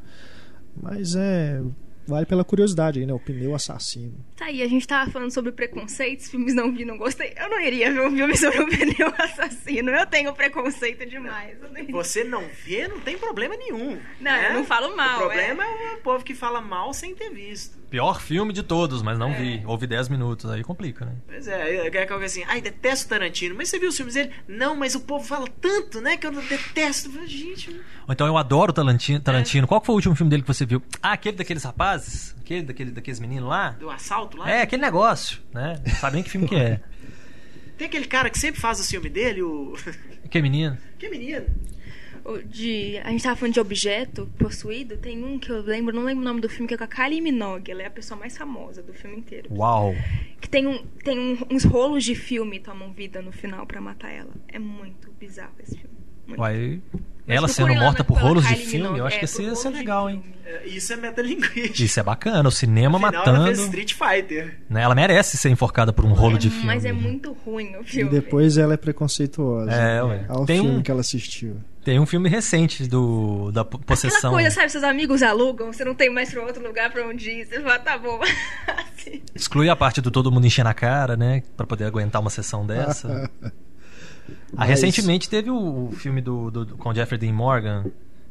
Mas 0.81 1.15
é. 1.15 1.61
Vale 2.07 2.25
pela 2.25 2.43
curiosidade 2.43 2.99
aí, 2.99 3.05
né? 3.05 3.13
O 3.13 3.19
pneu 3.19 3.53
assassino. 3.53 4.25
Tá 4.35 4.45
aí, 4.45 4.63
a 4.63 4.67
gente 4.67 4.87
tava 4.87 5.11
falando 5.11 5.31
sobre 5.31 5.51
preconceitos, 5.51 6.27
filmes 6.27 6.55
não 6.55 6.73
vi, 6.73 6.83
não 6.83 6.97
gostei. 6.97 7.35
Eu 7.37 7.47
não 7.51 7.61
iria 7.61 7.93
ver 7.93 8.01
um 8.01 8.15
filme 8.15 8.35
sobre 8.35 8.61
um 8.61 8.65
pneu 8.69 9.13
assassino. 9.15 9.91
Eu 9.91 10.07
tenho 10.07 10.33
preconceito 10.33 11.05
demais. 11.05 11.55
Você 11.91 12.23
não 12.23 12.43
vê, 12.65 12.87
não 12.87 12.99
tem 13.01 13.15
problema 13.15 13.55
nenhum. 13.55 13.99
Não, 14.19 14.31
né? 14.31 14.49
eu 14.49 14.53
não 14.55 14.65
falo 14.65 14.95
mal, 14.95 15.17
O 15.17 15.19
problema 15.19 15.63
é, 15.63 15.93
o 15.95 16.01
povo 16.01 16.23
que 16.23 16.33
fala 16.33 16.59
mal 16.61 16.93
sem 16.95 17.13
ter 17.13 17.29
visto. 17.29 17.77
Pior 17.89 18.21
filme 18.21 18.53
de 18.53 18.61
todos, 18.61 19.01
mas 19.01 19.17
não 19.17 19.31
É. 19.31 19.33
vi. 19.33 19.63
Ouvi 19.65 19.87
10 19.87 20.09
minutos, 20.09 20.49
aí 20.49 20.63
complica, 20.63 21.05
né? 21.05 21.13
Pois 21.27 21.47
é, 21.47 21.87
é 21.87 22.05
coisa 22.05 22.25
assim, 22.25 22.43
ai, 22.47 22.61
detesto 22.61 23.09
Tarantino. 23.09 23.55
Mas 23.55 23.69
você 23.69 23.79
viu 23.79 23.89
os 23.89 23.95
filmes 23.97 24.13
dele? 24.13 24.31
Não, 24.47 24.75
mas 24.75 24.93
o 24.93 24.99
povo 25.01 25.25
fala 25.25 25.47
tanto, 25.59 25.99
né, 25.99 26.15
que 26.15 26.27
eu 26.27 26.31
detesto. 26.31 27.09
Gente, 27.27 27.69
Ou 28.07 28.13
então 28.13 28.27
eu 28.27 28.37
adoro 28.37 28.71
o 28.71 28.73
Tarantino. 28.73 29.17
É. 29.17 29.21
Tarantino. 29.21 29.67
Qual 29.67 29.81
que 29.81 29.87
foi 29.87 29.93
o 29.93 29.97
último 29.97 30.15
filme 30.15 30.29
dele 30.29 30.43
que 30.43 30.47
você 30.47 30.65
viu? 30.65 30.81
Ah, 31.01 31.13
aquele 31.13 31.37
daqueles 31.37 31.63
rapazes? 31.63 32.35
Aquele 32.39 32.61
daquele, 32.63 32.91
daqueles 32.91 33.19
meninos 33.19 33.49
lá? 33.49 33.71
do 33.71 33.89
assalto 33.89 34.37
lá? 34.37 34.49
É, 34.49 34.61
aquele 34.61 34.81
negócio, 34.81 35.39
né? 35.53 35.81
Não 35.85 35.95
sabe 35.95 36.15
nem 36.15 36.23
que 36.23 36.29
filme 36.29 36.47
que 36.47 36.55
é. 36.55 36.79
Tem 37.77 37.87
aquele 37.87 38.05
cara 38.05 38.29
que 38.29 38.37
sempre 38.37 38.59
faz 38.59 38.79
o 38.79 38.83
filme 38.83 39.09
dele, 39.09 39.41
o. 39.41 39.73
Que 40.29 40.41
menino? 40.41 40.77
que 40.99 41.09
menino? 41.09 41.45
De, 42.37 42.97
a 43.03 43.09
gente 43.11 43.23
tava 43.23 43.35
falando 43.35 43.53
de 43.53 43.59
objeto 43.59 44.29
possuído. 44.37 44.97
Tem 44.97 45.23
um 45.23 45.39
que 45.39 45.49
eu 45.51 45.61
lembro, 45.61 45.95
não 45.95 46.03
lembro 46.03 46.21
o 46.21 46.25
nome 46.25 46.41
do 46.41 46.49
filme, 46.49 46.67
que 46.67 46.73
é 46.73 46.77
com 46.77 46.83
a 46.83 46.87
Kylie 46.87 47.21
Minogue. 47.21 47.71
Ela 47.71 47.83
é 47.83 47.85
a 47.87 47.91
pessoa 47.91 48.19
mais 48.19 48.37
famosa 48.37 48.81
do 48.83 48.93
filme 48.93 49.17
inteiro. 49.17 49.47
Uau. 49.51 49.95
Que 50.39 50.47
tem, 50.49 50.67
um, 50.67 50.83
tem 51.03 51.17
um- 51.19 51.45
uns 51.49 51.63
rolos 51.63 52.03
de 52.03 52.15
filme 52.15 52.59
tomam 52.59 52.91
vida 52.91 53.21
no 53.21 53.31
final 53.31 53.65
pra 53.65 53.81
matar 53.81 54.09
ela. 54.11 54.31
É 54.47 54.59
muito 54.59 55.11
bizarro 55.19 55.53
esse 55.61 55.75
filme. 55.77 55.89
Muito. 56.27 56.39
Uai, 56.41 56.79
ela 57.27 57.47
sendo 57.47 57.73
morta 57.73 58.03
por 58.03 58.17
rolos 58.17 58.47
de 58.47 58.55
filme, 58.55 58.77
Minogue. 58.83 58.99
eu 58.99 59.05
acho 59.07 59.15
É, 59.15 59.19
que 59.19 59.25
isso 59.25 59.41
ia 59.41 59.55
ser 59.55 59.69
legal, 59.69 60.09
hein? 60.09 60.23
É, 60.45 60.67
Isso 60.67 60.93
é 60.93 60.95
metalinguístico. 60.95 61.81
Isso 61.83 61.99
é 61.99 62.03
bacana, 62.03 62.47
o 62.47 62.51
cinema 62.51 62.99
No 62.99 63.07
final, 63.07 63.23
ela 63.25 63.45
fez 63.45 63.57
matando. 63.59 63.77
Street 63.79 63.93
Fighter. 63.93 64.59
Né? 64.69 64.81
Ela 64.83 64.93
merece 64.95 65.37
ser 65.37 65.49
enforcada 65.49 65.91
por 65.93 66.05
um 66.05 66.13
rolo 66.13 66.35
É, 66.35 66.39
de 66.39 66.49
filme. 66.51 66.65
Mas 66.67 66.85
é 66.85 66.91
muito 66.93 67.33
ruim 67.33 67.75
o 67.75 67.81
E 67.81 67.85
filme. 67.85 68.11
depois 68.11 68.57
ela 68.57 68.73
é 68.75 68.77
preconceituosa. 68.77 69.71
É, 69.71 70.03
ué. 70.03 70.25
Ao 70.27 70.45
Tem 70.45 70.61
filme 70.61 70.77
um- 70.77 70.81
que 70.83 70.89
ela 70.91 71.01
assistiu. 71.01 71.57
Tem 71.83 71.99
um 71.99 72.05
filme 72.05 72.27
recente 72.29 72.87
do 72.87 73.51
da 73.51 73.61
Aquela 73.61 73.83
possessão. 73.83 74.31
coisa, 74.31 74.51
sabe? 74.51 74.69
Seus 74.69 74.83
amigos 74.83 75.23
alugam, 75.23 75.71
você 75.71 75.83
não 75.85 75.95
tem 75.95 76.09
mais 76.09 76.31
pra 76.31 76.43
outro 76.43 76.61
lugar 76.61 76.91
pra 76.91 77.07
onde 77.07 77.29
ir. 77.29 77.45
Você 77.47 77.61
fala, 77.61 77.79
tá 77.79 77.97
bom. 77.97 78.19
Assim. 78.67 79.21
Exclui 79.33 79.69
a 79.69 79.75
parte 79.75 80.01
do 80.01 80.11
todo 80.11 80.31
mundo 80.31 80.45
enchendo 80.45 80.69
a 80.69 80.73
cara, 80.73 81.15
né? 81.15 81.41
Pra 81.55 81.65
poder 81.65 81.85
aguentar 81.85 82.21
uma 82.21 82.29
sessão 82.29 82.65
dessa. 82.65 83.29
Ah, 84.51 84.57
Mas- 84.57 84.69
recentemente 84.69 85.27
teve 85.27 85.49
o, 85.49 85.89
filme 85.93 86.21
do, 86.21 86.51
do- 86.51 86.77
com 86.77 86.93
Jeffrey 86.93 87.17
Dean 87.19 87.33
Morgan, 87.33 87.85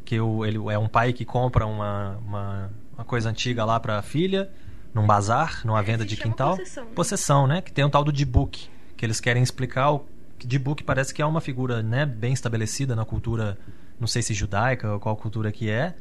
que 0.05 0.21
o, 0.21 0.45
ele 0.45 0.57
é 0.71 0.79
um 0.79 0.87
pai 0.89 1.13
que 1.13 1.25
compra 1.25 1.67
uma, 1.67 2.17
uma, 2.25 2.71
uma 2.95 3.05
coisa 3.05 3.31
antiga 3.31 3.65
lá 3.65 3.81
pra 3.81 4.01
filha, 4.03 4.49
num 4.95 5.05
bazar, 5.07 5.61
numa 5.65 5.83
venda 5.83 6.05
de 6.05 6.17
quintal. 6.17 6.57
Possessão, 6.57 6.85
né? 6.85 6.91
Possessão, 6.95 7.47
né? 7.49 7.61
Que 7.63 7.73
tem 7.73 7.85
um 7.85 7.91
tal 7.91 8.05
do 8.05 8.13
D-Book, 8.13 8.69
que 8.97 9.05
eles 9.05 9.19
querem 9.21 9.43
explicar 9.43 9.91
o 9.91 10.07
que 10.39 10.47
D-Book 10.47 10.85
parece 10.85 11.13
que 11.13 11.21
é 11.21 11.27
uma 11.27 11.41
figura, 11.41 11.83
né, 11.83 12.07
bem 12.07 12.33
estabelecida 12.33 12.95
na 12.95 13.05
cultura, 13.05 13.59
não 13.99 14.07
sei 14.07 14.23
se 14.23 14.33
judaica 14.33 14.93
ou 14.93 15.01
qual 15.01 15.17
cultura 15.17 15.51
que 15.51 15.69
é, 15.69 15.95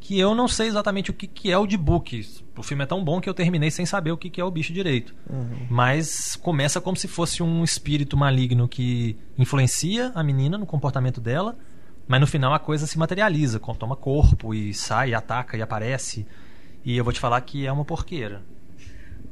que 0.00 0.18
eu 0.18 0.34
não 0.34 0.46
sei 0.46 0.66
exatamente 0.66 1.10
o 1.10 1.14
que, 1.14 1.26
que 1.26 1.50
é 1.50 1.56
o 1.56 1.66
D-Book. 1.66 2.28
O 2.58 2.62
filme 2.62 2.84
é 2.84 2.86
tão 2.86 3.02
bom 3.02 3.22
que 3.22 3.28
eu 3.28 3.32
terminei 3.32 3.70
sem 3.70 3.86
saber 3.86 4.12
o 4.12 4.18
que, 4.18 4.28
que 4.28 4.38
é 4.38 4.44
o 4.44 4.50
bicho 4.50 4.70
direito. 4.70 5.14
Mas 5.70 6.36
começa 6.36 6.78
como 6.78 6.94
se 6.94 7.08
fosse 7.08 7.42
um 7.42 7.64
espírito 7.64 8.14
maligno 8.14 8.68
que 8.68 9.16
influencia 9.38 10.12
a 10.14 10.22
menina 10.22 10.58
no 10.58 10.66
comportamento 10.66 11.22
dela, 11.22 11.56
mas 12.06 12.20
no 12.20 12.26
final 12.26 12.52
a 12.52 12.58
coisa 12.58 12.86
se 12.86 12.98
materializa, 12.98 13.58
toma 13.78 13.96
corpo 13.96 14.52
e 14.52 14.74
sai, 14.74 15.10
e 15.10 15.14
ataca 15.14 15.56
e 15.56 15.62
aparece. 15.62 16.26
E 16.84 16.98
eu 16.98 17.02
vou 17.02 17.12
te 17.12 17.18
falar 17.18 17.40
que 17.40 17.66
é 17.66 17.72
uma 17.72 17.84
porqueira. 17.84 18.42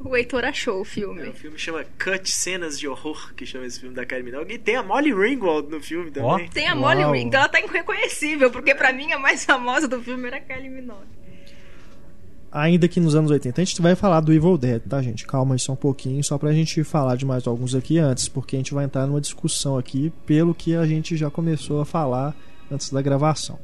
O 0.01 0.16
Heitor 0.16 0.45
achou 0.45 0.76
o 0.76 0.78
É, 0.78 0.82
o 0.82 0.84
filme. 0.84 1.32
filme 1.32 1.59
chama 1.59 1.84
Cut 2.03 2.28
Cenas 2.30 2.78
de 2.78 2.88
Horror, 2.88 3.32
que 3.34 3.47
chama 3.47 3.66
esse 3.66 3.78
filme 3.80 3.95
da 3.95 4.05
Kylie 4.05 4.24
Minogue. 4.24 4.55
E 4.55 4.59
tem 4.59 4.76
a 4.76 4.82
Molly 4.82 5.12
Ringwald 5.14 5.70
no 5.70 5.80
filme 5.80 6.11
também. 6.11 6.49
Tem 6.49 6.66
a 6.66 6.74
Uau. 6.74 6.80
Molly 6.80 7.05
Ring, 7.18 7.26
então 7.28 7.40
ela 7.40 7.49
tá 7.49 7.61
irreconhecível, 7.61 8.51
porque 8.51 8.74
pra 8.74 8.93
mim 8.93 9.12
a 9.12 9.18
mais 9.18 9.45
famosa 9.45 9.86
do 9.86 10.03
filme 10.03 10.26
era 10.26 10.38
a 10.38 10.40
Kylie 10.40 10.68
Minogue. 10.68 11.07
Ainda 12.51 12.86
que 12.86 13.01
nos 13.01 13.14
anos 13.14 13.30
80. 13.30 13.62
A 13.62 13.64
gente 13.64 13.80
vai 13.80 13.95
falar 13.97 14.20
do 14.20 14.30
Evil 14.32 14.59
Dead, 14.59 14.82
tá, 14.86 15.01
gente? 15.01 15.26
Calma 15.26 15.55
aí 15.55 15.59
só 15.59 15.72
um 15.72 15.76
pouquinho, 15.76 16.22
só 16.22 16.36
pra 16.36 16.53
gente 16.53 16.84
falar 16.84 17.16
de 17.16 17.24
mais 17.24 17.47
alguns 17.47 17.74
aqui 17.74 17.97
antes, 17.99 18.28
porque 18.28 18.57
a 18.57 18.59
gente 18.59 18.74
vai 18.74 18.84
entrar 18.84 19.07
numa 19.07 19.20
discussão 19.22 19.78
aqui 19.78 20.12
pelo 20.26 20.55
que 20.55 20.76
a 20.76 20.84
gente 20.84 21.16
já 21.16 21.30
começou 21.30 21.80
a 21.80 21.86
falar 21.86 22.34
antes 22.70 22.90
da 22.90 23.01
gravação. 23.01 23.59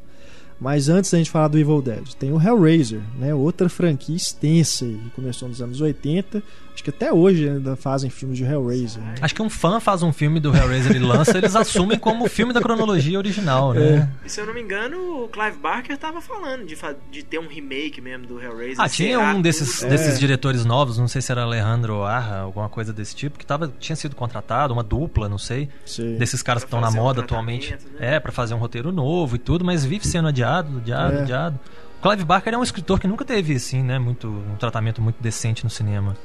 Mas 0.60 0.88
antes 0.88 1.10
da 1.10 1.18
gente 1.18 1.30
falar 1.30 1.48
do 1.48 1.58
Evil 1.58 1.80
Dead, 1.80 2.14
tem 2.18 2.32
o 2.32 2.40
Hellraiser, 2.42 3.00
né? 3.18 3.32
Outra 3.34 3.68
franquia 3.68 4.16
extensa 4.16 4.84
aí, 4.84 4.98
que 5.04 5.10
começou 5.10 5.48
nos 5.48 5.62
anos 5.62 5.80
80. 5.80 6.42
Acho 6.74 6.84
que 6.84 6.90
até 6.90 7.12
hoje 7.12 7.48
ainda 7.48 7.74
fazem 7.74 8.08
filmes 8.08 8.38
de 8.38 8.44
Hellraiser. 8.44 9.02
né? 9.02 9.16
Acho 9.20 9.34
que 9.34 9.42
um 9.42 9.50
fã 9.50 9.80
faz 9.80 10.00
um 10.04 10.12
filme 10.12 10.38
do 10.38 10.56
Hellraiser 10.56 10.94
e 10.94 10.98
lança, 11.00 11.36
eles 11.36 11.56
assumem 11.56 11.98
como 11.98 12.24
o 12.24 12.28
filme 12.28 12.52
da 12.52 12.60
cronologia 12.60 13.18
original, 13.18 13.72
né? 13.74 14.08
E 14.24 14.28
se 14.30 14.40
eu 14.40 14.46
não 14.46 14.54
me 14.54 14.60
engano, 14.62 15.24
o 15.24 15.28
Clive 15.28 15.58
Barker 15.58 15.98
tava 15.98 16.20
falando 16.20 16.64
de, 16.64 16.76
fa- 16.76 16.94
de 17.10 17.24
ter 17.24 17.40
um 17.40 17.48
remake 17.48 18.00
mesmo 18.00 18.26
do 18.28 18.40
Hellraiser. 18.40 18.76
Ah, 18.80 18.88
tinha 18.88 19.18
um 19.18 19.42
desses, 19.42 19.80
tudo. 19.80 19.88
desses 19.88 20.20
diretores 20.20 20.64
novos, 20.64 20.98
não 20.98 21.08
sei 21.08 21.20
se 21.20 21.32
era 21.32 21.42
Alejandro 21.42 22.04
Arra, 22.04 22.42
alguma 22.42 22.68
coisa 22.68 22.92
desse 22.92 23.16
tipo, 23.16 23.40
que 23.40 23.44
tava, 23.46 23.72
tinha 23.80 23.96
sido 23.96 24.14
contratado, 24.14 24.72
uma 24.72 24.84
dupla, 24.84 25.28
não 25.28 25.38
sei, 25.38 25.68
Sei. 25.84 26.16
desses 26.16 26.42
caras 26.44 26.62
que 26.62 26.70
Pra 26.70 26.78
estão 26.78 26.80
na 26.80 26.86
fazer 26.92 27.00
um 27.00 27.02
moda 27.02 27.20
atualmente. 27.22 27.72
né? 27.72 27.78
É, 28.16 28.20
pra 28.20 28.30
fazer 28.30 28.54
um 28.54 28.58
roteiro 28.58 28.92
novo 28.92 29.34
e 29.34 29.38
tudo, 29.40 29.64
mas 29.64 29.84
vive 29.84 30.06
sendo 30.06 30.28
adiado, 30.28 30.47
adiado, 30.56 31.16
É. 31.16 31.20
adiado. 31.22 31.60
Clive 32.02 32.24
Barker 32.24 32.54
é 32.54 32.58
um 32.58 32.62
escritor 32.62 33.00
que 33.00 33.06
nunca 33.08 33.24
teve, 33.24 33.54
assim, 33.56 33.82
né, 33.82 33.98
muito, 33.98 34.28
um 34.28 34.56
tratamento 34.56 35.02
muito 35.02 35.20
decente 35.20 35.64
no 35.64 35.70
cinema. 35.70 36.16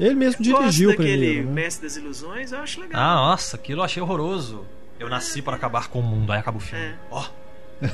Ele 0.00 0.14
mesmo 0.14 0.44
Eu 0.44 0.58
dirigiu 0.58 0.88
o 0.88 0.92
gosto 0.92 0.98
daquele 1.02 1.26
primeiro, 1.26 1.48
né? 1.48 1.52
Mestre 1.54 1.86
das 1.86 1.96
Ilusões, 1.96 2.50
eu 2.52 2.58
acho 2.58 2.80
legal. 2.80 3.00
Ah, 3.00 3.14
nossa, 3.14 3.56
aquilo 3.56 3.80
eu 3.80 3.84
achei 3.84 4.02
horroroso. 4.02 4.64
Eu 4.98 5.08
nasci 5.08 5.40
para 5.42 5.54
acabar 5.56 5.88
com 5.88 6.00
o 6.00 6.02
mundo, 6.02 6.32
aí 6.32 6.38
acaba 6.40 6.56
o 6.56 6.60
filme. 6.60 6.84
É. 6.84 6.94
Ó, 7.10 7.24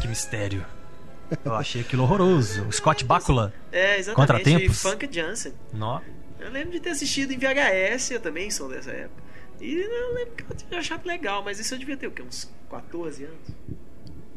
que 0.01 0.09
mistério. 0.09 0.64
Eu 1.45 1.55
achei 1.55 1.83
aquilo 1.83 2.05
horroroso. 2.05 2.64
O 2.66 2.72
Scott 2.72 3.05
Bakula. 3.05 3.53
É, 3.70 3.99
exatamente. 3.99 4.14
Contratempos? 4.14 4.79
E 4.85 4.89
Funk 4.91 5.09
Jansen. 5.11 5.53
Nó. 5.72 6.01
Eu 6.41 6.51
lembro 6.51 6.70
de 6.70 6.81
ter 6.81 6.91
assistido 6.91 7.33
em 7.33 7.39
VHS, 7.39 8.12
eu 8.12 8.20
também 8.20 8.51
sou 8.51 8.68
dessa 8.68 8.91
época. 8.91 9.22
E 9.61 9.74
eu 9.74 10.14
lembro 10.14 10.35
que 10.35 10.45
eu 10.51 10.57
tinha 10.57 10.81
achado 10.81 11.05
legal, 11.07 11.43
mas 11.45 11.59
isso 11.59 11.74
eu 11.74 11.79
devia 11.79 11.97
ter 11.97 12.07
o 12.07 12.11
quê? 12.12 12.22
Uns 12.22 12.49
14 12.70 13.24
anos? 13.24 13.39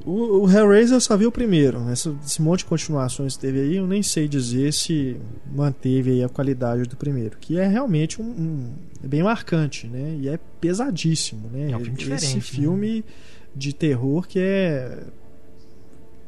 O, 0.06 0.44
o 0.46 0.50
Hellraiser 0.52 0.96
eu 0.98 1.02
só 1.02 1.16
vi 1.16 1.26
o 1.26 1.32
primeiro. 1.32 1.88
Essa- 1.90 2.16
esse 2.26 2.42
monte 2.42 2.60
de 2.60 2.66
continuações 2.66 3.36
que 3.36 3.42
teve 3.42 3.60
aí, 3.62 3.76
eu 3.78 3.86
nem 3.88 4.02
sei 4.02 4.28
dizer 4.28 4.74
se 4.74 5.18
manteve 5.54 6.12
aí 6.12 6.24
a 6.24 6.30
qualidade 6.30 6.84
do 6.84 6.96
primeiro. 6.98 7.38
Que 7.40 7.58
é 7.60 7.68
realmente 7.68 8.22
um, 8.22 8.26
um- 8.26 8.74
é 9.04 9.08
bem 9.08 9.22
marcante, 9.24 9.88
né? 9.88 10.18
E 10.20 10.28
é 10.30 10.40
pesadíssimo, 10.60 11.50
né? 11.52 11.72
É 11.72 11.78
um 11.78 11.84
filme 11.84 12.16
Esse 12.16 12.36
né? 12.36 12.42
filme 12.42 13.06
de 13.56 13.74
terror 13.74 14.28
que 14.28 14.40
é 14.40 15.04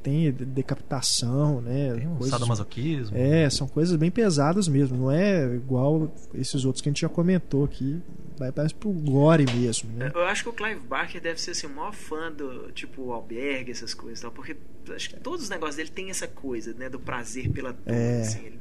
tem 0.02 0.34
de- 0.34 0.44
decapitação, 0.46 1.62
né? 1.62 1.94
Tem 1.96 2.08
um 2.08 2.16
Coisas- 2.16 2.32
sadomasoquismo. 2.32 3.16
É, 3.18 3.50
são 3.50 3.68
coisas 3.68 3.96
bem 3.96 4.12
pesadas 4.12 4.68
mesmo. 4.68 4.98
Não 4.98 5.10
é 5.12 5.46
igual 5.56 6.14
esses 6.34 6.66
outros 6.66 6.82
que 6.82 6.90
a 6.90 6.92
gente 6.92 7.02
já 7.02 7.10
comentou 7.10 7.64
aqui. 7.64 8.02
Vai 8.44 8.54
mais 8.56 8.74
pro 8.74 8.90
gore 8.92 9.46
mesmo, 9.56 9.90
né? 9.94 10.12
Eu 10.14 10.24
acho 10.26 10.44
que 10.44 10.50
o 10.50 10.54
Clive 10.54 10.80
Barker 10.82 11.22
deve 11.22 11.40
ser 11.40 11.52
assim, 11.52 11.68
o 11.68 11.70
maior 11.70 11.94
fã 11.94 12.32
do 12.32 12.72
tipo 12.72 13.12
albergue, 13.12 13.72
essas 13.72 13.94
coisas, 13.94 14.20
tal, 14.22 14.32
porque 14.32 14.56
acho 14.94 15.10
que 15.10 15.20
todos 15.20 15.44
os 15.44 15.50
negócios 15.50 15.76
dele 15.78 15.90
tem 15.90 16.10
essa 16.10 16.28
coisa, 16.28 16.74
né, 16.74 16.90
do 16.90 17.00
prazer 17.00 17.50
pela 17.50 17.72
dor, 17.72 17.82
É. 17.94 18.22
assim, 18.22 18.46
ele 18.46 18.60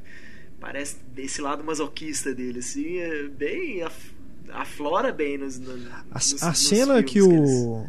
parece 0.59 0.97
esse 1.17 1.41
lado 1.41 1.63
masoquista 1.63 2.33
dele, 2.33 2.59
assim, 2.59 2.97
é 2.97 3.23
bem 3.27 3.81
af- 3.83 4.13
aflora 4.49 5.11
bem 5.11 5.37
nos, 5.37 5.59
no- 5.59 5.71
A, 5.71 6.03
nos- 6.13 6.41
a 6.43 6.49
nos 6.49 6.57
cena 6.59 7.03
que 7.03 7.21
o 7.21 7.85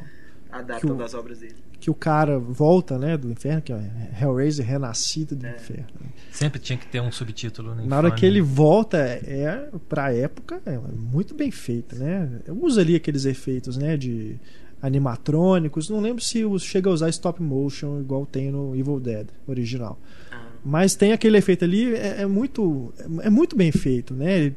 adaptam 0.50 0.90
que 0.90 0.94
o- 0.94 0.98
das 0.98 1.14
obras 1.14 1.38
dele. 1.38 1.56
Que 1.84 1.90
o 1.90 1.94
cara 1.94 2.38
volta, 2.38 2.98
né, 2.98 3.14
do 3.14 3.30
inferno, 3.30 3.60
que 3.60 3.70
é 3.70 3.78
Hellraiser 4.18 4.64
renascido 4.64 5.36
do 5.36 5.46
É. 5.46 5.50
inferno. 5.54 5.84
Sempre 6.32 6.58
tinha 6.58 6.78
que 6.78 6.86
ter 6.86 6.98
um 7.02 7.12
subtítulo. 7.12 7.74
Na 7.74 7.98
hora 7.98 8.10
que 8.10 8.24
ele 8.24 8.40
volta, 8.40 8.96
é 8.96 9.68
pra 9.86 10.10
época 10.10 10.62
é 10.64 10.78
muito 10.78 11.34
bem 11.34 11.50
feito, 11.50 11.94
né? 11.94 12.40
Usa 12.48 12.80
ali 12.80 12.96
aqueles 12.96 13.26
efeitos, 13.26 13.76
né, 13.76 13.98
de 13.98 14.36
animatrônicos. 14.80 15.90
Não 15.90 16.00
lembro 16.00 16.22
se 16.24 16.42
chega 16.60 16.88
a 16.88 16.92
usar 16.94 17.10
stop 17.10 17.42
motion 17.42 18.00
igual 18.00 18.24
tem 18.24 18.50
no 18.50 18.74
Evil 18.74 18.98
Dead 18.98 19.26
original. 19.46 19.98
Ah, 20.32 20.42
Mas 20.64 20.94
tem 20.94 21.12
aquele 21.12 21.36
efeito 21.36 21.64
ali, 21.66 21.94
é, 21.94 22.22
é 22.22 22.26
muito 22.26 22.94
é 23.20 23.28
muito 23.28 23.54
bem 23.56 23.70
feito, 23.70 24.14
né? 24.14 24.38
Ele, 24.38 24.56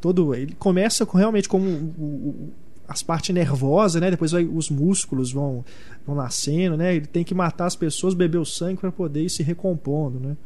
todo 0.00 0.34
ele 0.34 0.54
começa 0.58 1.04
com 1.04 1.18
realmente 1.18 1.48
como 1.50 1.66
o- 1.68 2.02
o- 2.02 2.52
as 2.92 3.02
partes 3.02 3.34
nervosas, 3.34 4.00
né? 4.00 4.10
Depois 4.10 4.30
vai, 4.32 4.44
os 4.44 4.70
músculos 4.70 5.32
vão 5.32 5.64
vão 6.06 6.14
nascendo, 6.16 6.76
né? 6.76 6.94
Ele 6.94 7.06
tem 7.06 7.24
que 7.24 7.34
matar 7.34 7.66
as 7.66 7.76
pessoas, 7.76 8.14
beber 8.14 8.38
o 8.38 8.44
sangue 8.44 8.80
para 8.80 8.92
poder 8.92 9.22
ir 9.22 9.30
se 9.30 9.42
recompondo, 9.42 10.20
né? 10.20 10.36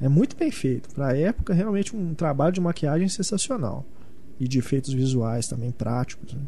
É 0.00 0.08
muito 0.08 0.36
bem 0.36 0.50
feito. 0.50 0.88
Para 0.94 1.16
época, 1.16 1.54
realmente 1.54 1.94
um 1.94 2.14
trabalho 2.14 2.52
de 2.52 2.60
maquiagem 2.60 3.08
sensacional 3.08 3.84
e 4.40 4.48
de 4.48 4.58
efeitos 4.58 4.92
visuais 4.92 5.46
também 5.46 5.70
práticos. 5.70 6.34
Né? 6.34 6.40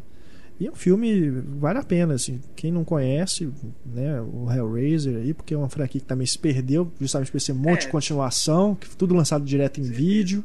E 0.59 0.67
é 0.67 0.71
um 0.71 0.75
filme 0.75 1.29
vale 1.59 1.79
a 1.79 1.83
pena, 1.83 2.13
assim. 2.15 2.41
Quem 2.55 2.71
não 2.71 2.83
conhece, 2.83 3.49
né, 3.85 4.21
o 4.21 4.51
Hellraiser 4.51 5.17
aí, 5.17 5.33
porque 5.33 5.53
é 5.53 5.57
uma 5.57 5.69
franquia 5.69 6.01
que 6.01 6.07
também 6.07 6.27
se 6.27 6.37
perdeu, 6.37 6.91
justamente 6.99 7.31
por 7.31 7.37
esse 7.37 7.53
monte 7.53 7.83
É. 7.83 7.85
de 7.85 7.91
continuação, 7.91 8.75
que 8.75 8.89
tudo 8.95 9.13
lançado 9.15 9.45
direto 9.45 9.79
em 9.79 9.83
vídeo. 9.83 10.43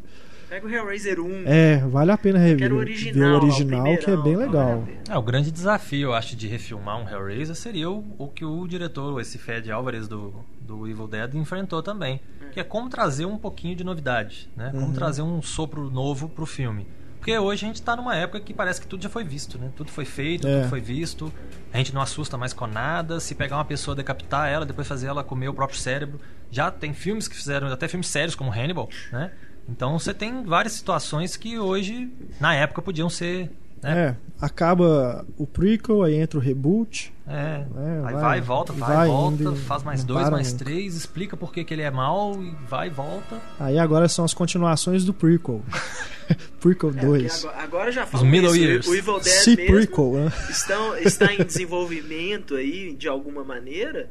Pega 0.50 0.66
o 0.66 0.70
Hellraiser 0.70 1.20
1, 1.20 1.44
É, 1.46 1.76
vale 1.86 2.10
a 2.10 2.18
pena 2.18 2.38
rever, 2.38 2.58
quero 2.58 2.74
o 2.74 2.78
ver 2.78 2.84
original, 2.84 3.28
o 3.28 3.32
lá, 3.32 3.38
original, 3.44 3.96
que 3.96 4.10
é 4.10 4.16
bem 4.16 4.36
legal. 4.36 4.80
vale. 4.80 4.98
É, 5.08 5.16
o 5.16 5.22
grande 5.22 5.50
desafio, 5.52 6.08
eu 6.08 6.12
acho, 6.14 6.34
de 6.34 6.48
refilmar 6.48 6.98
um 7.00 7.08
Hellraiser 7.08 7.54
seria 7.54 7.88
o, 7.88 8.04
o 8.18 8.26
que 8.26 8.44
o 8.44 8.66
diretor, 8.66 9.20
esse 9.20 9.38
Fed 9.38 9.70
Álvares 9.70 10.08
do, 10.08 10.34
do 10.60 10.88
Evil 10.88 11.06
Dead, 11.06 11.34
enfrentou 11.36 11.82
também. 11.84 12.20
Que 12.52 12.58
é 12.58 12.64
como 12.64 12.88
trazer 12.90 13.26
um 13.26 13.38
pouquinho 13.38 13.76
de 13.76 13.84
novidade, 13.84 14.50
né? 14.56 14.70
Como 14.72 14.86
Uhum. 14.86 14.92
trazer 14.92 15.22
um 15.22 15.40
sopro 15.40 15.88
novo 15.88 16.28
pro 16.28 16.44
filme. 16.44 16.84
Porque 17.18 17.38
hoje 17.38 17.64
a 17.64 17.68
gente 17.68 17.80
tá 17.82 17.94
numa 17.94 18.16
época 18.16 18.40
que 18.40 18.52
parece 18.52 18.80
que 18.80 18.86
tudo 18.88 19.02
já 19.02 19.08
foi 19.08 19.22
visto, 19.22 19.56
né? 19.58 19.70
Tudo 19.76 19.90
foi 19.90 20.04
feito, 20.04 20.48
É. 20.48 20.60
tudo 20.62 20.70
foi 20.70 20.80
visto. 20.80 21.32
A 21.72 21.76
gente 21.76 21.94
não 21.94 22.00
assusta 22.00 22.36
mais 22.36 22.52
com 22.52 22.66
nada. 22.66 23.20
Se 23.20 23.34
pegar 23.36 23.56
uma 23.58 23.64
pessoa, 23.64 23.94
decapitar 23.94 24.48
ela, 24.48 24.64
depois 24.66 24.88
fazer 24.88 25.06
ela 25.06 25.22
comer 25.22 25.48
o 25.48 25.54
próprio 25.54 25.78
cérebro. 25.78 26.18
Já 26.50 26.70
tem 26.72 26.92
filmes 26.94 27.28
que 27.28 27.36
fizeram, 27.36 27.68
até 27.68 27.86
filmes 27.86 28.08
sérios 28.08 28.34
como 28.34 28.50
Hannibal, 28.50 28.88
né? 29.12 29.30
Então 29.70 29.98
você 29.98 30.12
tem 30.12 30.42
várias 30.44 30.74
situações 30.74 31.36
que 31.36 31.58
hoje, 31.58 32.08
na 32.40 32.54
época, 32.54 32.82
podiam 32.82 33.08
ser 33.08 33.50
né? 33.82 34.08
É, 34.08 34.16
acaba 34.44 35.24
o 35.38 35.46
prequel, 35.46 36.02
aí 36.02 36.14
entra 36.16 36.38
o 36.38 36.42
reboot. 36.42 37.10
É. 37.26 37.32
É, 37.32 37.64
Aí 38.04 38.12
vai- 38.12 38.14
vai, 38.14 38.38
e 38.38 38.40
volta, 38.42 38.72
vai, 38.74 38.96
vai 38.96 39.06
e 39.08 39.10
volta, 39.10 39.34
indo 39.42 39.56
faz 39.56 39.82
mais 39.82 40.04
dois, 40.04 40.28
mais 40.28 40.52
nunca. 40.52 40.64
três, 40.66 40.94
explica 40.94 41.34
por 41.34 41.50
que, 41.50 41.64
que 41.64 41.72
ele 41.72 41.80
é 41.80 41.90
mal 41.90 42.34
e 42.42 42.54
vai 42.68 42.88
e 42.88 42.90
volta. 42.90 43.40
Aí 43.58 43.78
agora 43.78 44.06
são 44.06 44.22
as 44.24 44.34
continuações 44.34 45.02
do 45.04 45.14
prequel. 45.14 45.62
prequel 46.60 46.90
É, 46.90 46.92
porque 46.92 47.06
2. 47.06 47.44
agora, 47.44 47.62
agora 47.62 47.92
já 47.92 48.04
Os 48.04 48.10
falam 48.10 48.26
middle 48.26 48.54
isso, 48.54 48.64
years. 48.64 48.86
O 48.86 48.94
Evil 48.94 49.20
Dead 49.20 49.32
Se 49.32 49.56
mesmo 49.56 49.74
prequel, 49.74 50.12
né? 50.12 50.32
estão, 50.50 50.96
está 50.98 51.32
em 51.32 51.42
desenvolvimento 51.44 52.56
aí, 52.56 52.94
de 52.94 53.08
alguma 53.08 53.42
maneira, 53.44 54.10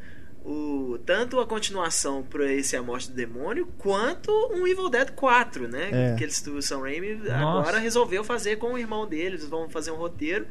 o, 0.50 0.98
tanto 1.06 1.40
a 1.40 1.46
continuação 1.46 2.24
para 2.24 2.52
esse 2.52 2.76
A 2.76 2.82
Morte 2.82 3.12
do 3.12 3.16
Demônio, 3.16 3.68
quanto 3.78 4.32
um 4.52 4.66
Evil 4.66 4.90
Dead 4.90 5.12
4, 5.12 5.68
né? 5.68 5.90
É. 5.92 6.16
Que 6.16 6.24
eles, 6.24 6.46
o 6.48 6.60
Sam 6.60 6.80
Raimi 6.82 7.14
Nossa. 7.14 7.36
agora 7.36 7.78
resolveu 7.78 8.24
fazer 8.24 8.56
com 8.56 8.74
o 8.74 8.78
irmão 8.78 9.06
deles. 9.06 9.46
Vão 9.46 9.70
fazer 9.70 9.92
um 9.92 9.96
roteiro 9.96 10.48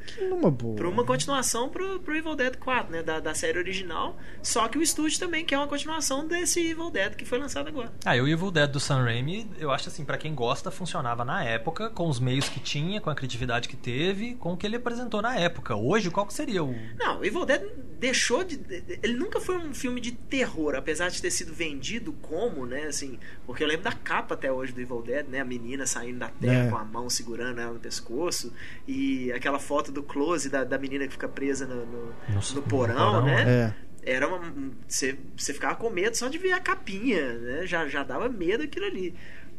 para 0.77 0.89
uma 0.89 1.05
continuação 1.05 1.69
pro, 1.69 1.99
pro 1.99 2.17
Evil 2.17 2.37
Dead 2.37 2.57
4, 2.57 2.93
né? 2.93 3.03
Da, 3.03 3.19
da 3.19 3.35
série 3.35 3.59
original. 3.59 4.17
Só 4.41 4.69
que 4.69 4.79
o 4.79 4.83
estúdio 4.83 5.19
também 5.19 5.45
quer 5.45 5.59
uma 5.59 5.67
continuação 5.67 6.27
desse 6.27 6.61
Evil 6.61 6.91
Dead 6.91 7.17
que 7.17 7.25
foi 7.25 7.39
lançado 7.39 7.67
agora. 7.67 7.93
Ah, 8.05 8.17
e 8.17 8.21
o 8.21 8.29
Evil 8.29 8.53
Dead 8.53 8.71
do 8.71 8.79
Sam 8.79 9.03
Raimi, 9.03 9.51
eu 9.59 9.73
acho 9.73 9.89
assim, 9.89 10.05
pra 10.05 10.17
quem 10.17 10.33
gosta, 10.33 10.71
funcionava 10.71 11.25
na 11.25 11.43
época, 11.43 11.91
com 11.91 12.09
os 12.09 12.21
meios 12.21 12.49
que 12.49 12.61
tinha, 12.61 13.01
com 13.01 13.11
a 13.11 13.17
criatividade 13.17 13.69
que 13.69 13.77
teve, 13.77 14.35
com 14.35 14.53
o 14.53 14.57
que 14.57 14.65
ele 14.65 14.77
apresentou 14.77 15.21
na 15.21 15.37
época. 15.37 15.75
Hoje, 15.75 16.09
qual 16.09 16.25
que 16.25 16.35
seria 16.35 16.63
o. 16.63 16.73
Não, 16.97 17.19
o 17.19 17.25
Evil 17.25 17.45
Dead 17.45 17.63
deixou 17.99 18.45
de. 18.45 18.61
Ele 19.03 19.15
nunca 19.15 19.41
foi 19.41 19.57
um 19.57 19.75
filme 19.75 19.88
de 19.95 20.13
terror, 20.13 20.75
apesar 20.75 21.09
de 21.09 21.21
ter 21.23 21.31
sido 21.31 21.53
vendido 21.53 22.13
como, 22.21 22.67
né? 22.67 22.85
Assim, 22.87 23.19
porque 23.47 23.63
eu 23.63 23.69
lembro 23.69 23.85
da 23.85 23.93
capa 23.93 24.35
até 24.35 24.51
hoje 24.53 24.73
do 24.73 24.81
Evil 24.81 25.03
Dead, 25.03 25.27
né? 25.29 25.41
A 25.41 25.45
menina 25.45 25.87
saindo 25.87 26.19
da 26.19 26.29
terra 26.29 26.67
É. 26.67 26.71
com 26.71 26.77
a 26.77 26.85
mão 26.85 27.09
segurando 27.09 27.61
ela 27.61 27.73
no 27.73 27.81
pescoço. 27.81 28.53
E 28.87 29.33
aquela 29.33 29.59
foto 29.59 29.91
do 29.91 30.03
close 30.03 30.49
da, 30.49 30.65
da 30.65 30.79
menina 30.79 31.07
que 31.07 31.13
fica 31.13 31.29
presa 31.29 31.67
no, 31.67 31.87
no, 31.87 32.07
No- 32.07 32.13
no 32.29 32.55
no 32.57 32.63
porão, 32.63 32.95
porão, 33.23 33.25
né? 33.27 33.75
É. 34.05 34.13
Era 34.15 34.29
uma. 34.29 34.41
Você 34.87 35.19
você 35.37 35.53
ficava 35.53 35.75
com 35.77 35.91
medo 35.91 36.17
só 36.17 36.29
de 36.29 36.39
ver 36.39 36.53
a 36.53 36.61
capinha, 36.61 37.35
né? 37.39 37.67
Já, 37.67 37.87
já 37.89 38.03
dava 38.03 38.29
medo 38.29 38.63
aquilo 38.63 38.87
ali. 38.87 39.15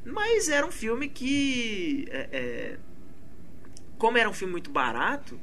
Mas 0.06 0.48
era 0.50 0.66
um 0.66 0.72
filme 0.72 1.08
que. 1.10 2.08
é, 2.10 2.30
é, 2.32 2.78
como 3.98 4.18
era 4.18 4.30
um 4.30 4.34
filme 4.34 4.52
muito 4.54 4.72
barato, 4.72 5.40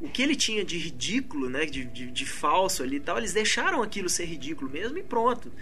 o 0.00 0.08
que 0.08 0.22
ele 0.22 0.34
tinha 0.34 0.64
de 0.64 0.78
ridículo, 0.78 1.48
né? 1.50 1.66
De, 1.66 1.84
de, 1.84 2.10
de 2.10 2.26
falso 2.26 2.82
ali 2.82 2.96
e 2.96 3.00
tal, 3.00 3.18
eles 3.18 3.32
deixaram 3.32 3.82
aquilo 3.82 4.08
ser 4.08 4.24
ridículo 4.24 4.70
mesmo 4.70 4.96
e 4.98 5.02
pronto. 5.02 5.52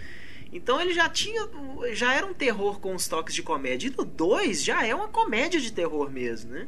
Então 0.51 0.79
ele 0.79 0.93
já 0.93 1.07
tinha. 1.09 1.47
Já 1.93 2.13
era 2.13 2.25
um 2.25 2.33
terror 2.33 2.79
com 2.79 2.95
os 2.95 3.07
toques 3.07 3.35
de 3.35 3.43
comédia. 3.43 3.87
E 3.87 3.95
no 3.95 4.05
2 4.05 4.63
já 4.63 4.85
é 4.85 4.95
uma 4.95 5.07
comédia 5.07 5.59
de 5.59 5.71
terror 5.71 6.09
mesmo, 6.09 6.51
né? 6.51 6.67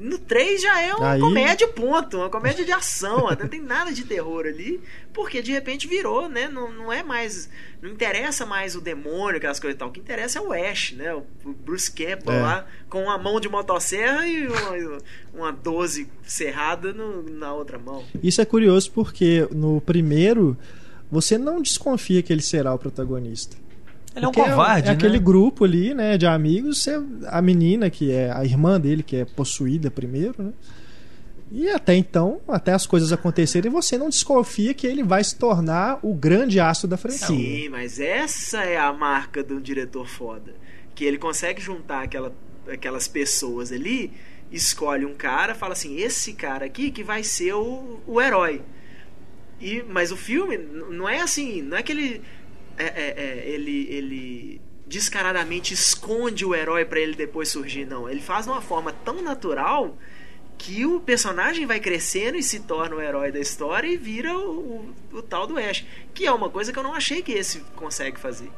No 0.00 0.18
3 0.18 0.62
já 0.62 0.80
é 0.80 0.94
uma 0.94 1.12
Aí- 1.12 1.20
comédia, 1.20 1.68
ponto. 1.68 2.16
Uma 2.16 2.30
comédia 2.30 2.64
de 2.64 2.72
ação. 2.72 3.28
Não 3.38 3.48
tem 3.48 3.60
nada 3.60 3.92
de 3.92 4.02
terror 4.04 4.46
ali. 4.46 4.80
Porque 5.12 5.42
de 5.42 5.52
repente 5.52 5.86
virou, 5.86 6.28
né? 6.28 6.48
Não, 6.48 6.72
não 6.72 6.92
é 6.92 7.02
mais. 7.02 7.50
Não 7.82 7.90
interessa 7.90 8.46
mais 8.46 8.74
o 8.74 8.80
demônio, 8.80 9.36
aquelas 9.36 9.60
coisas 9.60 9.76
e 9.76 9.78
tal. 9.78 9.88
O 9.88 9.92
que 9.92 10.00
interessa 10.00 10.38
é 10.38 10.42
o 10.42 10.52
Ash, 10.52 10.92
né? 10.92 11.14
O 11.14 11.24
Bruce 11.52 11.90
Campbell 11.90 12.32
É. 12.34 12.40
lá, 12.42 12.66
com 12.88 13.02
uma 13.04 13.18
mão 13.18 13.38
de 13.40 13.48
motosserra 13.48 14.26
e 14.26 14.46
uma, 14.48 14.98
uma 15.34 15.52
12 15.52 16.08
cerrada 16.24 16.92
no- 16.92 17.22
na 17.22 17.52
outra 17.52 17.78
mão. 17.78 18.04
Isso 18.22 18.40
é 18.40 18.44
curioso 18.44 18.90
porque 18.92 19.46
no 19.52 19.80
primeiro 19.80 20.56
você 21.10 21.36
não 21.36 21.60
desconfia 21.60 22.22
que 22.22 22.32
ele 22.32 22.42
será 22.42 22.72
o 22.72 22.78
protagonista. 22.78 23.56
Ele 24.14 24.24
é 24.24 24.28
um 24.28 24.32
Porque 24.32 24.48
covarde, 24.50 24.88
é, 24.88 24.92
aquele 24.92 25.18
né? 25.18 25.24
grupo 25.24 25.64
ali, 25.64 25.94
né, 25.94 26.18
de 26.18 26.26
amigos, 26.26 26.82
você- 26.82 27.00
a 27.28 27.40
menina 27.40 27.88
que 27.88 28.10
é 28.10 28.30
a 28.32 28.44
irmã 28.44 28.80
dele 28.80 29.02
que 29.02 29.16
é 29.16 29.24
possuída 29.24 29.90
primeiro, 29.90 30.34
né? 30.42 30.52
E 31.52 31.68
até 31.70 31.94
então, 31.96 32.40
até 32.46 32.72
as 32.72 32.86
coisas 32.86 33.12
acontecerem, 33.12 33.70
você 33.70 33.98
não 33.98 34.08
desconfia 34.08 34.72
que 34.72 34.86
ele 34.86 35.02
vai 35.02 35.22
se 35.24 35.34
tornar 35.36 35.98
o 36.02 36.14
grande 36.14 36.60
astro 36.60 36.86
da 36.86 36.96
franquia. 36.96 37.26
Sim, 37.26 37.68
mas 37.68 37.98
essa 37.98 38.62
é 38.62 38.78
a 38.78 38.92
marca 38.92 39.42
do 39.42 39.60
diretor 39.60 40.06
foda. 40.08 40.54
Que 40.94 41.04
ele 41.04 41.18
consegue 41.18 41.60
juntar 41.60 42.02
aquela, 42.04 42.32
aquelas 42.72 43.08
pessoas 43.08 43.72
ali, 43.72 44.12
escolhe 44.52 45.04
um 45.04 45.14
cara, 45.14 45.54
fala 45.54 45.72
assim: 45.72 45.96
esse 45.96 46.34
cara 46.34 46.66
aqui 46.66 46.90
que 46.92 47.02
vai 47.02 47.24
ser 47.24 47.54
o, 47.54 48.00
o 48.06 48.20
herói. 48.20 48.62
E, 49.60 49.82
mas 49.88 50.12
o 50.12 50.16
filme 50.16 50.56
não 50.56 51.08
é 51.08 51.20
assim, 51.20 51.62
não 51.62 51.76
é 51.76 51.82
que 51.82 51.90
ele. 51.92 52.22
É- 52.82 52.92
é- 52.96 53.14
é, 53.16 53.48
ele, 53.48 53.86
ele 53.90 54.60
descaradamente 54.86 55.72
esconde 55.74 56.44
o 56.44 56.54
herói 56.54 56.84
pra 56.84 56.98
ele 57.00 57.14
depois 57.14 57.48
surgir, 57.48 57.84
não. 57.86 58.08
Ele 58.08 58.20
faz 58.20 58.44
de 58.46 58.50
uma 58.52 58.60
forma 58.60 58.92
tão 59.04 59.22
natural 59.22 59.96
que 60.58 60.84
o 60.84 61.00
personagem 61.00 61.64
vai 61.66 61.80
crescendo 61.80 62.36
e 62.36 62.42
se 62.42 62.60
torna 62.60 62.96
o 62.96 63.00
herói 63.00 63.32
da 63.32 63.38
história 63.38 63.86
e 63.88 63.96
vira 63.96 64.36
o, 64.36 64.92
o- 65.12 65.18
o 65.18 65.22
tal 65.22 65.46
do 65.46 65.56
Ash. 65.58 65.84
Que 66.12 66.26
é 66.26 66.32
uma 66.32 66.50
coisa 66.50 66.72
que 66.72 66.78
eu 66.78 66.82
não 66.82 66.92
achei 66.94 67.22
que 67.22 67.32
esse 67.32 67.60
consegue 67.76 68.18
fazer. 68.20 68.50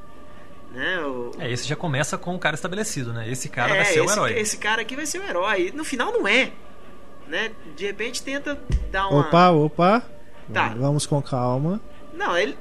Né? 0.73 1.01
O- 1.05 1.31
É, 1.39 1.51
esse 1.53 1.69
já 1.69 1.77
começa 1.77 2.17
com 2.19 2.35
o 2.35 2.39
cara 2.39 2.55
estabelecido, 2.55 3.13
né? 3.13 3.31
Esse 3.31 3.49
cara 3.49 3.75
é, 3.75 3.77
vai 3.77 3.85
ser 3.85 4.01
o 4.01 4.05
esse, 4.05 4.13
herói. 4.15 4.39
esse 4.39 4.57
cara 4.57 4.83
aqui 4.83 4.97
vai 4.97 5.07
ser 5.07 5.19
o 5.21 5.23
herói. 5.23 5.69
E 5.69 5.73
no 5.73 5.85
final 5.85 6.11
não 6.11 6.27
é. 6.27 6.51
Né? 7.29 7.53
De 7.77 7.85
repente 7.87 8.23
tenta 8.23 8.59
dar 8.91 9.07
uma. 9.09 9.21
Opa, 9.21 9.51
opa. 9.51 10.03
Tá. 10.53 10.69
Vamos 10.77 11.07
com 11.07 11.23
calma. 11.23 11.81
Não, 12.13 12.37
ele. 12.37 12.57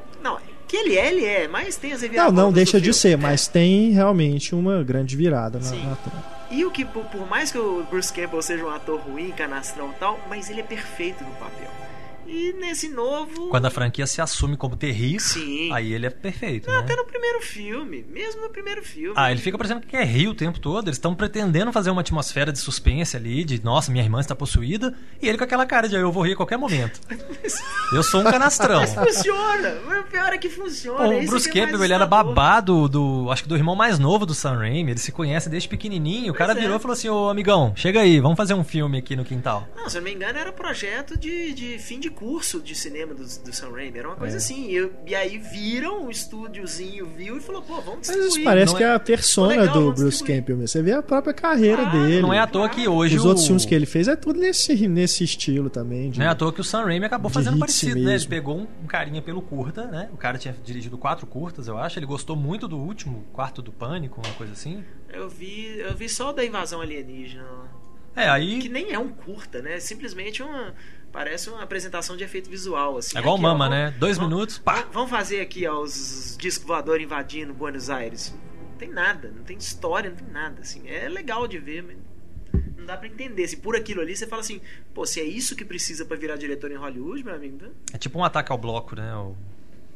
Não, 0.78 0.84
que 0.84 0.88
ele 0.90 0.98
é, 0.98 1.08
ele 1.12 1.26
é, 1.26 1.48
mas 1.48 1.76
tem 1.76 1.92
as 1.92 2.02
Não, 2.02 2.08
reviravoltas 2.08 2.44
não 2.44 2.50
do 2.52 2.56
deixa 2.56 2.78
de 2.80 2.84
filme. 2.86 2.94
ser, 2.94 3.12
É. 3.14 3.18
mas 3.18 3.48
tem 3.48 3.92
realmente 3.92 4.56
uma 4.56 4.84
grande 4.84 5.16
virada 5.16 5.60
na, 5.60 5.66
Sim. 5.66 5.86
na 5.86 5.96
trama. 5.96 6.24
E 6.50 6.66
o 6.66 6.72
que, 6.72 6.84
por, 6.84 7.06
por 7.06 7.28
mais 7.30 7.52
que 7.52 7.58
o 7.58 7.84
Bruce 7.90 8.12
Campbell 8.12 8.42
seja 8.42 8.64
um 8.66 8.70
ator 8.70 9.00
ruim, 9.00 9.32
canastrão 9.32 9.90
e 9.92 9.94
tal, 10.00 10.20
mas 10.30 10.50
ele 10.50 10.60
é 10.60 10.64
perfeito 10.64 11.24
no 11.24 11.32
papel. 11.32 11.70
E 12.34 12.54
nesse 12.54 12.88
novo. 12.88 13.50
Quando 13.50 13.66
a 13.66 13.70
franquia 13.70 14.08
se 14.08 14.22
assume 14.22 14.56
como 14.56 14.76
terrível, 14.76 15.20
Sim. 15.20 15.72
aí 15.74 15.92
ele 15.94 16.06
é 16.06 16.10
perfeito, 16.10 16.68
Não, 16.68 16.76
né? 16.76 16.80
até 16.82 16.96
no 16.96 17.04
primeiro 17.06 17.42
filme. 17.42 18.06
Mesmo 18.10 18.42
no 18.44 18.50
primeiro 18.50 18.82
filme. 18.84 19.14
Ah, 19.18 19.32
ele 19.32 19.42
fica 19.42 19.58
parecendo 19.58 19.82
que 19.82 19.96
é 19.98 20.04
rio 20.04 20.32
o 20.32 20.36
tempo 20.36 20.60
todo. 20.60 20.88
Eles 20.88 20.96
estão 20.98 21.14
pretendendo 21.14 21.72
fazer 21.74 21.90
uma 21.92 22.02
atmosfera 22.02 22.52
de 22.52 22.60
suspense 22.60 23.18
ali, 23.18 23.44
de 23.44 23.62
nossa, 23.64 23.92
minha 23.92 24.04
irmã 24.04 24.20
está 24.22 24.34
possuída, 24.34 24.94
e 25.22 25.28
ele 25.28 25.38
com 25.38 25.44
aquela 25.44 25.66
cara 25.66 25.90
de 25.90 25.96
"Ah, 25.96 26.00
eu 26.00 26.12
vou 26.12 26.24
rir 26.26 26.34
a 26.34 26.36
qualquer 26.38 26.58
momento. 26.58 27.00
Eu 27.94 28.04
sou 28.04 28.22
um 28.22 28.24
canastrão. 28.24 28.80
Mas 28.80 28.94
funciona! 28.94 29.70
O 30.00 30.04
pior 30.04 30.32
é 30.32 30.38
que 30.38 30.50
funciona. 30.50 31.00
Bom, 31.06 31.14
Esse 31.14 31.28
o 31.28 31.30
Bruce 31.30 31.50
é 31.50 31.52
Campbell, 31.52 31.84
ele 31.84 31.94
era 31.94 32.06
babado 32.06 32.88
do. 32.88 33.28
Acho 33.30 33.44
que 33.44 33.50
do 33.50 33.56
irmão 33.58 33.76
mais 33.76 34.00
novo 34.00 34.26
do 34.26 34.34
Sam 34.34 34.58
Raimi. 34.60 34.92
Ele 34.92 35.00
se 35.00 35.12
conhece 35.12 35.50
desde 35.50 35.68
pequenininho. 35.68 36.32
O 36.32 36.36
cara 36.36 36.54
Pois 36.54 36.58
é. 36.60 36.62
virou 36.62 36.78
e 36.78 36.80
falou 36.82 36.94
assim: 36.94 37.10
Ô 37.10 37.28
amigão, 37.30 37.74
chega 37.76 38.00
aí, 38.00 38.20
vamos 38.22 38.38
fazer 38.38 38.54
um 38.54 38.64
filme 38.64 38.98
aqui 38.98 39.16
no 39.18 39.26
quintal. 39.26 39.68
Não, 39.76 39.90
se 39.90 39.98
eu 39.98 40.02
não 40.02 40.10
me 40.10 40.16
engano, 40.16 40.40
era 40.40 40.52
projeto 40.54 41.18
de, 41.18 41.54
de 41.54 41.78
fim 41.80 42.00
de 42.00 42.10
curso 42.22 42.60
de 42.62 42.76
cinema 42.76 43.14
do, 43.16 43.24
do 43.24 43.52
Sam 43.54 43.72
Raimi. 43.72 43.98
Era 43.98 44.08
uma 44.10 44.16
coisa 44.16 44.36
É. 44.36 44.38
assim. 44.38 44.70
E, 44.70 44.76
eu- 44.76 44.94
e 45.08 45.16
aí 45.16 45.38
viram, 45.40 46.06
um 46.06 46.10
estúdiozinho 46.12 47.06
viu 47.18 47.38
e 47.38 47.42
falou, 47.42 47.62
pô, 47.64 47.76
vamos 47.82 48.08
Mas 48.08 48.10
distribuir. 48.10 48.28
isso 48.30 48.44
parece 48.44 48.72
Não 48.74 48.78
que 48.78 48.84
é- 48.84 48.88
é 48.88 48.94
a 48.94 49.00
persona 49.00 49.48
Legal, 49.62 49.74
do 49.74 49.94
Bruce. 49.94 50.24
Campbell. 50.24 50.56
mesmo. 50.58 50.68
Você 50.68 50.82
vê 50.84 50.92
a 50.92 51.02
própria 51.02 51.34
carreira 51.34 51.82
Claro, 51.84 52.00
dele. 52.08 52.22
Não 52.22 52.32
é 52.34 52.40
à 52.40 52.46
toa 52.48 52.70
que 52.70 52.88
hoje 52.88 53.18
Os 53.18 53.26
o... 53.26 53.28
outros 53.30 53.46
filmes 53.46 53.66
que 53.66 53.74
ele 53.74 53.86
fez 53.86 54.08
é 54.08 54.16
tudo 54.16 54.40
nesse, 54.40 54.88
nesse 54.88 55.24
estilo 55.24 55.70
também. 55.70 56.12
de- 56.12 56.20
Não 56.20 56.26
é 56.26 56.30
à 56.30 56.36
toa 56.36 56.54
que 56.54 56.62
o 56.62 56.64
Sam 56.64 56.84
Raimi 56.86 57.06
acabou 57.06 57.30
fazendo 57.32 57.58
parecido, 57.58 57.96
né? 57.96 58.02
Ele 58.02 58.10
mesmo. 58.12 58.30
pegou 58.30 58.58
um, 58.58 58.68
um 58.84 58.88
carinha 58.88 59.22
pelo 59.22 59.42
curta, 59.42 59.86
né? 59.86 60.10
O 60.14 60.18
cara 60.18 60.38
tinha 60.38 60.56
dirigido 60.64 60.98
quatro 60.98 61.26
curtas, 61.26 61.68
eu 61.68 61.78
acho. 61.78 61.98
Ele 61.98 62.06
gostou 62.06 62.36
muito 62.36 62.68
do 62.68 62.78
último, 62.78 63.26
Quarto 63.34 63.62
do 63.62 63.72
Pânico, 63.72 64.22
uma 64.24 64.34
coisa 64.36 64.54
assim. 64.54 64.84
Eu 65.12 65.28
vi, 65.30 65.80
eu 65.80 65.96
vi 65.96 66.08
só 66.08 66.30
o 66.30 66.34
da 66.34 66.46
invasão 66.46 66.82
alienígena. 66.82 67.46
É, 68.16 68.28
aí. 68.30 68.60
Que 68.60 68.70
nem 68.70 68.92
é 68.92 69.00
um 69.00 69.08
curta, 69.10 69.62
né? 69.62 69.80
Simplesmente 69.80 70.44
uma. 70.44 70.74
Parece 71.12 71.50
uma 71.50 71.62
apresentação 71.64 72.16
de 72.16 72.24
efeito 72.24 72.50
visual, 72.50 72.98
assim. 72.98 73.18
É 73.18 73.20
igual 73.20 73.36
Aqui, 73.36 73.44
ó, 73.46 73.48
Mama, 73.50 73.66
vamos- 73.70 73.84
né? 73.92 73.96
Dois 74.00 74.18
vamos- 74.18 74.34
minutos, 74.34 74.58
pá! 74.58 74.88
vamos- 74.92 75.10
fazer 75.10 75.42
aqui, 75.42 75.68
ó, 75.68 75.82
os 75.82 76.38
discos 76.40 76.66
voadores 76.66 77.04
invadindo 77.04 77.54
Buenos 77.54 77.90
Aires. 77.90 78.34
Não 78.72 78.78
tem 78.78 78.90
nada, 78.90 79.32
não 79.36 79.44
tem 79.44 79.58
história, 79.58 80.10
não 80.10 80.18
tem 80.18 80.28
nada, 80.30 80.62
assim. 80.62 80.82
É 80.88 81.10
legal 81.10 81.48
de 81.48 81.58
ver, 81.60 81.84
mas 81.84 81.98
não 82.78 82.86
dá 82.86 82.96
pra 82.98 83.08
entender. 83.08 83.48
Se 83.48 83.58
por 83.58 83.76
aquilo 83.76 84.00
ali 84.02 84.16
você 84.16 84.26
fala 84.26 84.42
assim, 84.42 84.62
pô, 84.94 85.06
se 85.06 85.20
é 85.20 85.24
isso 85.24 85.56
que 85.56 85.66
precisa 85.66 86.06
pra 86.06 86.16
virar 86.18 86.38
diretor 86.38 86.72
em 86.72 86.76
Hollywood, 86.76 87.24
meu 87.26 87.36
amigo, 87.36 87.56
então 87.58 87.70
É 87.94 87.98
tipo 87.98 88.18
um 88.18 88.24
ataque 88.24 88.52
ao 88.52 88.58
bloco, 88.58 88.96
né? 88.96 89.14
O 89.16 89.36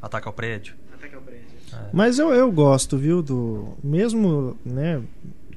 ataque 0.02 0.28
ao 0.28 0.34
prédio. 0.34 0.76
até 0.94 1.08
que 1.08 1.16
é 1.16 1.18
o 1.18 1.22
prédio. 1.22 1.46
Mas 1.94 2.20
eu, 2.20 2.34
eu 2.34 2.52
gosto, 2.52 2.98
viu, 2.98 3.22
do. 3.22 3.76
Mesmo, 3.84 4.58
né, 4.66 5.02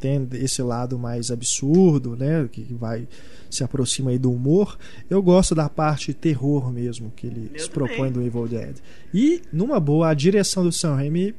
tendo 0.01 0.35
esse 0.37 0.63
lado 0.63 0.99
mais 0.99 1.31
absurdo, 1.31 2.17
né, 2.17 2.49
que 2.51 2.63
vai 2.75 3.07
se 3.51 3.65
aproxima 3.65 4.11
aí 4.11 4.19
do 4.19 4.31
humor, 4.31 4.79
eu 5.09 5.23
gosto 5.23 5.55
da 5.55 5.69
parte 5.69 6.13
terror 6.13 6.71
mesmo 6.73 7.11
que 7.17 7.27
ele 7.27 7.51
Eu 7.55 7.61
se 7.61 7.71
também. 7.71 7.89
propõe 7.89 8.13
do 8.13 8.23
Evil 8.23 8.47
Dead. 8.47 8.77
E, 9.13 9.41
numa 9.53 9.81
boa, 9.81 10.11
a 10.11 10.15
direção 10.15 10.63
do 10.63 10.71
Sam 10.73 10.95
Raimi, 10.97 11.35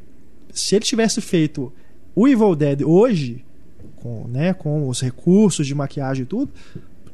se 0.52 0.76
ele 0.76 0.84
tivesse 0.86 1.22
feito 1.22 1.72
o 2.16 2.28
Evil 2.28 2.56
Dead 2.56 2.82
hoje, 2.82 3.46
com, 3.98 4.28
né, 4.28 4.54
com 4.54 4.88
os 4.88 5.02
recursos 5.02 5.68
de 5.68 5.76
maquiagem 5.76 6.24
e 6.24 6.26
tudo, 6.26 6.52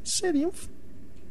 seria 0.02 0.48
um 0.48 0.52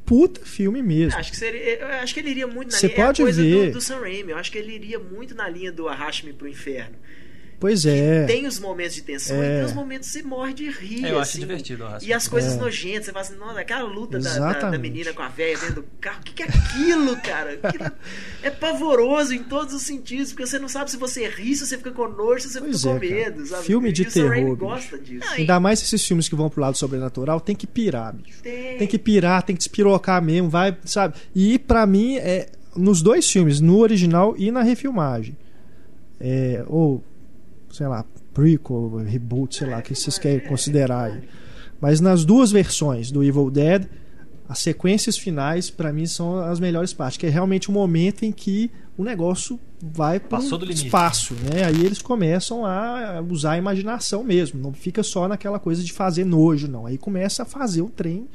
puta 0.06 0.42
filme 0.46 0.84
mesmo. 0.84 1.18
Acho 1.20 1.32
que 1.32 1.38
seria, 1.38 1.80
eu 1.80 1.88
acho 1.88 2.14
que 2.14 2.20
ele 2.20 2.30
iria 2.30 2.46
muito 2.46 2.72
na 2.72 2.78
Você 2.78 2.88
linha. 2.88 3.00
é 3.00 3.06
pode 3.06 3.22
coisa 3.24 3.42
ver. 3.42 3.68
Do, 3.68 3.74
do 3.74 3.82
Sam 3.82 4.00
Raimi. 4.02 4.32
Eu 4.32 4.38
acho 4.38 4.52
que 4.52 4.58
ele 4.60 4.74
iria 4.76 5.00
muito 5.00 5.34
na 5.34 5.50
linha 5.50 5.72
do 5.72 5.88
Arraste-me 5.88 6.32
pro 6.34 6.48
Inferno. 6.48 6.96
Pois 7.60 7.86
é. 7.86 8.26
Tem 8.26 8.46
os 8.46 8.60
momentos 8.60 8.96
de 8.96 9.02
tensão 9.02 9.36
É. 9.36 9.40
e 9.40 9.56
tem 9.58 9.66
os 9.66 9.74
momentos 9.74 10.08
que 10.10 10.20
você 10.20 10.24
morre 10.24 10.54
de 10.54 10.70
rir. 10.70 11.06
É, 11.06 11.12
eu 11.12 11.20
acho 11.20 11.32
assim. 11.32 11.40
divertido, 11.40 11.84
eu 11.84 11.88
acho. 11.88 12.06
E 12.06 12.14
as 12.14 12.28
coisas 12.28 12.54
É. 12.54 12.58
nojentas, 12.58 13.06
você 13.06 13.12
fala 13.12 13.26
assim, 13.26 13.36
nossa, 13.38 13.60
aquela 13.60 13.84
luta 13.84 14.20
da, 14.20 14.54
da, 14.54 14.70
da 14.72 14.78
menina 14.78 15.14
com 15.14 15.22
a 15.22 15.28
velha 15.30 15.58
dentro 15.58 15.76
do 15.76 15.84
carro, 16.00 16.20
o 16.20 16.24
que, 16.24 16.34
que 16.34 16.44
é 16.44 16.48
aquilo, 16.48 17.16
cara? 17.22 17.60
Aquilo 17.64 17.92
é 18.44 18.50
pavoroso 18.50 19.34
em 19.34 19.44
todos 19.44 19.74
os 19.74 19.82
sentidos, 19.82 20.32
porque 20.32 20.46
você 20.46 20.60
não 20.60 20.68
sabe 20.68 20.92
se 20.92 20.98
você 20.98 21.28
ri, 21.28 21.56
se 21.56 21.66
você 21.66 21.78
fica 21.78 21.92
com 21.92 22.08
nojo, 22.08 22.42
se 22.42 22.50
você 22.54 22.60
Pois 22.62 22.78
fica 22.82 23.00
com 23.00 23.06
é, 23.06 23.10
medo, 23.10 23.46
sabe? 23.46 23.64
Filme 23.66 23.92
de 23.92 24.04
e 24.04 24.06
terror, 24.06 24.56
gosta 24.56 24.98
disso. 24.98 25.26
Não, 25.26 25.34
Ainda 25.34 25.60
mais 25.60 25.82
esses 25.82 26.06
filmes 26.06 26.30
que 26.30 26.36
vão 26.36 26.50
pro 26.50 26.62
lado 26.62 26.78
sobrenatural, 26.78 27.40
tem 27.40 27.56
que 27.56 27.66
pirar, 27.66 28.14
bicho. 28.14 28.42
Tem. 28.44 28.78
Tem 28.78 28.88
que 28.88 29.00
pirar, 29.00 29.42
tem 29.44 29.56
que 29.56 29.60
despirocar 29.60 30.22
mesmo, 30.22 30.50
vai, 30.50 30.78
sabe? 30.86 31.16
E 31.34 31.58
pra 31.58 31.86
mim, 31.86 32.18
é, 32.18 32.50
nos 32.76 33.02
dois 33.02 33.30
filmes, 33.30 33.60
no 33.62 33.80
original 33.80 34.36
e 34.38 34.52
na 34.52 34.62
refilmagem, 34.62 35.36
é, 36.20 36.64
ou, 36.68 37.04
sei 37.76 37.88
lá, 37.88 38.06
prequel, 38.34 39.04
reboot, 39.06 39.56
sei 39.56 39.70
lá, 39.70 39.80
o 39.80 39.82
que 39.82 39.94
vocês 39.94 40.18
querem 40.18 40.40
considerar 40.48 41.12
aí. 41.12 41.24
Mas 41.80 42.00
nas 42.00 42.24
duas 42.24 42.52
versões 42.52 43.12
do 43.12 43.24
Evil 43.24 43.52
Dead, 43.52 43.86
as 44.48 44.60
sequências 44.60 45.18
finais, 45.18 45.70
pra 45.70 45.92
mim, 45.92 46.06
são 46.06 46.40
as 46.40 46.60
melhores 46.60 46.94
partes, 46.94 47.18
que 47.18 47.26
é 47.26 47.30
realmente 47.30 47.70
o 47.70 47.72
momento 47.72 48.24
em 48.24 48.32
que 48.32 48.72
o 48.98 49.04
negócio 49.04 49.60
vai 49.82 50.20
para 50.20 50.40
um 50.40 50.64
espaço, 50.70 51.34
né? 51.34 51.66
Aí 51.66 51.84
eles 51.84 52.02
começam 52.02 52.66
a 52.66 53.22
usar 53.30 53.54
a 53.54 53.58
imaginação 53.58 54.24
mesmo, 54.24 54.62
não 54.62 54.72
fica 54.72 55.04
só 55.04 55.28
naquela 55.28 55.60
coisa 55.60 55.84
de 55.84 55.92
fazer 55.92 56.24
nojo, 56.24 56.68
não. 56.68 56.86
Aí 56.86 56.98
começa 56.98 57.44
a 57.44 57.46
fazer 57.46 57.82
o 57.82 57.90
trem 57.90 58.28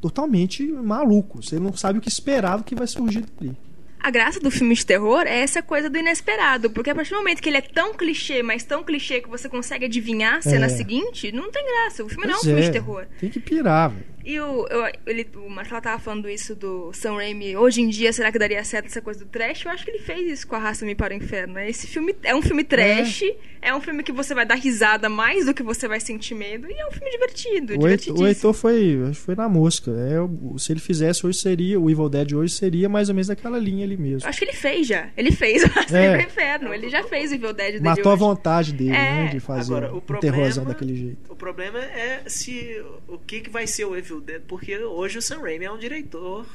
totalmente 0.00 0.64
maluco. 0.64 1.42
Você 1.42 1.60
não 1.60 1.76
sabe 1.76 1.98
o 1.98 2.02
que 2.02 2.08
esperar 2.08 2.58
do 2.58 2.64
que 2.64 2.74
vai 2.74 2.86
surgir 2.86 3.24
dali. 3.38 3.56
A 4.02 4.10
graça 4.10 4.40
do 4.40 4.50
filme 4.50 4.74
de 4.74 4.84
terror 4.86 5.22
é 5.26 5.40
essa 5.40 5.62
coisa 5.62 5.90
do 5.90 5.98
inesperado, 5.98 6.70
porque 6.70 6.88
a 6.90 6.94
partir 6.94 7.10
do 7.10 7.16
momento 7.18 7.42
que 7.42 7.48
ele 7.48 7.58
é 7.58 7.60
tão 7.60 7.92
clichê, 7.94 8.42
mas 8.42 8.64
tão 8.64 8.82
clichê 8.82 9.20
que 9.20 9.28
você 9.28 9.48
consegue 9.48 9.84
adivinhar 9.84 10.36
a 10.36 10.42
cena 10.42 10.66
É. 10.66 10.68
seguinte, 10.70 11.30
não 11.32 11.50
tem 11.50 11.62
graça. 11.66 12.02
O 12.02 12.08
filme 12.08 12.24
não 12.26 12.32
é 12.32 12.36
um 12.36 12.40
Pois 12.40 12.46
filme 12.46 12.60
é, 12.62 12.64
de 12.64 12.72
terror. 12.72 13.06
Tem 13.20 13.28
que 13.28 13.38
pirar, 13.40 13.90
velho. 13.90 14.04
E 14.24 14.38
o, 14.38 14.66
eu- 14.68 14.92
ele, 15.06 15.26
o 15.36 15.48
Marcelo 15.48 15.80
tava 15.80 15.98
falando 15.98 16.28
isso 16.28 16.54
do 16.54 16.92
Sam 16.92 17.14
Raimi. 17.14 17.56
Hoje 17.56 17.80
em 17.80 17.88
dia, 17.88 18.12
será 18.12 18.30
que 18.30 18.38
daria 18.38 18.62
certo 18.64 18.86
essa 18.86 19.00
coisa 19.00 19.20
do 19.20 19.26
trash? 19.26 19.64
Eu 19.64 19.70
acho 19.70 19.84
que 19.84 19.90
ele 19.90 19.98
fez 20.00 20.30
isso 20.30 20.46
com 20.46 20.56
Arrasta-me 20.56 20.94
para 20.94 21.14
o 21.14 21.16
Inferno. 21.16 21.54
né? 21.54 21.68
Esse 21.70 21.86
filme 21.86 22.14
é 22.22 22.34
um 22.34 22.42
filme 22.42 22.62
trash, 22.62 23.22
é. 23.62 23.74
um 23.74 23.80
filme 23.80 24.02
que 24.02 24.12
você 24.12 24.34
vai 24.34 24.44
dar 24.44 24.56
risada 24.56 25.08
mais 25.08 25.46
do 25.46 25.54
que 25.54 25.62
você 25.62 25.88
vai 25.88 26.00
sentir 26.00 26.34
medo, 26.34 26.66
e 26.70 26.74
é 26.74 26.86
um 26.86 26.90
filme 26.90 27.10
divertido, 27.10 27.78
O 27.78 27.88
Heitor, 27.88 28.18
o 28.20 28.26
Heitor 28.26 28.52
foi, 28.52 29.10
foi 29.14 29.34
na 29.34 29.48
mosca. 29.48 29.90
É, 29.90 30.20
o- 30.20 30.58
se 30.58 30.72
ele 30.72 30.80
fizesse 30.80 31.26
hoje 31.26 31.38
seria, 31.38 31.80
o 31.80 31.88
Evil 31.90 32.08
Dead 32.08 32.32
hoje 32.34 32.52
seria 32.54 32.88
mais 32.88 33.08
ou 33.08 33.14
menos 33.14 33.30
aquela 33.30 33.58
linha 33.58 33.84
ali 33.84 33.96
mesmo. 33.96 34.26
Eu 34.26 34.28
Acho 34.28 34.38
que 34.38 34.44
ele 34.44 34.52
fez 34.52 34.86
já. 34.86 35.08
Ele 35.16 35.30
fez 35.32 35.62
Arrasta-me 35.64 35.98
É. 36.04 36.10
para 36.16 36.20
o 36.20 36.26
Inferno. 36.26 36.74
Ele 36.74 36.88
já 36.90 37.02
fez 37.04 37.32
o 37.32 37.34
Evil 37.34 37.52
Dead 37.52 37.72
dele 37.74 37.84
Matou 37.84 38.10
a 38.10 38.14
hoje. 38.14 38.20
vontade 38.20 38.72
dele, 38.74 38.90
É. 38.90 39.24
né, 39.24 39.26
de 39.32 39.40
fazer 39.40 39.72
Agora, 39.74 39.94
o 39.94 40.00
problema- 40.00 40.64
daquele 40.66 40.94
jeito. 40.96 41.32
O 41.32 41.36
problema 41.36 41.78
é 41.78 42.22
se 42.26 42.82
o 43.08 43.16
que, 43.18 43.40
que 43.40 43.50
vai 43.50 43.66
ser 43.66 43.84
o 43.86 43.96
Evil 43.96 44.09
Porque 44.46 44.76
hoje 44.78 45.18
o 45.18 45.22
Sam 45.22 45.40
Raimi 45.40 45.64
é 45.64 45.72
um 45.72 45.78
diretor 45.78 46.46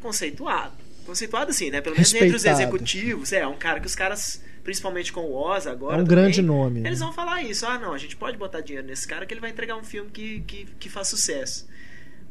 conceituado. 0.00 0.74
Conceituado 1.06 1.50
assim, 1.50 1.70
né? 1.70 1.80
Pelo 1.80 1.96
menos 1.96 2.14
entre 2.14 2.36
os 2.36 2.44
executivos. 2.44 3.32
É, 3.32 3.46
um 3.46 3.56
cara 3.56 3.80
que 3.80 3.86
os 3.86 3.94
caras, 3.94 4.42
principalmente 4.62 5.12
com 5.12 5.22
o 5.22 5.34
Oz 5.34 5.66
agora. 5.66 5.98
É 5.98 6.02
um 6.02 6.04
também, 6.04 6.24
grande 6.24 6.42
nome, 6.42 6.80
né? 6.80 6.88
Eles 6.88 7.00
vão 7.00 7.12
falar 7.12 7.42
isso. 7.42 7.66
Ah, 7.66 7.78
não, 7.78 7.92
a 7.92 7.98
gente 7.98 8.16
pode 8.16 8.36
botar 8.36 8.60
dinheiro 8.60 8.86
nesse 8.86 9.06
cara 9.06 9.26
que 9.26 9.34
ele 9.34 9.40
vai 9.40 9.50
entregar 9.50 9.76
um 9.76 9.84
filme 9.84 10.10
que, 10.10 10.40
que, 10.42 10.66
que 10.78 10.88
faz 10.88 11.08
sucesso. 11.08 11.66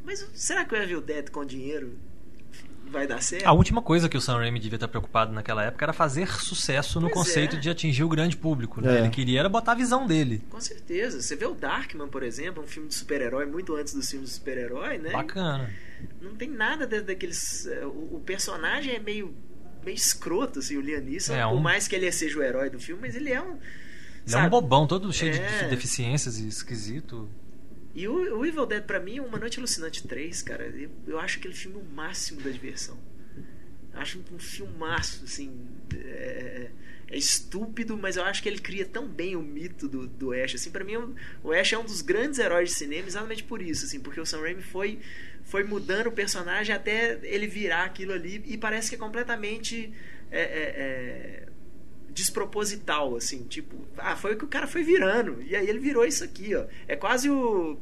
Mas 0.04 0.28
será 0.34 0.66
que 0.66 0.74
o 0.74 0.78
Evil 0.78 1.02
Dead 1.02 1.30
com 1.30 1.46
dinheiro 1.46 1.98
vai 2.92 3.08
dar 3.08 3.22
certo? 3.22 3.46
A 3.48 3.52
última 3.54 3.82
coisa 3.82 4.08
que 4.10 4.18
o 4.18 4.22
Sam 4.22 4.38
Raimi 4.38 4.60
devia 4.60 4.76
estar 4.78 4.88
preocupado 4.88 5.32
naquela 5.34 5.64
época 5.64 5.86
era 5.86 5.94
fazer 5.94 6.28
sucesso 6.42 7.00
no 7.00 7.10
Pois 7.10 7.14
conceito 7.28 7.56
é. 7.56 7.60
de 7.60 7.70
atingir 7.70 8.04
o 8.04 8.10
grande 8.10 8.36
público. 8.38 8.82
Né? 8.82 8.96
É. 8.96 9.00
Ele 9.00 9.10
queria 9.10 9.39
era 9.39 9.50
botar 9.50 9.72
a 9.72 9.76
visão 9.76 10.06
dele. 10.06 10.44
Com 10.50 10.60
certeza. 10.62 11.22
Você 11.22 11.36
vê 11.36 11.46
o 11.46 11.56
Darkman, 11.56 12.08
por 12.10 12.22
exemplo, 12.24 12.62
um 12.64 12.68
filme 12.68 12.89
de 12.89 12.96
super-herói 12.96 13.46
muito 13.46 13.76
antes 13.76 13.94
dos 13.94 14.10
filmes 14.10 14.30
de 14.30 14.36
super-herói, 14.36 14.98
né? 14.98 15.12
Bacana. 15.12 15.70
não 16.22 16.36
tem 16.36 16.50
nada 16.50 16.86
daqueles. 16.88 17.66
eh, 17.68 17.86
O, 17.86 18.20
personagem 18.26 18.94
é 18.96 19.00
meio, 19.00 19.34
meio 19.86 19.96
escroto, 19.96 20.60
assim, 20.60 20.76
o 20.78 20.82
Liam 20.82 21.02
Neeson, 21.02 21.34
É, 21.34 21.44
por 21.48 21.54
um- 21.56 21.60
mais 21.60 21.88
que 21.88 21.96
ele 21.96 22.12
seja 22.12 22.38
o 22.39 22.44
herói 22.44 22.70
do 22.70 22.80
filme, 22.80 23.02
mas 23.02 23.16
ele 23.16 23.32
é 23.32 23.42
um. 23.42 23.52
Ele 23.54 23.60
é 24.28 24.30
sabe? 24.30 24.48
um 24.48 24.50
bobão, 24.50 24.86
todo 24.86 25.12
cheio 25.12 25.34
É. 25.34 25.64
de 25.64 25.70
deficiências 25.70 26.38
e 26.39 26.48
esquisito. 26.48 27.28
E 27.94 28.08
o, 28.08 28.39
o 28.39 28.46
Evil 28.46 28.66
Dead, 28.66 28.84
pra 28.84 29.00
mim, 29.00 29.20
Uma 29.20 29.38
Noite 29.38 29.60
Alucinante 29.60 30.08
3, 30.08 30.42
cara, 30.42 30.66
eu, 30.66 30.89
eu 31.08 31.20
acho 31.20 31.39
aquele 31.39 31.54
filme 31.54 31.78
o 31.78 31.84
máximo 31.84 32.42
da 32.42 32.50
diversão. 32.50 32.98
Acho 33.94 34.24
um 34.32 34.39
filmaço, 34.39 35.26
assim. 35.26 35.68
É, 35.94 36.70
é 37.10 37.18
estúpido, 37.18 37.98
mas 37.98 38.16
eu 38.16 38.24
acho 38.24 38.42
que 38.42 38.48
ele 38.48 38.60
cria 38.60 38.86
tão 38.86 39.06
bem 39.06 39.36
o 39.36 39.42
mito 39.42 39.88
do, 39.89 40.08
do 40.08 40.32
Ash. 40.32 40.56
Assim, 40.56 40.72
para 40.72 40.84
mim, 40.86 40.94
o 41.44 41.52
Ash 41.52 41.74
é 41.74 41.78
um 41.78 41.84
dos 41.84 42.02
grandes 42.02 42.39
heróis 42.39 42.70
de 42.70 42.76
cinema 42.76 43.08
exatamente 43.08 43.44
por 43.44 43.62
isso, 43.62 43.86
assim, 43.86 44.00
porque 44.00 44.20
o 44.20 44.26
Sam 44.26 44.39
Raimi 44.39 44.62
foi, 44.62 45.00
foi 45.44 45.64
mudando 45.66 46.08
o 46.08 46.12
personagem 46.14 46.74
até 46.74 47.20
ele 47.24 47.48
virar 47.48 47.84
aquilo 47.84 48.14
ali 48.14 48.42
e 48.46 48.58
parece 48.58 48.89
que 48.89 48.96
é 48.96 48.98
completamente 48.98 49.92
é, 50.32 50.42
é, 50.42 50.46
é, 50.46 51.48
desproposital, 52.14 53.16
assim, 53.16 53.43
tipo, 53.43 53.76
ah, 53.97 54.16
foi 54.16 54.34
o 54.34 54.38
que 54.38 54.45
o 54.45 54.47
cara 54.47 54.68
foi 54.68 54.84
virando 54.84 55.41
e 55.43 55.55
aí 55.55 55.68
ele 55.70 55.80
virou 55.80 56.05
isso 56.05 56.24
aqui, 56.24 56.55
ó. 56.55 56.66
É 56.88 56.95
quase 56.95 57.30
o 57.30 57.78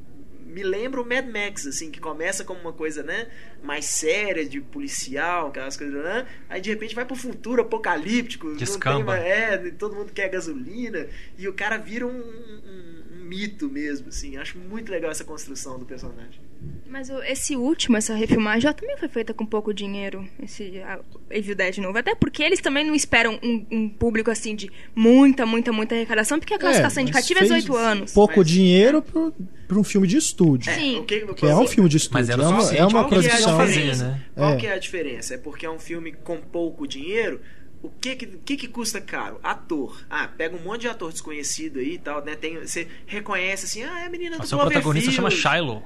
me 0.45 0.63
lembra 0.63 0.99
o 0.99 1.05
Mad 1.05 1.27
Max, 1.27 1.67
assim, 1.67 1.91
que 1.91 1.99
começa 1.99 2.43
como 2.43 2.59
uma 2.59 2.73
coisa, 2.73 3.03
né, 3.03 3.27
mais 3.61 3.85
séria, 3.85 4.43
de 4.43 4.59
policial, 4.59 5.49
aquelas 5.49 5.77
coisas, 5.77 6.03
né? 6.03 6.25
Aí 6.49 6.59
de 6.59 6.71
repente 6.71 6.95
vai 6.95 7.05
pro 7.05 7.15
futuro 7.15 7.61
apocalíptico, 7.61 8.47
não 8.47 8.55
tem 8.55 8.65
Descamba. 8.65 9.15
é, 9.17 9.69
todo 9.69 9.95
mundo 9.95 10.11
quer 10.11 10.27
gasolina, 10.29 11.05
e 11.37 11.47
o 11.47 11.53
cara 11.53 11.77
vira 11.77 12.07
um, 12.07 12.17
um- 12.19 13.03
um 13.19 13.23
mito 13.25 13.69
mesmo, 13.69 14.07
assim. 14.09 14.37
Acho 14.37 14.57
muito 14.57 14.91
legal 14.91 15.11
essa 15.11 15.23
construção 15.23 15.77
do 15.77 15.85
personagem. 15.85 16.41
Mas 16.87 17.09
o- 17.09 17.21
esse 17.23 17.55
último, 17.55 17.95
essa 17.97 18.15
refilmagem, 18.15 18.61
já 18.61 18.73
também 18.73 18.97
foi 18.97 19.07
feita 19.07 19.33
com 19.33 19.45
pouco 19.45 19.73
dinheiro, 19.73 20.27
esse 20.41 20.79
a, 20.81 20.99
Evil 21.29 21.55
Dead 21.55 21.77
novo. 21.77 21.97
Até 21.97 22.15
porque 22.15 22.41
eles 22.43 22.59
também 22.59 22.83
não 22.85 22.95
esperam 22.95 23.39
um, 23.43 23.65
um 23.71 23.89
público 23.89 24.29
assim 24.31 24.55
de 24.55 24.71
muita, 24.95 25.45
muita, 25.45 25.71
muita 25.71 25.93
arrecadação, 25.95 26.39
porque 26.39 26.53
a 26.53 26.59
classificação 26.59 27.03
mas 27.03 27.09
indicativa 27.09 27.39
é 27.41 27.47
fez 27.47 27.63
18 27.63 27.77
anos. 27.77 28.13
Pouco 28.13 28.39
Mas- 28.39 28.47
dinheiro 28.47 29.01
pro, 29.03 29.33
pra 29.67 29.77
um 29.79 29.83
filme 29.83 30.07
de 30.07 30.17
estúdio. 30.17 30.73
Sim. 30.73 30.97
o 30.99 31.03
que, 31.05 31.19
Que 31.33 31.45
é 31.45 31.55
um 31.55 31.67
filme 31.67 31.87
de 31.89 31.97
estúdio. 31.97 32.13
Mas 32.15 32.29
é, 32.29 32.35
uma, 32.35 32.45
é 32.75 32.85
uma 32.85 33.03
Qual 33.03 33.09
que 33.09 33.15
é 33.15 33.19
a 33.19 33.21
produção. 33.31 33.57
fazer, 33.57 33.73
diferença? 33.75 34.07
né? 34.09 34.21
Qual 34.35 34.53
É. 34.53 34.55
que 34.57 34.67
é 34.67 34.73
a 34.73 34.79
diferença? 34.79 35.33
É 35.35 35.37
porque 35.37 35.65
é 35.65 35.69
um 35.71 35.79
filme 35.79 36.11
com 36.11 36.37
pouco 36.41 36.87
dinheiro. 36.87 37.39
O 37.81 37.89
que 37.89 38.15
que, 38.15 38.25
que 38.25 38.57
que 38.57 38.67
custa 38.67 38.99
caro? 38.99 39.39
Ator. 39.41 40.03
Ah, 40.09 40.27
pega 40.27 40.53
um 40.57 40.59
monte 40.59 40.81
de 40.81 40.87
ator 40.89 41.11
desconhecido 41.13 41.79
aí 41.79 41.93
e 41.93 41.97
tal, 41.99 42.25
né? 42.25 42.35
Tem, 42.35 42.57
você 42.59 42.87
reconhece 43.05 43.65
assim, 43.65 43.83
ah, 43.83 44.01
é 44.01 44.07
a 44.07 44.09
menina 44.09 44.37
do 44.37 44.43
O 44.43 44.45
seu 44.47 44.57
protagonista 44.59 45.11
chama 45.11 45.29
Cloverfield. 45.29 45.57
Shiloh. 45.65 45.83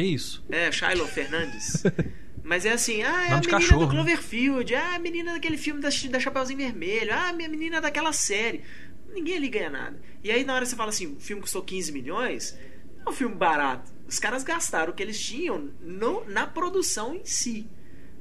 Que 0.00 0.06
isso? 0.06 0.44
É, 0.50 0.70
Shiloh 0.72 1.06
Fernandes. 1.06 1.82
Mas 2.42 2.64
é 2.64 2.72
assim, 2.72 3.02
ah, 3.02 3.22
é 3.24 3.26
a 3.26 3.30
Nome 3.30 3.42
de 3.42 3.46
menina 3.48 3.60
cachorro, 3.60 3.80
do 3.86 3.86
né? 3.86 3.94
Cloverfield, 3.94 4.74
ah, 4.74 4.94
a 4.94 4.98
menina 4.98 5.32
daquele 5.34 5.56
filme 5.56 5.80
da, 5.80 5.88
da 6.10 6.18
Chapeuzinho 6.18 6.58
Vermelho, 6.58 7.12
ah, 7.12 7.28
a 7.28 7.32
minha 7.32 7.48
menina 7.48 7.80
daquela 7.80 8.12
série. 8.12 8.62
Ninguém 9.12 9.36
ali 9.36 9.48
ganha 9.48 9.70
nada. 9.70 10.00
E 10.24 10.30
aí 10.30 10.42
na 10.44 10.54
hora 10.54 10.64
você 10.66 10.74
fala 10.74 10.88
assim, 10.90 11.14
o 11.14 11.20
filme 11.20 11.42
custou 11.42 11.62
15 11.62 11.92
milhões, 11.92 12.58
é 13.04 13.08
um 13.08 13.12
filme 13.12 13.34
barato. 13.34 13.92
Os 14.08 14.18
caras 14.18 14.42
gastaram 14.42 14.90
o 14.92 14.94
que 14.96 15.02
eles 15.02 15.20
tinham 15.20 15.70
no- 15.80 16.24
na 16.28 16.46
produção 16.46 17.14
em 17.14 17.24
si. 17.24 17.66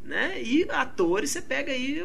Né? 0.04 0.42
E 0.42 0.68
atores, 0.70 1.32
você 1.32 1.42
pega 1.42 1.72
aí 1.72 2.04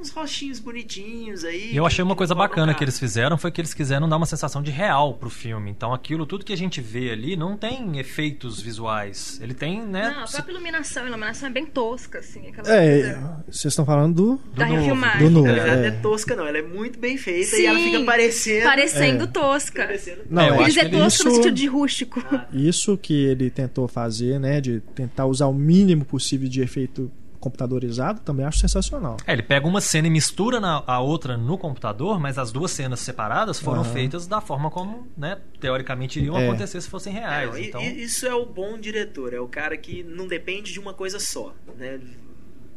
uns 0.00 0.10
rostinhos 0.10 0.58
bonitinhos 0.60 1.44
aí. 1.44 1.72
E 1.72 1.76
eu 1.76 1.86
achei 1.86 2.02
uma 2.02 2.14
coisa 2.16 2.34
bacana 2.34 2.74
que 2.74 2.84
eles 2.84 2.98
fizeram 2.98 3.36
foi 3.38 3.50
que 3.50 3.60
eles 3.60 3.74
quiseram 3.74 4.08
dar 4.08 4.16
uma 4.16 4.26
sensação 4.26 4.62
de 4.62 4.70
real 4.70 5.14
pro 5.14 5.30
filme. 5.30 5.70
Então 5.70 5.92
aquilo 5.92 6.26
tudo 6.26 6.44
que 6.44 6.52
a 6.52 6.56
gente 6.56 6.80
vê 6.80 7.10
ali 7.10 7.36
não 7.36 7.56
tem 7.56 7.98
efeitos 7.98 8.60
visuais. 8.60 9.38
Ele 9.42 9.54
tem, 9.54 9.80
né? 9.84 10.10
Não, 10.14 10.24
a 10.24 10.26
própria 10.26 10.52
iluminação, 10.52 11.04
a 11.04 11.06
iluminação 11.08 11.48
é 11.48 11.52
bem 11.52 11.66
tosca, 11.66 12.18
assim. 12.18 12.40
É, 12.46 12.52
coisa 12.52 13.36
vocês 13.48 13.72
estão 13.72 13.84
falando 13.84 14.14
do. 14.14 14.40
da 14.54 14.66
novo, 14.66 14.78
refilmagem. 14.80 15.18
do 15.22 15.30
novo. 15.30 15.46
Ela 15.48 15.66
já 15.66 15.76
não 15.76 15.84
é 15.84 15.88
É. 15.88 15.90
tosca, 15.92 16.36
não. 16.36 16.46
Ela 16.46 16.58
é 16.58 16.62
muito 16.62 16.98
bem 16.98 17.16
feita 17.16 17.50
Sim, 17.56 17.62
e 17.62 17.66
ela 17.66 17.78
fica 17.78 18.04
parecendo. 18.04 18.64
Parecendo 18.64 19.24
É. 19.24 19.26
tosca. 19.26 19.82
parecendo- 19.86 20.22
Não, 20.30 20.42
É, 20.42 20.48
eu 20.48 20.54
é- 20.54 20.56
acho 20.56 20.62
Eles 20.64 20.74
que 20.74 20.80
é 20.80 20.84
ele- 20.84 20.90
tosco 20.98 21.24
no 21.24 21.30
isso- 21.30 21.36
sentido 21.42 21.54
de 21.54 21.66
rústico. 21.66 22.22
Isso 22.52 22.96
que 22.96 23.14
ele 23.26 23.50
tentou 23.50 23.86
fazer, 23.88 24.38
né? 24.40 24.60
De 24.60 24.80
tentar 24.94 25.26
usar 25.26 25.46
o 25.46 25.54
mínimo 25.54 26.04
possível 26.04 26.48
de 26.48 26.60
efeito 26.60 27.10
computadorizado, 27.50 28.20
também 28.20 28.44
acho 28.44 28.58
sensacional. 28.58 29.16
É, 29.26 29.32
ele 29.32 29.42
pega 29.42 29.66
uma 29.66 29.80
cena 29.80 30.06
e 30.06 30.10
mistura 30.10 30.60
na, 30.60 30.82
a 30.86 31.00
outra 31.00 31.36
no 31.36 31.56
computador, 31.56 32.18
mas 32.20 32.38
as 32.38 32.52
duas 32.52 32.70
cenas 32.70 33.00
separadas 33.00 33.58
foram 33.60 33.80
Aham. 33.82 33.92
feitas 33.92 34.26
da 34.26 34.40
forma 34.40 34.70
como, 34.70 35.06
né, 35.16 35.38
teoricamente 35.60 36.18
iriam 36.18 36.36
É. 36.38 36.46
acontecer 36.48 36.80
se 36.80 36.88
fossem 36.88 37.12
reais. 37.12 37.54
É, 37.54 37.60
e- 37.60 37.68
então, 37.68 37.80
isso 37.82 38.26
é 38.26 38.34
o 38.34 38.44
bom 38.46 38.78
diretor, 38.78 39.32
é 39.32 39.40
o 39.40 39.48
cara 39.48 39.76
que 39.76 40.02
não 40.02 40.26
depende 40.26 40.72
de 40.72 40.80
uma 40.80 40.92
coisa 40.94 41.18
só, 41.18 41.54
né? 41.78 42.00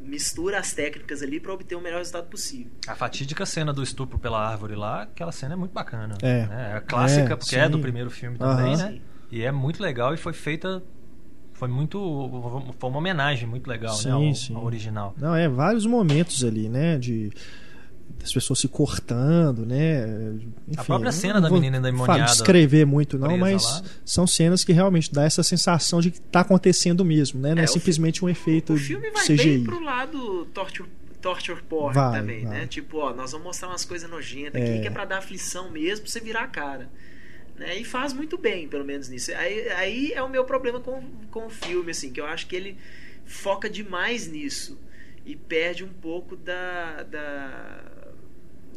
Mistura 0.02 0.60
as 0.60 0.72
técnicas 0.74 1.22
ali 1.22 1.40
para 1.42 1.54
obter 1.54 1.76
o 1.76 1.82
melhor 1.82 1.98
resultado 1.98 2.28
possível. 2.30 2.72
a 2.88 2.96
fatídica 2.96 3.46
cena 3.46 3.74
do 3.74 3.84
estupro 3.84 4.18
pela 4.18 4.40
árvore 4.50 4.74
lá, 4.74 5.04
aquela 5.04 5.32
cena 5.32 5.54
é 5.54 5.58
muito 5.58 5.74
bacana. 5.74 6.18
É. 6.22 6.46
né? 6.48 6.74
É 6.78 6.80
clássica, 6.80 7.34
É, 7.34 7.36
porque 7.36 7.56
é 7.58 7.68
do 7.68 7.76
sim. 7.78 7.82
primeiro 7.82 8.10
filme 8.10 8.38
também, 8.38 8.74
Aham. 8.74 8.78
né? 8.78 8.92
Sim. 8.94 9.02
E 9.32 9.44
é 9.44 9.52
muito 9.52 9.84
legal 9.84 10.14
e 10.14 10.18
foi 10.18 10.34
feita. 10.34 10.82
Foi 11.60 11.68
muito. 11.68 12.00
Foi 12.80 12.90
uma 12.90 13.00
homenagem 13.00 13.46
muito 13.48 13.68
legal, 13.68 13.94
Sim, 13.94 14.08
né? 14.08 14.14
Ao, 14.14 14.34
sim. 14.34 14.56
ao 14.56 14.64
original. 14.64 15.14
Não, 15.18 15.36
é 15.36 15.50
vários 15.50 15.86
momentos 15.86 16.44
ali, 16.44 16.70
né? 16.70 16.98
De 16.98 17.32
das 18.18 18.34
pessoas 18.34 18.60
se 18.60 18.68
cortando, 18.68 19.66
né? 19.66 20.06
Enfim, 20.68 20.76
A 20.78 20.84
própria 20.84 21.12
cena 21.12 21.36
não 21.36 21.42
da 21.50 21.50
menina 21.52 21.78
endemoniada 21.78 22.26
descrever 22.32 22.86
muito 22.86 23.18
não, 23.18 23.38
mas 23.38 23.64
lá. 23.64 23.84
são 24.04 24.26
cenas 24.28 24.64
que 24.64 24.74
realmente 24.74 25.12
dá 25.14 25.24
essa 25.24 25.42
sensação 25.44 26.02
de 26.02 26.12
que 26.12 26.20
tá 26.20 26.42
acontecendo 26.42 27.06
mesmo, 27.06 27.40
né? 27.40 27.54
Não 27.56 27.62
é, 27.62 27.66
É, 27.66 27.68
simplesmente 27.68 28.24
um 28.26 28.28
efeito 28.30 28.74
O 28.74 28.78
filme 28.78 29.10
vai 29.12 29.24
CGI. 29.24 29.38
bem 29.60 29.64
pro 29.64 29.82
lado 29.82 30.46
torture, 30.54 30.90
torture 31.22 31.62
porn 31.64 31.94
Vai, 31.96 32.20
também, 32.20 32.44
vai. 32.46 32.60
né? 32.60 32.68
Tipo, 32.68 32.98
ó, 32.98 33.14
nós 33.14 33.32
vamos 33.32 33.48
mostrar 33.48 33.70
umas 33.70 33.86
coisas 33.86 34.10
nojentas 34.10 34.62
É. 34.62 34.66
aqui 34.74 34.82
que 34.82 34.88
é 34.88 34.92
pra 34.92 35.06
dar 35.06 35.20
aflição 35.20 35.70
mesmo, 35.72 36.04
pra 36.04 36.12
você 36.12 36.20
virar 36.20 36.44
a 36.44 36.48
cara. 36.48 36.90
Né? 37.60 37.78
E 37.80 37.84
faz 37.84 38.14
muito 38.14 38.38
bem, 38.38 38.68
pelo 38.68 38.86
menos 38.86 39.10
nisso. 39.10 39.32
Aí, 39.36 39.70
aí 39.70 40.14
é 40.14 40.24
o 40.24 40.30
meu 40.30 40.46
problema 40.46 40.80
com, 40.80 41.02
com 41.30 41.46
o 41.46 41.50
filme, 41.50 41.92
assim, 41.92 42.12
que 42.12 42.20
eu 42.22 42.26
acho 42.26 42.48
que 42.48 42.56
ele 42.56 42.78
foca 43.26 43.70
demais 43.70 44.28
nisso 44.28 44.80
e 45.26 45.36
perde 45.36 45.84
um 45.84 45.90
pouco 46.02 46.36
da. 46.36 47.04
da 47.04 47.84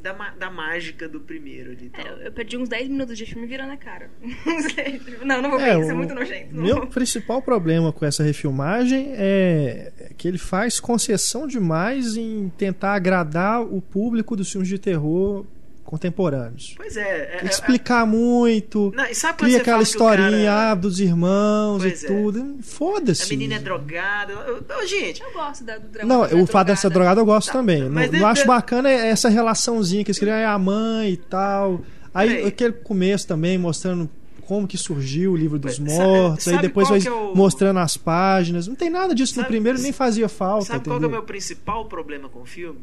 da, 0.02 0.12
da 0.30 0.50
mágica 0.50 1.08
do 1.08 1.20
primeiro 1.20 1.70
ali. 1.70 1.88
É, 1.94 2.00
Então. 2.00 2.16
eu- 2.18 2.32
perdi 2.32 2.56
uns 2.56 2.68
10 2.68 2.88
minutos 2.88 3.16
de 3.16 3.24
filme 3.24 3.46
virando 3.46 3.72
a 3.72 3.76
cara. 3.76 4.10
não, 5.24 5.40
não 5.40 5.48
vou 5.48 5.60
É, 5.60 5.76
ver, 5.76 5.82
isso 5.82 5.90
é 5.92 5.94
muito 5.94 6.12
nojento. 6.12 6.52
Meu 6.52 6.76
vou. 6.78 6.86
principal 6.88 7.40
problema 7.40 7.92
com 7.92 8.04
essa 8.04 8.24
refilmagem 8.24 9.12
é 9.16 9.92
que 10.18 10.26
ele 10.26 10.38
faz 10.38 10.80
concessão 10.80 11.46
demais 11.46 12.16
em 12.16 12.48
tentar 12.58 12.94
agradar 12.94 13.62
o 13.62 13.80
público 13.80 14.34
dos 14.34 14.50
filmes 14.50 14.68
de 14.68 14.76
terror 14.76 15.46
contemporâneos. 15.84 16.74
Pois 16.76 16.96
é. 16.96 17.00
é- 17.02 17.40
é- 17.42 17.46
explicar 17.48 18.06
muito, 18.06 18.92
Não, 18.94 19.04
e 19.06 19.14
sabe 19.14 19.38
cria 19.38 19.50
você 19.52 19.56
aquela 19.60 19.76
o 19.76 19.80
cara- 19.80 19.82
historinha 19.82 20.52
ah, 20.52 20.74
dos 20.74 21.00
irmãos 21.00 21.82
Pois 21.82 22.02
e 22.02 22.06
é. 22.06 22.08
tudo. 22.08 22.56
Foda-se. 22.62 23.24
A 23.24 23.28
menina 23.28 23.54
é 23.56 23.58
drogada. 23.58 24.32
Ô, 24.34 24.82
ô, 24.82 24.86
gente, 24.86 25.22
Eu 25.22 25.32
gosto 25.32 25.64
da, 25.64 25.78
do 25.78 25.88
drama. 25.88 26.08
Não, 26.14 26.26
da 26.28 26.36
o 26.36 26.46
fato 26.46 26.68
dessa 26.68 26.88
drogada 26.88 27.20
eu 27.20 27.24
gosto 27.26 27.48
Tá, 27.48 27.52
também. 27.54 27.88
mas 27.88 28.06
não, 28.06 28.12
de- 28.12 28.20
não 28.20 28.26
acho 28.28 28.46
bacana 28.46 28.88
é 28.90 29.08
essa 29.08 29.28
relaçãozinha 29.28 30.04
que 30.04 30.10
eles 30.10 30.18
criam, 30.18 30.34
é 30.36 30.46
a 30.46 30.58
mãe 30.58 31.10
e 31.10 31.16
tal. 31.16 31.80
Aí 32.14 32.28
Peraí. 32.28 32.46
aquele 32.46 32.72
começo 32.74 33.26
também 33.26 33.56
mostrando 33.58 34.08
como 34.46 34.66
que 34.66 34.76
surgiu 34.76 35.32
o 35.32 35.36
livro 35.36 35.58
dos 35.58 35.76
Sabe- 35.76 35.90
mortos, 35.90 36.46
aí 36.48 36.54
sabe 36.54 36.66
depois 36.68 36.88
qual 36.88 36.98
vai 37.00 37.08
é 37.08 37.12
o- 37.12 37.34
mostrando 37.34 37.78
as 37.78 37.96
páginas. 37.96 38.66
Não 38.68 38.74
tem 38.74 38.90
nada 38.90 39.14
disso 39.14 39.32
no 39.34 39.42
Sabe- 39.42 39.48
primeiro, 39.48 39.78
nem 39.80 39.92
fazia 39.92 40.28
falta, 40.28 40.66
Sabe 40.66 40.80
qual 40.80 40.82
que 40.84 40.88
é 40.88 40.92
o 40.92 40.96
entendeu? 40.96 41.10
meu 41.10 41.22
principal 41.22 41.86
problema 41.86 42.28
com 42.28 42.40
o 42.42 42.44
filme? 42.46 42.80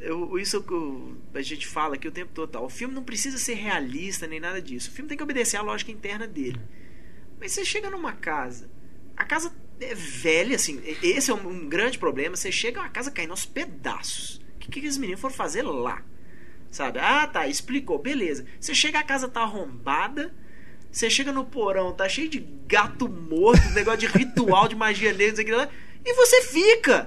Eu, 0.00 0.38
isso 0.38 0.62
que 0.62 1.38
a 1.38 1.42
gente 1.42 1.66
fala 1.66 1.94
aqui 1.94 2.06
o 2.06 2.12
tempo 2.12 2.30
todo. 2.34 2.50
Tá? 2.50 2.60
O 2.60 2.68
filme 2.68 2.94
não 2.94 3.02
precisa 3.02 3.38
ser 3.38 3.54
realista 3.54 4.26
nem 4.26 4.38
nada 4.38 4.60
disso. 4.60 4.90
O 4.90 4.92
filme 4.92 5.08
tem 5.08 5.16
que 5.16 5.22
obedecer 5.22 5.56
à 5.56 5.62
lógica 5.62 5.90
interna 5.90 6.26
dele. 6.26 6.60
Mas 7.40 7.52
você 7.52 7.64
chega 7.64 7.88
numa 7.88 8.12
casa, 8.12 8.68
a 9.16 9.24
casa 9.24 9.52
é 9.80 9.94
velha, 9.94 10.56
assim. 10.56 10.82
Esse 11.02 11.30
é 11.30 11.34
um, 11.34 11.48
um 11.48 11.68
grande 11.68 11.98
problema. 11.98 12.36
Você 12.36 12.52
chega, 12.52 12.82
a 12.82 12.88
casa 12.88 13.10
caindo 13.10 13.30
aos 13.30 13.46
pedaços. 13.46 14.36
O 14.56 14.58
que, 14.58 14.70
que 14.70 14.78
aqueles 14.80 14.98
meninos 14.98 15.20
foram 15.20 15.34
fazer 15.34 15.62
lá? 15.62 16.02
Sabe? 16.70 16.98
Ah, 16.98 17.26
tá, 17.26 17.46
explicou, 17.46 17.98
beleza. 17.98 18.44
Você 18.60 18.74
chega, 18.74 18.98
a 18.98 19.04
casa 19.04 19.28
tá 19.28 19.40
arrombada. 19.40 20.34
Você 20.90 21.08
chega 21.10 21.32
no 21.32 21.44
porão, 21.44 21.92
tá 21.92 22.08
cheio 22.08 22.28
de 22.28 22.40
gato 22.66 23.08
morto, 23.08 23.62
negócio 23.74 24.00
de 24.00 24.06
ritual 24.06 24.68
de 24.68 24.74
magia 24.74 25.12
negra, 25.12 25.32
isso 25.32 25.40
aqui 25.42 25.52
lá, 25.52 25.68
e 26.10 26.14
você 26.14 26.42
fica. 26.42 27.06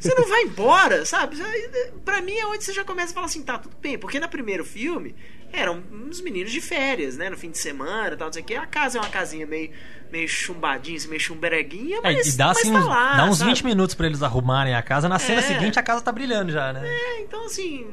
Você 0.00 0.14
não 0.14 0.28
vai 0.28 0.42
embora, 0.42 1.04
sabe? 1.06 1.36
Pra 2.04 2.20
mim 2.20 2.36
é 2.36 2.46
onde 2.46 2.64
você 2.64 2.72
já 2.72 2.84
começa 2.84 3.12
a 3.12 3.14
falar 3.14 3.26
assim, 3.26 3.42
tá, 3.42 3.58
tudo 3.58 3.76
bem. 3.80 3.96
Porque 3.96 4.18
no 4.18 4.28
primeiro 4.28 4.64
filme 4.64 5.14
eram 5.52 5.82
uns 5.92 6.20
meninos 6.20 6.50
de 6.50 6.60
férias, 6.60 7.16
né? 7.16 7.30
No 7.30 7.36
fim 7.36 7.50
de 7.50 7.58
semana 7.58 8.16
tal, 8.16 8.26
não 8.28 8.32
sei 8.32 8.42
o 8.42 8.44
que. 8.44 8.54
A 8.54 8.66
casa 8.66 8.98
é 8.98 9.00
uma 9.00 9.08
casinha 9.10 9.46
meio, 9.46 9.70
meio 10.10 10.26
chumbadinha, 10.28 10.96
assim, 10.96 11.08
meio 11.08 11.20
chumbereguinha, 11.20 11.98
É, 11.98 12.00
mas, 12.02 12.34
e 12.34 12.36
dá 12.36 12.48
mas 12.48 12.58
assim 12.58 12.72
tá 12.72 12.78
uns, 12.80 12.86
lá, 12.86 13.16
dá 13.16 13.24
uns 13.26 13.38
sabe? 13.38 13.50
20 13.50 13.64
minutos 13.64 13.94
pra 13.94 14.06
eles 14.06 14.22
arrumarem 14.22 14.74
a 14.74 14.82
casa. 14.82 15.08
Na 15.08 15.18
cena 15.18 15.40
É. 15.40 15.42
seguinte 15.42 15.78
a 15.78 15.82
casa 15.82 16.00
tá 16.00 16.10
brilhando 16.10 16.50
já, 16.50 16.72
né? 16.72 16.82
É, 16.84 17.20
então 17.22 17.44
assim. 17.46 17.86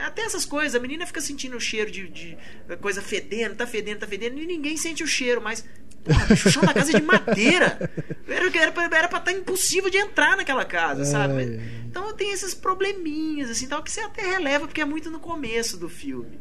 Até 0.00 0.22
essas 0.22 0.46
coisas, 0.46 0.74
a 0.74 0.80
menina 0.80 1.06
fica 1.06 1.20
sentindo 1.20 1.54
o 1.54 1.60
cheiro 1.60 1.90
de, 1.90 2.08
de 2.08 2.38
coisa 2.80 3.02
fedendo, 3.02 3.54
tá 3.56 3.66
fedendo, 3.66 3.98
tá 3.98 4.06
fedendo, 4.06 4.38
e 4.40 4.46
ninguém 4.46 4.74
sente 4.76 5.04
o 5.04 5.06
cheiro, 5.06 5.40
mas. 5.42 5.64
Porra, 6.04 6.36
chão 6.36 6.62
da 6.62 6.74
casa 6.74 6.96
é 6.96 7.00
de 7.00 7.06
madeira. 7.06 7.90
Era, 8.26 8.46
era, 8.58 8.72
pra- 8.72 8.84
era 8.98 9.08
pra 9.08 9.18
estar 9.18 9.32
impossível 9.32 9.88
de 9.90 9.98
entrar 9.98 10.36
naquela 10.36 10.64
casa, 10.64 11.04
sabe? 11.04 11.42
É. 11.42 11.60
então 11.86 12.12
tem 12.14 12.32
esses 12.32 12.54
probleminhas, 12.54 13.50
assim, 13.50 13.68
tal, 13.68 13.82
que 13.82 13.90
você 13.90 14.00
até 14.00 14.22
releva, 14.22 14.66
porque 14.66 14.80
é 14.80 14.84
muito 14.84 15.10
no 15.10 15.20
começo 15.20 15.76
do 15.76 15.88
filme. 15.88 16.40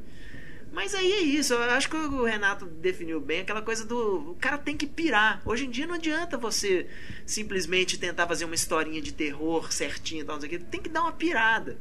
Mas 0.73 0.95
aí 0.95 1.11
é 1.11 1.19
isso, 1.21 1.53
eu 1.53 1.61
acho 1.71 1.89
que 1.89 1.97
o 1.97 2.23
Renato 2.23 2.65
definiu 2.65 3.19
bem 3.19 3.41
aquela 3.41 3.61
coisa 3.61 3.83
do. 3.85 4.31
O 4.31 4.35
cara 4.39 4.57
tem 4.57 4.77
que 4.77 4.87
pirar. 4.87 5.41
Hoje 5.45 5.65
em 5.65 5.69
dia 5.69 5.85
não 5.85 5.95
adianta 5.95 6.37
você 6.37 6.87
simplesmente 7.25 7.99
tentar 7.99 8.25
fazer 8.25 8.45
uma 8.45 8.55
historinha 8.55 9.01
de 9.01 9.11
terror 9.13 9.71
certinha 9.71 10.21
e 10.21 10.23
tal, 10.25 10.35
não 10.35 10.41
sei 10.41 10.47
o 10.47 10.51
quê. 10.59 10.65
Tem 10.71 10.81
que 10.81 10.87
dar 10.89 11.01
uma 11.01 11.11
pirada. 11.11 11.77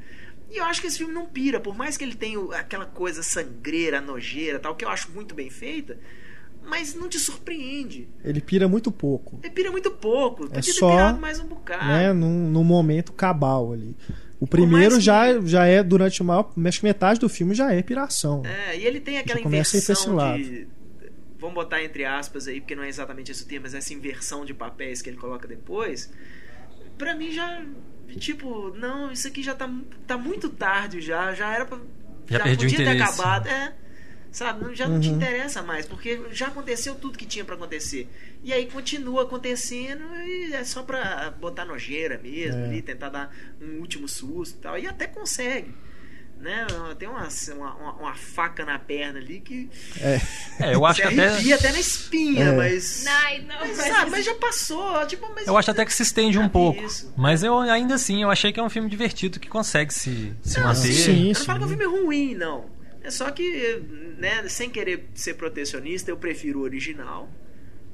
E 0.50 0.56
eu 0.56 0.64
acho 0.64 0.80
que 0.80 0.88
esse 0.88 0.98
filme 0.98 1.14
não 1.14 1.26
pira, 1.26 1.60
por 1.60 1.76
mais 1.76 1.96
que 1.96 2.02
ele 2.02 2.16
tenha 2.16 2.40
aquela 2.56 2.84
coisa 2.84 3.22
sangreira, 3.22 4.00
nojeira 4.00 4.58
tal, 4.58 4.74
que 4.74 4.84
eu 4.84 4.88
acho 4.88 5.08
muito 5.12 5.32
bem 5.36 5.48
feita, 5.48 5.96
mas 6.64 6.94
não 6.94 7.08
te 7.08 7.18
surpreende. 7.18 8.08
Ele 8.24 8.40
pira 8.40 8.68
muito 8.68 8.90
pouco, 8.92 9.40
Ele 9.42 9.52
pira 9.52 9.70
muito 9.70 9.90
pouco. 9.90 10.44
Podia 10.46 10.62
ter 10.62 10.72
só, 10.72 10.90
pirado 10.90 11.20
mais 11.20 11.40
um 11.40 11.46
bocado. 11.46 11.84
né? 11.86 12.12
Num, 12.12 12.50
num 12.50 12.64
momento 12.64 13.12
cabal 13.12 13.72
ali. 13.72 13.96
O 14.38 14.46
primeiro 14.46 14.92
mais 14.92 15.04
já, 15.04 15.34
que- 15.34 15.46
já 15.46 15.66
é, 15.66 15.82
durante 15.82 16.22
a 16.22 16.24
maior. 16.24 16.50
Acho 16.64 16.80
que 16.80 16.84
metade 16.86 17.20
do 17.20 17.28
filme 17.28 17.54
já 17.54 17.72
é 17.74 17.82
piração. 17.82 18.42
É, 18.46 18.78
e 18.78 18.86
ele 18.86 18.98
tem 19.00 19.18
aquela 19.18 19.38
Já 19.40 19.46
inversão 19.46 20.16
de. 20.36 20.66
Vamos 21.38 21.54
botar 21.54 21.82
entre 21.82 22.04
aspas 22.04 22.46
aí, 22.46 22.60
porque 22.60 22.74
não 22.74 22.82
é 22.82 22.88
exatamente 22.88 23.30
esse 23.32 23.42
o 23.42 23.46
termo, 23.46 23.62
mas 23.64 23.74
essa 23.74 23.92
inversão 23.94 24.44
de 24.44 24.52
papéis 24.54 25.00
que 25.02 25.08
ele 25.10 25.16
coloca 25.16 25.46
depois. 25.48 26.10
Pra 26.98 27.14
mim 27.14 27.30
já. 27.32 27.62
Tipo, 28.18 28.74
não, 28.76 29.10
isso 29.12 29.26
aqui 29.28 29.42
já 29.42 29.54
tá, 29.54 29.70
tá 30.06 30.18
muito 30.18 30.48
tarde 30.50 31.00
já. 31.00 31.32
Já 31.34 31.54
era 31.54 31.64
pra. 31.64 31.78
Já 32.26 32.40
perdi 32.40 32.66
o 32.66 32.68
podia 32.70 32.76
ter 32.76 32.82
interesse. 32.94 33.20
acabado. 33.20 33.46
É. 33.48 33.74
Sabe, 34.32 34.64
não- 34.64 34.74
já 34.74 34.86
não 34.86 35.00
te 35.00 35.08
Uhum. 35.08 35.16
interessa 35.16 35.60
mais, 35.62 35.86
porque 35.86 36.20
já 36.30 36.46
aconteceu 36.46 36.94
tudo 36.94 37.18
que 37.18 37.26
tinha 37.26 37.44
pra 37.44 37.56
acontecer. 37.56 38.08
E 38.44 38.52
aí 38.52 38.66
continua 38.66 39.22
acontecendo 39.24 40.04
e 40.24 40.52
é 40.54 40.62
só 40.62 40.82
pra 40.84 41.30
botar 41.40 41.64
nojeira 41.64 42.18
mesmo, 42.22 42.60
É. 42.60 42.64
ali, 42.66 42.80
tentar 42.82 43.08
dar 43.08 43.34
um 43.60 43.80
último 43.80 44.06
susto 44.08 44.56
e 44.56 44.60
tal. 44.60 44.78
E 44.78 44.86
até 44.86 45.06
consegue. 45.08 45.74
Né? 46.38 46.66
Tem 46.98 47.06
uma, 47.06 47.28
uma, 47.54 47.92
uma- 47.96 48.14
faca 48.14 48.64
na 48.64 48.78
perna 48.78 49.18
ali 49.18 49.40
que 49.40 49.68
É, 50.00 50.74
eu 50.74 50.86
acho 50.86 51.02
até. 51.06 51.52
até 51.52 51.70
na 51.72 51.78
espinha, 51.78 52.44
É. 52.46 52.52
mas. 52.56 53.04
Ai, 53.06 53.40
não, 53.42 53.58
Mas, 53.60 53.76
mas- 53.76 53.86
sabe, 53.88 54.10
mas 54.10 54.24
já 54.24 54.34
passou. 54.36 55.06
Tipo, 55.06 55.30
mas 55.34 55.46
Eu 55.46 55.58
acho 55.58 55.70
até 55.70 55.84
que 55.84 55.92
se 55.92 56.02
estende 56.02 56.38
um 56.38 56.48
pouco. 56.48 56.82
isso. 56.82 57.12
Mas 57.14 57.42
eu 57.42 57.58
ainda 57.58 57.96
assim, 57.96 58.22
eu 58.22 58.30
achei 58.30 58.52
que 58.54 58.58
é 58.58 58.62
um 58.62 58.70
filme 58.70 58.88
divertido 58.88 59.38
que 59.38 59.48
consegue 59.50 59.92
se, 59.92 60.34
se 60.42 60.58
Não, 60.58 60.68
manter. 60.68 60.92
sim. 60.94 61.28
Eu 61.28 61.34
não 61.34 61.44
falo 61.44 61.58
que 61.58 61.64
o 61.66 61.68
filme 61.68 61.84
é 61.84 61.86
ruim, 61.88 62.34
não. 62.34 62.70
É 63.02 63.10
só 63.10 63.30
que, 63.30 63.76
né, 64.18 64.46
sem 64.48 64.68
querer 64.70 65.08
ser 65.14 65.34
protecionista, 65.34 66.10
eu 66.10 66.16
prefiro 66.16 66.60
o 66.60 66.62
original. 66.62 67.30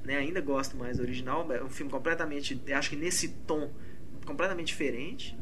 Né? 0.05 0.17
Ainda 0.17 0.41
gosto 0.41 0.77
mais 0.77 0.97
do 0.99 1.03
original. 1.03 1.51
É 1.53 1.63
um 1.63 1.69
filme 1.71 1.91
completamente. 1.91 2.61
Acho 2.73 2.91
que 2.91 2.97
nesse 2.97 3.29
tom 3.47 3.73
completamente 4.25 4.69
diferente. 4.69 5.37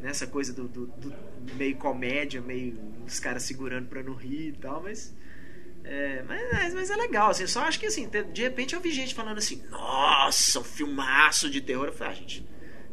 Nessa 0.00 0.26
coisa 0.26 0.52
do, 0.52 0.68
do- 0.68 0.86
do 0.86 1.14
meio 1.54 1.76
comédia, 1.76 2.40
meio 2.40 2.78
os 3.04 3.18
caras 3.18 3.42
segurando 3.42 3.88
pra 3.88 4.02
não 4.02 4.14
rir 4.14 4.48
e 4.50 4.52
tal, 4.52 4.80
mas. 4.82 5.12
É, 5.82 6.22
mas, 6.22 6.74
mas- 6.74 6.90
é 6.90 6.96
legal, 6.96 7.30
assim, 7.30 7.46
só 7.46 7.62
acho 7.62 7.80
que 7.80 7.86
assim, 7.86 8.08
de 8.32 8.42
repente 8.42 8.74
eu 8.74 8.80
vi 8.80 8.90
gente 8.92 9.14
falando 9.14 9.38
assim, 9.38 9.62
nossa, 9.70 10.60
um 10.60 10.64
filmaço 10.64 11.48
de 11.50 11.60
terror. 11.60 11.86
Eu 11.86 11.92
falei, 11.92 12.12
ah, 12.12 12.16
gente, 12.16 12.46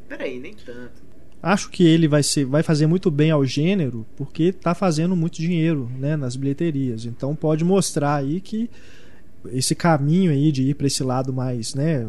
peraí, 0.08 0.40
nem 0.40 0.54
tanto. 0.56 1.04
Acho 1.46 1.70
que 1.70 1.84
ele 1.84 2.08
vai, 2.08 2.24
ser, 2.24 2.44
vai 2.44 2.64
fazer 2.64 2.88
muito 2.88 3.12
bem 3.12 3.30
ao 3.30 3.46
gênero 3.46 4.04
porque 4.18 4.52
tá 4.52 4.74
fazendo 4.74 5.16
muito 5.16 5.36
dinheiro 5.36 5.88
né, 6.00 6.16
nas 6.18 6.36
bilheterias. 6.36 7.06
Então 7.06 7.36
pode 7.36 7.64
mostrar 7.64 8.16
aí 8.16 8.42
que 8.42 8.68
esse 9.52 9.76
caminho 9.76 10.32
aí 10.32 10.52
de 10.52 10.64
ir 10.64 10.74
para 10.74 10.88
esse 10.88 11.04
lado 11.04 11.32
mais 11.32 11.76
né, 11.76 12.08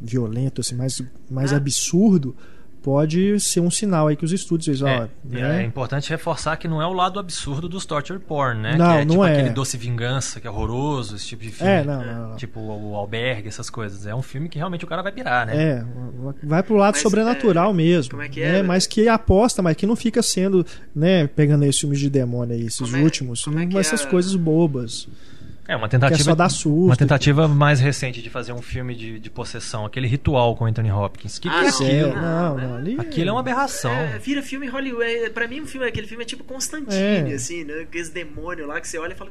violento, 0.00 0.60
assim, 0.60 0.76
mais, 0.76 1.02
mais 1.28 1.52
Ah. 1.52 1.56
absurdo, 1.56 2.36
pode 2.82 3.38
ser 3.40 3.60
um 3.60 3.70
sinal 3.70 4.08
aí 4.08 4.16
que 4.16 4.24
os 4.24 4.32
estúdios 4.32 4.82
ó, 4.82 4.88
É, 4.88 5.08
né, 5.24 5.62
é 5.62 5.66
importante 5.66 6.08
reforçar 6.10 6.56
que 6.56 6.66
não 6.66 6.80
é 6.80 6.86
o 6.86 6.92
lado 6.92 7.18
absurdo 7.18 7.68
dos 7.68 7.84
torture 7.86 8.18
porn, 8.18 8.60
né? 8.60 8.76
Não, 8.76 8.86
que 8.86 8.92
é 8.92 9.04
não 9.04 9.10
tipo 9.12 9.24
é. 9.24 9.32
aquele 9.32 9.50
doce 9.50 9.76
vingança, 9.76 10.40
que 10.40 10.46
é 10.46 10.50
horroroso, 10.50 11.16
esse 11.16 11.26
tipo 11.26 11.42
de 11.42 11.50
filme. 11.50 11.72
É, 11.72 11.84
não, 11.84 12.04
não, 12.04 12.28
não. 12.30 12.36
Tipo 12.36 12.60
o 12.60 12.94
albergue, 12.96 13.48
essas 13.48 13.68
coisas. 13.70 14.06
É 14.06 14.14
um 14.14 14.22
filme 14.22 14.48
que 14.48 14.58
realmente 14.58 14.84
o 14.84 14.88
cara 14.88 15.02
vai 15.02 15.12
pirar, 15.12 15.46
né? 15.46 15.56
É, 15.56 15.84
vai 16.42 16.62
pro 16.62 16.76
lado 16.76 16.94
Mas, 16.94 17.02
sobrenatural 17.02 17.70
é, 17.70 17.74
mesmo. 17.74 18.10
como 18.10 18.22
é 18.22 18.28
que 18.28 18.40
né? 18.40 18.58
é? 18.58 18.62
Mas 18.62 18.86
que 18.86 19.08
aposta, 19.08 19.62
mas 19.62 19.76
que 19.76 19.86
não 19.86 19.96
fica 19.96 20.22
sendo, 20.22 20.64
né, 20.94 21.26
pegando 21.26 21.64
esses 21.64 21.80
filmes 21.80 21.98
de 22.00 22.08
demônio 22.10 22.54
aí, 22.54 22.66
esses 22.66 22.78
Como 22.80 22.96
é- 22.96 23.00
últimos, 23.02 23.42
como 23.44 23.58
é 23.58 23.66
que 23.66 23.76
essas 23.78 24.04
é? 24.04 24.06
coisas 24.08 24.34
bobas. 24.34 25.06
É, 25.70 25.76
uma 25.76 25.88
que 25.88 25.94
é 25.96 25.98
tentativa. 25.98 26.24
só 26.24 26.34
dar 26.34 26.48
susto. 26.48 26.86
Uma 26.86 26.96
tentativa 26.96 27.46
mais 27.46 27.78
recente 27.80 28.20
de 28.20 28.28
fazer 28.28 28.52
um 28.52 28.60
filme 28.60 28.94
de, 28.94 29.20
de 29.20 29.30
possessão, 29.30 29.86
aquele 29.86 30.06
ritual 30.08 30.56
com 30.56 30.64
Anthony 30.66 30.90
Hopkins. 30.90 31.38
Que, 31.38 31.48
Ah, 31.48 31.60
que 31.60 31.66
é 31.66 31.68
aquilo? 31.68 32.10
É, 32.10 32.14
não, 32.20 32.56
não, 32.58 32.74
ali 32.76 32.96
Aquilo 32.98 33.28
é 33.28 33.32
uma 33.32 33.40
aberração. 33.40 33.92
É, 33.92 34.18
vira 34.18 34.42
filme 34.42 34.66
Hollywood. 34.66 35.04
É, 35.04 35.30
pra 35.30 35.46
mim, 35.46 35.60
um 35.60 35.66
filme, 35.66 35.86
aquele 35.86 36.06
filme 36.06 36.24
é 36.24 36.26
tipo 36.26 36.42
Constantine, 36.42 37.30
É. 37.30 37.34
assim, 37.34 37.64
né? 37.64 37.82
Aqueles 37.82 38.08
demônios 38.10 38.66
lá 38.66 38.80
que 38.80 38.88
você 38.88 38.98
olha 38.98 39.12
e 39.12 39.16
fala. 39.16 39.30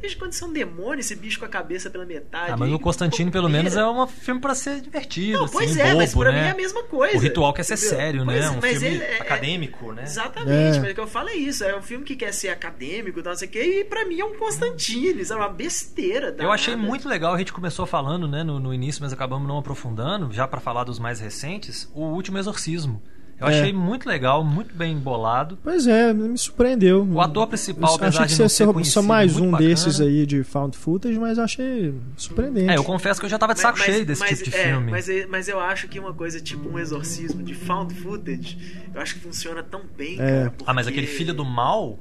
Desde 0.00 0.16
quando 0.18 0.32
são 0.32 0.52
demônios, 0.52 1.06
esse 1.06 1.14
bicho 1.14 1.38
com 1.38 1.44
a 1.44 1.48
cabeça 1.48 1.90
pela 1.90 2.06
metade. 2.06 2.52
Ah, 2.52 2.56
mas 2.56 2.72
o 2.72 2.78
Constantine, 2.78 3.30
pelo 3.30 3.48
menos, 3.48 3.76
é 3.76 3.84
um 3.86 4.06
filme 4.06 4.40
pra 4.40 4.54
ser 4.54 4.80
divertido. 4.80 5.38
Não, 5.38 5.44
assim, 5.44 5.52
pois 5.54 5.76
é, 5.76 5.84
bobo, 5.84 5.96
mas 5.98 6.14
pra 6.14 6.32
né? 6.32 6.40
mim 6.42 6.48
é 6.48 6.50
a 6.50 6.54
mesma 6.54 6.82
coisa. 6.84 7.16
O 7.16 7.20
ritual 7.20 7.52
quer 7.52 7.62
ser 7.64 7.74
entendeu? 7.74 7.90
sério, 7.90 8.24
Pois 8.24 8.38
né? 8.40 8.44
é, 8.46 8.50
Um 8.50 8.60
mas 8.60 8.70
filme 8.78 8.86
ele 8.96 9.04
é- 9.04 9.20
acadêmico, 9.20 9.92
né? 9.92 10.02
Exatamente, 10.04 10.78
É. 10.78 10.80
mas 10.80 10.90
o 10.90 10.94
que 10.94 11.00
eu 11.00 11.06
falo 11.06 11.28
é 11.28 11.34
isso. 11.34 11.62
É 11.64 11.76
um 11.76 11.82
filme 11.82 12.04
que 12.04 12.16
quer 12.16 12.32
ser 12.32 12.48
acadêmico, 12.48 13.22
tal, 13.22 13.32
não 13.32 13.38
sei 13.38 13.48
o 13.48 13.50
quê, 13.50 13.80
e 13.80 13.84
pra 13.84 14.04
mim 14.06 14.18
é 14.20 14.24
um 14.24 14.36
Constantine, 14.38 15.24
sabe? 15.24 15.40
Uma 15.40 15.48
besteira. 15.48 16.28
Eu 16.28 16.32
danada. 16.32 16.54
achei 16.54 16.76
muito 16.76 17.08
legal, 17.08 17.34
a 17.34 17.38
gente 17.38 17.52
começou 17.52 17.84
falando 17.86 18.26
né, 18.26 18.42
no, 18.42 18.58
no 18.58 18.72
início, 18.72 19.02
mas 19.02 19.12
acabamos 19.12 19.46
não 19.46 19.58
aprofundando, 19.58 20.32
já 20.32 20.48
pra 20.48 20.60
falar 20.60 20.84
dos 20.84 20.98
mais 20.98 21.20
recentes, 21.20 21.90
o 21.94 22.00
último 22.04 22.38
exorcismo. 22.38 23.02
Eu 23.40 23.46
É. 23.48 23.58
achei 23.58 23.72
muito 23.72 24.06
legal, 24.06 24.44
muito 24.44 24.74
bem 24.74 24.96
bolado. 24.98 25.58
Pois 25.62 25.86
é, 25.86 26.12
me 26.12 26.36
surpreendeu. 26.36 27.06
O 27.10 27.20
ator 27.20 27.46
principal, 27.46 27.90
Eu 27.90 27.96
apesar 27.96 28.08
achei 28.24 28.26
de 28.26 28.32
que 28.34 28.38
não 28.38 28.44
ia 28.44 28.48
ser 28.50 28.66
ser 28.84 28.90
só 28.90 29.02
mais 29.02 29.36
um 29.38 29.50
bacana. 29.50 29.68
desses 29.68 30.00
aí 30.00 30.26
de 30.26 30.44
found 30.44 30.76
footage, 30.76 31.18
mas 31.18 31.38
eu 31.38 31.44
achei 31.44 31.94
surpreendente. 32.16 32.70
É, 32.70 32.76
eu 32.76 32.84
confesso 32.84 33.18
que 33.18 33.24
eu 33.24 33.30
já 33.30 33.38
tava 33.38 33.54
de 33.54 33.60
saco 33.60 33.78
cheio 33.78 34.04
desse 34.04 34.22
tipo 34.36 34.50
de 34.50 34.56
é, 34.56 34.64
filme. 34.68 34.90
Mas, 34.90 35.06
mas 35.30 35.48
eu 35.48 35.58
acho 35.58 35.88
que 35.88 35.98
uma 35.98 36.12
coisa 36.12 36.38
tipo 36.40 36.68
um 36.68 36.78
exorcismo 36.78 37.42
de 37.42 37.54
found 37.54 37.94
footage, 37.94 38.58
eu 38.94 39.00
acho 39.00 39.14
que 39.14 39.20
funciona 39.20 39.62
tão 39.62 39.80
bem, 39.96 40.14
É. 40.20 40.42
cara. 40.44 40.52
Ah, 40.66 40.74
mas 40.74 40.84
porque- 40.86 41.00
aquele 41.00 41.06
Filho 41.06 41.32
do 41.32 41.44
Mal, 41.44 41.98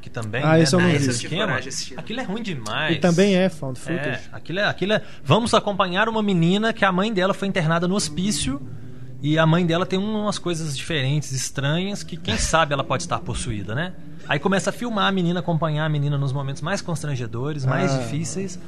que 0.00 0.08
também 0.08 0.42
Ah, 0.42 0.58
é 0.58 0.62
esse 0.62 0.74
eu 0.74 0.80
não 0.80 0.88
Esse 0.88 1.08
eu 1.08 1.12
tive 1.14 1.24
esquema, 1.26 1.42
coragem 1.42 1.62
de 1.64 1.68
assistir. 1.68 1.98
aquilo 1.98 2.20
é 2.20 2.22
ruim 2.22 2.42
demais. 2.42 2.96
E 2.96 2.98
também 2.98 3.36
é 3.36 3.48
found 3.50 3.78
É, 3.78 3.82
footage. 3.82 4.28
aquilo 4.32 4.58
é, 4.60 4.64
aquilo 4.64 4.92
é. 4.94 5.02
Vamos 5.22 5.52
acompanhar 5.52 6.08
uma 6.08 6.22
menina 6.22 6.72
que 6.72 6.84
a 6.84 6.90
mãe 6.92 7.12
dela 7.12 7.34
foi 7.34 7.46
internada 7.48 7.86
no 7.86 7.94
hospício 7.94 8.58
e 9.22 9.38
a 9.38 9.44
mãe 9.46 9.66
dela 9.66 9.84
tem 9.84 9.98
umas 9.98 10.38
coisas 10.38 10.76
diferentes, 10.76 11.32
estranhas, 11.32 12.02
que 12.02 12.16
quem 12.16 12.36
sabe 12.36 12.72
ela 12.72 12.84
pode 12.84 13.02
estar 13.02 13.18
possuída, 13.20 13.74
né? 13.74 13.94
Aí 14.28 14.38
começa 14.38 14.70
a 14.70 14.72
filmar 14.72 15.06
a 15.06 15.12
menina, 15.12 15.40
acompanhar 15.40 15.84
a 15.84 15.88
menina 15.88 16.16
nos 16.18 16.32
momentos 16.32 16.62
mais 16.62 16.80
constrangedores, 16.80 17.64
mais 17.64 17.92
Ah. 17.92 17.98
difíceis. 17.98 18.58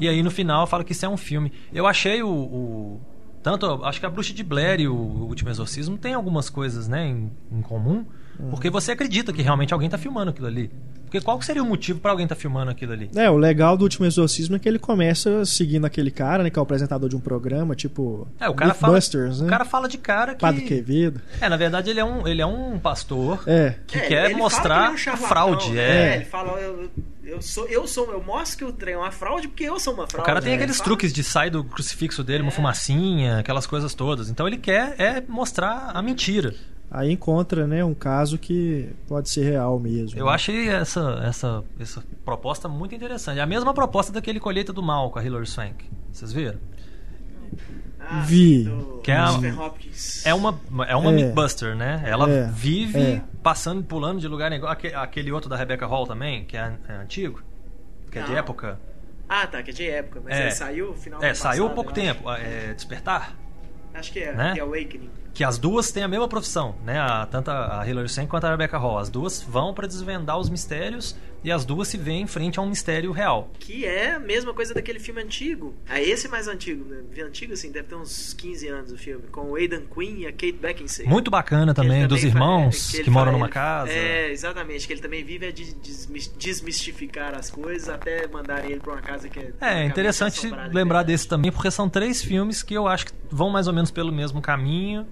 E 0.00 0.08
aí 0.08 0.22
no 0.22 0.30
final 0.30 0.66
fala 0.66 0.82
que 0.82 0.92
isso 0.92 1.04
é 1.04 1.08
um 1.08 1.16
filme. 1.16 1.52
Eu 1.72 1.86
achei 1.86 2.22
o. 2.22 2.28
o- 2.28 3.00
tanto, 3.42 3.66
acho 3.84 3.98
que 4.00 4.06
a 4.06 4.10
Bruxa 4.10 4.32
de 4.32 4.42
Blair 4.44 4.80
e 4.80 4.86
o 4.88 4.94
Último 4.94 5.50
Exorcismo 5.50 5.98
tem 5.98 6.14
algumas 6.14 6.48
coisas, 6.48 6.86
né, 6.88 7.06
em, 7.08 7.30
em 7.50 7.60
comum. 7.60 8.04
Porque 8.50 8.70
você 8.70 8.92
acredita 8.92 9.32
que 9.32 9.42
realmente 9.42 9.72
alguém 9.72 9.88
tá 9.88 9.98
filmando 9.98 10.30
aquilo 10.30 10.46
ali. 10.46 10.70
Porque 11.04 11.20
qual 11.20 11.38
que 11.38 11.44
seria 11.44 11.62
o 11.62 11.66
motivo 11.66 12.00
pra 12.00 12.10
alguém 12.10 12.26
tá 12.26 12.34
filmando 12.34 12.70
aquilo 12.70 12.92
ali? 12.94 13.10
É, 13.14 13.28
o 13.30 13.36
legal 13.36 13.76
do 13.76 13.82
último 13.82 14.06
exorcismo 14.06 14.56
é 14.56 14.58
que 14.58 14.66
ele 14.66 14.78
começa 14.78 15.44
seguindo 15.44 15.84
aquele 15.84 16.10
cara, 16.10 16.42
né, 16.42 16.48
que 16.48 16.58
é 16.58 16.60
o 16.60 16.62
apresentador 16.62 17.06
de 17.06 17.14
um 17.14 17.20
programa, 17.20 17.76
tipo 17.76 18.26
É, 18.40 18.48
o 18.48 18.54
cara 18.54 18.72
fala, 18.72 18.94
Mythbusters, 18.94 19.40
o 19.40 19.44
né? 19.44 19.50
cara 19.50 19.64
fala 19.66 19.88
de 19.90 19.98
cara 19.98 20.32
que 20.34 20.40
Padre 20.40 20.62
Quevedo. 20.62 21.20
É, 21.38 21.50
na 21.50 21.56
verdade 21.58 21.90
ele 21.90 22.00
é 22.00 22.04
um, 22.04 22.26
ele 22.26 22.40
é 22.40 22.46
um 22.46 22.78
pastor 22.78 23.42
É. 23.46 23.74
que 23.86 23.98
É, 23.98 24.06
quer 24.06 24.24
ele 24.30 24.36
mostrar 24.36 24.86
fala 24.86 24.96
que 24.96 25.00
ele 25.02 25.10
é 25.10 25.12
um 25.12 25.16
fraude. 25.28 25.70
né? 25.72 26.12
É. 26.12 26.16
ele 26.16 26.24
fala, 26.24 26.58
eu, 26.58 26.90
eu 27.22 27.42
sou, 27.42 27.66
eu 27.68 27.86
sou, 27.86 28.10
eu 28.10 28.22
mostro 28.24 28.56
que 28.56 28.64
o 28.64 28.72
trem 28.72 28.94
é 28.94 28.98
uma 28.98 29.12
fraude 29.12 29.48
porque 29.48 29.64
eu 29.64 29.78
sou 29.78 29.92
uma 29.92 30.04
O 30.04 30.10
fraude. 30.10 30.26
cara 30.26 30.40
tem 30.40 30.52
né? 30.52 30.56
aqueles 30.56 30.76
Ele 30.78 30.84
truques 30.84 31.12
de 31.12 31.22
sair 31.22 31.50
do 31.50 31.62
crucifixo 31.62 32.24
dele, 32.24 32.42
uma 32.42 32.48
É. 32.50 32.54
fumacinha, 32.54 33.38
aquelas 33.40 33.66
coisas 33.66 33.94
todas. 33.94 34.30
Então 34.30 34.48
ele 34.48 34.56
quer 34.56 34.94
é 34.98 35.22
mostrar 35.28 35.90
a 35.92 36.00
mentira. 36.00 36.54
Aí 36.94 37.10
encontra, 37.10 37.66
né, 37.66 37.82
um 37.82 37.94
caso 37.94 38.36
que 38.36 38.90
pode 39.08 39.30
ser 39.30 39.44
real 39.44 39.78
mesmo. 39.80 40.18
Eu 40.18 40.26
né? 40.26 40.32
achei 40.32 40.68
essa, 40.68 41.22
essa, 41.24 41.64
essa 41.80 42.04
proposta 42.22 42.68
muito 42.68 42.94
interessante. 42.94 43.38
É 43.38 43.42
a 43.42 43.46
mesma 43.46 43.72
proposta 43.72 44.12
daquele 44.12 44.38
Colheita 44.38 44.74
do 44.74 44.82
Mal 44.82 45.10
com 45.10 45.18
a 45.18 45.24
Hilary 45.24 45.46
Swank. 45.46 45.86
Vocês 46.12 46.32
viram? 46.34 46.58
Ah, 47.98 48.20
Vi. 48.26 48.64
do 48.64 49.00
Que 49.02 49.10
é. 49.10 49.16
É 50.24 50.34
uma, 50.34 50.60
é 50.86 50.94
uma 50.96 51.10
É. 51.10 51.14
Mythbuster, 51.14 51.74
né? 51.74 52.02
Ela 52.04 52.28
É. 52.28 52.46
vive 52.48 53.00
É. 53.00 53.22
passando 53.42 53.80
e 53.80 53.84
pulando 53.84 54.20
de 54.20 54.28
lugar 54.28 54.52
em 54.52 54.56
lugar. 54.58 54.72
Aque- 54.72 54.92
Aquele 54.94 55.32
outro 55.32 55.48
da 55.48 55.56
Rebecca 55.56 55.86
Hall 55.86 56.06
também, 56.06 56.44
que 56.44 56.56
é, 56.56 56.74
é 56.88 56.92
antigo, 56.94 57.42
que 58.10 58.18
é 58.18 58.22
de 58.22 58.32
Não. 58.32 58.36
época. 58.38 58.78
Ah, 59.28 59.46
tá, 59.46 59.62
que 59.62 59.70
é 59.70 59.72
de 59.72 59.88
época, 59.88 60.20
mas 60.22 60.36
É. 60.36 60.42
ele 60.42 60.50
saiu 60.50 60.92
final 60.94 61.22
É, 61.22 61.32
saiu 61.32 61.66
há 61.66 61.70
pouco 61.70 61.90
tempo. 61.92 62.30
É, 62.32 62.74
Despertar. 62.74 63.34
Acho, 63.94 64.12
que 64.12 64.20
é, 64.20 64.32
Né? 64.32 64.54
The 64.54 64.60
Awakening. 64.60 65.10
Que 65.34 65.44
as 65.44 65.58
duas 65.58 65.90
têm 65.90 66.02
a 66.02 66.08
mesma 66.08 66.28
profissão, 66.28 66.74
né? 66.84 67.00
A, 67.00 67.26
tanto 67.26 67.50
a 67.50 67.82
Hilary 67.86 68.08
Swank 68.08 68.28
quanto 68.28 68.44
a 68.44 68.50
Rebecca 68.50 68.76
Hall. 68.76 68.98
As 68.98 69.08
duas 69.08 69.42
vão 69.42 69.72
pra 69.72 69.86
desvendar 69.86 70.38
os 70.38 70.50
mistérios 70.50 71.16
e 71.44 71.50
as 71.50 71.64
duas 71.64 71.88
se 71.88 71.96
veem 71.96 72.22
em 72.22 72.26
frente 72.26 72.58
a 72.58 72.62
um 72.62 72.68
mistério 72.68 73.10
real. 73.12 73.50
Que 73.58 73.84
é 73.84 74.12
a 74.14 74.18
mesma 74.20 74.54
coisa 74.54 74.72
daquele 74.74 74.98
filme 75.00 75.20
antigo. 75.22 75.74
Ah, 75.88 76.00
esse 76.00 76.26
é 76.26 76.30
mais 76.30 76.46
antigo, 76.48 76.84
né? 76.84 77.02
Antigo, 77.24 77.52
assim, 77.52 77.70
deve 77.72 77.88
ter 77.88 77.94
uns 77.94 78.32
15 78.34 78.68
anos 78.68 78.92
o 78.92 78.98
filme. 78.98 79.24
Com 79.32 79.50
o 79.50 79.56
Aidan 79.56 79.82
Quinn 79.92 80.18
e 80.20 80.26
a 80.26 80.30
Kate 80.32 80.52
Beckinsale. 80.52 81.08
Muito 81.08 81.30
bacana 81.30 81.74
Que 81.74 81.80
também, 81.82 82.06
dos 82.06 82.22
irmãos 82.24 82.90
é, 82.90 82.96
que, 82.96 83.02
ele 83.02 83.10
moram 83.10 83.32
numa 83.32 83.46
ele- 83.46 83.52
casa. 83.52 83.92
É, 83.92 84.30
exatamente. 84.30 84.86
Que 84.86 84.92
ele 84.92 85.00
também 85.02 85.24
vive 85.24 85.46
a 85.46 85.50
de- 85.52 85.74
desmis- 85.74 86.32
desmistificar 86.38 87.34
as 87.34 87.50
coisas 87.50 87.88
até 87.88 88.26
mandarem 88.28 88.70
ele 88.72 88.80
pra 88.80 88.92
uma 88.92 89.02
casa 89.02 89.28
que 89.28 89.38
é. 89.38 89.52
É, 89.60 89.84
interessante 89.84 90.40
de 90.48 90.54
lembrar 90.74 91.02
desse 91.02 91.26
também, 91.26 91.50
porque 91.52 91.70
são 91.70 91.88
três 91.88 92.22
filmes 92.22 92.62
que 92.62 92.74
eu 92.74 92.86
acho 92.86 93.06
que 93.06 93.12
vão 93.30 93.50
mais 93.50 93.66
ou 93.66 93.72
menos 93.74 93.90
pelo 93.90 94.12
mesmo 94.12 94.40
caminho. 94.40 95.06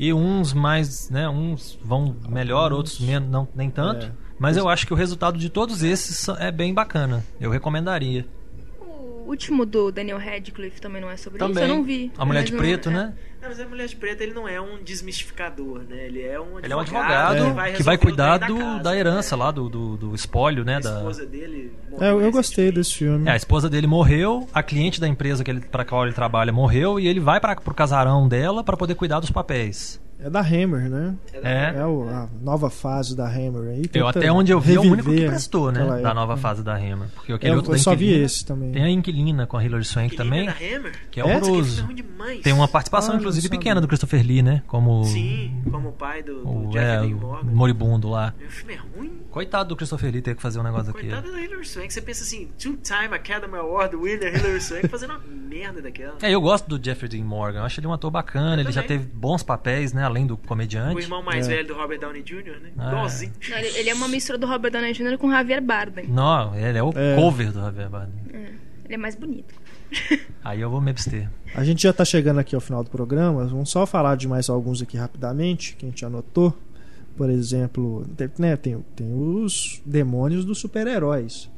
E 0.00 0.12
uns 0.12 0.52
mais, 0.52 1.10
né? 1.10 1.28
Uns 1.28 1.76
vão 1.82 2.16
melhor, 2.28 2.72
outros 2.72 3.00
menos, 3.00 3.28
não, 3.28 3.48
nem 3.54 3.68
tanto. 3.68 4.06
É. 4.06 4.27
Mas 4.38 4.56
eu 4.56 4.68
acho 4.68 4.86
que 4.86 4.92
o 4.92 4.96
resultado 4.96 5.38
de 5.38 5.48
todos 5.50 5.82
esses 5.82 6.28
é 6.38 6.50
bem 6.50 6.72
bacana. 6.72 7.24
Eu 7.40 7.50
recomendaria. 7.50 8.24
O 8.80 9.30
último 9.30 9.66
do 9.66 9.92
Daniel 9.92 10.16
Radcliffe 10.16 10.80
também 10.80 11.02
não 11.02 11.10
é 11.10 11.16
sobre 11.18 11.38
Também. 11.38 11.62
isso? 11.62 11.72
Eu 11.72 11.76
não 11.76 11.84
vi. 11.84 12.10
A 12.16 12.24
Mulher 12.24 12.44
de 12.44 12.52
não- 12.52 12.58
Preto, 12.58 12.88
é. 12.88 12.92
né? 12.92 13.14
Não, 13.42 13.48
mas 13.50 13.60
a 13.60 13.68
Mulher 13.68 13.86
de 13.86 13.94
Preto 13.94 14.22
ele 14.22 14.32
não 14.32 14.48
é 14.48 14.58
um 14.60 14.82
desmistificador, 14.82 15.82
né? 15.88 16.06
Ele 16.06 16.22
é 16.22 16.40
um 16.40 16.56
advogado, 16.56 16.64
Ele 16.64 16.72
é 16.72 16.76
um 16.76 16.80
advogado 16.80 17.34
que 17.34 17.36
que 17.36 17.42
vai, 17.44 17.54
vai, 17.54 17.70
resolver 17.72 17.94
o 17.94 17.98
cuidar 17.98 18.38
do, 18.38 18.56
casa, 18.56 18.82
da 18.82 18.96
herança 18.96 19.36
né? 19.36 19.44
lá, 19.44 19.50
do, 19.50 19.68
do, 19.68 19.96
do 19.96 20.14
espólio, 20.14 20.64
né? 20.64 20.76
A 20.76 20.80
Da... 20.80 20.96
esposa 20.96 21.26
dele 21.26 21.72
É, 21.86 21.90
morreu 21.90 22.20
eu 22.22 22.32
gostei 22.32 22.72
desse 22.72 22.94
filme. 22.94 23.28
É, 23.28 23.32
a 23.32 23.36
esposa 23.36 23.68
dele 23.68 23.86
morreu, 23.86 24.48
a 24.52 24.62
cliente 24.62 24.98
da 25.00 25.06
empresa 25.06 25.44
que 25.44 25.50
ele, 25.50 25.60
pra 25.60 25.84
qual 25.84 26.04
ele 26.04 26.14
trabalha 26.14 26.50
morreu, 26.52 26.98
e 26.98 27.06
ele 27.06 27.20
vai 27.20 27.38
para 27.38 27.54
pro 27.56 27.74
casarão 27.74 28.26
dela 28.26 28.64
para 28.64 28.76
poder 28.78 28.94
cuidar 28.94 29.20
dos 29.20 29.30
papéis. 29.30 30.00
É 30.20 30.28
da 30.28 30.40
Hammer, 30.40 30.90
né? 30.90 31.14
É. 31.32 31.74
É 31.78 31.86
o- 31.86 32.08
a 32.08 32.28
nova 32.42 32.68
fase 32.68 33.16
da 33.16 33.24
Hammer 33.28 33.68
aí. 33.70 33.82
Eu 33.94 34.08
até 34.08 34.32
onde 34.32 34.50
eu 34.50 34.58
vi 34.58 34.74
é 34.74 34.80
o 34.80 34.82
único 34.82 35.10
que 35.10 35.26
prestou, 35.26 35.70
né? 35.70 36.00
Da 36.02 36.12
nova 36.12 36.36
fase 36.36 36.62
da 36.62 36.74
Rema. 36.74 37.06
Porque 37.14 37.32
aquele 37.32 37.52
Eu- 37.52 37.56
outro 37.58 37.72
eu 37.72 37.76
da 37.76 37.82
só 37.82 37.94
vi 37.94 38.12
esse 38.12 38.44
também. 38.44 38.72
Tem 38.72 38.82
a 38.82 38.90
Inquilina 38.90 39.46
com 39.46 39.56
a 39.56 39.64
Hilary 39.64 39.84
Swank 39.84 40.16
também, 40.16 40.46
da 40.46 40.52
Hammer. 40.52 40.92
que 41.10 41.20
é 41.20 41.24
É? 41.24 41.30
É 41.32 41.36
horroroso. 41.36 41.86
Tem 42.42 42.52
uma 42.52 42.66
participação, 42.66 43.14
Ah, 43.14 43.18
inclusive, 43.18 43.48
pequena 43.48 43.80
do 43.80 43.86
Christopher 43.86 44.26
Lee, 44.26 44.42
né? 44.42 44.62
Como 44.66 45.04
Sim, 45.04 45.62
como 45.70 45.90
o 45.90 45.92
pai 45.92 46.22
do, 46.22 46.40
do 46.42 46.66
o, 46.66 46.70
Jeff 46.70 46.84
é, 46.84 47.02
Morgan. 47.14 47.50
moribundo 47.52 48.08
lá. 48.08 48.34
O 48.44 48.50
filme 48.50 48.74
é 48.74 48.98
ruim. 48.98 49.12
Coitado 49.30 49.68
do 49.68 49.76
Christopher 49.76 50.10
Lee 50.12 50.20
ter 50.22 50.34
que 50.34 50.42
fazer 50.42 50.58
um 50.58 50.62
negócio 50.64 50.86
daquele. 50.92 51.12
Coitado 51.12 51.32
da 51.32 51.40
Hilary 51.40 51.64
Swank. 51.64 51.92
Você 51.92 52.00
pensa 52.02 52.24
assim, 52.24 52.48
two-time 52.58 53.14
Academy 53.14 53.56
Award 53.56 53.94
winner 53.94 54.34
Hilary 54.34 54.60
Swank 54.60 54.88
fazendo 54.88 55.10
uma 55.10 55.20
merda 55.48 55.80
daquela. 55.80 56.16
É, 56.22 56.30
eu 56.34 56.40
gosto 56.40 56.66
do 56.68 56.84
Jeffrey 56.84 57.08
Dean 57.08 57.24
Morgan. 57.24 57.60
Eu 57.60 57.64
acho 57.64 57.78
ele 57.78 57.86
um 57.86 57.92
ator 57.92 58.10
bacana. 58.10 58.56
Eu 58.56 58.60
ele 58.66 58.72
já 58.72 58.82
teve 58.82 59.04
bons 59.06 59.42
papéis, 59.42 59.92
né? 59.92 60.07
Além 60.08 60.26
do 60.26 60.36
comediante. 60.36 60.96
O 60.96 61.00
irmão 61.00 61.22
mais 61.22 61.46
É. 61.48 61.56
velho 61.56 61.68
do 61.68 61.74
Robert 61.74 62.00
Downey 62.00 62.22
Jr., 62.22 62.60
né? 62.62 62.70
Ah. 62.76 62.88
Igualzinho. 62.88 63.32
Não, 63.48 63.58
ele, 63.58 63.68
ele 63.78 63.90
é 63.90 63.94
uma 63.94 64.08
mistura 64.08 64.38
do 64.38 64.46
Robert 64.46 64.70
Downey 64.72 64.92
Jr. 64.92 65.16
com 65.18 65.30
Javier 65.30 65.62
Bardem. 65.62 66.06
Não, 66.08 66.54
ele 66.54 66.78
é 66.78 66.82
o 66.82 66.90
É. 66.96 67.14
cover 67.16 67.52
do 67.52 67.60
Javier 67.60 67.88
Bardem. 67.88 68.14
Ele 68.84 68.94
é 68.94 68.96
mais 68.96 69.14
bonito. 69.14 69.54
Aí 70.44 70.60
eu 70.60 70.70
vou 70.70 70.80
me 70.80 70.90
abster. 70.90 71.30
A 71.54 71.62
gente 71.64 71.82
já 71.82 71.92
tá 71.92 72.04
chegando 72.04 72.38
aqui 72.40 72.54
ao 72.54 72.60
final 72.60 72.82
do 72.84 72.90
programa. 72.90 73.44
Vamos 73.46 73.70
só 73.70 73.86
falar 73.86 74.16
de 74.16 74.26
mais 74.28 74.48
alguns 74.48 74.80
aqui 74.82 74.96
rapidamente, 74.96 75.76
que 75.76 75.84
a 75.86 75.88
gente 75.88 76.04
anotou. 76.04 76.56
Por 77.16 77.28
exemplo, 77.30 78.06
tem, 78.16 78.30
né, 78.38 78.56
tem, 78.56 78.80
tem 78.94 79.12
os 79.12 79.82
demônios 79.84 80.44
dos 80.44 80.58
super-heróis. 80.58 81.50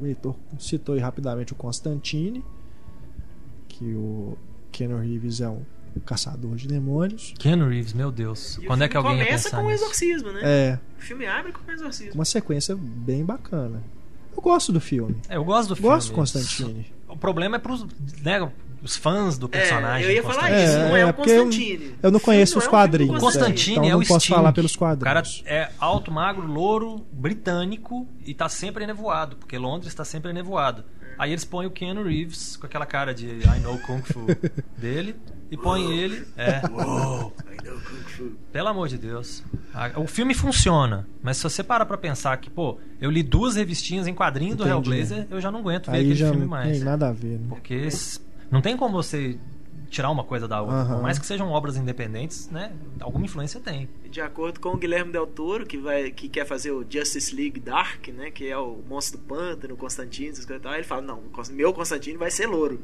O 0.00 0.04
Heitor 0.06 0.34
citou 0.58 0.94
aí 0.94 1.00
rapidamente 1.00 1.52
o 1.52 1.56
Constantine, 1.56 2.44
que 3.68 3.94
o 3.94 4.36
Keanu 4.72 4.98
Reeves 4.98 5.40
é 5.40 5.48
um 5.48 5.62
caçador 6.04 6.54
de 6.56 6.68
demônios. 6.68 7.34
Keanu 7.38 7.68
Reeves, 7.68 7.92
meu 7.92 8.12
Deus. 8.12 8.56
E 8.56 8.64
o 8.64 8.66
Quando 8.66 8.82
é 8.82 8.88
que 8.88 8.92
filme 8.92 9.08
alguém 9.08 9.20
ia 9.22 9.26
começa 9.26 9.50
com 9.50 9.56
o 9.64 9.70
nisso? 9.70 9.84
exorcismo, 9.84 10.32
né? 10.32 10.40
É, 10.42 10.78
O 10.98 11.02
filme 11.02 11.26
abre 11.26 11.52
com 11.52 11.68
o 11.68 11.74
exorcismo. 11.74 12.14
uma 12.14 12.24
sequência 12.24 12.76
bem 12.78 13.24
bacana. 13.24 13.82
Eu 14.36 14.42
gosto 14.42 14.72
do 14.72 14.80
filme. 14.80 15.16
É, 15.28 15.36
eu 15.36 15.44
gosto 15.44 15.74
do 15.74 15.80
Gosto 15.82 16.08
do 16.12 16.14
filme. 16.14 16.20
Constantine. 16.20 16.92
O 17.08 17.16
problema 17.16 17.56
é 17.56 17.58
pros. 17.58 17.84
Né, 18.22 18.48
os 18.82 18.96
fãs 18.96 19.36
do 19.36 19.46
personagem. 19.46 20.06
eu 20.08 20.14
ia 20.14 20.22
falar 20.22 20.50
isso, 20.64 20.78
não 20.78 20.96
é 20.96 21.04
o 21.04 21.12
porque 21.12 21.30
eu- 21.32 21.44
Constantine. 21.44 21.94
Eu 22.02 22.10
não 22.10 22.18
conheço 22.20 22.54
Não 22.54 22.58
os 22.60 22.64
é 22.64 22.68
um 22.68 22.70
filme 22.70 22.82
quadrinhos. 22.82 23.16
é, 23.16 23.20
Constantine 23.20 23.72
então 23.72 23.84
é 23.84 23.90
não 23.90 23.98
o 23.98 24.06
posso 24.06 24.20
Sting. 24.20 24.34
falar 24.34 24.52
pelos 24.54 24.74
O 24.74 24.78
cara 24.78 24.96
quadrinhos. 24.96 25.42
é 25.44 25.70
alto, 25.78 26.10
magro, 26.10 26.46
louro, 26.46 27.04
britânico 27.12 28.08
e 28.24 28.32
tá 28.32 28.48
sempre 28.48 28.84
enevoado, 28.84 29.36
porque 29.36 29.58
Londres 29.58 29.88
está 29.88 30.04
sempre 30.04 30.30
enevoado. 30.30 30.84
Aí 31.20 31.32
eles 31.32 31.44
põem 31.44 31.66
o 31.66 31.70
Keanu 31.70 32.02
Reeves 32.02 32.56
com 32.56 32.64
aquela 32.64 32.86
cara 32.86 33.12
de 33.12 33.26
I 33.26 33.60
know 33.62 33.78
Kung 33.80 34.00
Fu 34.00 34.24
dele 34.80 35.14
e 35.50 35.56
põem 35.56 35.98
ele. 35.98 36.26
É. 36.34 36.60
I 36.60 36.70
know 36.70 37.30
Kung 37.34 38.02
Fu. 38.06 38.32
Pelo 38.50 38.68
amor 38.68 38.88
de 38.88 38.96
Deus. 38.96 39.44
O 39.96 40.06
filme 40.06 40.32
funciona, 40.32 41.06
mas 41.22 41.36
se 41.36 41.42
você 41.42 41.62
parar 41.62 41.84
pra 41.84 41.98
pensar 41.98 42.34
que, 42.38 42.48
pô, 42.48 42.78
eu 42.98 43.10
li 43.10 43.22
duas 43.22 43.56
revistinhas 43.56 44.06
em 44.06 44.14
quadrinho 44.14 44.56
do 44.56 44.62
Entendi. 44.62 44.72
Hellblazer, 44.90 45.26
eu 45.30 45.38
já 45.42 45.50
não 45.50 45.58
aguento 45.60 45.90
ver 45.90 45.98
Aí 45.98 46.04
aquele 46.04 46.14
já 46.14 46.28
filme 46.30 46.40
não 46.44 46.48
mais. 46.50 46.70
tem 46.72 46.80
nada 46.80 47.08
a 47.10 47.12
ver. 47.12 47.38
Né? 47.38 47.46
Porque 47.50 47.86
não 48.50 48.62
tem 48.62 48.74
como 48.74 48.94
você 48.94 49.38
tirar 49.90 50.10
uma 50.10 50.24
coisa 50.24 50.48
da 50.48 50.62
outra. 50.62 50.76
Aham. 50.76 50.94
Por 50.94 51.02
mais 51.02 51.18
que 51.18 51.26
sejam 51.26 51.50
obras 51.50 51.76
independentes, 51.76 52.48
né? 52.48 52.72
Alguma 53.00 53.26
influência 53.26 53.60
tem. 53.60 53.88
De 54.08 54.20
acordo 54.20 54.60
com 54.60 54.70
o 54.70 54.76
Guilherme 54.76 55.12
Del 55.12 55.26
Toro, 55.26 55.66
que, 55.66 55.76
vai, 55.76 56.10
que 56.10 56.28
quer 56.28 56.46
fazer 56.46 56.70
o 56.70 56.84
Justice 56.88 57.34
League 57.34 57.60
Dark, 57.60 58.08
né? 58.08 58.30
Que 58.30 58.48
é 58.48 58.56
o 58.56 58.82
monstro 58.88 59.18
do 59.18 59.24
pântano, 59.24 59.76
o 59.78 59.86
essas 59.86 60.06
coisas 60.06 60.44
e 60.44 60.58
tal. 60.60 60.74
Ele 60.74 60.84
fala, 60.84 61.02
não, 61.02 61.22
meu 61.50 61.72
Constantine 61.72 62.16
vai 62.16 62.30
ser 62.30 62.46
louro. 62.46 62.80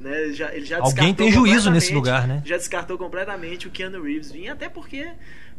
Né? 0.00 0.24
Ele 0.24 0.32
já, 0.34 0.54
ele 0.54 0.64
já 0.64 0.78
Alguém 0.78 1.12
descartou 1.12 1.26
tem 1.26 1.32
juízo 1.32 1.70
nesse 1.70 1.94
lugar, 1.94 2.26
né? 2.26 2.42
Já 2.44 2.56
descartou 2.56 2.98
completamente 2.98 3.66
o 3.66 3.70
Keanu 3.70 4.02
Reeves 4.02 4.30
vir, 4.30 4.48
até 4.48 4.68
porque, 4.68 5.10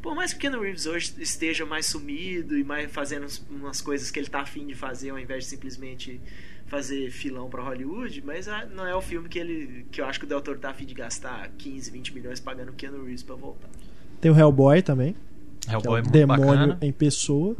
por 0.01 0.15
mais 0.15 0.31
que 0.31 0.37
o 0.37 0.41
Keanu 0.41 0.61
Reeves 0.61 0.85
hoje 0.85 1.13
esteja 1.19 1.65
mais 1.65 1.85
sumido 1.87 2.57
e 2.57 2.63
mais 2.63 2.89
fazendo 2.91 3.27
umas 3.49 3.81
coisas 3.81 4.09
que 4.11 4.19
ele 4.19 4.29
tá 4.29 4.41
afim 4.41 4.65
de 4.65 4.75
fazer, 4.75 5.09
ao 5.09 5.19
invés 5.19 5.43
de 5.43 5.49
simplesmente 5.49 6.21
fazer 6.69 7.09
filão 7.11 7.49
pra 7.49 7.61
Hollywood, 7.63 8.23
mas 8.25 8.47
ah, 8.47 8.65
não 8.73 8.85
é 8.85 8.95
o 8.95 9.01
filme 9.01 9.27
que 9.27 9.37
ele 9.39 9.85
que 9.91 9.99
eu 10.01 10.05
acho 10.05 10.19
que 10.19 10.25
o 10.25 10.27
Del 10.27 10.41
Toro 10.41 10.59
tá 10.59 10.69
afim 10.69 10.85
de 10.85 10.93
gastar 10.93 11.49
15, 11.57 11.91
20 11.91 12.13
milhões 12.13 12.39
pagando 12.39 12.69
o 12.69 12.73
Keanu 12.73 13.03
Reeves 13.03 13.23
pra 13.23 13.35
voltar. 13.35 13.69
Tem 14.21 14.31
o 14.31 14.37
Hellboy 14.37 14.81
também. 14.81 15.15
é 15.67 15.73
Hellboy 15.73 15.93
o 15.93 15.97
é 15.97 16.01
muito 16.01 16.11
demônio 16.13 16.45
bacana. 16.45 16.77
em 16.81 16.91
pessoa. 16.91 17.55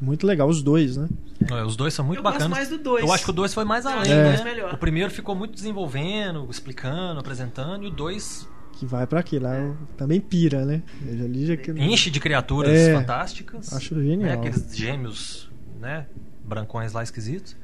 Muito 0.00 0.26
legal, 0.26 0.48
os 0.48 0.62
dois, 0.62 0.96
né? 0.96 1.08
É, 1.50 1.62
Os 1.62 1.76
dois 1.76 1.92
são 1.92 2.04
muito 2.04 2.18
Eu 2.20 2.22
gosto 2.22 2.34
bacanas. 2.36 2.56
mais 2.56 2.68
do 2.70 2.78
dois. 2.78 3.04
Eu 3.04 3.12
acho 3.12 3.22
que 3.24 3.30
o 3.30 3.34
2 3.34 3.52
foi 3.52 3.64
mais 3.64 3.84
Eu 3.84 3.90
além, 3.90 4.10
o 4.12 4.14
né? 4.14 4.24
dois 4.28 4.44
melhor. 4.44 4.72
O 4.74 4.78
primeiro 4.78 5.10
ficou 5.10 5.34
muito 5.34 5.52
desenvolvendo, 5.54 6.46
explicando, 6.50 7.20
apresentando, 7.20 7.84
e 7.84 7.88
o 7.88 7.90
2 7.90 8.48
Que 8.72 8.86
vai 8.86 9.06
pra 9.06 9.20
aquilo. 9.20 9.44
Lá 9.44 9.74
também 9.98 10.18
pira, 10.20 10.64
né? 10.64 10.82
Eu 11.06 11.58
que... 11.58 11.70
enche 11.72 12.10
de 12.10 12.18
criaturas 12.18 12.72
É, 12.78 12.94
fantásticas. 12.94 13.72
acho 13.74 13.94
genial. 14.02 14.30
Né? 14.30 14.32
Aqueles 14.34 14.74
gêmeos, 14.74 15.50
né? 15.78 16.06
Brancões 16.44 16.92
lá 16.94 17.02
esquisitos. 17.02 17.54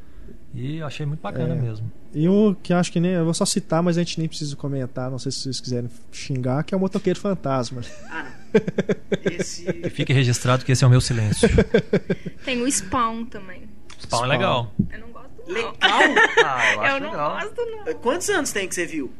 E 0.54 0.78
eu 0.78 0.86
achei 0.86 1.04
muito 1.04 1.20
bacana 1.20 1.54
É. 1.54 1.58
mesmo. 1.60 1.90
E 2.14 2.26
o 2.28 2.56
que 2.62 2.72
eu 2.72 2.76
acho 2.78 2.90
que 2.90 2.98
nem. 2.98 3.12
Eu 3.12 3.24
vou 3.24 3.34
só 3.34 3.44
citar, 3.44 3.82
mas 3.82 3.98
a 3.98 4.00
gente 4.02 4.18
nem 4.18 4.26
precisa 4.28 4.56
comentar. 4.56 5.10
Não 5.10 5.18
sei 5.18 5.30
se 5.30 5.40
vocês 5.42 5.60
quiserem 5.60 5.90
xingar, 6.10 6.64
que 6.64 6.74
é 6.74 6.76
o 6.76 6.80
motoqueiro 6.80 7.18
fantasma. 7.20 7.82
Ah, 8.10 8.24
não. 8.54 9.32
Esse. 9.32 9.64
Fique 9.90 10.12
registrado 10.14 10.64
que 10.64 10.72
esse 10.72 10.82
é 10.82 10.86
o 10.86 10.90
meu 10.90 11.00
silêncio. 11.00 11.46
Tem 12.44 12.62
o 12.62 12.70
Spawn 12.72 13.26
também. 13.26 13.68
Spawn 14.00 14.24
é 14.24 14.28
legal. 14.28 14.72
Eu 14.90 14.98
não 15.00 15.08
gosto, 15.08 15.30
não. 15.46 15.54
Legal? 15.54 15.74
Ah, 16.42 16.74
eu 16.74 16.82
Eu 16.96 17.00
não 17.00 17.10
gosto, 17.10 17.66
não. 17.66 17.94
Quantos 17.96 18.28
anos 18.30 18.50
tem 18.52 18.66
que 18.66 18.74
você 18.74 18.86
viu? 18.86 19.12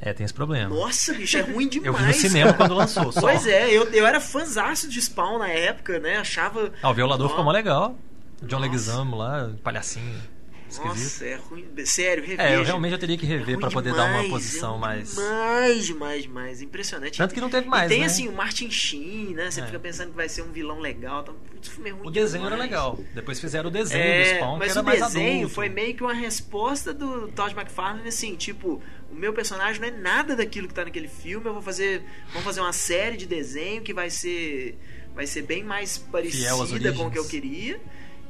É, 0.00 0.12
tem 0.12 0.24
esse 0.24 0.34
problema. 0.34 0.68
Nossa, 0.74 1.12
bicho, 1.14 1.38
é 1.38 1.40
ruim 1.40 1.68
demais. 1.68 1.86
Eu 1.86 1.94
vi 1.94 2.04
no 2.06 2.12
cinema 2.14 2.52
quando 2.52 2.74
lançou. 2.74 3.10
Só. 3.10 3.20
Pois 3.22 3.46
é, 3.46 3.70
eu, 3.70 3.84
eu 3.92 4.06
era 4.06 4.20
fãzaço 4.20 4.88
de 4.88 5.00
Spawn 5.00 5.38
na 5.38 5.48
época, 5.48 5.98
né? 5.98 6.18
Achava. 6.18 6.70
Ah, 6.82 6.90
o 6.90 6.94
violador 6.94 7.28
ficou 7.30 7.42
mó 7.44 7.50
legal. 7.50 7.96
O 8.42 8.46
John. 8.46 8.58
Leguizamo 8.58 9.16
lá, 9.16 9.50
palhacinho. 9.64 10.20
Esquisito. 10.68 10.86
Nossa, 10.86 11.24
é 11.24 11.34
ruim. 11.36 11.66
Sério, 11.84 12.22
reveja. 12.24 12.48
É, 12.48 12.56
eu 12.56 12.62
realmente 12.64 12.92
eu 12.92 12.98
teria 12.98 13.16
que 13.16 13.24
rever 13.26 13.46
ruim 13.46 13.58
pra 13.58 13.70
poder 13.70 13.94
dar 13.94 14.04
uma 14.04 14.22
demais, 14.22 14.28
posição 14.28 14.76
é 14.76 14.78
mais. 14.78 15.14
Demais, 15.14 15.86
demais, 15.86 16.22
demais. 16.22 16.62
Impressionante. 16.62 17.16
Tanto 17.18 17.34
que 17.34 17.40
não 17.40 17.48
teve 17.50 17.66
E 17.66 17.70
mais. 17.70 17.88
tem 17.88 18.00
né? 18.00 18.06
assim 18.06 18.28
o 18.28 18.32
Martin 18.32 18.70
Sheen, 18.70 19.34
né? 19.34 19.50
Você 19.50 19.60
É. 19.60 19.66
fica 19.66 19.78
pensando 19.78 20.10
que 20.10 20.16
vai 20.16 20.28
ser 20.28 20.42
um 20.42 20.52
vilão 20.52 20.78
legal. 20.80 21.22
Tá... 21.24 21.32
Putz, 21.32 21.68
filme 21.68 21.90
é 21.90 21.92
ruim 21.92 22.06
O 22.06 22.10
desenho 22.10 22.42
era 22.46 22.54
demais. 22.56 22.70
legal. 22.70 22.98
Depois 23.14 23.40
fizeram 23.40 23.68
o 23.68 23.72
desenho 23.72 24.02
do 24.04 24.08
É, 24.08 24.34
Spawn, 24.36 24.52
que 24.54 24.58
mas 24.58 24.70
era 24.72 24.80
o 24.80 24.84
mais 24.84 25.00
desenho 25.00 25.48
foi 25.48 25.68
meio 25.68 25.94
que 25.94 26.02
uma 26.02 26.14
resposta 26.14 26.92
do 26.92 27.28
Todd 27.28 27.54
McFarlane 27.54 28.08
assim, 28.08 28.36
tipo, 28.36 28.82
o 29.10 29.14
meu 29.14 29.32
personagem 29.32 29.80
não 29.80 29.88
é 29.88 29.90
nada 29.90 30.36
daquilo 30.36 30.68
que 30.68 30.74
tá 30.74 30.84
naquele 30.84 31.08
filme, 31.08 31.46
eu 31.46 31.52
vou 31.54 31.62
fazer, 31.62 32.02
vamos 32.28 32.44
fazer 32.44 32.60
uma 32.60 32.72
série 32.72 33.16
de 33.16 33.26
desenho 33.26 33.80
que 33.82 33.92
vai 33.94 34.10
ser 34.10 34.78
vai 35.14 35.26
ser 35.26 35.42
bem 35.42 35.64
mais 35.64 35.98
parecida 35.98 36.92
com 36.92 37.06
o 37.06 37.10
que 37.10 37.18
eu 37.18 37.26
queria. 37.26 37.80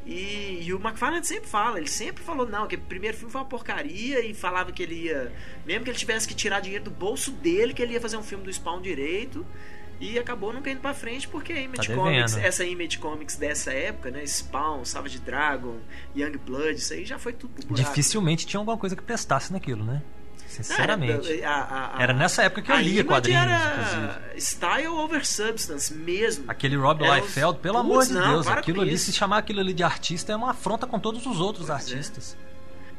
E, 0.09 0.63
e 0.63 0.73
o 0.73 0.81
McFarlane 0.81 1.23
sempre 1.23 1.51
fala, 1.51 1.77
ele 1.77 1.87
sempre 1.87 2.25
falou 2.25 2.49
não, 2.49 2.67
que 2.67 2.77
o 2.77 2.81
primeiro 2.81 3.15
filme 3.15 3.31
foi 3.31 3.43
uma 3.43 3.47
porcaria 3.47 4.25
e 4.25 4.33
falava 4.33 4.73
que 4.73 4.83
ele 4.83 4.95
ia, 4.95 5.31
mesmo 5.67 5.85
que 5.85 5.91
ele 5.91 5.99
tivesse 5.99 6.27
que 6.27 6.35
tirar 6.35 6.61
dinheiro 6.61 6.85
do 6.85 6.91
bolso 6.91 7.31
dele, 7.31 7.75
que 7.75 7.83
ele 7.83 7.93
ia 7.93 8.01
fazer 8.01 8.17
um 8.17 8.23
filme 8.23 8.43
do 8.43 8.51
Spawn 8.51 8.81
direito. 8.81 9.45
E 10.01 10.19
acabou 10.19 10.53
nunca 10.53 10.71
indo 10.71 10.81
pra 10.81 10.95
frente 10.95 11.29
porque 11.29 11.53
a 11.53 11.61
Image 11.61 11.89
Tá 11.89 11.95
Comics, 11.95 12.37
essa 12.37 12.65
Image 12.65 12.99
Comics 12.99 13.37
dessa 13.37 13.73
época, 13.73 14.11
né? 14.13 14.25
Spawn, 14.25 14.85
Savage 14.85 15.19
Dragon, 15.19 15.77
Young 16.17 16.39
Blood, 16.39 16.77
isso 16.77 16.95
aí 16.95 17.05
já 17.05 17.19
foi 17.19 17.33
tudo 17.33 17.55
buraco. 17.67 17.75
Dificilmente 17.75 18.47
tinha 18.47 18.61
alguma 18.61 18.79
coisa 18.79 18.95
que 18.95 19.03
prestasse 19.03 19.53
naquilo, 19.53 19.85
né? 19.85 20.01
Sinceramente. 20.49 21.41
Era, 21.41 21.51
a- 21.51 21.97
a- 21.99 22.03
Era 22.03 22.13
nessa 22.13 22.43
época 22.43 22.63
que 22.63 22.71
eu 22.73 22.75
a 22.77 22.81
lia 22.81 23.05
quadrinhos, 23.05 23.43
era 23.43 24.23
style 24.39 24.89
over 24.89 25.25
substance 25.25 25.93
mesmo. 25.93 26.45
Aquele 26.49 26.77
Rob 26.77 27.03
Liefeld, 27.05 27.59
pelo 27.61 27.79
amor 27.79 28.07
de 28.07 28.15
não, 28.15 28.33
Deus, 28.35 28.47
aquilo 28.47 28.81
ali, 28.81 28.95
isso. 28.95 29.07
se 29.07 29.13
chamar 29.13 29.39
aquilo 29.39 29.61
ali 29.61 29.73
de 29.75 29.83
artista, 29.83 30.33
é 30.33 30.37
uma 30.37 30.51
afronta 30.51 30.87
com 30.87 30.99
todos 30.99 31.27
os 31.27 31.39
outros 31.41 31.67
Pois 31.67 31.89
é. 31.89 31.93
artistas. 31.93 32.37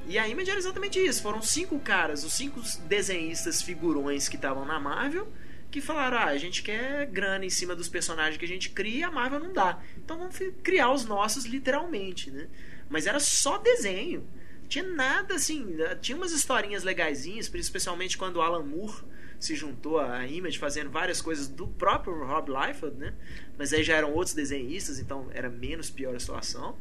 E 0.07 0.17
a 0.17 0.27
Image 0.27 0.49
era 0.49 0.59
exatamente 0.59 0.99
isso. 0.99 1.21
Foram 1.21 1.41
cinco 1.41 1.77
caras, 1.80 2.23
os 2.23 2.34
cinco 2.34 2.61
desenhistas 2.85 3.61
figurões 3.61 4.27
que 4.30 4.35
estavam 4.38 4.65
na 4.65 4.80
Marvel, 4.80 5.27
que 5.69 5.81
falaram: 5.81 6.17
ah, 6.17 6.26
a 6.26 6.38
gente 6.38 6.63
quer 6.63 7.05
grana 7.07 7.45
em 7.45 7.49
cima 7.49 7.76
dos 7.76 7.88
personagens 7.89 8.38
que 8.38 8.45
a 8.45 8.47
gente 8.47 8.69
cria, 8.69 9.07
a 9.07 9.11
Marvel 9.11 9.39
não 9.39 9.53
dá. 9.53 9.77
Então 9.97 10.17
vamos 10.17 10.35
criar 10.63 10.91
os 10.91 11.05
nossos 11.05 11.45
literalmente, 11.45 12.31
né? 12.31 12.47
Mas 12.89 13.05
era 13.05 13.19
só 13.19 13.57
desenho. 13.59 14.26
Tinha 14.70 14.88
nada 14.88 15.36
assim, 15.36 15.76
tinha 16.00 16.16
umas 16.16 16.32
historinhas 16.32 16.84
legaisinhas, 16.84 17.52
especialmente 17.54 18.18
quando 18.18 18.38
o 18.38 18.41
Alan 18.41 18.64
Moore 18.64 19.04
se 19.40 19.56
juntou 19.56 20.00
à 20.00 20.28
Image 20.28 20.60
fazendo 20.60 20.91
várias 20.91 21.22
coisas 21.22 21.48
do 21.48 21.68
próprio 21.68 22.24
Rob 22.24 22.52
Liefeld, 22.52 22.96
né? 22.98 23.14
Mas 23.58 23.74
aí 23.74 23.84
já 23.84 23.96
eram 23.96 24.14
outros 24.14 24.36
desenhistas, 24.36 25.00
então 25.00 25.28
era 25.34 25.50
menos 25.50 25.90
pior 25.90 26.16
a 26.16 26.20
situação. 26.20 26.78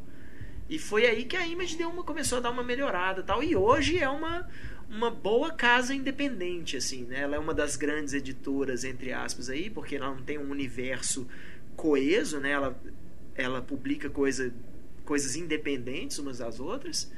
E 0.69 0.77
foi 0.77 1.07
aí 1.07 1.25
que 1.25 1.35
a 1.35 1.47
Image 1.47 1.75
deu 1.77 1.89
uma, 1.89 2.03
começou 2.03 2.37
a 2.37 2.41
dar 2.41 2.51
uma 2.51 2.63
melhorada 2.63 3.23
tal. 3.23 3.41
E 3.41 3.55
hoje 3.55 3.97
é 3.97 4.07
uma, 4.07 4.47
uma 4.87 5.09
boa 5.09 5.51
casa 5.51 5.95
independente, 5.95 6.77
assim, 6.77 7.05
né? 7.05 7.21
Ela 7.21 7.37
é 7.37 7.39
uma 7.39 7.53
das 7.55 7.75
grandes 7.75 8.13
editoras, 8.13 8.83
entre 8.83 9.11
aspas, 9.11 9.49
aí, 9.49 9.69
porque 9.69 9.95
ela 9.95 10.13
não 10.13 10.21
tem 10.21 10.37
um 10.37 10.51
universo 10.51 11.27
coeso, 11.75 12.39
né? 12.39 12.51
Ela, 12.51 12.79
ela 13.33 13.61
publica 13.63 14.09
coisa, 14.09 14.53
coisas 15.05 15.35
independentes 15.35 16.19
umas 16.19 16.37
das 16.37 16.59
outras. 16.59 17.09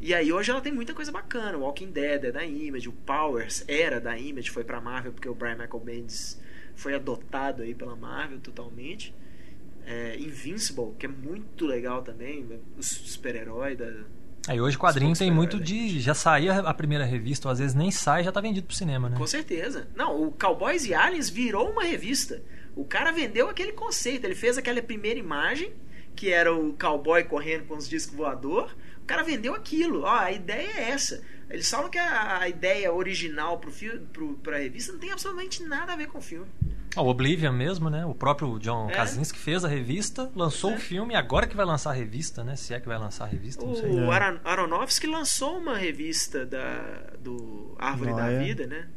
E 0.00 0.14
aí 0.14 0.32
hoje 0.32 0.50
ela 0.50 0.60
tem 0.60 0.72
muita 0.72 0.94
coisa 0.94 1.12
bacana. 1.12 1.58
O 1.58 1.60
Walking 1.60 1.90
Dead 1.90 2.24
é 2.24 2.32
da 2.32 2.44
Image, 2.44 2.88
o 2.88 2.92
Powers 2.92 3.64
era 3.68 4.00
da 4.00 4.16
Image, 4.16 4.50
foi 4.50 4.64
pra 4.64 4.80
Marvel 4.80 5.12
porque 5.12 5.28
o 5.28 5.34
Brian 5.34 5.56
Michael 5.56 5.80
Bendis 5.80 6.40
foi 6.74 6.94
adotado 6.94 7.62
aí 7.62 7.74
pela 7.74 7.94
Marvel 7.94 8.40
totalmente. 8.40 9.14
É, 9.86 10.16
Invincible, 10.18 10.94
que 10.98 11.06
é 11.06 11.08
muito 11.08 11.66
legal 11.66 12.02
também, 12.02 12.46
o 12.78 12.82
super-herói 12.82 13.76
da. 13.76 13.90
Aí 14.48 14.60
hoje 14.60 14.78
quadrinho 14.78 15.14
tem 15.14 15.30
muito 15.30 15.60
de. 15.60 16.00
Já 16.00 16.14
saía 16.14 16.60
a 16.60 16.72
primeira 16.72 17.04
revista, 17.04 17.48
ou 17.48 17.52
às 17.52 17.58
vezes 17.58 17.74
nem 17.74 17.90
sai, 17.90 18.24
já 18.24 18.32
tá 18.32 18.40
vendido 18.40 18.66
pro 18.66 18.76
cinema, 18.76 19.08
né? 19.08 19.16
Com 19.16 19.26
certeza. 19.26 19.88
Não, 19.94 20.22
o 20.22 20.32
Cowboys 20.32 20.84
e 20.86 20.94
Aliens 20.94 21.28
virou 21.28 21.70
uma 21.70 21.84
revista. 21.84 22.42
O 22.74 22.84
cara 22.84 23.10
vendeu 23.10 23.48
aquele 23.48 23.72
conceito. 23.72 24.24
Ele 24.24 24.34
fez 24.34 24.56
aquela 24.56 24.80
primeira 24.80 25.18
imagem, 25.18 25.72
que 26.14 26.30
era 26.30 26.54
o 26.54 26.72
cowboy 26.74 27.24
correndo 27.24 27.64
com 27.64 27.76
os 27.76 27.88
discos 27.88 28.16
voador. 28.16 28.74
O 29.10 29.12
cara 29.12 29.24
vendeu 29.24 29.54
aquilo. 29.56 30.02
Ó, 30.02 30.06
a 30.14 30.30
ideia 30.30 30.68
é 30.76 30.90
essa. 30.90 31.20
Eles 31.50 31.68
falam 31.68 31.90
que 31.90 31.98
a, 31.98 32.38
a 32.38 32.48
ideia 32.48 32.92
original 32.92 33.58
pro 33.58 33.72
filme, 33.72 34.06
pro, 34.12 34.34
pra 34.34 34.58
revista 34.58 34.92
não 34.92 35.00
tem 35.00 35.10
absolutamente 35.10 35.64
nada 35.64 35.92
a 35.92 35.96
ver 35.96 36.06
com 36.06 36.18
o 36.18 36.22
filme. 36.22 36.46
Ah, 36.94 37.02
O 37.02 37.08
Oblivion 37.08 37.52
mesmo, 37.52 37.90
né? 37.90 38.06
O 38.06 38.14
próprio 38.14 38.56
John 38.60 38.88
É. 38.88 38.92
Krasinski 38.92 39.36
fez 39.36 39.64
a 39.64 39.68
revista, 39.68 40.30
lançou 40.36 40.70
É. 40.70 40.74
o 40.76 40.78
filme, 40.78 41.14
e 41.14 41.16
agora 41.16 41.48
que 41.48 41.56
vai 41.56 41.66
lançar 41.66 41.90
a 41.90 41.92
revista, 41.92 42.44
né? 42.44 42.54
Se 42.54 42.72
é 42.72 42.78
que 42.78 42.86
vai 42.86 42.98
lançar 42.98 43.24
a 43.24 43.26
revista, 43.26 43.66
não 43.66 43.74
sei. 43.74 43.90
O 43.90 44.12
É. 44.12 44.14
Aron- 44.16 44.40
Aronofsky 44.44 45.08
lançou 45.08 45.58
uma 45.58 45.76
revista 45.76 46.46
da, 46.46 47.10
do 47.18 47.74
Árvore 47.80 48.10
da 48.14 48.22
Noia. 48.26 48.38
Vida, 48.44 48.66
né? 48.68 48.88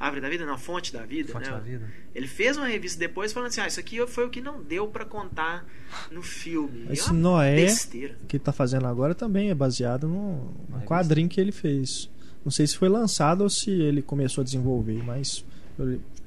Árvore 0.00 0.20
da 0.20 0.28
Vida, 0.28 0.46
não, 0.46 0.56
Fonte 0.56 0.92
da 0.92 1.04
Vida, 1.04 1.32
Fonte 1.32 1.46
né? 1.50 1.56
da 1.56 1.58
Vida. 1.60 1.86
Ele 2.14 2.26
fez 2.28 2.56
uma 2.56 2.66
revista 2.68 2.98
depois 2.98 3.32
falando 3.32 3.48
assim: 3.48 3.60
ah, 3.60 3.66
isso 3.66 3.80
aqui 3.80 4.04
foi 4.06 4.24
o 4.26 4.30
que 4.30 4.40
não 4.40 4.62
deu 4.62 4.86
pra 4.88 5.04
contar 5.04 5.64
no 6.10 6.22
filme. 6.22 6.86
É 6.88 6.92
Esse 6.92 7.10
uma 7.10 7.18
Noé 7.18 7.56
Besteira. 7.56 8.16
que 8.28 8.36
ele 8.36 8.44
tá 8.44 8.52
fazendo 8.52 8.86
agora 8.86 9.14
também 9.14 9.50
é 9.50 9.54
baseado 9.54 10.06
no, 10.06 10.32
no 10.36 10.50
revista. 10.70 10.86
quadrinho 10.86 11.28
que 11.28 11.40
ele 11.40 11.52
fez. 11.52 12.08
Não 12.44 12.52
sei 12.52 12.66
se 12.66 12.76
foi 12.76 12.88
lançado 12.88 13.40
ou 13.42 13.50
se 13.50 13.70
ele 13.70 14.00
começou 14.00 14.42
a 14.42 14.44
desenvolver, 14.44 15.02
mas 15.04 15.44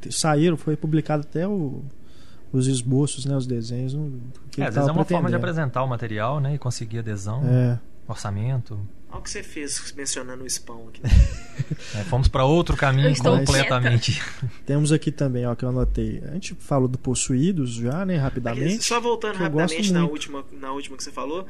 saíram, 0.09 0.57
foi 0.57 0.75
publicado 0.75 1.21
até 1.27 1.47
o- 1.47 1.81
os 2.51 2.67
esboços, 2.67 3.25
né, 3.25 3.35
os 3.35 3.47
desenhos. 3.47 3.93
que 4.51 4.61
É, 4.61 4.65
às 4.67 4.75
vezes 4.75 4.89
é 4.89 4.91
uma 4.91 5.05
forma 5.05 5.29
de 5.29 5.35
apresentar 5.35 5.83
o 5.83 5.87
material, 5.87 6.39
né? 6.41 6.55
E 6.55 6.57
conseguir 6.57 6.99
adesão, 6.99 7.41
É, 7.45 7.79
orçamento. 8.07 8.77
Olha 9.11 9.19
o 9.19 9.21
que 9.21 9.29
você 9.29 9.43
fez 9.43 9.93
mencionando 9.95 10.43
o 10.43 10.49
Spawn 10.49 10.87
aqui. 10.89 11.01
É, 11.95 12.03
fomos 12.05 12.27
pra 12.27 12.43
outro 12.43 12.75
caminho 12.75 13.15
completamente. 13.15 14.21
Temos 14.65 14.91
aqui 14.91 15.11
também, 15.11 15.45
ó, 15.45 15.55
que 15.55 15.63
eu 15.63 15.69
anotei. 15.69 16.21
A 16.25 16.33
gente 16.33 16.53
falou 16.55 16.87
do 16.87 16.97
Possuídos 16.97 17.73
já, 17.73 18.05
né, 18.05 18.17
rapidamente. 18.17 18.83
Só 18.83 18.99
voltando 18.99 19.35
rapidamente 19.35 19.77
gosto 19.77 19.93
na 19.93 20.05
última, 20.05 20.45
na 20.51 20.71
última 20.73 20.97
que 20.97 21.03
você 21.03 21.11
falou, 21.11 21.45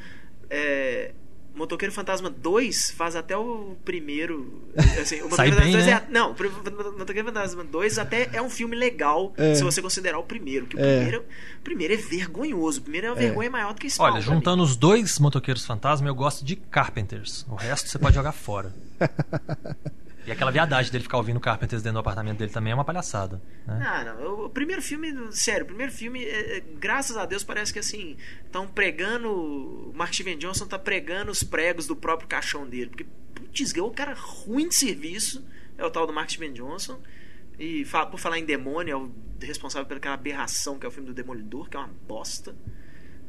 é, 0.49 1.11
Motoqueiro 1.53 1.93
Fantasma 1.93 2.29
2 2.29 2.91
faz 2.91 3.15
até 3.15 3.35
o 3.37 3.75
primeiro. 3.83 4.61
Assim, 5.01 5.21
o 5.21 5.29
Sai 5.35 5.49
Motoqueiro 5.49 5.55
bem, 5.57 5.71
Fantasma 5.73 5.77
2 5.77 5.85
né? 5.85 5.91
é, 5.91 6.11
não, 6.11 6.31
o 6.31 6.97
Motoqueiro 6.99 7.27
Fantasma 7.27 7.63
2 7.63 7.97
até 7.99 8.29
é 8.33 8.41
um 8.41 8.49
filme 8.49 8.75
legal 8.75 9.33
É. 9.37 9.53
se 9.55 9.63
você 9.63 9.81
considerar 9.81 10.17
o 10.17 10.23
primeiro. 10.23 10.65
Que 10.65 10.75
o, 10.75 10.79
É. 10.79 10.95
primeiro, 11.01 11.21
o 11.59 11.61
primeiro 11.63 11.93
é 11.93 11.97
vergonhoso. 11.97 12.79
O 12.79 12.83
primeiro 12.83 13.07
é 13.07 13.09
uma 13.09 13.15
vergonha 13.17 13.49
maior 13.49 13.73
do 13.73 13.79
que 13.81 13.89
Spawn. 13.89 14.05
Olha, 14.07 14.15
mim. 14.15 14.21
juntando 14.21 14.63
os 14.63 14.75
dois 14.75 15.19
motoqueiros 15.19 15.65
fantasma, 15.65 16.07
eu 16.07 16.15
gosto 16.15 16.43
de 16.45 16.55
Carpenters. 16.55 17.45
O 17.49 17.55
resto 17.55 17.89
você 17.89 17.99
pode 17.99 18.15
jogar 18.15 18.31
fora. 18.31 18.73
E 20.25 20.31
aquela 20.31 20.51
viadagem 20.51 20.91
dele 20.91 21.03
ficar 21.03 21.17
ouvindo 21.17 21.39
Carpenters 21.39 21.81
dentro 21.81 21.95
do 21.95 21.99
apartamento 21.99 22.37
dele 22.37 22.51
também 22.51 22.71
é 22.71 22.75
uma 22.75 22.85
palhaçada. 22.85 23.41
Né? 23.65 23.83
Ah, 23.83 24.03
não. 24.03 24.45
O, 24.45 24.49
primeiro 24.49 24.81
filme, 24.81 25.13
sério, 25.31 25.63
o 25.63 25.67
primeiro 25.67 25.91
filme, 25.91 26.23
é, 26.23 26.57
é, 26.57 26.63
graças 26.79 27.17
a 27.17 27.25
Deus, 27.25 27.43
parece 27.43 27.73
que 27.73 27.79
assim, 27.79 28.17
estão 28.45 28.67
pregando. 28.67 29.29
O 29.31 29.91
Mark 29.95 30.13
Steven 30.13 30.37
Johnson 30.37 30.67
tá 30.67 30.77
pregando 30.77 31.31
os 31.31 31.43
pregos 31.43 31.87
do 31.87 31.95
próprio 31.95 32.27
caixão 32.27 32.67
dele. 32.67 32.89
Porque, 32.89 33.05
putz, 33.33 33.73
o 33.75 33.91
cara 33.91 34.13
ruim 34.13 34.67
de 34.67 34.75
serviço, 34.75 35.43
é 35.77 35.85
o 35.85 35.89
tal 35.89 36.05
do 36.05 36.13
Mark 36.13 36.29
Steven 36.29 36.53
Johnson. 36.53 37.01
E 37.57 37.85
por 38.09 38.19
falar 38.19 38.37
em 38.37 38.45
demônio, 38.45 38.91
é 38.91 38.95
o 38.95 39.11
responsável 39.41 39.87
pelaquela 39.87 40.15
aberração 40.15 40.77
que 40.77 40.85
é 40.85 40.89
o 40.89 40.91
filme 40.91 41.07
do 41.07 41.13
Demolidor, 41.13 41.69
que 41.69 41.77
é 41.77 41.79
uma 41.79 41.89
bosta. 42.07 42.55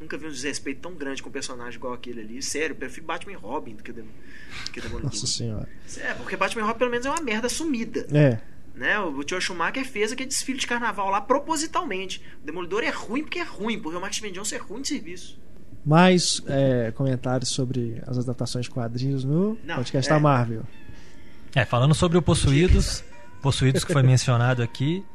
Nunca 0.03 0.17
vi 0.17 0.27
um 0.27 0.31
desrespeito 0.31 0.81
tão 0.81 0.93
grande 0.93 1.23
com 1.23 1.29
um 1.29 1.31
personagem 1.31 1.75
igual 1.75 1.93
aquele 1.93 2.21
ali. 2.21 2.41
Sério, 2.41 2.73
eu 2.73 2.75
prefiro 2.75 3.05
Batman 3.07 3.31
e 3.33 3.35
Robin 3.35 3.75
do 3.75 3.83
que 3.83 3.91
o, 3.91 3.93
Dem 3.93 4.05
que 4.71 4.81
Demolidor. 4.81 5.11
Nossa 5.11 5.25
senhora. 5.25 5.67
É, 5.97 6.13
porque 6.13 6.35
Batman 6.35 6.61
e 6.61 6.65
Robin 6.65 6.79
pelo 6.79 6.91
menos 6.91 7.05
é 7.05 7.09
uma 7.09 7.21
merda 7.21 7.47
sumida 7.49 8.05
É, 8.11 8.37
né? 8.75 8.99
O 8.99 9.23
Tio 9.23 9.39
Schumacher 9.39 9.85
fez 9.85 10.11
aquele 10.11 10.27
desfile 10.27 10.59
de 10.59 10.67
carnaval 10.67 11.09
lá 11.09 11.21
propositalmente. 11.21 12.21
O 12.41 12.45
Demolidor 12.45 12.83
é 12.83 12.89
ruim 12.89 13.21
porque 13.23 13.39
é 13.39 13.43
ruim, 13.43 13.79
porque 13.79 13.97
o 13.97 14.01
Max 14.01 14.19
Johnson 14.19 14.55
é 14.55 14.59
ruim 14.59 14.81
de 14.81 14.89
serviço. 14.89 15.39
mais 15.85 16.41
é, 16.47 16.91
comentários 16.91 17.49
sobre 17.49 18.01
as 18.05 18.17
adaptações 18.17 18.65
de 18.65 18.71
quadrinhos 18.71 19.23
no 19.23 19.57
Não, 19.63 19.75
podcast 19.75 20.09
é. 20.11 20.13
da 20.13 20.19
Marvel. 20.19 20.63
É, 21.55 21.63
falando 21.65 21.93
sobre 21.93 22.17
o 22.17 22.21
Possuídos, 22.21 23.03
Possuídos 23.41 23.83
que 23.83 23.93
foi 23.93 24.01
mencionado 24.03 24.61
aqui, 24.63 25.05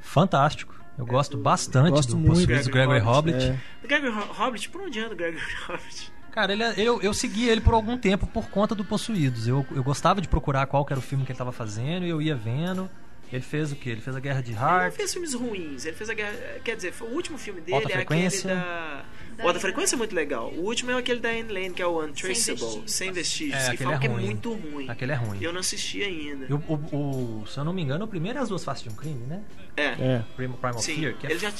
fantástico. 0.00 0.75
Eu 0.98 1.04
gosto 1.06 1.36
bastante 1.36 1.90
Gosto 1.90 2.10
do 2.10 2.16
muito. 2.16 2.30
Possuídos, 2.30 2.66
Gregory 2.68 3.00
Gregory 3.00 3.16
Hoblit. 3.18 3.44
É, 3.44 3.58
O 3.84 3.88
Gregory 3.88 4.12
Ho- 4.12 4.32
Hobbit, 4.32 4.68
por 4.70 4.80
onde 4.80 4.98
anda 5.00 5.12
o 5.12 5.16
Gregory 5.16 5.42
Hobbit? 5.68 6.12
Cara, 6.32 6.52
ele, 6.52 6.62
é- 6.62 6.74
eu, 6.78 7.00
eu 7.02 7.12
segui 7.14 7.48
ele 7.48 7.60
por 7.60 7.74
algum 7.74 7.96
tempo 7.98 8.26
por 8.26 8.48
conta 8.48 8.74
do 8.74 8.84
Possuídos. 8.84 9.46
Eu, 9.48 9.66
eu 9.72 9.82
gostava 9.82 10.20
de 10.20 10.28
procurar 10.28 10.66
qual 10.66 10.84
que 10.84 10.92
era 10.92 11.00
o 11.00 11.02
filme 11.02 11.24
que 11.24 11.32
ele 11.32 11.38
tava 11.38 11.52
fazendo 11.52 12.04
e 12.06 12.08
eu 12.08 12.20
ia 12.22 12.34
vendo. 12.34 12.88
Ele 13.32 13.42
fez 13.42 13.72
o 13.72 13.76
quê? 13.76 13.90
Ele 13.90 14.00
fez 14.00 14.14
a 14.14 14.20
Guerra 14.20 14.40
de 14.40 14.52
Ele 14.52 14.60
não 14.60 14.92
fez 14.92 15.12
filmes 15.12 15.34
ruins, 15.34 15.84
ele 15.84 15.96
fez 15.96 16.08
a 16.08 16.14
guerra. 16.14 16.32
Quer 16.62 16.76
dizer, 16.76 16.94
o 17.00 17.04
último 17.06 17.36
filme 17.36 17.60
dele 17.60 17.76
Alta 17.76 17.88
é 17.88 17.92
Frequência. 17.92 18.52
aquele 18.52 18.64
da. 18.64 19.04
Da 19.36 19.44
O 19.44 19.46
Alta 19.48 19.58
Anne 19.58 19.60
Frequência 19.60 19.94
é 19.96 19.98
muito 19.98 20.14
legal. 20.14 20.50
O 20.56 20.62
último 20.62 20.90
é 20.90 20.94
aquele 20.94 21.20
da 21.20 21.28
Anne 21.28 21.52
Lane, 21.52 21.70
que 21.70 21.82
é 21.82 21.86
o 21.86 22.02
Untraceable, 22.02 22.32
vestígios. 22.64 22.92
sem 22.92 23.12
vestígios. 23.12 23.54
É, 23.54 23.64
que 23.66 23.70
aquele 23.72 23.84
falam 23.84 23.96
é 23.96 24.00
que 24.00 24.06
é 24.06 24.10
ruim. 24.10 24.24
muito 24.24 24.52
ruim. 24.54 24.88
Aquele 24.88 25.12
é 25.12 25.14
ruim. 25.14 25.38
E 25.40 25.44
eu 25.44 25.52
não 25.52 25.60
assisti 25.60 26.02
ainda. 26.02 26.46
E 26.48 26.52
o, 26.52 26.56
o- 26.68 27.40
o- 27.42 27.46
se 27.46 27.58
eu 27.58 27.64
não 27.64 27.72
me 27.72 27.82
engano, 27.82 28.04
o 28.04 28.08
primeiro 28.08 28.38
é 28.38 28.42
As 28.42 28.48
Duas 28.48 28.64
Faces 28.64 28.82
de 28.84 28.88
um 28.88 28.94
Crime, 28.94 29.26
né? 29.26 29.42
É. 29.76 29.82
é. 29.84 30.24
Primal 30.34 30.58
Sim, 30.78 30.96
Fear, 31.00 31.14
que 31.18 31.26
é 31.26 31.30
ele 31.32 31.38
já, 31.38 31.52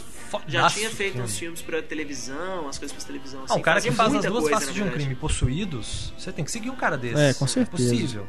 já 0.48 0.70
tinha 0.70 0.88
feito 0.90 1.12
filme. 1.12 1.26
uns 1.26 1.38
filmes 1.38 1.60
pra 1.62 1.82
televisão, 1.82 2.66
as 2.68 2.78
coisas 2.78 2.96
pra 2.96 3.06
televisão. 3.06 3.40
Ah, 3.42 3.44
Assim, 3.44 3.60
o 3.60 3.62
cara 3.62 3.80
que 3.80 3.90
faz 3.90 4.14
as 4.14 4.24
duas 4.24 4.48
faces 4.48 4.72
de 4.72 4.82
um 4.82 4.90
crime 4.90 5.14
possuídos, 5.14 6.12
você 6.18 6.32
tem 6.32 6.44
que 6.44 6.50
seguir 6.50 6.70
um 6.70 6.76
cara 6.76 6.96
desse. 6.96 7.20
É, 7.20 7.34
com 7.34 7.46
certeza. 7.46 7.82
É 7.82 7.90
possível. 7.90 8.26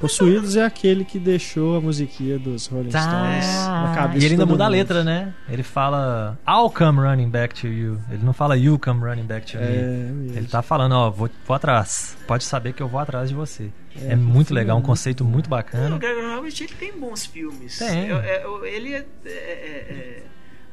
Possuídos 0.00 0.56
é 0.56 0.64
aquele 0.64 1.04
que 1.04 1.18
deixou 1.18 1.76
a 1.76 1.80
musiquinha 1.80 2.38
dos 2.38 2.66
Rolling 2.66 2.90
Stones 2.90 3.04
na 3.06 3.92
cabeça 3.94 4.08
Tá. 4.08 4.16
E 4.16 4.24
ele 4.24 4.34
ainda 4.34 4.44
muda 4.46 4.64
a 4.64 4.66
mundo. 4.66 4.76
letra, 4.76 5.04
né? 5.04 5.32
Ele 5.48 5.62
fala 5.62 6.38
I'll 6.46 6.68
come 6.70 7.00
running 7.00 7.30
back 7.30 7.54
to 7.60 7.68
you. 7.68 7.98
Ele 8.10 8.22
não 8.24 8.32
fala 8.32 8.56
you 8.56 8.78
come 8.78 9.00
running 9.00 9.24
back 9.24 9.50
to 9.52 9.58
É, 9.58 9.60
me. 9.60 10.12
mesmo. 10.12 10.36
Ele 10.38 10.46
tá 10.48 10.60
falando, 10.62 10.92
ó, 10.92 11.10
vou, 11.10 11.30
vou 11.46 11.54
atrás. 11.56 12.16
Pode 12.26 12.44
saber 12.44 12.72
que 12.72 12.82
eu 12.82 12.88
vou 12.88 13.00
atrás 13.00 13.28
de 13.30 13.34
você. 13.34 13.70
É, 13.96 14.12
É, 14.12 14.16
muito 14.16 14.48
filme 14.48 14.60
legal, 14.60 14.76
um 14.76 14.82
conceito 14.82 15.24
muito 15.24 15.44
Não, 15.48 15.56
bacana. 15.56 15.94
o 15.94 15.98
Gregory 15.98 16.26
Hobbit 16.34 16.64
ele 16.64 16.72
tem 16.74 16.92
bons 16.98 17.24
filmes. 17.26 17.78
Tem. 17.78 18.08
Eu- 18.08 18.18
é- 18.20 18.44
eu- 18.44 18.66
ele 18.66 18.92
é, 18.92 19.06
é- 19.24 19.28
é- 19.28 19.86
é- 19.90 20.22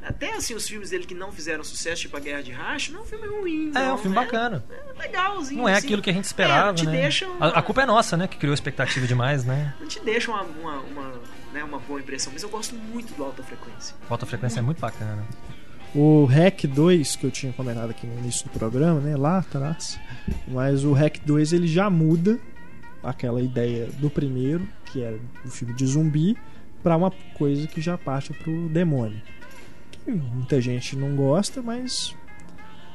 Até 0.03 0.33
assim, 0.33 0.55
os 0.55 0.67
filmes 0.67 0.89
dele 0.89 1.05
que 1.05 1.13
não 1.13 1.31
fizeram 1.31 1.63
sucesso, 1.63 2.01
tipo 2.01 2.17
A 2.17 2.19
Guerra 2.19 2.41
de 2.41 2.51
Racho, 2.51 2.91
não 2.91 3.01
é 3.01 3.03
um 3.03 3.05
filme 3.05 3.27
ruim. 3.27 3.71
É, 3.75 3.79
é 3.79 3.85
não, 3.87 3.95
um 3.95 3.97
filme 3.97 4.15
bacana. 4.15 4.63
É 4.69 4.99
legalzinho. 4.99 5.61
Não 5.61 5.69
é 5.69 5.73
assim. 5.73 5.85
aquilo 5.87 6.01
que 6.01 6.09
a 6.09 6.13
gente 6.13 6.25
esperava, 6.25 6.71
É, 6.71 6.73
te 6.73 6.85
né? 6.87 6.91
deixa 6.91 7.27
uma- 7.27 7.45
A, 7.47 7.59
a 7.59 7.61
culpa 7.61 7.83
é 7.83 7.85
nossa, 7.85 8.17
né? 8.17 8.27
Que 8.27 8.37
criou 8.37 8.53
expectativa 8.53 9.05
demais, 9.05 9.45
né? 9.45 9.75
Não 9.79 9.87
te 9.87 9.99
deixa 9.99 10.31
uma, 10.31 10.41
uma, 10.41 10.79
uma, 10.79 11.13
né, 11.53 11.63
uma 11.63 11.77
boa 11.79 11.99
impressão, 11.99 12.33
mas 12.33 12.41
eu 12.41 12.49
gosto 12.49 12.73
muito 12.75 13.13
do 13.13 13.23
Alta 13.23 13.43
Frequência. 13.43 13.95
Alta 14.09 14.25
frequência 14.25 14.59
é 14.59 14.61
muito 14.63 14.79
bacana. 14.79 15.23
O 15.93 16.25
REC 16.25 16.65
2, 16.67 17.15
que 17.17 17.25
eu 17.25 17.31
tinha 17.31 17.51
comentado 17.53 17.89
aqui 17.91 18.07
no 18.07 18.17
início 18.19 18.45
do 18.45 18.49
programa, 18.57 18.99
né? 19.01 19.15
Lá 19.17 19.39
atrás. 19.39 19.99
Mas 20.47 20.83
o 20.83 20.93
REC 20.93 21.19
2 21.25 21.51
ele 21.53 21.67
já 21.67 21.89
muda 21.89 22.39
aquela 23.03 23.41
ideia 23.41 23.87
do 23.99 24.09
primeiro, 24.09 24.67
que 24.85 25.01
era 25.03 25.17
o 25.45 25.49
filme 25.49 25.73
de 25.73 25.85
zumbi, 25.85 26.37
pra 26.81 26.95
uma 26.97 27.11
coisa 27.37 27.67
que 27.67 27.81
já 27.81 27.97
parte 27.97 28.33
pro 28.33 28.69
demônio. 28.69 29.21
Que 30.05 30.11
muita 30.11 30.59
gente 30.61 30.95
não 30.95 31.15
gosta, 31.15 31.61
mas. 31.61 32.15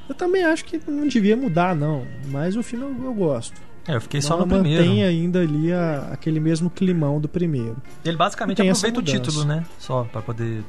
Eu 0.09 0.15
também 0.15 0.45
acho 0.45 0.65
que 0.65 0.81
não 0.89 1.07
devia 1.09 1.37
mudar, 1.37 1.75
não. 1.75 2.07
Mas 2.29 2.57
o 2.57 2.63
filme 2.63 2.85
eu, 2.85 3.05
eu 3.07 3.15
gosto. 3.15 3.61
É, 3.89 3.95
eu 3.97 4.01
fiquei 4.01 4.21
só 4.21 4.35
Ela 4.35 4.45
no 4.47 4.53
primeiro. 4.55 4.85
mantém 4.85 5.05
ainda 5.05 5.41
ali 5.41 5.73
a- 5.73 6.09
aquele 6.13 6.41
mesmo 6.41 6.69
climão 6.69 7.21
do 7.21 7.29
primeiro. 7.29 7.77
Ele 8.05 8.17
basicamente 8.17 8.57
Tem 8.57 8.69
aproveita 8.71 8.99
o 9.01 9.03
título, 9.03 9.45
né? 9.45 9.65
Só 9.79 10.05
pra 10.05 10.21
poder 10.23 10.63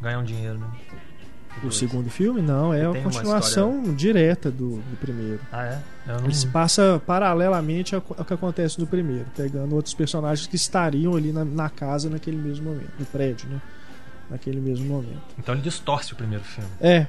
ganhar 0.00 0.18
um 0.20 0.24
dinheiro, 0.24 0.58
né? 0.58 0.66
O 1.64 1.70
segundo 1.72 2.08
filme, 2.08 2.40
não, 2.40 2.72
é 2.72 2.86
a 2.86 2.90
tem 2.92 3.00
uma 3.02 3.10
continuação 3.10 3.82
direta 3.94 4.50
do, 4.50 4.76
do 4.76 4.96
primeiro. 5.00 5.40
Ah, 5.52 5.64
é? 5.64 5.82
Não... 6.06 6.24
Ele 6.24 6.34
se 6.34 6.46
passa 6.46 7.02
paralelamente 7.04 7.94
ao, 7.94 8.02
ao 8.16 8.24
que 8.24 8.32
acontece 8.32 8.78
no 8.80 8.86
primeiro, 8.86 9.26
pegando 9.36 9.74
outros 9.74 9.92
personagens 9.92 10.46
que 10.46 10.54
estariam 10.56 11.14
ali 11.16 11.32
na, 11.32 11.44
na 11.44 11.68
casa 11.68 12.08
naquele 12.08 12.36
mesmo 12.38 12.66
momento, 12.70 12.92
no 12.98 13.04
prédio, 13.04 13.48
né? 13.50 13.60
Naquele 14.30 14.60
mesmo 14.60 14.86
momento. 14.86 15.20
Então 15.38 15.54
ele 15.54 15.62
distorce 15.62 16.12
o 16.12 16.16
primeiro 16.16 16.44
filme. 16.44 16.70
É, 16.80 17.06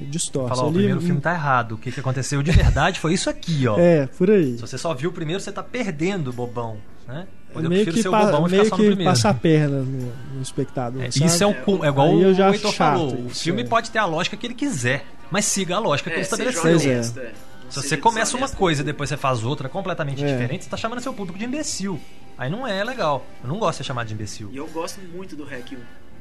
ele 0.00 0.10
distorce. 0.10 0.48
Fala, 0.48 0.62
ó, 0.62 0.64
o 0.64 0.68
ali, 0.68 0.78
primeiro 0.78 1.00
filme 1.00 1.20
tá 1.20 1.32
errado. 1.32 1.72
O 1.72 1.78
que, 1.78 1.92
que 1.92 2.00
aconteceu 2.00 2.42
de 2.42 2.50
verdade 2.50 2.98
foi 2.98 3.12
isso 3.14 3.28
aqui, 3.28 3.66
ó. 3.66 3.78
É, 3.78 4.06
por 4.06 4.30
aí. 4.30 4.54
Se 4.56 4.60
você 4.62 4.78
só 4.78 4.94
viu 4.94 5.10
o 5.10 5.12
primeiro, 5.12 5.40
você 5.40 5.52
tá 5.52 5.62
perdendo, 5.62 6.32
bobão. 6.32 6.78
Né? 7.06 7.26
Pois 7.52 7.64
eu 7.64 7.70
meio 7.70 7.86
que, 7.86 8.06
o 8.06 8.10
pa- 8.10 8.48
meio 8.48 8.70
que 8.70 9.04
passa 9.04 9.30
a 9.30 9.34
perna 9.34 9.78
no, 9.78 10.12
no 10.34 10.42
espectador. 10.42 11.02
É, 11.02 11.08
isso 11.08 11.42
é, 11.42 11.46
um, 11.46 11.84
é 11.84 11.88
igual 11.88 12.08
Aí 12.08 12.22
eu 12.22 12.34
já 12.34 12.50
o 12.50 12.52
Heitor 12.52 12.72
falou. 12.72 13.14
O 13.14 13.26
isso, 13.28 13.44
filme 13.44 13.62
é. 13.62 13.64
pode 13.64 13.90
ter 13.90 13.98
a 13.98 14.04
lógica 14.04 14.36
que 14.36 14.46
ele 14.46 14.54
quiser, 14.54 15.06
mas 15.30 15.44
siga 15.44 15.76
a 15.76 15.78
lógica 15.78 16.10
que 16.10 16.16
ele 16.16 16.22
estabeleceu. 16.22 16.90
É. 16.90 16.94
é. 16.94 17.32
Não 17.64 17.70
Se 17.70 17.88
você 17.88 17.96
começa 17.96 18.36
uma 18.36 18.48
coisa 18.48 18.82
e 18.82 18.84
depois 18.84 19.08
você 19.08 19.16
faz 19.16 19.44
outra 19.44 19.68
completamente 19.68 20.22
É. 20.22 20.26
diferente, 20.26 20.64
você 20.64 20.70
tá 20.70 20.76
chamando 20.76 21.00
seu 21.00 21.12
público 21.12 21.38
de 21.38 21.44
imbecil. 21.44 22.00
Aí 22.36 22.50
não 22.50 22.66
é 22.66 22.82
legal. 22.84 23.24
Eu 23.42 23.48
não 23.48 23.58
gosto 23.58 23.72
de 23.72 23.76
ser 23.78 23.84
chamado 23.84 24.08
de 24.08 24.14
imbecil. 24.14 24.50
E 24.52 24.56
eu 24.56 24.66
gosto 24.68 25.00
muito 25.00 25.34
do 25.34 25.44
Hack 25.44 25.72
1. 25.72 25.76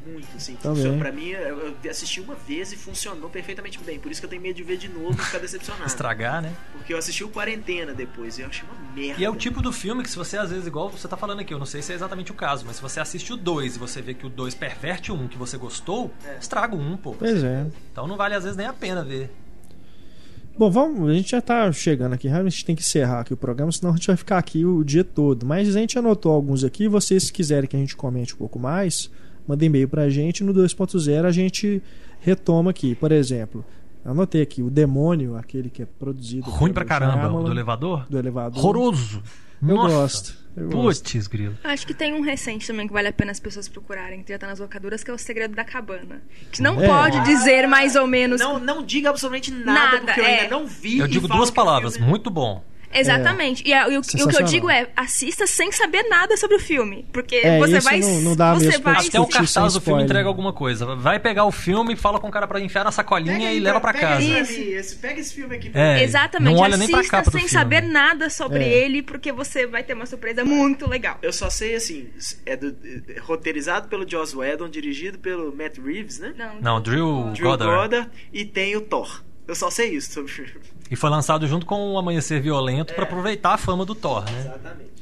Muito, 0.05 0.27
assim. 0.35 0.55
Também. 0.55 0.77
Funciona, 0.83 0.97
pra 0.99 1.11
mim, 1.11 1.29
eu 1.29 1.75
assisti 1.89 2.21
uma 2.21 2.35
vez 2.35 2.71
e 2.71 2.75
funcionou 2.77 3.29
perfeitamente 3.29 3.79
bem. 3.79 3.99
Por 3.99 4.11
isso 4.11 4.21
que 4.21 4.25
eu 4.25 4.29
tenho 4.29 4.41
medo 4.41 4.55
de 4.55 4.63
ver 4.63 4.77
de 4.77 4.87
novo 4.87 5.13
e 5.19 5.23
ficar 5.25 5.39
decepcionado. 5.39 5.85
Estragar, 5.87 6.41
né? 6.41 6.53
Porque 6.73 6.93
eu 6.93 6.97
assisti 6.97 7.23
o 7.23 7.29
Quarentena 7.29 7.93
depois 7.93 8.37
e 8.37 8.41
eu 8.41 8.47
achei 8.47 8.63
uma 8.69 8.93
merda. 8.93 9.19
E 9.21 9.25
é 9.25 9.29
o 9.29 9.35
tipo 9.35 9.61
do 9.61 9.71
filme 9.71 10.03
que 10.03 10.09
se 10.09 10.15
você 10.15 10.37
às 10.37 10.49
vezes, 10.51 10.67
igual 10.67 10.89
você 10.89 11.07
tá 11.07 11.17
falando 11.17 11.39
aqui, 11.39 11.53
eu 11.53 11.59
não 11.59 11.65
sei 11.65 11.81
se 11.81 11.91
é 11.91 11.95
exatamente 11.95 12.31
o 12.31 12.35
caso, 12.35 12.65
mas 12.67 12.75
se 12.75 12.81
você 12.81 12.99
assiste 12.99 13.33
o 13.33 13.37
2 13.37 13.75
e 13.75 13.79
você 13.79 14.01
vê 14.01 14.13
que 14.13 14.25
o 14.25 14.29
2 14.29 14.53
perverte 14.53 15.11
o 15.11 15.15
1 15.15 15.23
um 15.23 15.27
que 15.27 15.37
você 15.37 15.57
gostou, 15.57 16.11
É. 16.25 16.37
estraga 16.39 16.75
o 16.75 16.79
1, 16.79 16.93
um, 16.93 16.97
pô. 16.97 17.13
Pois 17.13 17.43
é. 17.43 17.65
Então 17.91 18.07
não 18.07 18.15
vale 18.17 18.35
às 18.35 18.43
vezes 18.43 18.55
nem 18.57 18.67
a 18.67 18.73
pena 18.73 19.03
ver. 19.03 19.31
Bom, 20.57 20.71
vamos, 20.71 21.09
a 21.09 21.13
gente 21.13 21.31
já 21.31 21.41
tá 21.41 21.69
chegando 21.73 22.13
aqui, 22.13 22.29
realmente 22.29 22.53
a 22.53 22.55
gente 22.55 22.65
tem 22.65 22.75
que 22.77 22.81
encerrar 22.81 23.19
aqui 23.19 23.33
o 23.33 23.37
programa, 23.37 23.69
senão 23.73 23.91
a 23.91 23.95
gente 23.97 24.07
vai 24.07 24.15
ficar 24.15 24.37
aqui 24.37 24.63
o 24.63 24.85
dia 24.85 25.03
todo. 25.03 25.45
Mas 25.45 25.67
a 25.75 25.79
gente 25.79 25.99
anotou 25.99 26.31
alguns 26.31 26.63
aqui, 26.63 26.87
vocês 26.87 27.23
se 27.25 27.33
quiserem 27.33 27.67
que 27.67 27.75
a 27.75 27.79
gente 27.79 27.93
comente 27.93 28.33
um 28.33 28.37
pouco 28.37 28.57
mais, 28.57 29.11
manda 29.47 29.63
e-mail 29.65 29.87
pra 29.87 30.09
gente, 30.09 30.43
no 30.43 30.53
2.0 30.53 31.25
a 31.25 31.31
gente 31.31 31.81
retoma 32.19 32.71
aqui. 32.71 32.95
Por 32.95 33.11
exemplo, 33.11 33.65
anotei 34.03 34.41
aqui, 34.41 34.61
o 34.61 34.69
Demônio, 34.69 35.35
aquele 35.37 35.69
que 35.69 35.81
é 35.83 35.85
produzido... 35.85 36.49
Ruim 36.49 36.73
pra 36.73 36.85
caramba. 36.85 37.13
Shyamalan, 37.13 37.39
O 37.39 37.43
do 37.43 37.51
elevador? 37.51 38.05
do 38.09 38.17
elevador. 38.17 38.59
Horroroso. 38.63 39.21
Eu 39.61 39.67
Nossa. 39.75 39.95
gosto. 39.95 40.45
Eu. 40.55 40.69
Putz, 40.69 41.27
grilo. 41.27 41.53
Acho 41.63 41.87
que 41.87 41.93
tem 41.93 42.13
um 42.13 42.21
recente 42.21 42.67
também 42.67 42.87
que 42.87 42.93
vale 42.93 43.07
a 43.07 43.13
pena 43.13 43.31
as 43.31 43.39
pessoas 43.39 43.67
procurarem, 43.67 44.21
que 44.21 44.31
já 44.31 44.37
tá 44.39 44.47
nas 44.47 44.59
locadoras, 44.59 45.03
que 45.03 45.09
é 45.09 45.13
o 45.13 45.17
Segredo 45.17 45.53
da 45.55 45.63
Cabana. 45.65 46.21
Que 46.51 46.61
não 46.61 46.79
É. 46.81 46.87
pode 46.87 47.19
dizer 47.25 47.67
mais 47.67 47.95
ou 47.95 48.05
menos. 48.07 48.39
Não, 48.39 48.59
não 48.59 48.83
diga 48.83 49.09
absolutamente 49.09 49.51
nada, 49.51 49.97
Nada, 49.97 49.97
porque 50.05 50.19
eu 50.19 50.25
é. 50.25 50.39
ainda 50.41 50.55
não 50.55 50.65
vi. 50.67 50.99
Eu 50.99 51.07
digo 51.07 51.27
duas 51.27 51.49
palavras, 51.51 51.93
filme- 51.95 52.07
muito 52.09 52.29
bom. 52.29 52.63
Exatamente. 52.99 53.63
E, 53.65 53.73
a- 53.73 53.87
e 53.89 53.97
o, 53.97 54.01
e 54.17 54.23
o 54.23 54.27
que 54.27 54.35
eu 54.37 54.43
digo 54.43 54.69
é, 54.69 54.87
assista 54.95 55.45
sem 55.47 55.71
saber 55.71 56.03
nada 56.09 56.35
sobre 56.37 56.57
o 56.57 56.59
filme. 56.59 57.05
Porque 57.11 57.35
É, 57.37 57.57
você 57.59 57.77
isso 57.77 57.87
vai. 57.89 57.99
não- 57.99 58.21
não 58.21 58.35
dá 58.35 58.53
você 58.53 58.77
vai 58.79 58.93
assistir 58.95 59.17
Até 59.17 59.19
o 59.19 59.27
cartaz 59.27 59.73
do 59.73 59.81
filme 59.81 60.03
entrega 60.03 60.27
alguma 60.27 60.53
coisa. 60.53 60.95
Vai 60.95 61.19
pegar 61.19 61.45
o 61.45 61.51
filme 61.51 61.93
e 61.93 61.95
fala 61.95 62.19
com 62.19 62.27
o 62.27 62.31
cara 62.31 62.47
pra 62.47 62.59
enfiar 62.59 62.83
na 62.83 62.91
sacolinha 62.91 63.51
e 63.53 63.59
leva 63.59 63.79
pra 63.81 63.93
pega 63.93 64.07
casa. 64.07 64.19
mim, 64.21 64.31
esse- 64.33 64.95
pega 64.97 65.19
esse 65.19 65.33
filme 65.33 65.55
aqui 65.55 65.69
pra 65.69 65.81
É. 65.81 66.03
Exatamente. 66.03 66.53
não 66.53 66.61
olha 66.61 66.77
nem 66.77 66.87
pra 66.87 66.99
Assista 66.99 67.17
capa 67.17 67.31
sem 67.31 67.41
filme. 67.41 67.49
saber 67.53 67.81
nada 67.81 68.29
sobre 68.29 68.63
É. 68.63 68.67
ele, 68.85 69.01
porque 69.03 69.31
você 69.31 69.65
vai 69.67 69.83
ter 69.83 69.93
uma 69.93 70.05
surpresa 70.05 70.43
muito 70.45 70.87
legal. 70.89 71.17
Eu 71.21 71.33
só 71.33 71.49
sei 71.49 71.75
assim, 71.75 72.07
é, 72.45 72.55
do- 72.55 72.75
é 73.09 73.19
roteirizado 73.19 73.87
pelo 73.87 74.09
Joss 74.09 74.35
Whedon, 74.35 74.69
dirigido 74.69 75.19
pelo 75.19 75.55
Matt 75.55 75.77
Reeves, 75.77 76.19
né? 76.19 76.33
Não, 76.61 76.81
Drew, 76.81 77.31
Drew 77.33 77.49
Goddard. 77.49 77.75
Goddard 77.75 78.09
e 78.31 78.45
tem 78.45 78.75
o 78.75 78.81
Thor. 78.81 79.23
Eu 79.47 79.55
só 79.55 79.69
sei 79.69 79.95
isso 79.95 80.11
sobre 80.13 80.31
o 80.31 80.33
filme. 80.35 80.61
E 80.89 80.95
foi 80.95 81.09
lançado 81.09 81.47
junto 81.47 81.65
com 81.65 81.93
o 81.93 81.97
Amanhecer 81.97 82.41
Violento 82.41 82.93
pra 82.93 83.03
aproveitar 83.03 83.53
a 83.53 83.57
fama 83.57 83.85
do 83.85 83.95
Thor, 83.95 84.23
né? 84.25 84.39
Exatamente. 84.39 84.95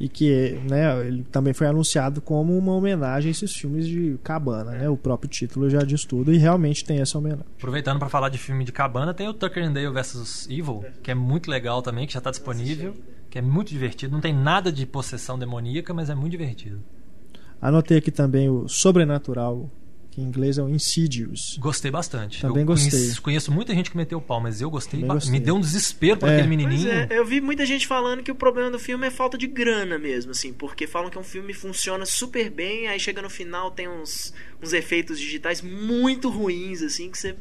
E 0.00 0.08
que, 0.08 0.60
né, 0.70 1.06
ele 1.06 1.24
também 1.24 1.52
foi 1.52 1.66
anunciado 1.66 2.20
como 2.20 2.56
uma 2.56 2.72
homenagem 2.72 3.30
a 3.30 3.32
esses 3.32 3.52
filmes 3.52 3.84
de 3.86 4.16
cabana, 4.22 4.70
né? 4.70 4.88
O 4.88 4.96
próprio 4.96 5.28
título 5.28 5.68
já 5.68 5.80
diz 5.80 6.04
tudo 6.04 6.32
e 6.32 6.38
realmente 6.38 6.84
tem 6.84 7.00
essa 7.00 7.18
homenagem. 7.18 7.44
Aproveitando 7.56 7.98
pra 7.98 8.08
falar 8.08 8.28
de 8.28 8.38
filme 8.38 8.64
de 8.64 8.70
cabana, 8.70 9.12
tem 9.12 9.26
o 9.28 9.34
Tucker 9.34 9.64
and 9.64 9.72
Dale 9.72 9.90
vs 9.90 10.46
Evil, 10.48 10.84
que 11.02 11.10
é 11.10 11.14
muito 11.16 11.50
legal 11.50 11.82
também, 11.82 12.06
que 12.06 12.12
já 12.12 12.20
tá 12.20 12.30
disponível, 12.30 12.94
que 13.28 13.40
é 13.40 13.42
muito 13.42 13.70
divertido. 13.70 14.12
Não 14.12 14.20
tem 14.20 14.32
nada 14.32 14.70
de 14.70 14.86
possessão 14.86 15.36
demoníaca, 15.36 15.92
mas 15.92 16.08
é 16.08 16.14
muito 16.14 16.30
divertido. 16.30 16.80
Anotei 17.60 17.98
aqui 17.98 18.12
também 18.12 18.48
o 18.48 18.68
Sobrenatural, 18.68 19.68
que 20.18 20.20
em 20.20 20.24
inglês 20.24 20.58
é 20.58 20.62
o 20.62 20.68
Insidious. 20.68 21.56
Gostei 21.60 21.90
bastante. 21.90 22.40
Também 22.40 22.62
eu 22.62 22.66
gostei. 22.66 22.90
Conheço, 22.90 23.22
conheço 23.22 23.52
muita 23.52 23.72
gente 23.74 23.90
que 23.90 23.96
meteu 23.96 24.18
o 24.18 24.20
pau, 24.20 24.40
mas 24.40 24.60
eu 24.60 24.68
gostei. 24.70 25.00
Gostei. 25.02 25.32
Me 25.32 25.40
deu 25.40 25.54
um 25.54 25.60
desespero 25.60 26.18
por 26.18 26.28
É. 26.28 26.32
aquele 26.40 26.48
Pois 26.56 26.58
menininho. 26.68 26.90
é, 26.90 27.06
eu 27.10 27.24
vi 27.24 27.40
muita 27.40 27.64
gente 27.64 27.86
falando 27.86 28.22
que 28.22 28.30
o 28.32 28.34
problema 28.34 28.70
do 28.70 28.78
filme 28.78 29.06
é 29.06 29.10
falta 29.10 29.38
de 29.38 29.46
grana 29.46 29.98
mesmo, 29.98 30.32
assim, 30.32 30.52
porque 30.52 30.86
falam 30.86 31.10
que 31.10 31.18
um 31.18 31.22
filme 31.24 31.52
funciona 31.54 32.04
super 32.04 32.50
bem, 32.50 32.88
aí 32.88 32.98
chega 32.98 33.22
no 33.22 33.30
final 33.30 33.70
tem 33.70 33.88
uns, 33.88 34.32
uns 34.62 34.72
efeitos 34.72 35.18
digitais 35.18 35.62
muito 35.62 36.28
ruins, 36.28 36.82
assim, 36.82 37.10
que 37.10 37.18
você 37.18 37.36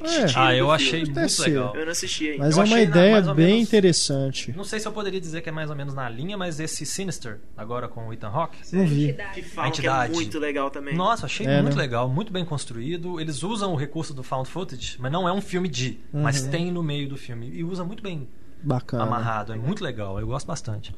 que 0.00 0.06
É. 0.06 0.26
Ah, 0.36 0.54
eu 0.54 0.70
achei 0.70 1.04
muito 1.04 1.28
ser. 1.28 1.42
legal. 1.50 1.76
Eu 1.76 1.84
não 1.84 1.92
assisti 1.92 2.28
ainda. 2.30 2.44
Mas 2.44 2.56
Eu 2.56 2.62
é 2.62 2.66
uma 2.66 2.76
na- 2.76 2.82
ideia 2.82 3.16
ou 3.28 3.34
bem 3.34 3.46
menos- 3.46 3.62
interessante. 3.68 4.52
Não 4.56 4.64
sei 4.64 4.80
se 4.80 4.88
eu 4.88 4.92
poderia 4.92 5.20
dizer 5.20 5.40
que 5.42 5.48
é 5.48 5.52
mais 5.52 5.68
ou 5.70 5.76
menos 5.76 5.92
na 5.94 6.08
linha, 6.08 6.36
mas 6.38 6.58
esse 6.58 6.86
Sinister, 6.86 7.38
agora 7.56 7.86
com 7.88 8.08
o 8.08 8.12
Ethan 8.12 8.28
Hawke. 8.28 8.58
Não 8.72 8.86
vi. 8.86 9.14
Que 9.34 9.42
falam 9.42 9.70
que 9.70 9.86
é 9.86 10.08
muito 10.08 10.38
legal 10.38 10.70
também. 10.70 10.94
Nossa, 10.96 11.26
achei 11.26 11.46
É, 11.46 11.60
muito 11.62 11.76
né? 11.76 11.82
legal, 11.82 12.08
muito 12.08 12.32
bem 12.32 12.44
construído. 12.44 13.20
Eles 13.20 13.42
usam 13.42 13.72
o 13.72 13.76
recurso 13.76 14.14
do 14.14 14.22
found 14.22 14.48
footage, 14.48 14.96
mas 14.98 15.12
não 15.12 15.28
é 15.28 15.32
um 15.32 15.40
filme 15.40 15.68
de, 15.68 15.98
mas 16.12 16.42
Uhum. 16.42 16.50
tem 16.50 16.72
no 16.72 16.82
meio 16.82 17.08
do 17.08 17.16
filme. 17.16 17.50
E 17.52 17.62
usa 17.62 17.84
muito 17.84 18.02
bem 18.02 18.28
Bacana. 18.62 19.02
amarrado, 19.02 19.52
é 19.52 19.56
muito 19.56 19.84
legal, 19.84 20.18
eu 20.18 20.26
gosto 20.26 20.46
bastante. 20.46 20.94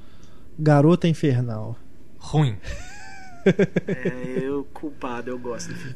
Garota 0.59 1.07
Infernal. 1.09 1.77
Ruim, 2.19 2.57
É, 3.47 4.39
eu 4.43 4.65
culpado, 4.73 5.31
eu 5.31 5.39
gosto 5.39 5.69
do 5.69 5.75
filme. 5.77 5.95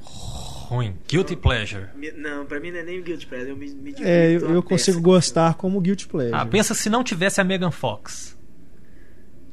Ruim. 0.71 0.95
Guilty 1.09 1.35
Pleasure. 1.37 1.87
Me- 1.97 2.13
Não, 2.13 2.47
pra 2.47 2.61
mim 2.61 2.71
não 2.71 2.79
é 2.79 2.83
nem 2.85 3.01
o 3.01 3.03
Guilty 3.03 3.27
Pleasure, 3.27 3.51
eu 3.51 3.57
me, 3.57 3.67
me 3.67 3.91
divirto 3.93 4.03
É, 4.05 4.33
eu, 4.37 4.55
eu 4.55 4.63
consigo 4.63 5.01
gostar 5.01 5.55
como 5.55 5.81
Guilty 5.81 6.07
Pleasure. 6.07 6.35
Ah, 6.35 6.47
pensa 6.47 6.75
se 6.75 6.89
não 6.89 7.03
tivesse 7.05 7.41
a 7.41 7.45
Megan 7.45 7.71
Fox. 7.71 8.39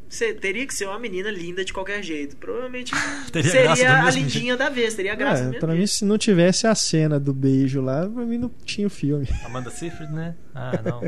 Você 0.10 0.34
teria 0.34 0.66
que 0.66 0.74
ser 0.74 0.86
uma 0.88 0.98
menina 0.98 1.30
linda 1.30 1.66
de 1.66 1.74
qualquer 1.74 2.02
jeito. 2.02 2.38
Provavelmente 2.38 2.94
Teria 3.30 3.52
graça 3.52 3.70
do 3.74 3.76
seria 3.78 4.04
a 4.06 4.10
lindinha 4.12 4.56
da 4.56 4.70
vez, 4.70 4.94
teria 4.94 5.12
a 5.12 5.16
graça 5.16 5.44
É, 5.44 5.60
pra 5.60 5.70
jeito. 5.72 5.80
mim, 5.82 5.86
se 5.88 6.06
não 6.06 6.18
tivesse 6.18 6.66
a 6.66 6.74
cena 6.74 7.20
do 7.20 7.34
beijo 7.34 7.82
lá, 7.82 8.08
pra 8.08 8.24
mim 8.26 8.38
não 8.38 8.50
tinha 8.64 8.88
o 8.88 8.90
filme. 8.90 9.28
Amanda 9.44 9.70
Seyfried, 9.70 10.12
né? 10.14 10.34
Ah, 10.56 10.80
não. 10.86 11.02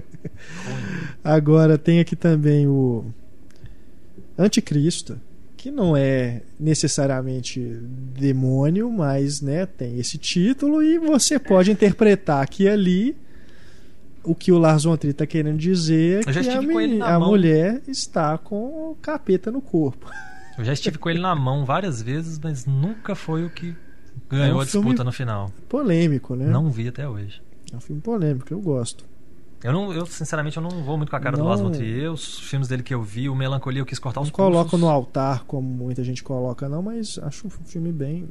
Agora 1.24 1.78
tem 1.78 2.02
aqui 2.02 2.16
também 2.16 2.68
o 2.68 3.06
Anticristo, 4.38 5.20
que 5.62 5.70
não 5.72 5.96
é 5.98 6.42
necessariamente 6.58 7.60
demônio, 8.18 8.90
mas 8.90 9.42
né, 9.42 9.66
tem 9.66 10.00
esse 10.00 10.18
título 10.18 10.82
e 10.82 10.98
você 10.98 11.38
pode 11.38 11.70
interpretar 11.70 12.42
aqui 12.42 12.64
e 12.64 12.70
ali 12.70 13.18
o 14.24 14.34
que 14.34 14.54
o 14.54 14.58
Lars 14.58 14.86
von 14.86 14.96
Trier 14.96 15.12
está 15.12 15.26
querendo 15.26 15.58
dizer 15.58 16.22
é 16.22 16.24
que 16.24 16.30
a, 16.38 16.42
estive 16.42 16.66
com 16.68 16.80
ele 16.80 16.88
meni- 16.94 17.00
na 17.00 17.16
a 17.16 17.20
mulher 17.20 17.82
está 17.90 18.38
com 18.38 18.92
o 18.92 18.98
capeta 19.02 19.52
no 19.52 19.62
corpo. 19.62 20.10
Eu 20.58 20.64
já 20.64 20.72
estive 20.72 20.98
com 20.98 21.10
ele 21.10 21.20
na 21.20 21.36
mão 21.36 21.66
várias 21.66 22.02
vezes, 22.02 22.40
mas 22.40 22.66
nunca 22.66 23.14
foi 23.14 23.44
o 23.46 23.50
que 23.50 23.76
ganhou 24.30 24.46
É 24.48 24.54
um 24.56 24.60
a 24.62 24.64
disputa 24.64 25.04
no 25.04 25.12
final. 25.12 25.52
Polêmico, 25.68 26.36
né? 26.36 26.46
Não 26.46 26.70
vi 26.70 26.88
até 26.88 27.08
hoje. 27.08 27.42
É 27.74 27.76
um 27.76 27.82
filme 27.82 28.02
polêmico, 28.02 28.48
eu 28.54 28.62
gosto. 28.62 29.04
Eu, 29.64 29.74
não, 29.74 29.92
eu, 29.94 30.06
sinceramente, 30.06 30.56
eu 30.58 30.64
não 30.64 30.70
vou 30.84 30.96
muito 30.98 31.10
com 31.10 31.16
a 31.16 31.20
cara 31.20 31.36
do 31.36 31.40
Não. 31.44 31.50
Lars 31.50 31.60
von 31.62 31.72
Trier. 31.72 32.12
Os 32.12 32.40
filmes 32.40 32.68
dele 32.70 32.82
que 32.82 32.94
eu 32.94 33.02
vi, 33.02 33.28
o 33.28 33.36
Melancolia, 33.36 33.82
eu 33.82 33.86
quis 33.86 34.00
cortar 34.00 34.22
os 34.22 34.28
Não 34.28 34.34
coloco 34.34 34.78
no 34.78 34.88
altar 34.88 35.44
como 35.46 35.68
muita 35.68 36.04
gente 36.04 36.24
coloca, 36.24 36.70
não, 36.70 36.82
mas 36.82 37.20
acho 37.24 37.48
um 37.48 37.50
filme 37.50 37.92
bem. 37.92 38.30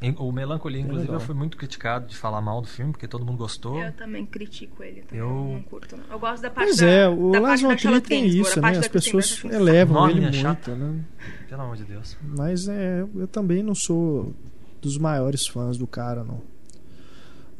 Em- 0.00 0.16
O 0.18 0.32
Melancolia, 0.32 0.80
inclusive, 0.80 1.06
legal. 1.08 1.20
eu 1.20 1.26
fui 1.26 1.34
muito 1.34 1.56
criticado 1.56 2.06
de 2.08 2.16
falar 2.16 2.40
mal 2.40 2.60
do 2.60 2.66
filme, 2.66 2.90
porque 2.90 3.06
todo 3.06 3.24
mundo 3.24 3.36
gostou. 3.38 3.78
Eu 3.78 3.92
também 3.92 4.24
critico 4.26 4.82
ele. 4.82 5.02
Também. 5.02 5.20
Eu- 5.24 5.28
Não 5.28 5.62
curto, 5.62 5.96
não. 5.96 6.04
Eu 6.10 6.18
gosto 6.18 6.42
da 6.42 6.50
parte 6.50 6.68
Pois 6.68 6.78
da, 6.78 6.86
é, 6.88 7.08
o 7.08 7.30
da 7.30 7.38
Lars 7.40 7.60
von 7.60 7.76
Trier 7.76 8.00
tem 8.00 8.26
isso, 8.26 8.60
né? 8.60 8.70
As 8.78 8.88
pessoas 8.88 9.44
elevam 9.44 10.08
ele 10.10 10.18
é 10.20 10.22
muito, 10.22 10.36
chata. 10.38 10.74
né? 10.74 11.04
Pelo 11.48 11.62
amor 11.62 11.76
de 11.76 11.84
Deus. 11.84 12.16
Mas 12.20 12.66
é, 12.66 13.02
eu 13.14 13.28
também 13.28 13.62
não 13.62 13.74
sou 13.76 14.34
dos 14.80 14.98
maiores 14.98 15.46
fãs 15.46 15.76
do 15.78 15.86
cara, 15.86 16.24
não. 16.24 16.40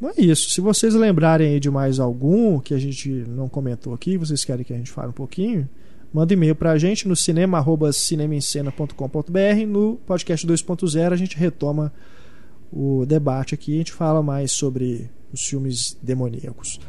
É 0.08 0.22
isso. 0.22 0.50
Se 0.50 0.60
vocês 0.60 0.94
lembrarem 0.94 1.60
de 1.60 1.70
mais 1.70 2.00
algum 2.00 2.58
que 2.58 2.74
a 2.74 2.78
gente 2.78 3.08
não 3.28 3.48
comentou 3.48 3.94
aqui, 3.94 4.16
vocês 4.16 4.44
querem 4.44 4.64
que 4.64 4.72
a 4.72 4.76
gente 4.76 4.90
fale 4.90 5.10
um 5.10 5.12
pouquinho, 5.12 5.68
manda 6.12 6.32
e-mail 6.32 6.56
pra 6.56 6.76
gente 6.76 7.06
no 7.06 7.14
cinema@cinemaencena.com.br. 7.14 9.66
No 9.68 10.00
podcast 10.06 10.44
2.0 10.46 11.12
a 11.12 11.16
gente 11.16 11.36
retoma 11.36 11.92
o 12.72 13.04
debate 13.06 13.54
aqui, 13.54 13.74
a 13.74 13.78
gente 13.78 13.92
fala 13.92 14.20
mais 14.22 14.50
sobre 14.52 15.10
os 15.32 15.44
filmes 15.44 15.96
demoníacos. 16.02 16.80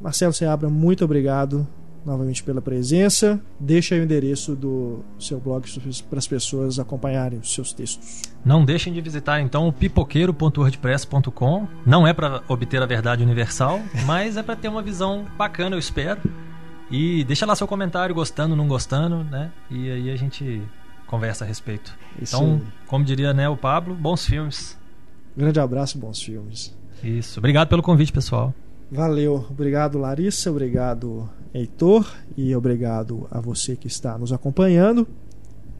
Marcelo 0.00 0.32
Seabra, 0.32 0.70
muito 0.70 1.04
obrigado 1.04 1.66
novamente 2.08 2.42
pela 2.42 2.60
presença. 2.62 3.38
Deixa 3.60 3.94
aí 3.94 4.00
o 4.00 4.04
endereço 4.04 4.56
do 4.56 5.00
seu 5.18 5.38
blog 5.38 5.64
para 6.08 6.18
as 6.18 6.26
pessoas 6.26 6.78
acompanharem 6.78 7.38
os 7.38 7.52
seus 7.52 7.72
textos. 7.72 8.22
Não 8.44 8.64
deixem 8.64 8.92
de 8.92 9.00
visitar 9.00 9.40
então 9.40 9.68
o 9.68 9.72
pipoqueiro.wordpress.com. 9.72 11.68
Não 11.84 12.06
é 12.06 12.12
para 12.14 12.42
obter 12.48 12.82
a 12.82 12.86
verdade 12.86 13.22
universal, 13.22 13.80
mas 14.06 14.36
é 14.36 14.42
para 14.42 14.56
ter 14.56 14.68
uma 14.68 14.82
visão 14.82 15.26
bacana, 15.36 15.76
eu 15.76 15.80
espero. 15.80 16.20
E 16.90 17.22
deixa 17.24 17.44
lá 17.44 17.54
seu 17.54 17.68
comentário, 17.68 18.14
gostando, 18.14 18.56
não 18.56 18.66
gostando, 18.66 19.22
né? 19.24 19.52
E 19.70 19.90
aí 19.90 20.10
a 20.10 20.16
gente 20.16 20.62
conversa 21.06 21.44
a 21.44 21.46
respeito. 21.48 21.94
Isso 22.20 22.34
Então, 22.36 22.54
aí. 22.54 22.62
como 22.86 23.04
diria 23.04 23.34
né, 23.34 23.48
o 23.48 23.56
Pablo, 23.56 23.94
bons 23.94 24.24
filmes. 24.24 24.78
Grande 25.36 25.60
abraço, 25.60 25.98
bons 25.98 26.22
filmes. 26.22 26.74
Isso. 27.04 27.38
Obrigado 27.38 27.68
pelo 27.68 27.82
convite, 27.82 28.10
pessoal. 28.12 28.54
Valeu, 28.90 29.46
obrigado 29.50 29.98
Larissa, 29.98 30.50
obrigado 30.50 31.28
Heitor 31.52 32.10
e 32.36 32.54
obrigado 32.54 33.26
a 33.30 33.40
você 33.40 33.76
que 33.76 33.86
está 33.86 34.18
nos 34.18 34.32
acompanhando. 34.32 35.06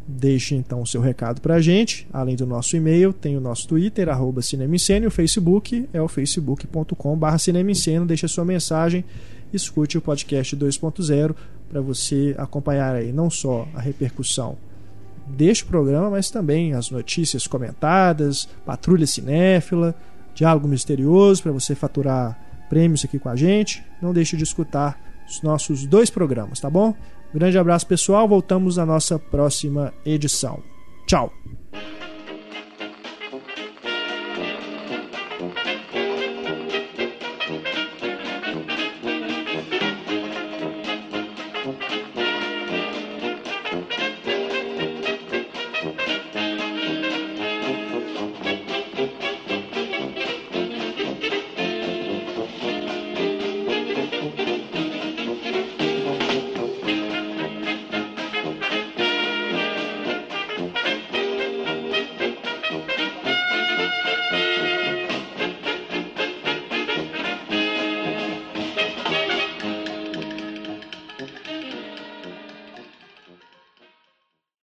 Deixe 0.06 0.54
então 0.54 0.80
o 0.80 0.86
seu 0.86 1.02
recado 1.02 1.40
pra 1.40 1.60
gente. 1.60 2.08
Além 2.10 2.34
do 2.34 2.46
nosso 2.46 2.74
e-mail, 2.74 3.12
tem 3.12 3.36
o 3.36 3.40
nosso 3.40 3.68
Twitter, 3.68 4.08
arroba 4.08 4.40
Cinema 4.40 4.74
em 4.74 4.78
Cena, 4.78 5.04
e 5.04 5.08
o 5.08 5.10
Facebook 5.10 5.86
é 5.92 6.00
o 6.00 6.08
facebook.com.br 6.08 7.38
Cinema 7.38 7.70
em 7.70 7.74
Cena. 7.74 8.06
Deixe 8.06 8.24
a 8.24 8.28
sua 8.28 8.44
mensagem, 8.44 9.04
escute 9.52 9.98
o 9.98 10.00
podcast 10.00 10.56
2.0 10.56 11.34
para 11.68 11.82
você 11.82 12.34
acompanhar 12.38 12.94
aí 12.94 13.12
não 13.12 13.28
só 13.28 13.68
a 13.74 13.80
repercussão 13.80 14.56
deste 15.26 15.66
programa, 15.66 16.08
mas 16.08 16.30
também 16.30 16.72
as 16.72 16.90
notícias 16.90 17.46
comentadas, 17.46 18.48
Patrulha 18.64 19.06
Cinéfila, 19.06 19.94
Diálogo 20.34 20.66
Misterioso, 20.66 21.42
para 21.42 21.52
você 21.52 21.74
faturar 21.74 22.66
prêmios 22.70 23.04
aqui 23.04 23.18
com 23.18 23.28
a 23.28 23.36
gente. 23.36 23.84
Não 24.00 24.14
deixe 24.14 24.38
de 24.38 24.44
escutar 24.44 24.98
os 25.28 25.42
nossos 25.42 25.86
dois 25.86 26.10
programas, 26.10 26.60
tá 26.60 26.70
bom? 26.70 26.94
Grande 27.32 27.58
abraço, 27.58 27.86
pessoal. 27.86 28.26
Voltamos 28.26 28.76
na 28.76 28.86
nossa 28.86 29.18
próxima 29.18 29.92
edição. 30.04 30.62
Tchau! 31.06 31.32